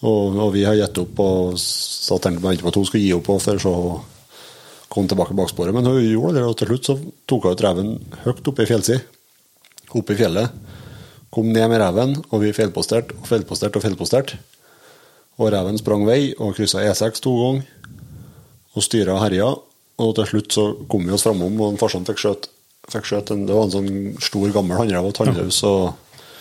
[0.00, 3.26] Og, og vi har gitt opp og satt tenkte på at hun skulle gi opp
[3.28, 3.90] for så å
[4.90, 5.76] komme tilbake bak sporet.
[5.76, 6.96] Men hun gjorde det, og til slutt så
[7.28, 7.90] tok hun ut reven
[8.24, 9.02] høyt oppe i fjellsida.
[10.00, 10.54] Oppe i fjellet.
[11.30, 14.38] Kom ned med reven, og vi feilposterte og feilposterte og feilposterte.
[15.40, 17.68] Og reven sprang vei og kryssa E6 to ganger.
[18.74, 19.52] Og styra herja.
[20.00, 22.48] Og til slutt så kom vi oss framom, og farsan fikk skjøt,
[22.92, 23.90] fikk skjøt en, Det var en sånn
[24.22, 25.92] stor, gammel hannrev og tannløs og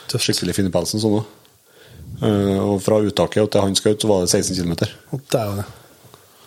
[0.09, 4.25] skikkelig fin i pelsen sånn uh, og fra uttaket og til han skjøt, så var
[4.25, 4.73] det 16 km.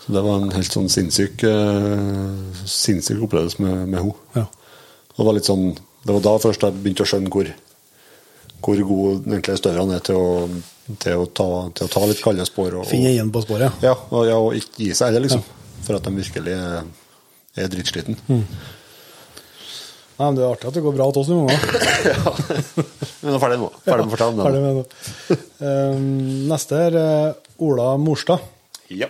[0.02, 4.16] Så det var en helt sånn sinnssyk uh, sinnssyk opplevelse med, med henne.
[4.34, 4.48] Ja.
[5.12, 7.48] Det var litt sånn Det var da først jeg begynte å skjønne hvor,
[8.64, 10.30] hvor god egentlig støverne er til å,
[10.98, 11.48] til å, ta,
[11.78, 12.80] til å ta litt kalde spor.
[12.80, 13.78] Og, Finne igjen på sporet.
[13.84, 15.44] ja, og, ja, og ikke gi seg heller, liksom.
[15.86, 16.88] For at de virkelig er,
[17.58, 18.18] er drittsliten.
[20.22, 21.70] Nei, men Det er artig at det går bra til oss noen ganger.
[23.22, 23.70] Men nå er ferdig nå.
[23.82, 24.60] Ferdig med å fortelle om det.
[24.62, 25.38] med det.
[25.62, 26.04] Um,
[26.50, 28.44] neste er uh, Ola Morstad.
[28.94, 29.08] Ja.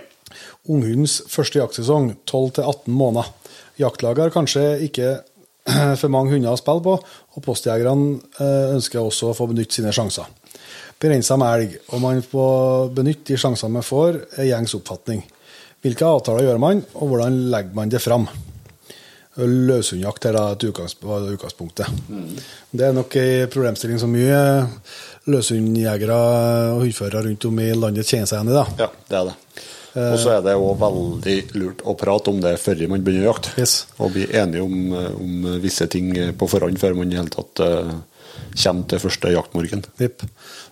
[0.72, 3.28] Unghundens første jaktsesong, 12-18 måneder.
[3.82, 5.10] Jaktlaget har kanskje ikke
[6.00, 9.92] for mange hunder å spille på, og postjegerne eh, ønsker også å få benytte sine
[9.94, 10.28] sjanser.
[11.02, 15.22] Begrensa med elg, og man får benytte de sjansene man får, er gjengs oppfatning.
[15.82, 18.28] Hvilke avtaler gjør man, og hvordan legger man det fram?
[19.40, 20.64] Løshundjakt er da et
[21.00, 21.88] var utgangspunktet.
[22.70, 24.40] Det er nok en problemstilling som mye
[25.32, 26.18] løshundjegere
[26.74, 28.58] og hundførere rundt om i landet kjenner seg igjen i.
[28.58, 28.66] da.
[28.84, 29.36] ja, det er det.
[29.92, 33.32] Og så er det òg veldig lurt å prate om det før man begynner å
[33.34, 33.52] jakte.
[33.60, 33.74] Yes.
[34.00, 37.92] Og bli enige om, om visse ting på forhånd før man i hele tatt uh,
[38.56, 39.84] kommer til første jaktmorgen.
[40.00, 40.24] Yep.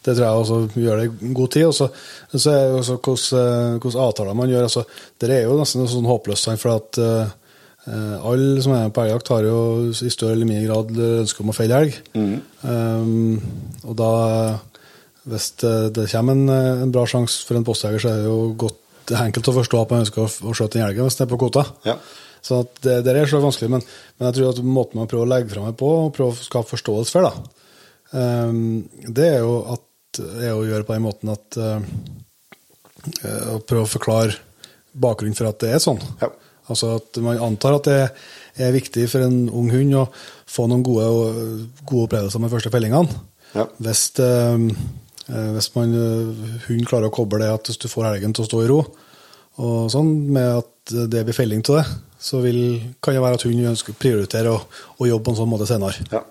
[0.05, 1.67] Det tror jeg også gjør det i god tid.
[1.69, 1.91] Og så
[2.33, 4.69] så er det også hvordan, hvordan avtaler man gjør.
[4.71, 4.87] Altså,
[5.21, 7.37] det er jo nesten sånn håpløst, for at uh,
[7.87, 11.57] alle som er på elgjakt, har jo i større eller mindre grad ønske om å
[11.57, 11.97] felle elg.
[12.63, 13.39] Um,
[13.87, 14.11] og da,
[15.31, 16.53] hvis det, det kommer en,
[16.85, 18.79] en bra sjanse for en postjeger, så er det jo godt
[19.11, 21.25] det er enkelt å forstå at man ønsker å, å skjøte den elgen hvis det
[21.25, 21.65] er på kvota.
[21.87, 21.97] Ja.
[22.41, 23.83] Så det, det er så vanskelig, men,
[24.17, 26.39] men jeg tror at måten man prøver å legge fram det på, og prøve å
[26.39, 27.33] skape forståelse for, da,
[28.49, 29.87] um, det er jo at,
[30.21, 31.79] er å gjøre på den måten at uh,
[33.01, 34.35] Å prøve å forklare
[34.93, 36.01] bakgrunnen for at det er sånn.
[36.21, 36.29] Ja.
[36.71, 37.99] Altså at man antar at det
[38.67, 40.07] er viktig for en ung hund å
[40.51, 41.09] få noen gode,
[41.85, 43.21] gode opplevelser med første fellingene.
[43.55, 43.67] Ja.
[43.83, 44.31] Hvis, det,
[45.27, 45.95] hvis man,
[46.69, 48.83] hund klarer å koble det at hvis du får helgen til å stå i ro,
[49.61, 51.85] og sånn, med at det blir felling til det,
[52.21, 52.61] så vil,
[53.03, 54.61] kan det være at hun ønsker å prioritere å,
[55.01, 56.07] å jobbe på en sånn måte senere.
[56.13, 56.23] Ja.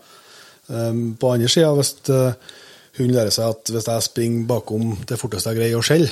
[1.19, 2.35] På andre sida, hvis hunden
[2.99, 6.09] hun lærer seg at hvis jeg springer bakom det forteste jeg greier å skjelle,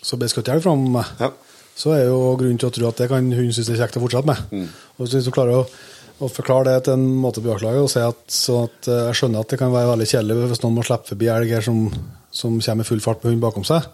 [0.00, 1.30] så blir det skutt elg fram meg, Ja.
[1.80, 3.96] Så er jo grunn til å tro at det kan hun synes det er kjekt
[3.96, 4.70] å fortsette med.
[4.98, 5.66] Og hvis du klarer å,
[6.20, 9.52] å forklare det til en jaktlaget og si at, så at uh, jeg skjønner at
[9.52, 11.86] det kan være veldig kjedelig hvis noen må slippe forbi elg her som,
[12.30, 13.88] som kommer i full fart med hund bakom seg,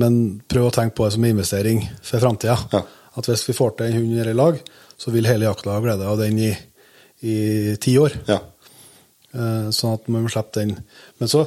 [0.00, 0.20] men
[0.50, 2.58] prøv å tenke på det som en investering for framtida.
[2.74, 2.84] Ja.
[3.18, 4.58] At hvis vi får til en hund i lag,
[5.00, 6.50] så vil hele jaktlaget ha glede av den i,
[7.26, 7.36] i
[7.82, 8.14] ti år.
[8.28, 8.38] Ja.
[9.30, 10.76] Eh, Sånn at man slipper den.
[11.18, 11.44] Men så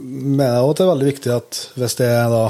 [0.00, 2.44] mener jeg at det er veldig viktig at hvis det er da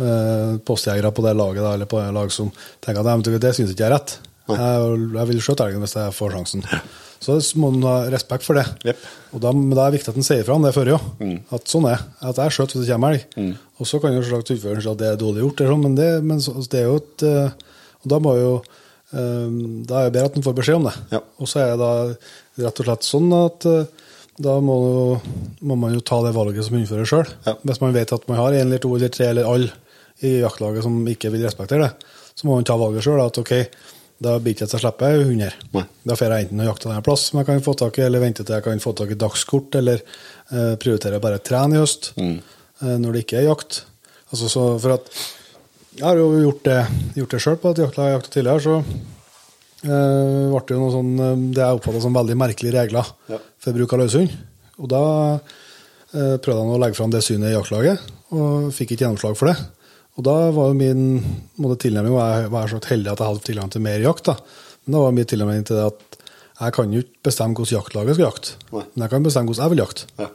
[0.00, 2.50] eh, postjegere på det laget, da, eller på det lag som
[2.82, 4.18] tenker at det, det syns ikke jeg er rett,
[4.50, 6.66] jeg, jeg vil skjøte elgen hvis jeg får sjansen.
[7.20, 8.64] Så må en ha respekt for det.
[8.86, 9.00] Jep.
[9.36, 11.00] Og da, men da er det viktig at en sier fra om det før, ja.
[11.52, 13.56] At sånn er At jeg skjøt hvis det kommer elg.
[13.80, 16.10] Og så kan jo slags utføreren si at det er dårlig gjort, sånn, men, det,
[16.24, 19.48] men så, det er jo et eh, Og da må jo eh,
[19.88, 20.94] Da er det bedre at en får beskjed om det.
[21.12, 21.20] Ja.
[21.40, 21.92] Og så er det da
[22.66, 24.08] rett og slett sånn at eh,
[24.40, 24.78] da må,
[25.60, 27.28] må man jo ta det valget som innfører sjøl.
[27.44, 27.58] Ja.
[27.60, 29.76] Hvis man vet at man har én eller to eller tre eller alle
[30.26, 33.20] i jaktlaget som ikke vil respektere det, så må han ta valget sjøl.
[33.24, 33.52] At ok,
[34.20, 35.56] da blir ikke jeg å slippe hund her.
[36.04, 38.20] Da får jeg enten å jakte en plass som jeg kan få tak i, eller
[38.20, 40.02] vente til jeg kan få tak i dagskort, eller
[40.52, 42.36] eh, prioritere bare trene i høst Mm.
[42.82, 43.84] eh, når det ikke er jakt.
[44.32, 45.08] Altså, så for at
[45.96, 46.76] Jeg har jo gjort det,
[47.18, 48.76] gjort det sjøl på et jaktlag jeg jakta tidligere, så
[49.84, 53.38] eh, ble det jo noe sånn eh, Det jeg oppfatta som veldig merkelige regler Ja.
[53.58, 54.36] for bruk av løshund.
[54.80, 55.00] Og da
[56.14, 58.00] eh, prøvde han å legge fram det synet i jaktlaget,
[58.32, 59.56] og fikk ikke gjennomslag for det.
[60.20, 61.04] Og da var jo min
[61.56, 64.26] måte, tilnærming jeg var så heldig at jeg hadde tilgang til mer jakt.
[64.28, 64.34] da.
[64.84, 66.18] Men da var min tilnærming til det at
[66.60, 69.72] jeg kan jo ikke bestemme hvordan jaktlaget skal jakte, men jeg kan bestemme hvordan jeg
[69.72, 70.08] vil jakte.
[70.20, 70.26] Ja.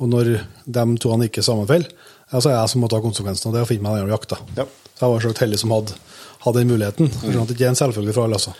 [0.00, 0.30] Og når
[0.66, 1.92] de to han ikke sammenfaller,
[2.32, 4.34] så er jeg som må ta konsekvensen av det og finne meg en annen jakt.
[4.56, 4.66] Ja.
[4.66, 5.94] Så jeg var så heldig som hadde,
[6.42, 7.12] hadde den muligheten.
[7.12, 8.56] Jeg Sånn at Det ikke er en selvfølge for alle, altså.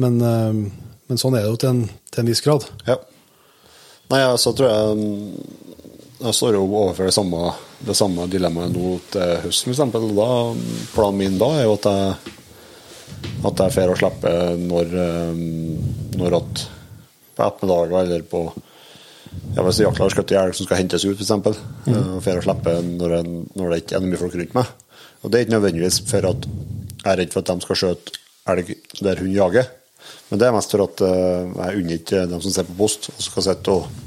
[0.00, 2.64] Men, eh, men sånn er det jo til en, til en viss grad.
[2.88, 2.96] Ja.
[4.12, 5.44] Nei, så tror jeg mm,
[6.20, 7.52] Jeg står jo overfor det samme,
[7.84, 10.94] det samme dilemmaet nå til høsten, f.eks.
[10.94, 12.32] Planen min da er jo at jeg
[13.44, 15.42] at jeg får å slippe når, eh,
[16.20, 16.62] når at
[17.34, 18.46] på ettermiddager eller på
[19.54, 21.56] ja, Hvis jakta har skutt i elg som skal hentes ut, f.eks.
[21.88, 22.20] Mm.
[22.22, 24.68] Får å slippe når, jeg, når det ikke er mye folk rundt meg.
[25.22, 28.20] Og Det er ikke nødvendigvis for at jeg er redd for at de skal skjøte
[28.52, 28.70] elg
[29.00, 29.72] der hun jager.
[30.28, 33.10] Men det er mest for at eh, jeg unner ikke dem som ser på post,
[33.10, 34.03] og skal sitte og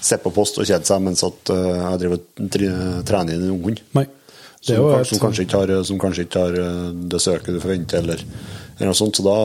[0.00, 3.54] se på post og kjede seg mens at eh, jeg driver og trener inn en
[3.56, 3.80] ung hund.
[3.90, 7.54] Det er Som, et- som, kanskje ikke har, som kanskje ikke har eh, det søket
[7.56, 8.20] du forventer, eller,
[8.76, 9.16] eller noe sånt.
[9.16, 9.36] Så da,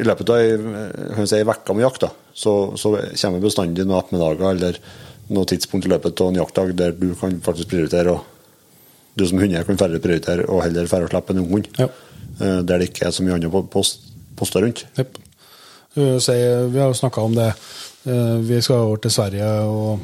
[0.00, 4.48] i løpet av ei si, uke med jakt, da, så, så kommer bestandig noen ettermiddager
[4.54, 4.78] eller
[5.32, 8.24] noe tidspunkt i løpet av en jaktdag der du kan faktisk prioritere, og
[9.20, 11.68] du som hundeeier kan færre prioritere og heller færre å slippe en ung hund.
[11.78, 11.90] Ja.
[12.40, 14.08] Eh, Der det ikke er så mye andre på- post,
[14.40, 14.86] poster rundt.
[14.96, 15.18] Yep.
[15.94, 17.50] Vi har jo snakka om det.
[18.06, 20.00] Uh, Vi skal over til Sverige og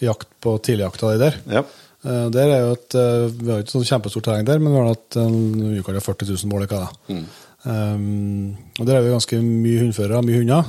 [0.00, 1.34] jakt på tidligjakta di der.
[1.50, 1.62] Ja.
[2.04, 4.78] Uh, Der er jo et, uh, Vi har ikke sånn kjempestort terreng der, men vi
[4.80, 6.64] har hatt en uke 40 000 mål.
[6.66, 7.18] Ikke, da.
[7.64, 10.64] Um, og Der er vi ganske mye hundførere, mye hunder,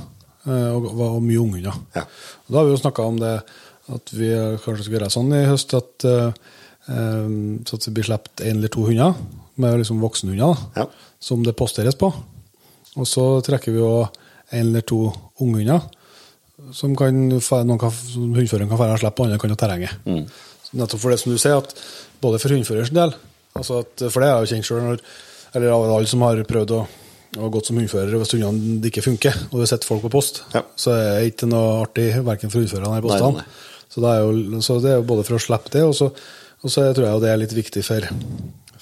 [0.46, 1.80] og, og mye unghunder.
[1.96, 2.04] Ja.
[2.46, 3.34] Og Da har vi jo snakka om det
[3.96, 4.30] at vi
[4.64, 6.06] kanskje skal gjøre sånn i høst at,
[6.90, 9.14] um, så at det blir sluppet én eller to hunder,
[9.62, 10.86] med liksom voksenhunder, Ja.
[11.20, 12.10] som det posteres på.
[12.98, 14.08] Og så trekker vi jo
[14.52, 15.82] en eller to unghunder,
[16.76, 19.96] som, kan, noen kan, hundføreren kan fære slippe, og andre kan ha terrenget.
[20.08, 20.26] Mm.
[20.76, 21.76] Nettopp for det som du sier, at
[22.24, 23.14] både for hundførers del
[23.56, 24.98] altså at, For det er jeg jo kjent sjøl,
[25.56, 26.82] eller alle som har prøvd å,
[27.40, 30.42] å gått som hundfører, og hvis hundene ikke funker, og du setter folk på post,
[30.56, 30.66] Ja.
[30.76, 33.46] så er det ikke noe artig verken for hundførerne eller postene.
[33.88, 36.10] Så, det er jo, så det er jo både for å slippe det, og så,
[36.12, 38.08] og så tror jeg det er litt viktig for,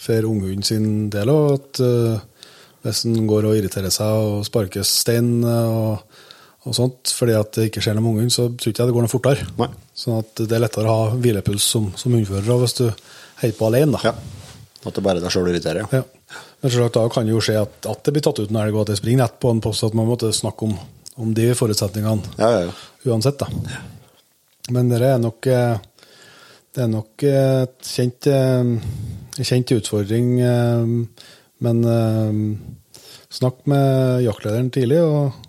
[0.08, 1.54] for unghunden sin del òg.
[1.60, 2.50] At uh,
[2.88, 6.02] hvis en går og irriterer seg og sparker stein og,
[6.64, 8.96] og sånt fordi at det ikke skjer noe med ungen, så tror ikke jeg det
[8.96, 9.48] går noe fortere.
[9.60, 9.68] Nei.
[10.00, 13.68] Sånn at det er lettere å ha hvilepuls som, som hundfører hvis du holder på
[13.68, 13.98] alene.
[14.00, 14.14] da.
[14.14, 14.14] Ja.
[14.84, 16.02] At det bare er deg sjøl irriterer, ja.
[16.02, 16.40] Ja.
[16.64, 18.76] Men selvsagt, da kan det jo skje at, at det blir tatt ut en elg,
[18.76, 20.74] og at det springer nett på en post, at man måtte snakke om,
[21.20, 22.74] om de forutsetningene Ja, ja, ja.
[23.12, 23.40] uansett.
[23.44, 23.48] da.
[24.72, 25.76] Men det er nok eh,
[26.74, 28.72] det er nok eh, et kjent, eh,
[29.38, 30.30] en kjent utfordring.
[30.42, 31.28] eh,
[31.64, 32.40] Men eh,
[33.34, 35.43] snakk med jaktlederen tidlig, og,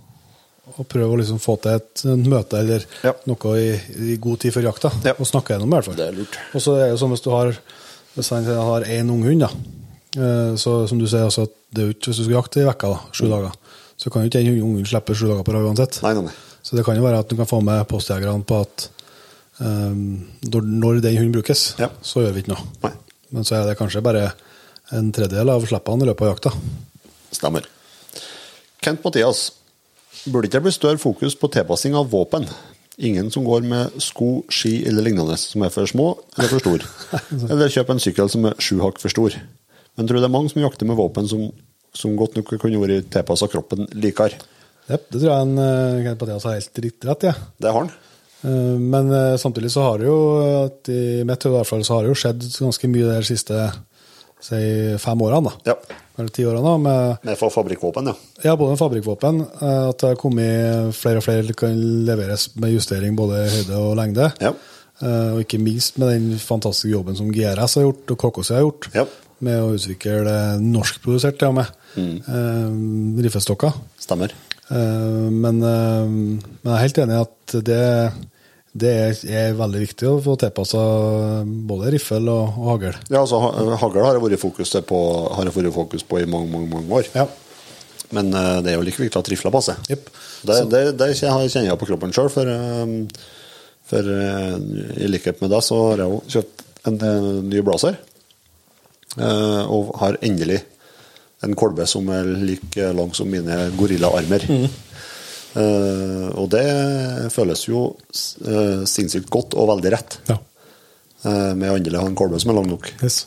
[0.78, 3.12] og prøve å liksom få til et møte eller Ja.
[3.30, 3.68] noe i,
[4.12, 4.90] i god tid før jakta.
[5.04, 5.12] Ja.
[5.18, 5.96] Og snakke gjennom, i hvert fall.
[6.00, 6.38] Det er lurt.
[6.54, 7.52] Og så er det jo sånn hvis du har
[8.14, 9.48] hvis han har én ung hund, da,
[10.22, 12.66] eh, så som du sier, altså, det er jo ikke hvis du skal jakte i
[12.68, 13.56] vekka, da, sju dager,
[13.98, 15.98] så kan jo ikke en ung hund slippe sju dager på rad uansett.
[16.04, 16.34] Nei, nei, nei.
[16.62, 18.88] Så det kan jo være at du kan få med postjegerne på at
[19.58, 21.88] um, når den hunden brukes, Ja.
[22.02, 22.62] så gjør vi ikke noe.
[22.86, 22.92] Nei.
[23.34, 24.32] Men så er det kanskje bare
[24.94, 26.52] en tredjedel av slippene i løpet av jakta.
[27.34, 27.66] Stemmer.
[28.84, 29.48] Kent Mathias,
[30.26, 32.46] burde ikke det bli større fokus på tilpassing av våpen?
[32.96, 36.84] Ingen som går med sko, ski eller lignende som er for små eller for stor.
[37.50, 39.34] Eller kjøp en sykkel som er sju hakk for stor.
[39.98, 41.48] Men tror du det er mange som jakter med våpen som,
[41.94, 44.38] som godt nok kunne vært tilpassa kroppen likere?
[44.86, 47.26] Jep, det tror jeg en uh, det også har helt riktig rett.
[47.32, 47.34] Ja.
[47.58, 47.94] Det har han.
[48.44, 50.18] Eh, men eh, samtidig så har det jo,
[50.66, 53.60] at i mitt hode så har det jo skjedd ganske mye de siste
[54.44, 54.60] si,
[55.00, 55.48] fem årene.
[55.48, 55.72] da.
[55.72, 56.00] Ja.
[56.18, 58.14] Eller ti årene, da, med Med fabrikkvåpen, ja.
[58.44, 59.40] Ja, både med fabrikkvåpen.
[59.60, 61.74] eh, At det har kommet flere og flere kan
[62.06, 64.32] leveres med justering både i høyde og lengde.
[64.40, 64.52] Ja.
[65.02, 68.62] Eh, Og ikke minst med den fantastiske jobben som GRS har gjort, og KKC har
[68.62, 69.04] gjort, Ja.
[69.40, 71.66] med å utvikle norskprodusert til og med
[71.96, 73.18] mm.
[73.22, 73.74] riffestokker.
[73.98, 74.30] Stemmer.
[74.70, 78.12] Eh, Men, eh, men jeg er helt enig i at det,
[78.74, 78.90] det
[79.30, 80.80] er, veldig viktig å få tilpassa
[81.44, 82.96] både riffel og, og hagl.
[83.06, 83.38] Ja, altså,
[83.78, 85.00] Hagl har det vært fokus på,
[85.76, 87.10] fokus på i mange, mange, mange år.
[87.14, 87.28] Ja.
[88.14, 89.78] Men uh, det er jo like viktig at rifla passer.
[89.90, 90.10] Yep.
[90.44, 92.98] Det, det, det kjenner jeg på kroppen sjøl, for, um,
[93.86, 94.58] for uh,
[94.98, 97.98] i likhet med deg så har jeg jo kjøpt en, en ny blazer.
[99.14, 100.64] Uh, Og har endelig
[101.44, 104.46] en kolbe som er like lang som mine gorillaarmer.
[104.50, 104.80] Eh,
[105.54, 106.64] og det
[107.30, 110.38] føles jo uh, sinnssykt godt og veldig rett, Ja.
[111.24, 112.90] eh, med å endelig ha en kolbe som er lang nok.
[113.02, 113.26] Yes.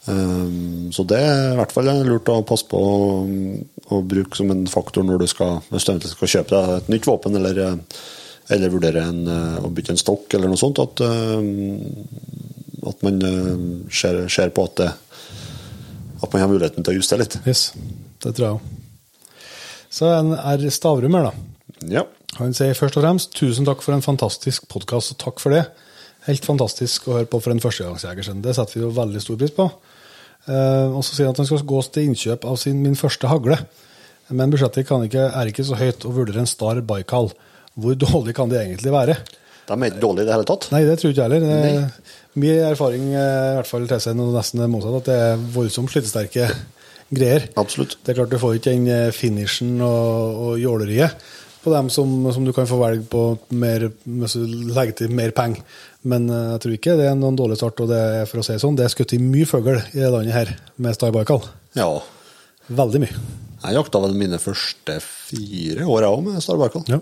[0.00, 3.02] Så det er i hvert fall lurt å passe på å,
[3.92, 7.58] å bruke som en faktor når du skal, skal kjøpe deg et nytt våpen, eller,
[7.66, 8.00] eh,
[8.56, 10.80] eller vurdere en, eh, å bytte en stokk eller noe sånt.
[10.82, 11.02] At,
[12.90, 13.52] at man eh,
[13.92, 14.88] ser, ser på at, det,
[16.24, 17.36] at man har muligheten til å justere litt.
[17.46, 17.68] yes.
[18.24, 18.79] Det tror jeg òg.
[19.90, 20.66] Så en R.
[20.70, 21.78] Stavrum her, da.
[21.90, 22.06] Ja.
[22.38, 25.64] Han sier først og fremst tusen takk for en fantastisk podkast, og takk for det.
[26.28, 28.36] Helt fantastisk å høre på for en førstegangsjeger.
[28.44, 29.66] Det setter vi jo veldig stor pris på.
[30.46, 33.30] Eh, og så sier han at han skal gå til innkjøp av sin, min første
[33.30, 33.58] hagle.
[34.30, 37.32] Men budsjettet kan ikke, er ikke så høyt og vurderer en Star Baikal.
[37.80, 39.18] Hvor dårlig kan det egentlig være?
[39.66, 40.68] De er ikke dårlige i det hele tatt.
[40.74, 41.46] Nei, det tror jeg ikke heller.
[41.46, 41.74] Nei.
[41.80, 45.90] er Mye erfaring eh, i hvert fall tilsier nesten det motsatte, at det er voldsomt
[45.90, 46.46] slitesterke
[47.10, 47.46] greier.
[47.60, 47.98] Absolutt.
[48.00, 51.30] Det er klart du får ikke den eh, finishen og, og jåleriet
[51.60, 53.24] på dem som, som du kan få velge på
[53.60, 55.60] mer, hvis du legger til mer penger.
[56.08, 57.82] Men eh, jeg tror ikke det er noen dårlig start.
[57.84, 60.08] og det er for å si sånn, det er skutt i mye fugl i det
[60.08, 61.44] landet her med Star Baikal.
[61.76, 61.90] Ja.
[62.70, 63.22] Veldig mye.
[63.60, 66.86] Jeg jakta vel mine første fire år, jeg òg, med Star Barkal.
[66.88, 67.00] Ja.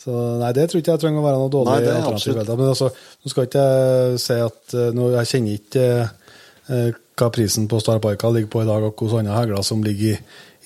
[0.00, 2.52] Så nei, det tror ikke jeg trenger å være noe dårlig Nei, det er alternativ.
[2.56, 2.88] Men altså,
[3.20, 7.80] nå skal ikke jeg si at eh, nå, Jeg kjenner ikke eh, hva prisen på
[7.82, 10.20] Star Parka ligger på i dag, og hvilke andre hegler som ligger i,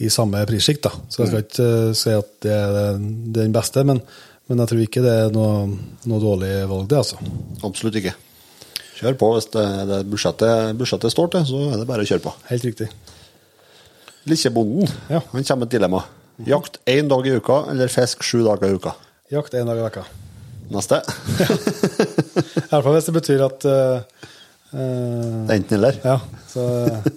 [0.06, 0.86] i samme prissjikt.
[1.12, 3.00] Så jeg skal ikke uh, si at det er
[3.38, 4.00] den- beste, men,
[4.48, 5.66] men jeg tror ikke det er noe,
[6.10, 7.18] noe dårlig valg, det, altså.
[7.66, 8.14] Absolutt ikke.
[8.94, 12.22] Kjør på hvis det, det budsjettet, budsjettet står til, så er det bare å kjøre
[12.28, 12.32] på.
[12.52, 12.90] Helt riktig.
[14.30, 15.20] Likkjebonden Ja.
[15.32, 16.04] han kommer med et dilemma.
[16.46, 18.94] Jakt én dag i uka eller fisk sju dager i uka.
[19.34, 20.04] Jakt én dag i uka.
[20.72, 20.98] Neste.
[21.04, 24.00] I hvert fall hvis det betyr at uh,
[24.72, 25.98] uh, Enten eller.
[26.04, 26.16] Ja,
[26.54, 27.08] så eh,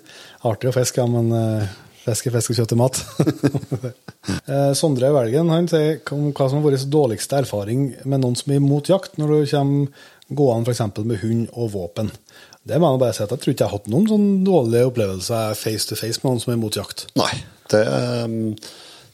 [0.50, 3.02] artig å fiske, ja, men eh, fisk er fisk og kjøtt er mat.
[4.28, 8.52] Eh, Sondre Velgen han sier om hva som har vært dårligste erfaring med noen som
[8.52, 10.02] er imot jakt, når du kommer
[10.40, 10.82] gående f.eks.
[11.00, 12.10] med hund og våpen.
[12.68, 14.90] Det må jeg bare si at jeg tror ikke jeg har hatt noen sånn dårlige
[14.90, 17.06] opplevelser face to face med noen som er imot jakt.
[17.20, 17.30] Nei,
[17.72, 17.84] det,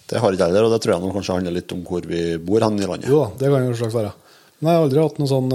[0.10, 2.24] det har ikke jeg heller, og det tror jeg kanskje handler litt om hvor vi
[2.50, 3.12] bor hen i landet.
[3.14, 4.16] Jo det kan jo slags være.
[4.58, 5.54] Men jeg har aldri hatt noen sånn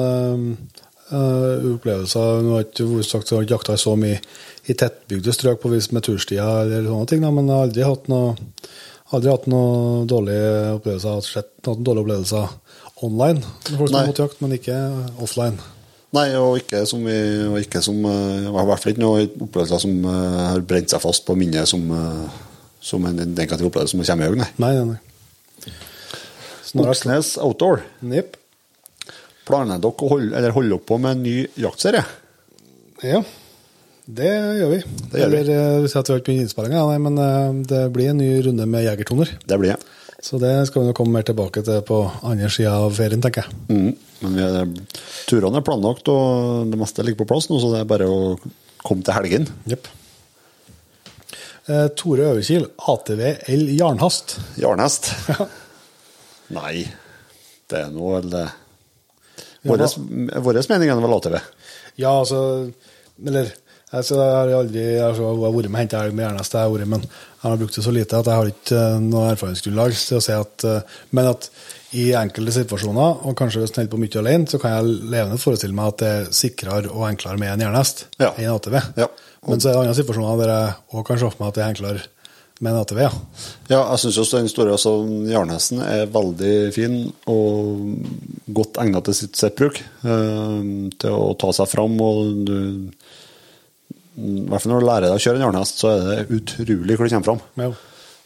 [1.12, 4.20] uh, opplevelser Nå har ikke sagt jeg har jakta så mye
[4.68, 7.88] i tettbygde strøk på vis med turstier eller sånne ting, da, men jeg har aldri
[7.88, 8.36] hatt noe
[9.16, 12.50] Aldri hatt noen dårlige opplevelser, sett noen dårlige opplevelser
[13.06, 13.40] online.
[13.70, 14.76] Folk som har er jakt, men ikke
[15.24, 15.62] offline.
[16.16, 19.82] Nei, og ikke som vi og ikke som eh, I hvert fall ikke noen opplevelser
[19.82, 22.38] som eh, har brent seg fast på minnet som, eh,
[22.80, 24.48] som en negativ opplevelse som kommer i øynene.
[24.56, 26.84] Nei, nei, nei.
[26.84, 27.82] Oksnes Outdoor.
[28.04, 28.37] Nipp.
[29.48, 32.04] Planer dere å holde, eller holder på med en ny jaktserie?
[33.06, 33.22] Ja,
[34.08, 34.80] det gjør vi.
[35.12, 35.38] Det gjør vi.
[35.38, 38.66] Eller, eh, at vi har ikke begynt innspillinga, men eh, det blir en ny runde
[38.68, 39.34] med jegertoner.
[39.44, 39.94] Det blir det.
[40.24, 43.44] Så det skal vi nok komme mer tilbake til på andre sida av ferien, tenker
[43.44, 43.58] jeg.
[43.68, 43.90] Mm.
[44.24, 44.72] Men vi er,
[45.30, 48.34] turene er planlagt, og det meste ligger på plass nå, så det er bare å
[48.82, 49.46] komme til helgen.
[49.70, 49.90] Yep.
[51.68, 52.64] Eh, Tore Øverkil,
[52.94, 53.22] ATV
[53.54, 54.38] L Jarnhast.
[54.58, 55.12] Jarnhest.
[55.28, 55.46] Ja.
[56.56, 56.88] Nei,
[57.68, 58.32] det er nå vel
[59.62, 61.38] det Ja, Vår vår mening er vel ATV.
[61.98, 62.42] Ja, altså
[63.26, 63.48] Eller
[63.92, 67.00] altså, jeg har aldri jeg har vært med elg med Jarnhest, jeg har vært, men
[67.02, 70.22] jeg har brukt det så lite at jeg har ikke eh, noe erfaringsgrunnlag til å
[70.22, 70.80] si at eh,
[71.10, 71.50] Men at
[71.96, 75.38] i enkelte situasjoner, og kanskje hvis en holder på mye alene, så kan jeg levende
[75.40, 78.34] forestille meg at det er sikrere og enklere med en Jarnhest Ja.
[78.36, 78.76] enn en ATV.
[79.00, 79.06] Ja.
[79.48, 81.64] Men så er det andre situasjoner der jeg også kan se for meg at det
[81.64, 82.02] er enklere
[82.64, 83.00] med en ATV.
[83.04, 83.10] Ja.
[83.68, 84.94] Ja, jeg syns også den store altså,
[85.30, 86.96] Jarnhesten er veldig fin
[87.30, 87.84] og
[88.54, 89.78] godt egnet til sitt settbruk.
[90.02, 91.94] Eh, til å ta seg fram.
[92.02, 92.56] Og du,
[94.18, 96.98] I hvert fall når du lærer deg å kjøre en jarnhest, så er det utrolig
[96.98, 97.46] hvor du kommer fram.
[97.62, 97.70] Ja.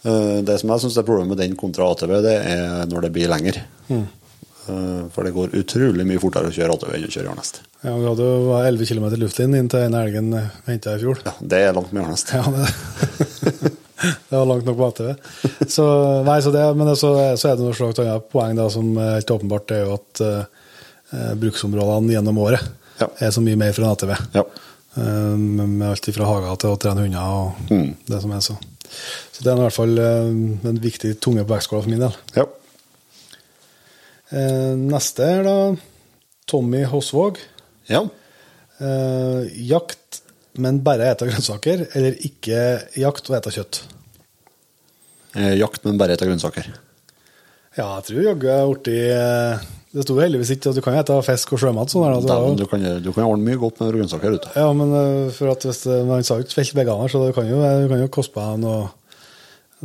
[0.09, 3.14] Eh, det som jeg syns er problemet med den kontra ATV, det er når det
[3.18, 3.60] blir lenger.
[3.92, 7.62] Eh, for det går utrolig mye fortere å kjøre ATV enn å kjøre jarnhest.
[7.82, 10.34] Ja, vi hadde jo 11 km luftlinje inn til en elgen
[10.68, 11.20] henta i fjor.
[11.26, 12.32] Ja, det er langt med jarnhest.
[12.32, 13.72] Ja, det,
[14.28, 15.10] det var langt nok ATV.
[15.70, 15.84] Så,
[16.26, 18.90] nei, så det, men det, så, så er det noe slags annet poeng da, som
[18.98, 22.62] helt åpenbart, er jo at uh, bruksområdene gjennom året
[23.00, 23.08] Ja.
[23.20, 24.12] er så mye mer for en ATV.
[24.36, 24.42] Ja.
[24.92, 27.94] Eh, med alt fra hager til å trene hunder og Mm.
[28.08, 28.56] det som er så.
[29.32, 32.18] Så det er i hvert fall uh, en viktig tunge på vektskåla for min del.
[32.36, 32.44] ja.
[34.32, 35.56] Neste er da
[36.48, 37.36] Tommy Hosvåg.
[37.90, 38.04] ja.
[38.82, 39.98] Jakt,
[40.60, 42.58] men bare ete grønnsaker, eller ikke
[43.00, 43.82] jakt og ete kjøtt?
[45.32, 46.66] Eh, Jakt, men bare etter grønnsaker.
[47.78, 49.62] Ja, jeg tror jaggu jeg borti eh,
[49.96, 51.88] Det sto heldigvis ikke at du kan ete fisk og sjømat.
[51.88, 52.36] sånn da.
[52.58, 54.50] Du, kan, du kan ordne mye godt med grønnsaker ute.
[54.60, 57.62] Ja, men eh, for at hvis Man sa ikke felt veganer, så du kan jo,
[57.62, 58.90] du kan jo koste på deg noe,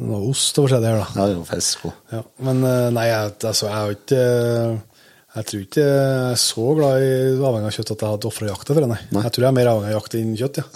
[0.04, 1.08] noe ost og forskjellig her, da.
[1.16, 1.96] Ja, det er jo fisk òg.
[2.18, 4.97] Ja, men eh, nei, jeg, altså, jeg har ikke eh,
[5.38, 8.48] Jeg tror ikke jeg er så glad i avhengig av kjøtt at jeg hadde ofra
[8.50, 9.02] jakta for det, nei.
[9.22, 10.66] Jeg tror jeg er mer avhengig av jakt enn kjøtt, ja.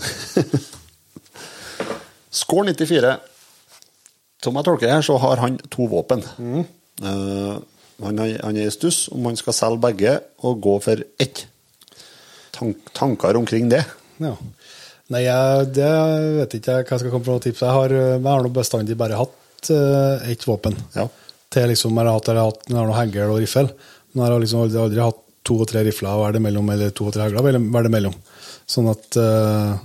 [2.42, 3.16] Skår 94.
[4.42, 6.24] Som jeg tolker det her, så har han to våpen.
[7.02, 10.16] Han, er- han er i stuss om han skal selge begge
[10.48, 11.44] og gå for ett.
[12.56, 13.84] Tank, tanker omkring det?
[14.22, 14.36] ja.
[15.12, 15.88] Nei, jeg, det
[16.38, 17.62] vet ikke jeg hva jeg skal komme på noen tips.
[17.66, 20.78] Jeg har, eh, jeg har bestandig bare hatt uh, ett våpen.
[20.96, 21.04] Ja.
[21.52, 23.68] Til liksom, jeg har hatt, jeg har hatt jeg har noe hengel og riffel.
[24.12, 27.08] Jeg har liksom aldri, aldri hatt to og tre rifler å det mellom, eller to
[27.10, 28.16] og tre hagler å det mellom.
[28.70, 29.76] Sånn at uh,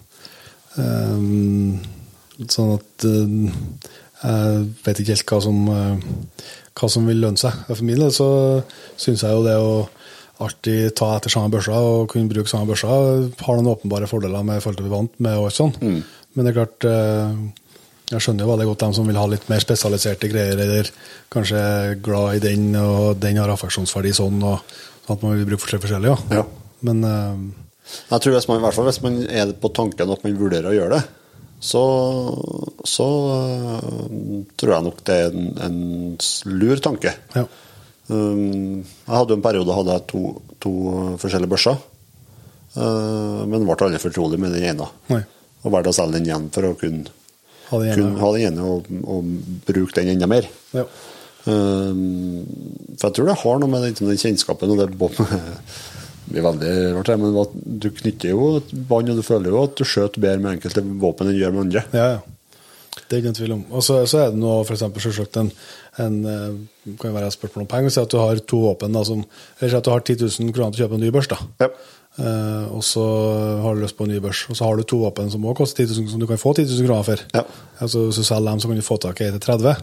[0.76, 1.76] um,
[2.52, 3.46] Sånn at uh,
[4.26, 7.54] jeg vet ikke helt hva som, uh, hva som vil lønne seg.
[7.70, 8.28] For min del så
[9.00, 9.70] syns jeg jo det å
[10.44, 14.60] alltid ta etter samme børsa og kunne bruke samme børsa har noen åpenbare fordeler med
[14.60, 15.72] forhold til vi vant med og alt sånn.
[16.36, 16.86] Men det er klart
[18.06, 20.90] jeg skjønner jo veldig godt dem som vil ha litt mer spesialiserte greier, eller
[21.32, 24.62] kanskje er glad i den, og den har affeksjonsverdi sånn, og
[25.06, 26.16] sånn at man vil bruke forskjellig, forskjellige.
[26.30, 26.42] Ja.
[26.42, 26.80] Ja.
[26.86, 27.36] Men uh,
[28.12, 30.70] Jeg tror hvis man, i hvert fall hvis man er på tanken at man vurderer
[30.70, 31.04] å gjøre det,
[31.66, 31.82] så,
[32.86, 37.14] så uh, tror jeg nok det er en, en lur tanke.
[37.36, 37.46] ja.
[38.06, 40.20] Um, jeg hadde jo en periode hadde jeg to,
[40.62, 40.72] to
[41.18, 41.80] forskjellige børser,
[42.76, 44.86] uh, men ble aldri fortrolig med den ene.
[45.10, 45.24] Nei.
[45.64, 47.10] Og valgte å selge den igjen for å kunne,
[47.70, 49.28] kunne ha den ene og, og
[49.66, 50.48] bruke den enda mer.
[50.76, 50.86] Ja.
[51.47, 52.43] Um,
[52.98, 54.88] for jeg tror det har noe med den, den kjennskapen og det
[56.26, 59.60] det blir veldig rart, men at du knytter jo et bånd, og du føler jo
[59.62, 61.84] at du skjøter bedre med enkelte våpen enn du gjør med andre.
[61.94, 62.24] Ja, ja.
[62.97, 63.64] Det er ikke en tvil om.
[63.76, 65.51] Og så, så er det nå eksempel selvsagt en,
[66.02, 67.93] en eh, kan være et spørsmål om penger.
[67.93, 70.55] Si at du har to våpen da, som Eller si at du har 10 000
[70.56, 71.38] kroner til å kjøpe en ny børs, da.
[71.62, 71.68] Ja.
[72.16, 73.02] Eh, og så
[73.62, 74.44] har du lyst på en ny børs.
[74.48, 76.55] Og så har du to våpen som også koster 10 000, som du kan få
[76.56, 77.24] 10 000 kroner for.
[77.36, 77.43] Ja.
[77.84, 79.76] Altså, hvis du selger dem, så kan du få tak i en til 30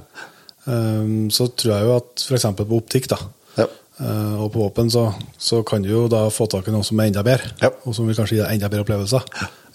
[0.65, 2.45] Um, Så tror jeg jo at f.eks.
[2.55, 3.17] på optikk, da,
[3.57, 3.65] Ja.
[3.99, 7.01] uh, og på våpen, så, så kan du jo da få tak i noe som
[7.03, 7.69] er enda bedre, Ja.
[7.83, 9.25] og som vil kanskje gi deg enda bedre opplevelser,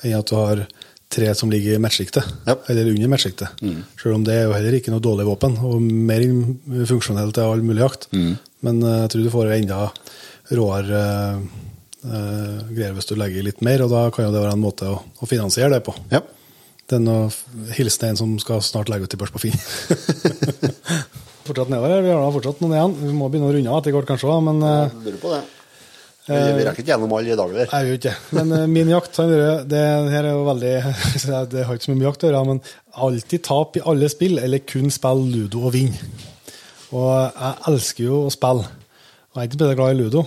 [0.02, 0.62] enn at du har
[1.12, 2.54] tre som ligger i matchsjiktet, Ja.
[2.56, 2.64] Mm.
[2.72, 3.48] eller under matchsjiktet.
[4.00, 6.24] Selv om det er jo heller ikke noe dårlig våpen, og mer
[6.88, 8.08] funksjonelt til all mulig jakt.
[8.16, 8.38] Mm.
[8.62, 9.82] Men uh, jeg tror du får enda
[10.56, 11.40] råere eh, eh,
[11.98, 15.00] greier hvis du legger litt mer, og da kan jo det være en måte å,
[15.02, 15.96] å finansiere det på.
[16.12, 16.22] Ja.
[16.88, 19.58] Det er noe hilsen en som skal snart legge ut i børs på Finn.
[21.48, 22.96] fortsatt nedover her, vi har da fortsatt noen igjen.
[23.02, 25.44] Vi må begynne å runde av etter hvert kanskje, men eh, Jeg lurer på det.
[26.28, 27.52] Vi, vi rekker ikke gjennom alle i dag.
[27.56, 27.70] Der.
[27.72, 28.14] Jeg gjør ikke.
[28.36, 29.20] Men eh, min jakt
[29.70, 30.72] Det her er jo veldig
[31.54, 32.60] Det har ikke så mye med jakt å gjøre, men
[33.06, 36.10] alltid tap i alle spill, eller kun spille ludo og vinne.
[36.88, 38.68] Og jeg elsker jo å spille.
[38.68, 40.24] Og jeg er ikke bedre glad i ludo,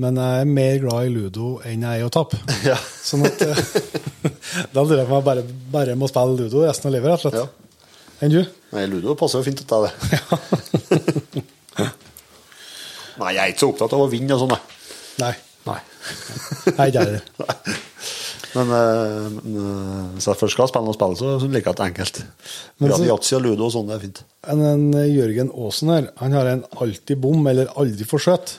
[0.00, 2.38] men jeg er mer glad i ludo enn jeg er i å tape.
[2.70, 2.78] Ja.
[3.02, 3.58] Sånn at eh,
[4.74, 5.44] da lurer jeg på om jeg bare,
[5.74, 7.40] bare må spille ludo resten av livet, rett og slett.
[7.42, 7.46] Ja.
[8.22, 8.42] Enn du?
[8.72, 11.42] Nei, Ludo passer jo fint til deg, det.
[13.20, 14.54] Nei, jeg er ikke så opptatt av å vinne og sånn.
[15.20, 15.32] Nei.
[15.66, 15.80] Nei.
[16.78, 17.24] Nei, ikke jeg heller.
[18.52, 21.80] Men, eh, men eh, hvis jeg først skal spille noe spill, så så liker jeg
[21.80, 22.22] det enkelt.
[23.10, 24.22] Yatzy og ludo og sånn, det er fint.
[24.54, 28.56] En, en Jørgen Aasen her, han har en alltid bom, eller aldri forsøt.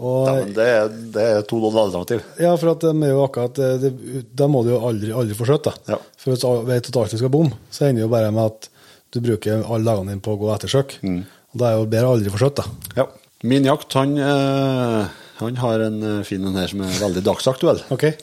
[0.00, 2.24] Og, Ja, men det, er, det er to alternativ.
[2.40, 3.90] Ja, for at de er jo akkurat eh, det,
[4.36, 5.68] Da må du jo aldri, aldri få skjøtt.
[5.90, 5.98] Ja.
[6.16, 8.48] For hvis du vet at du alltid skal bomme, så ender det jo bare med
[8.48, 8.70] at
[9.10, 10.96] du bruker alle dagene dine på å gå ettersøk.
[11.04, 11.20] Mm.
[11.50, 12.66] Og da er det jo bedre aldri da.
[12.96, 13.06] Ja.
[13.50, 17.84] Min jakt, han, eh, han har en eh, fin en her som er veldig dagsaktuell.
[17.96, 18.16] Okay.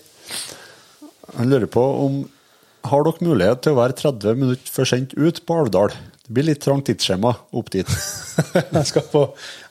[1.37, 2.21] Han lurer på om
[2.87, 5.91] har dere mulighet til å være 30 minutter for sent ut på Alvdal?
[6.23, 7.89] Det blir litt trangt tidsskjema opp dit.
[8.77, 9.23] jeg skal på,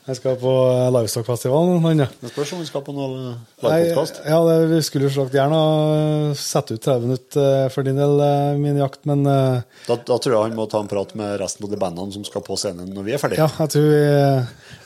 [0.06, 1.98] jeg skal på eh, Livestock-festivalen.
[1.98, 2.06] ja.
[2.20, 4.20] Det spørs om vi skal på noe livepodkast.
[4.22, 5.58] Ja, det, vi skulle jo selvsagt gjerne
[6.38, 9.98] sette satt ut 30 minutter eh, for din del, eh, min jakt, men eh, Da,
[9.98, 12.44] da tror jeg han må ta en prat med resten av de bandene som skal
[12.46, 13.42] på scenen når vi er ferdige.
[13.42, 14.00] Ja, jeg tror vi,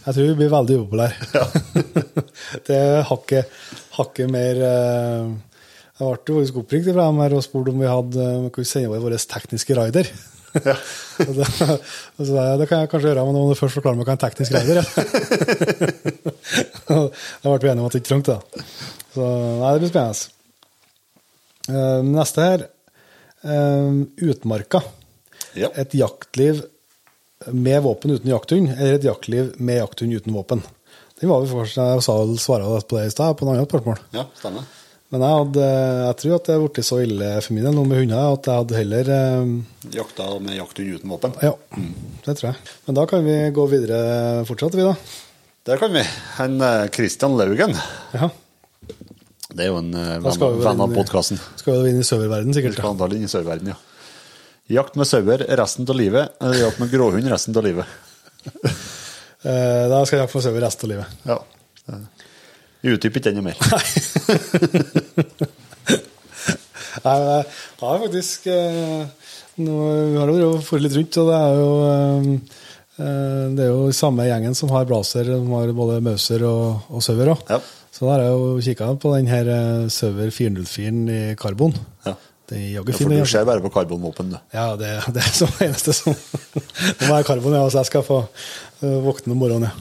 [0.07, 1.45] jeg tror vi blir veldig upopulære.
[2.71, 3.63] det er hakket,
[3.99, 5.31] hakket mer eh,
[6.01, 9.11] Jeg ble jo oppringt fra dem her og spurt om vi hadde kunne sende over
[9.11, 10.09] vår tekniske rider.
[11.21, 13.59] Og det, og så sa jeg, det kan jeg kanskje gjøre, men nå må du
[13.59, 14.87] først forklare meg hva en teknisk rider er.
[16.91, 18.65] Da ble vi enige om at det ikke trengte det.
[19.15, 19.27] Så
[19.61, 20.25] nei, det blir spennende.
[21.71, 22.65] Uh, Neste her.
[23.45, 24.01] Uh,
[24.31, 24.81] Utmarka.
[25.59, 25.71] Ja.
[25.79, 26.65] Et jaktliv
[27.53, 30.65] med våpen uten jakthund, eller et jaktliv med jakthund uten våpen.
[31.21, 33.99] Den var vi først, Jeg sa svara på det i stad, på en annen spørsmål.
[34.17, 34.65] Ja, stemmer.
[35.11, 35.69] Men jeg, hadde,
[36.07, 38.47] jeg tror at det er blitt så ille for min del nå med hunder at
[38.47, 39.49] jeg hadde heller eh,
[39.97, 41.35] Jakta med jakthund uten våpen.
[41.43, 41.51] Ja,
[42.27, 42.69] det tror jeg.
[42.87, 43.99] Men da kan vi gå videre
[44.47, 44.95] fortsatt, vi, da.
[45.67, 46.05] Der kan vi.
[46.47, 47.75] En eh, Christian Laugen.
[48.15, 48.31] Ja.
[49.51, 51.43] Det er jo en eh, venn, skal vi venn av podkasten.
[51.59, 52.79] Skal vi inn i serververden, sikkert.
[52.79, 52.87] Ja.
[52.87, 53.81] Skandale inn i sørverden, ja.
[54.71, 57.99] Jakt med sauer resten av livet, eller jakt med gråhund resten av livet.
[59.41, 61.13] Eh, da skal jeg jakte med sauer resten av livet.
[61.25, 61.95] Ja.
[62.81, 63.59] Utdyp ikke enda mer.
[67.01, 67.45] Nei, jeg
[67.81, 69.05] har faktisk eh,
[69.63, 69.75] nå,
[70.13, 72.31] Vi har jo vært litt rundt, og det er jo eh,
[73.05, 77.05] eh, Det er jo samme gjengen som har Blazer, som har både Mauser og, og
[77.05, 77.35] Sauer.
[77.51, 77.61] Ja.
[77.91, 79.53] Så da har jeg jo kikka på den her
[79.93, 81.77] Sauer 404 i karbon.
[82.09, 82.17] Ja.
[82.51, 84.39] Den Ja, for du den, ser bare på karbonvåpen, du.
[84.57, 88.03] Ja, det, det er som eneste som Nå må være karbon, ja, så jeg skal
[88.09, 88.25] få
[88.81, 89.75] våkne om morgenen, ja.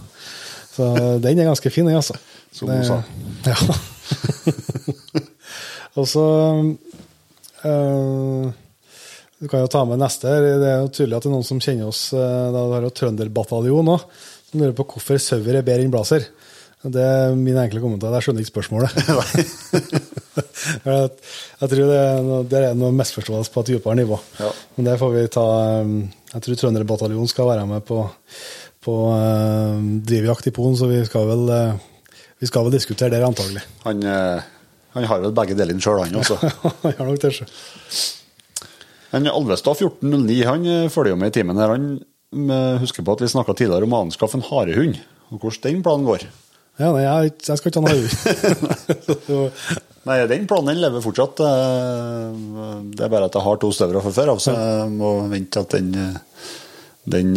[0.69, 0.85] Så
[1.23, 2.13] den er ganske fin, den, altså.
[2.55, 3.01] Som hun sa.
[3.49, 3.55] Ja.
[5.95, 6.23] Og så
[7.65, 8.49] øh,
[9.39, 10.27] Du kan jo ta med neste.
[10.27, 10.47] her.
[10.59, 12.09] Det er jo tydelig at det er noen som kjenner oss.
[12.11, 14.03] Uh, da har jo Trønderbataljon òg.
[14.49, 16.27] Som lurer på hvorfor sauer er bedre enn blazer.
[16.79, 18.13] Det er min enkle kommentar.
[18.17, 18.91] Jeg skjønner ikke spørsmålet.
[20.87, 24.19] jeg, tror det er, noe, det er noe misforståelse på et dypere nivå.
[24.39, 24.51] Ja.
[24.77, 25.45] Men det får vi ta
[25.83, 25.93] um,
[26.33, 28.01] Jeg tror Trønderbataljonen skal være med på,
[28.85, 31.87] på um, drivjakt i Polen, så vi skal vel uh,
[32.39, 33.61] vi skal vel diskutere det, antagelig.
[33.83, 34.41] Han, eh,
[34.95, 36.37] han har vel begge delene sjøl, han også.
[36.85, 37.49] Han har nok det, sjøl.
[39.09, 41.69] Alvestad 1409 han eh, følger jo med i timen her.
[41.73, 44.95] Han eh, husker på at vi snakka tidligere om å anskaffe en harehund,
[45.33, 46.21] og hvordan den planen går.
[46.79, 49.47] Ja, nei, jeg, jeg skal ikke ha noe
[50.07, 51.35] Nei, den planen lever fortsatt.
[51.43, 55.59] Det er bare at jeg har to støvere fra før av, så jeg må vente
[55.59, 55.89] at den,
[57.03, 57.29] den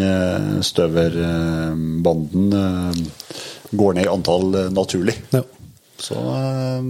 [0.65, 2.55] støverbanden
[3.79, 5.17] går ned i antall eh, naturlig.
[5.33, 5.43] Ja.
[6.03, 6.89] Så, eh,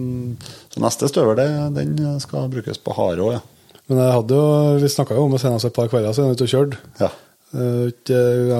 [0.72, 3.42] så neste støver det, den skal brukes på hare òg, ja.
[3.90, 6.46] Men jeg hadde jo, vi snakka jo om det senest et par kvelder siden ute
[6.46, 6.78] og kjørte.
[7.02, 7.10] ja.
[7.52, 7.90] Uh,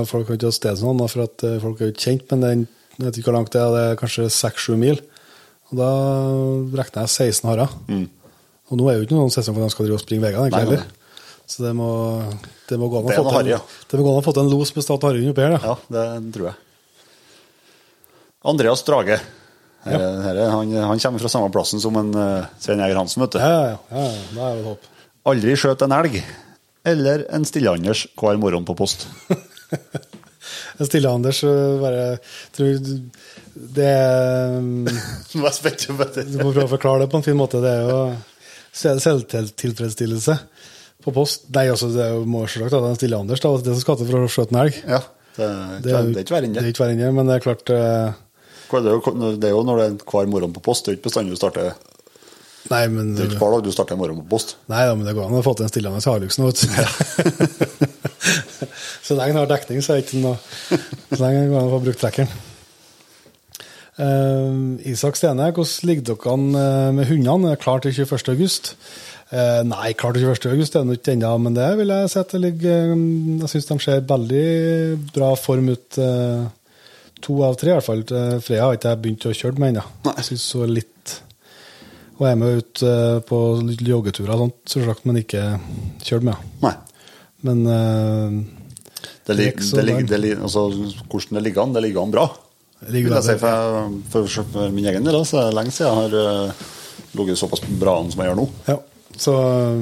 [0.05, 2.43] folk kan ikke ha sted sånn, for at eh, folk er jo ikke kjent, men
[2.45, 2.65] den,
[2.99, 4.99] jeg vet ikke hvor langt det er, det er kanskje 6-7 mil.
[5.73, 5.87] Og da
[6.77, 7.73] regner jeg 16 harer.
[8.69, 10.67] Og nå er jo ikke noen sesong for de skal drive og springe veiene, egentlig
[10.67, 10.75] Mm.
[10.77, 10.85] Heller.
[11.53, 11.89] Så det må,
[12.69, 15.57] det må gå an å er få til en- los med Stad harehund oppi her.
[15.65, 16.05] Ja, det
[16.37, 16.55] tror jeg.
[18.49, 19.19] Andreas Drage.
[19.83, 23.23] Her, her, er- han, han kommer fra samme plassen som en uh, Svein Eger Hansen,
[23.25, 23.41] vet du.
[23.43, 24.09] Ja, ja, ja,
[24.39, 24.89] ja, håp.
[25.33, 26.21] Aldri skjøt en elg.
[26.87, 29.07] Eller en Stille-Anders hver morgen på post.
[30.79, 31.43] en Stille-Anders
[31.83, 32.07] bare
[32.55, 32.81] tror
[33.79, 34.57] Det er
[36.19, 36.27] det.
[36.33, 37.63] Du må prøve å forklare det på en fin måte.
[37.63, 38.01] Det er jo
[38.75, 40.39] selvtilfredsstillelse
[41.03, 41.49] på post.
[41.55, 43.65] Nei, altså, det er jo må selvsagt at det er en stille Anders, Det er
[43.67, 44.79] det som skal til for å skjøte en elg.
[44.87, 45.01] Ja,
[45.37, 45.49] det,
[45.87, 46.49] det, det er ikke verre
[46.93, 48.22] enn Det men det er klart eh, er
[48.81, 50.85] Det er jo- det er jo når det er hver morgen på post.
[50.85, 51.75] Det er ikke bestandig du starter
[52.71, 54.57] Nei, men, Det er ikke hver dag du starter en morgen på post.
[54.71, 56.67] nei da, men det går an å få til en stillende Hilux nå, vet du.
[59.07, 60.39] så lenge den har dekning, så er det ikke noe
[61.11, 62.31] Så lenge det går an å få brukt trekkeren.
[63.99, 67.51] Uh, Isak Stene, hvordan ligger dere eh, med hundene?
[67.53, 68.31] Er klar til 21.
[68.33, 68.73] august?
[69.33, 70.51] Eh, nei, klar til 21.
[70.53, 73.05] august er det ikke ennå, men det vil jeg si at det ligger eh,
[73.43, 74.49] Jeg syns de ser veldig
[75.15, 75.99] bra form ut.
[75.99, 76.43] eh,
[77.23, 78.05] to av tre, i hvert fall.
[78.05, 79.85] Eh, Freya har ikke jeg begynt å kjøre med ennå.
[80.09, 81.19] Jeg syns er litt
[82.19, 83.39] Hun er med ut eh, på
[83.83, 85.43] joggeturer og sånt, selvsagt, men ikke
[86.05, 86.49] kjørt med.
[86.63, 86.75] henne.
[87.43, 88.37] Men uh,
[89.27, 90.69] Det, ligger, det, lig, det, lig, altså,
[91.11, 92.29] hvordan det ligger an, det ligger an bra.
[92.95, 95.99] ligger jeg si, for, for, for min egen del så er det lenge siden jeg
[95.99, 96.63] har uh,
[97.19, 98.47] ligget såpass bra an som jeg gjør nå.
[98.71, 98.79] Ja,
[99.19, 99.35] så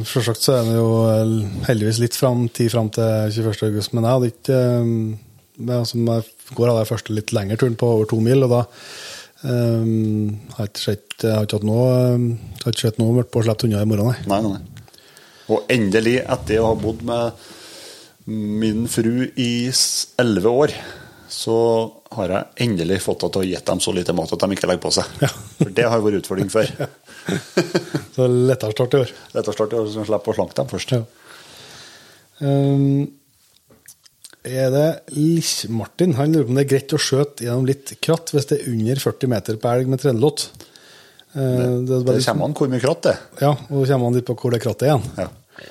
[0.08, 0.88] selvsagt så er det jo
[1.68, 3.52] heldigvis litt fram, tid fram til 21.
[3.68, 4.62] august, men jeg hadde ikke
[5.60, 8.54] men altså, jeg går av den første litt lengre turen på over to mil, og
[8.54, 8.60] da
[9.44, 11.94] um, har jeg ikke sett, har ikke hatt noe,
[12.64, 14.28] har ikke sett noe mørkt på å slippe hunder i morgen, nei.
[14.30, 14.86] Nei, nei.
[15.50, 17.48] Og endelig, etter å ha bodd med
[18.30, 19.52] min fru i
[20.20, 20.74] elleve år,
[21.30, 21.56] så
[22.16, 24.68] har jeg endelig fått henne til å gitt dem så lite mat at de ikke
[24.70, 25.10] legger på seg.
[25.22, 25.30] Ja.
[25.60, 26.70] For det har vært utfordring før.
[28.16, 29.14] Så lettere start i år.
[29.36, 30.94] Rett og slett å slippe å slanke dem først.
[30.96, 31.02] Ja.
[32.40, 33.06] Um,
[34.46, 36.14] er det Lich-Martin?
[36.16, 38.72] Han lurer på om det er greit å skjøte gjennom litt kratt hvis det er
[38.72, 40.48] under 40 meter på elg med trenelott.
[41.30, 41.44] Det,
[41.86, 43.20] det, er Det kommer an hvor mye kratt det er.
[43.44, 45.06] Ja, og så kommer an litt på hvor det krattet er igjen.
[45.20, 45.28] Ja.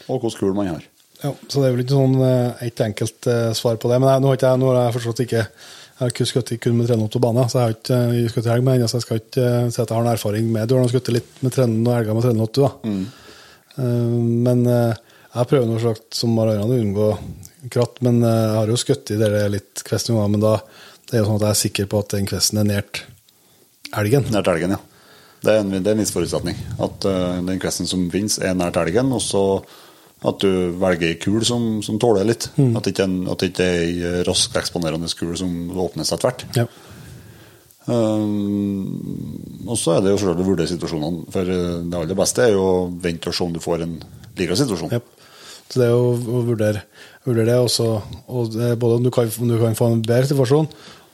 [0.07, 0.85] Og hvordan kul man har.
[1.19, 3.97] Ja, så det er vel ikke sånn eh, ett enkelt eh, svar på det.
[3.99, 6.77] Men jeg, nå har jeg, nå har jeg forstått ikke Jeg har ikke skutt kun
[6.77, 9.19] med trenelott og bane, så jeg har ikke skutt elg med ennå, så jeg skal
[9.19, 11.55] ikke eh, si at jeg har noen erfaring med Du har nå skutt litt med
[11.57, 12.71] tren- og elger med trenelott, du, da.
[12.87, 13.03] Mm.
[14.47, 15.01] men eh,
[15.33, 17.09] jeg prøver noe slags som andre å unngå
[17.73, 17.99] kratt.
[18.05, 20.53] Men eh, jeg har jo skutt i det litt kvesten ganger, men da
[21.09, 23.03] det er jo sånn at jeg er sikker på at den kvesten er nært
[23.97, 24.27] elgen.
[24.31, 24.81] Nært elgen, ja.
[25.41, 26.57] Det er en, det er en viss forutsetning.
[26.83, 29.43] At uh, den kvesten som finnes, er nært elgen, og så
[30.27, 32.49] at du velger ei kul som, som tåler litt.
[32.59, 36.11] At det ikke en- at det ikke er ei eh, rask eksponerende kul som åpnes
[36.11, 36.43] etter hvert.
[36.59, 36.65] Ja.
[37.89, 41.23] Um, og så er det jo selvfølgelig å vurdere situasjonene.
[41.33, 43.95] For det aller beste er jo å vente og se om du får en
[44.37, 44.91] likere situasjon.
[44.93, 45.07] Jep.
[45.69, 46.83] Så det er jo å vurdere,
[47.27, 47.87] vurdere det også,
[48.27, 50.69] og det både om du, kan, om du kan få en bedre situasjon,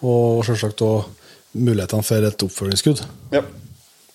[0.07, 1.09] og selvsagt òg
[1.55, 3.01] mulighetene for et oppfølgingsskudd.
[3.35, 3.43] Ja.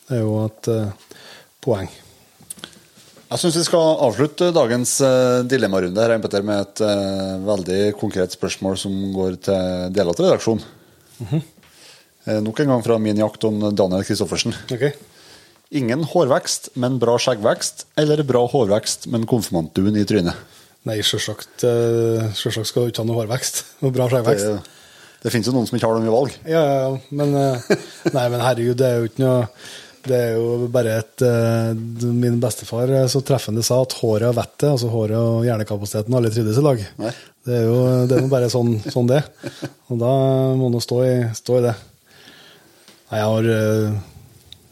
[0.09, 1.19] Det er jo et uh,
[1.65, 1.91] poeng.
[3.31, 8.35] Jeg syns vi skal avslutte dagens uh, dilemmarunde her, Petter, med et uh, veldig konkret
[8.35, 10.67] spørsmål som går til deler av redaksjonen.
[12.29, 14.53] Eh, nok en gang fra min jakt om Daniel Kristoffersen.
[14.75, 14.91] Ok.
[15.71, 20.57] Ingen hårvekst, men bra skjeggvekst, eller bra hårvekst, men konfirmantduen i trynet?
[20.89, 21.05] Nei, eh,
[22.35, 23.61] skal du ikke ha noe hårvekst.
[23.85, 24.49] og bra skjeggvekst.
[24.49, 26.35] Det, det finnes jo noen som ikke har mye valg.
[26.43, 27.15] Ja, ja, ja.
[27.15, 27.71] Men, eh,
[28.17, 29.47] nei, men herregud, det er jo ikke noe
[30.11, 31.73] Det er jo bare et eh,
[32.09, 36.59] Min bestefar så treffende sa at håret og vettet, altså håret og hjernekapasiteten, alle trivdes
[36.59, 36.87] i lag.
[37.05, 37.17] Nei.
[37.47, 39.23] Det er jo det er bare sånn, sånn det.
[39.93, 40.15] Og da
[40.59, 41.79] må man stå i, stå i det.
[43.11, 43.55] Nei, jeg har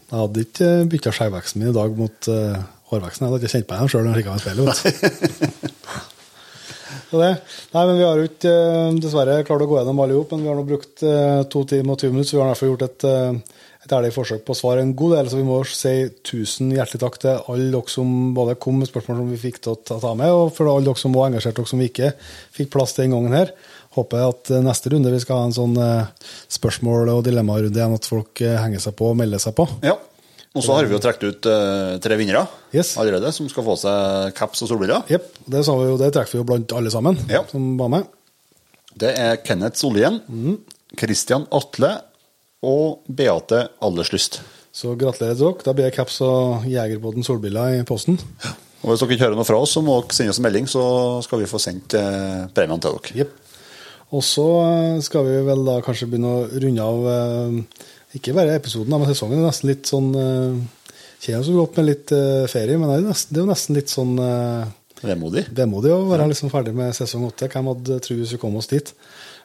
[0.09, 2.57] Jeg hadde ikke bytta skjeggveksten min i dag mot uh,
[2.89, 3.25] hårveksten.
[3.25, 5.69] Jeg hadde ikke kjent på den sjøl når jeg kikka meg i speilet.
[7.09, 7.33] Nei,
[7.73, 10.51] men Vi har jo ikke eh, dessverre klart å gå gjennom alle ihop, men vi
[10.51, 13.05] har nå brukt eh, to timer og 20 minutter, så vi har i gjort et,
[13.09, 15.31] eh, et ærlig forsøk på å svare en god del.
[15.31, 15.95] Så vi må si
[16.29, 19.73] tusen hjertelig takk til alle dere som både kom med spørsmål som vi fikk til
[19.73, 22.13] å ta med, og for alle dere som var engasjert, dere som vi ikke
[22.59, 23.53] fikk plass til den gangen her.
[23.97, 26.05] Håper at eh, neste runde vi skal ha en sånn eh,
[26.53, 29.65] spørsmål- og dilemmarunde igjen, at folk eh, henger seg på og melder seg på.
[29.85, 29.95] Ja.
[30.57, 31.47] Og så har vi jo trukket ut
[32.01, 32.95] tre vinnere Yes.
[32.97, 35.03] allerede, som skal få seg caps og solbriller.
[35.07, 35.27] Jepp.
[35.45, 37.43] Det, vi jo- det trekker vi jo blant alle sammen Ja.
[37.51, 38.07] som var med.
[38.97, 40.17] Det er Kenneth Solien,
[40.97, 41.91] Christian Atle
[42.65, 44.39] og Beate Alderslyst.
[44.73, 45.63] Så gratulerer til dere.
[45.65, 48.17] Da blir det caps og Jegerbåten solbriller i posten.
[48.83, 50.65] Og Hvis dere ikke hører noe fra oss, så må dere sende oss en melding,
[50.71, 50.83] så
[51.25, 53.15] skal vi få sendt eh, premiene til dere.
[53.21, 53.37] Jepp.
[54.15, 57.85] Og så eh, skal vi vel da kanskje begynne å runde av eh,
[58.17, 59.41] ikke bare episoden, men sesongen.
[59.43, 60.11] Er nesten litt sånn
[61.19, 63.75] Kjenner oss godt med litt eh, ferie, men det er, nesten, det er jo nesten
[63.75, 64.13] litt sånn
[64.99, 65.45] Vemodig.
[65.55, 67.47] vemodig å være liksom ferdig med sesong åtte.
[67.51, 68.89] Hvem hadde trodd vi skulle komme oss dit?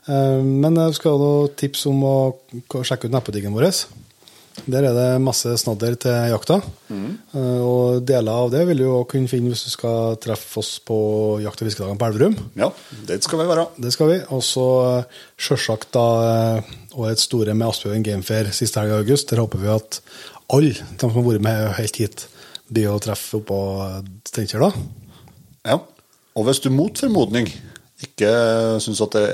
[0.06, 2.16] Men jeg skal ha noen tips om å
[2.82, 3.68] sjekke ut nettbutikken vår.
[4.64, 6.60] Der er det masse snadder til jakta.
[6.88, 7.16] Mm.
[7.34, 10.96] og deler av det vil du jo kunne finne hvis du skal treffe oss på
[11.42, 12.36] jakt- og fiskedagene på Elverum.
[12.60, 12.68] Ja,
[13.08, 13.66] det skal vi være.
[13.82, 14.20] Det skal vi.
[14.30, 19.32] Og så eh, sjølsagt da eh, årets store med Asbjørn Gamefair siste helg i august.
[19.32, 20.00] Der håper vi at
[20.54, 22.26] alle de som har vært med helt hit,
[22.70, 23.58] blir å treffe oppå
[24.28, 24.72] Steinkjer da.
[25.66, 25.80] Ja.
[26.34, 27.50] Og hvis du mot formodning
[28.04, 28.30] ikke
[28.82, 29.28] syns at, det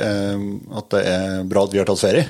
[0.79, 2.27] at det er bra at vi har tatt ferie,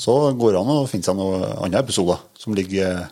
[0.00, 3.02] så går det an å finne seg noen andre episoder som ligger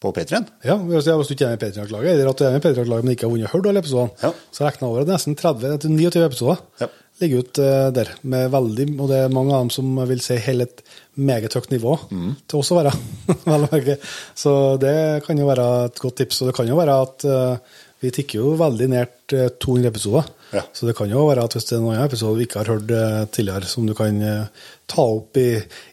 [0.00, 0.44] på P3-en.
[0.64, 3.04] Ja, hvis du ikke er med i Patriark-laget, eller at du er med i Patriark-laget,
[3.06, 4.30] men ikke har vunnet hørt alle episodene, Ja.
[4.52, 6.88] så jeg over at nesten 30, 29 episoder Ja.
[7.20, 8.08] ligger ut eh, der.
[8.22, 10.82] Med veldig, og det er mange av dem som vil si hele et
[11.16, 12.36] meget høyt nivå Mm.
[12.46, 12.92] til oss å være.
[14.36, 16.42] Så det kan jo være et godt tips.
[16.42, 17.56] Og det kan jo være at eh,
[18.04, 20.28] vi tikker jo veldig nært eh, 200 episoder.
[20.54, 20.62] Ja.
[20.72, 22.92] Så det kan jo være at hvis det er noen episoder vi ikke har hørt
[22.94, 25.48] eh, tidligere, som du kan eh, ta opp i,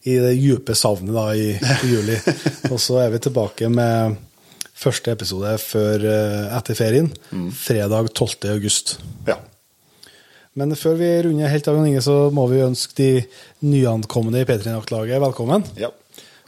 [0.10, 2.20] i det dype savnet da i, i juli.
[2.72, 4.20] og så er vi tilbake med
[4.84, 7.10] første episode før, eh, etter ferien,
[7.58, 8.52] fredag 12.
[8.54, 8.98] august.
[9.30, 9.40] Ja.
[10.60, 13.10] Men før vi runder helt av, Inge, så må vi ønske de
[13.66, 15.66] nyankomne i P3-jaktlaget velkommen.
[15.80, 15.92] ja.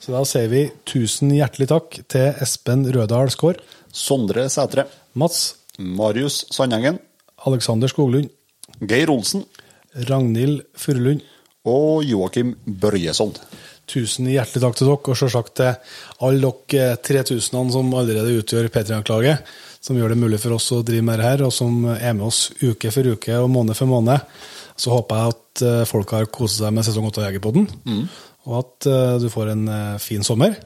[0.06, 3.58] Så da sier vi tusen hjertelig takk til Espen Rødahl Skaar,
[3.90, 4.84] Sondre Sætre.
[5.18, 7.00] Mats, Marius Sandengen.
[7.46, 8.32] Alexander Skoglund,
[8.82, 9.46] Geir Olsen.
[10.10, 11.24] Ragnhild Furulund.
[11.66, 13.34] Og Joakim Børjesson.
[13.90, 15.72] Tusen hjertelig takk til dere, og selvsagt til
[16.26, 19.46] alle dere 3000 som allerede utgjør P3-anklaget,
[19.82, 22.26] som gjør det mulig for oss å drive med det her, og som er med
[22.28, 24.26] oss uke for uke og måned for måned.
[24.78, 27.70] Så håper jeg at eh, folk har kost seg med sesong 8 av Jegerpodden,
[28.50, 30.58] og at eh, du får en eh, fin sommer,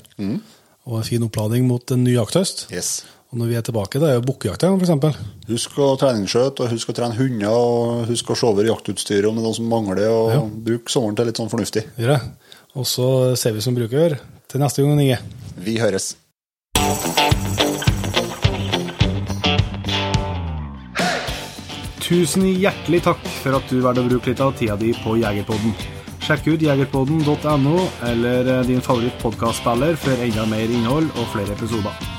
[0.88, 2.70] og en fin oppladning mot en ny jakthøst.
[2.74, 3.02] Yes.
[3.30, 5.18] Og når vi er tilbake, da er jo bukkejakt for eksempel.
[5.52, 9.38] Husk å treningsskjøte, og husk å trene hunder, og husk å se over jaktutstyret om
[9.38, 10.42] det er noe som mangler, og Ja.
[10.42, 11.86] bruk sommeren til litt sånn fornuftig.
[12.00, 12.22] Gjør det.
[12.76, 14.20] Og så ser vi som bruker.
[14.48, 15.20] Til neste gang, Inge.
[15.60, 16.16] Vi høres.
[22.02, 25.76] Tusen hjertelig takk for at du valgte å bruke litt av tida di på Jegerpodden.
[26.26, 32.19] Sjekk ut jegerpodden.no eller din favoritt favorittpodkastspiller for enda mer innhold og flere episoder.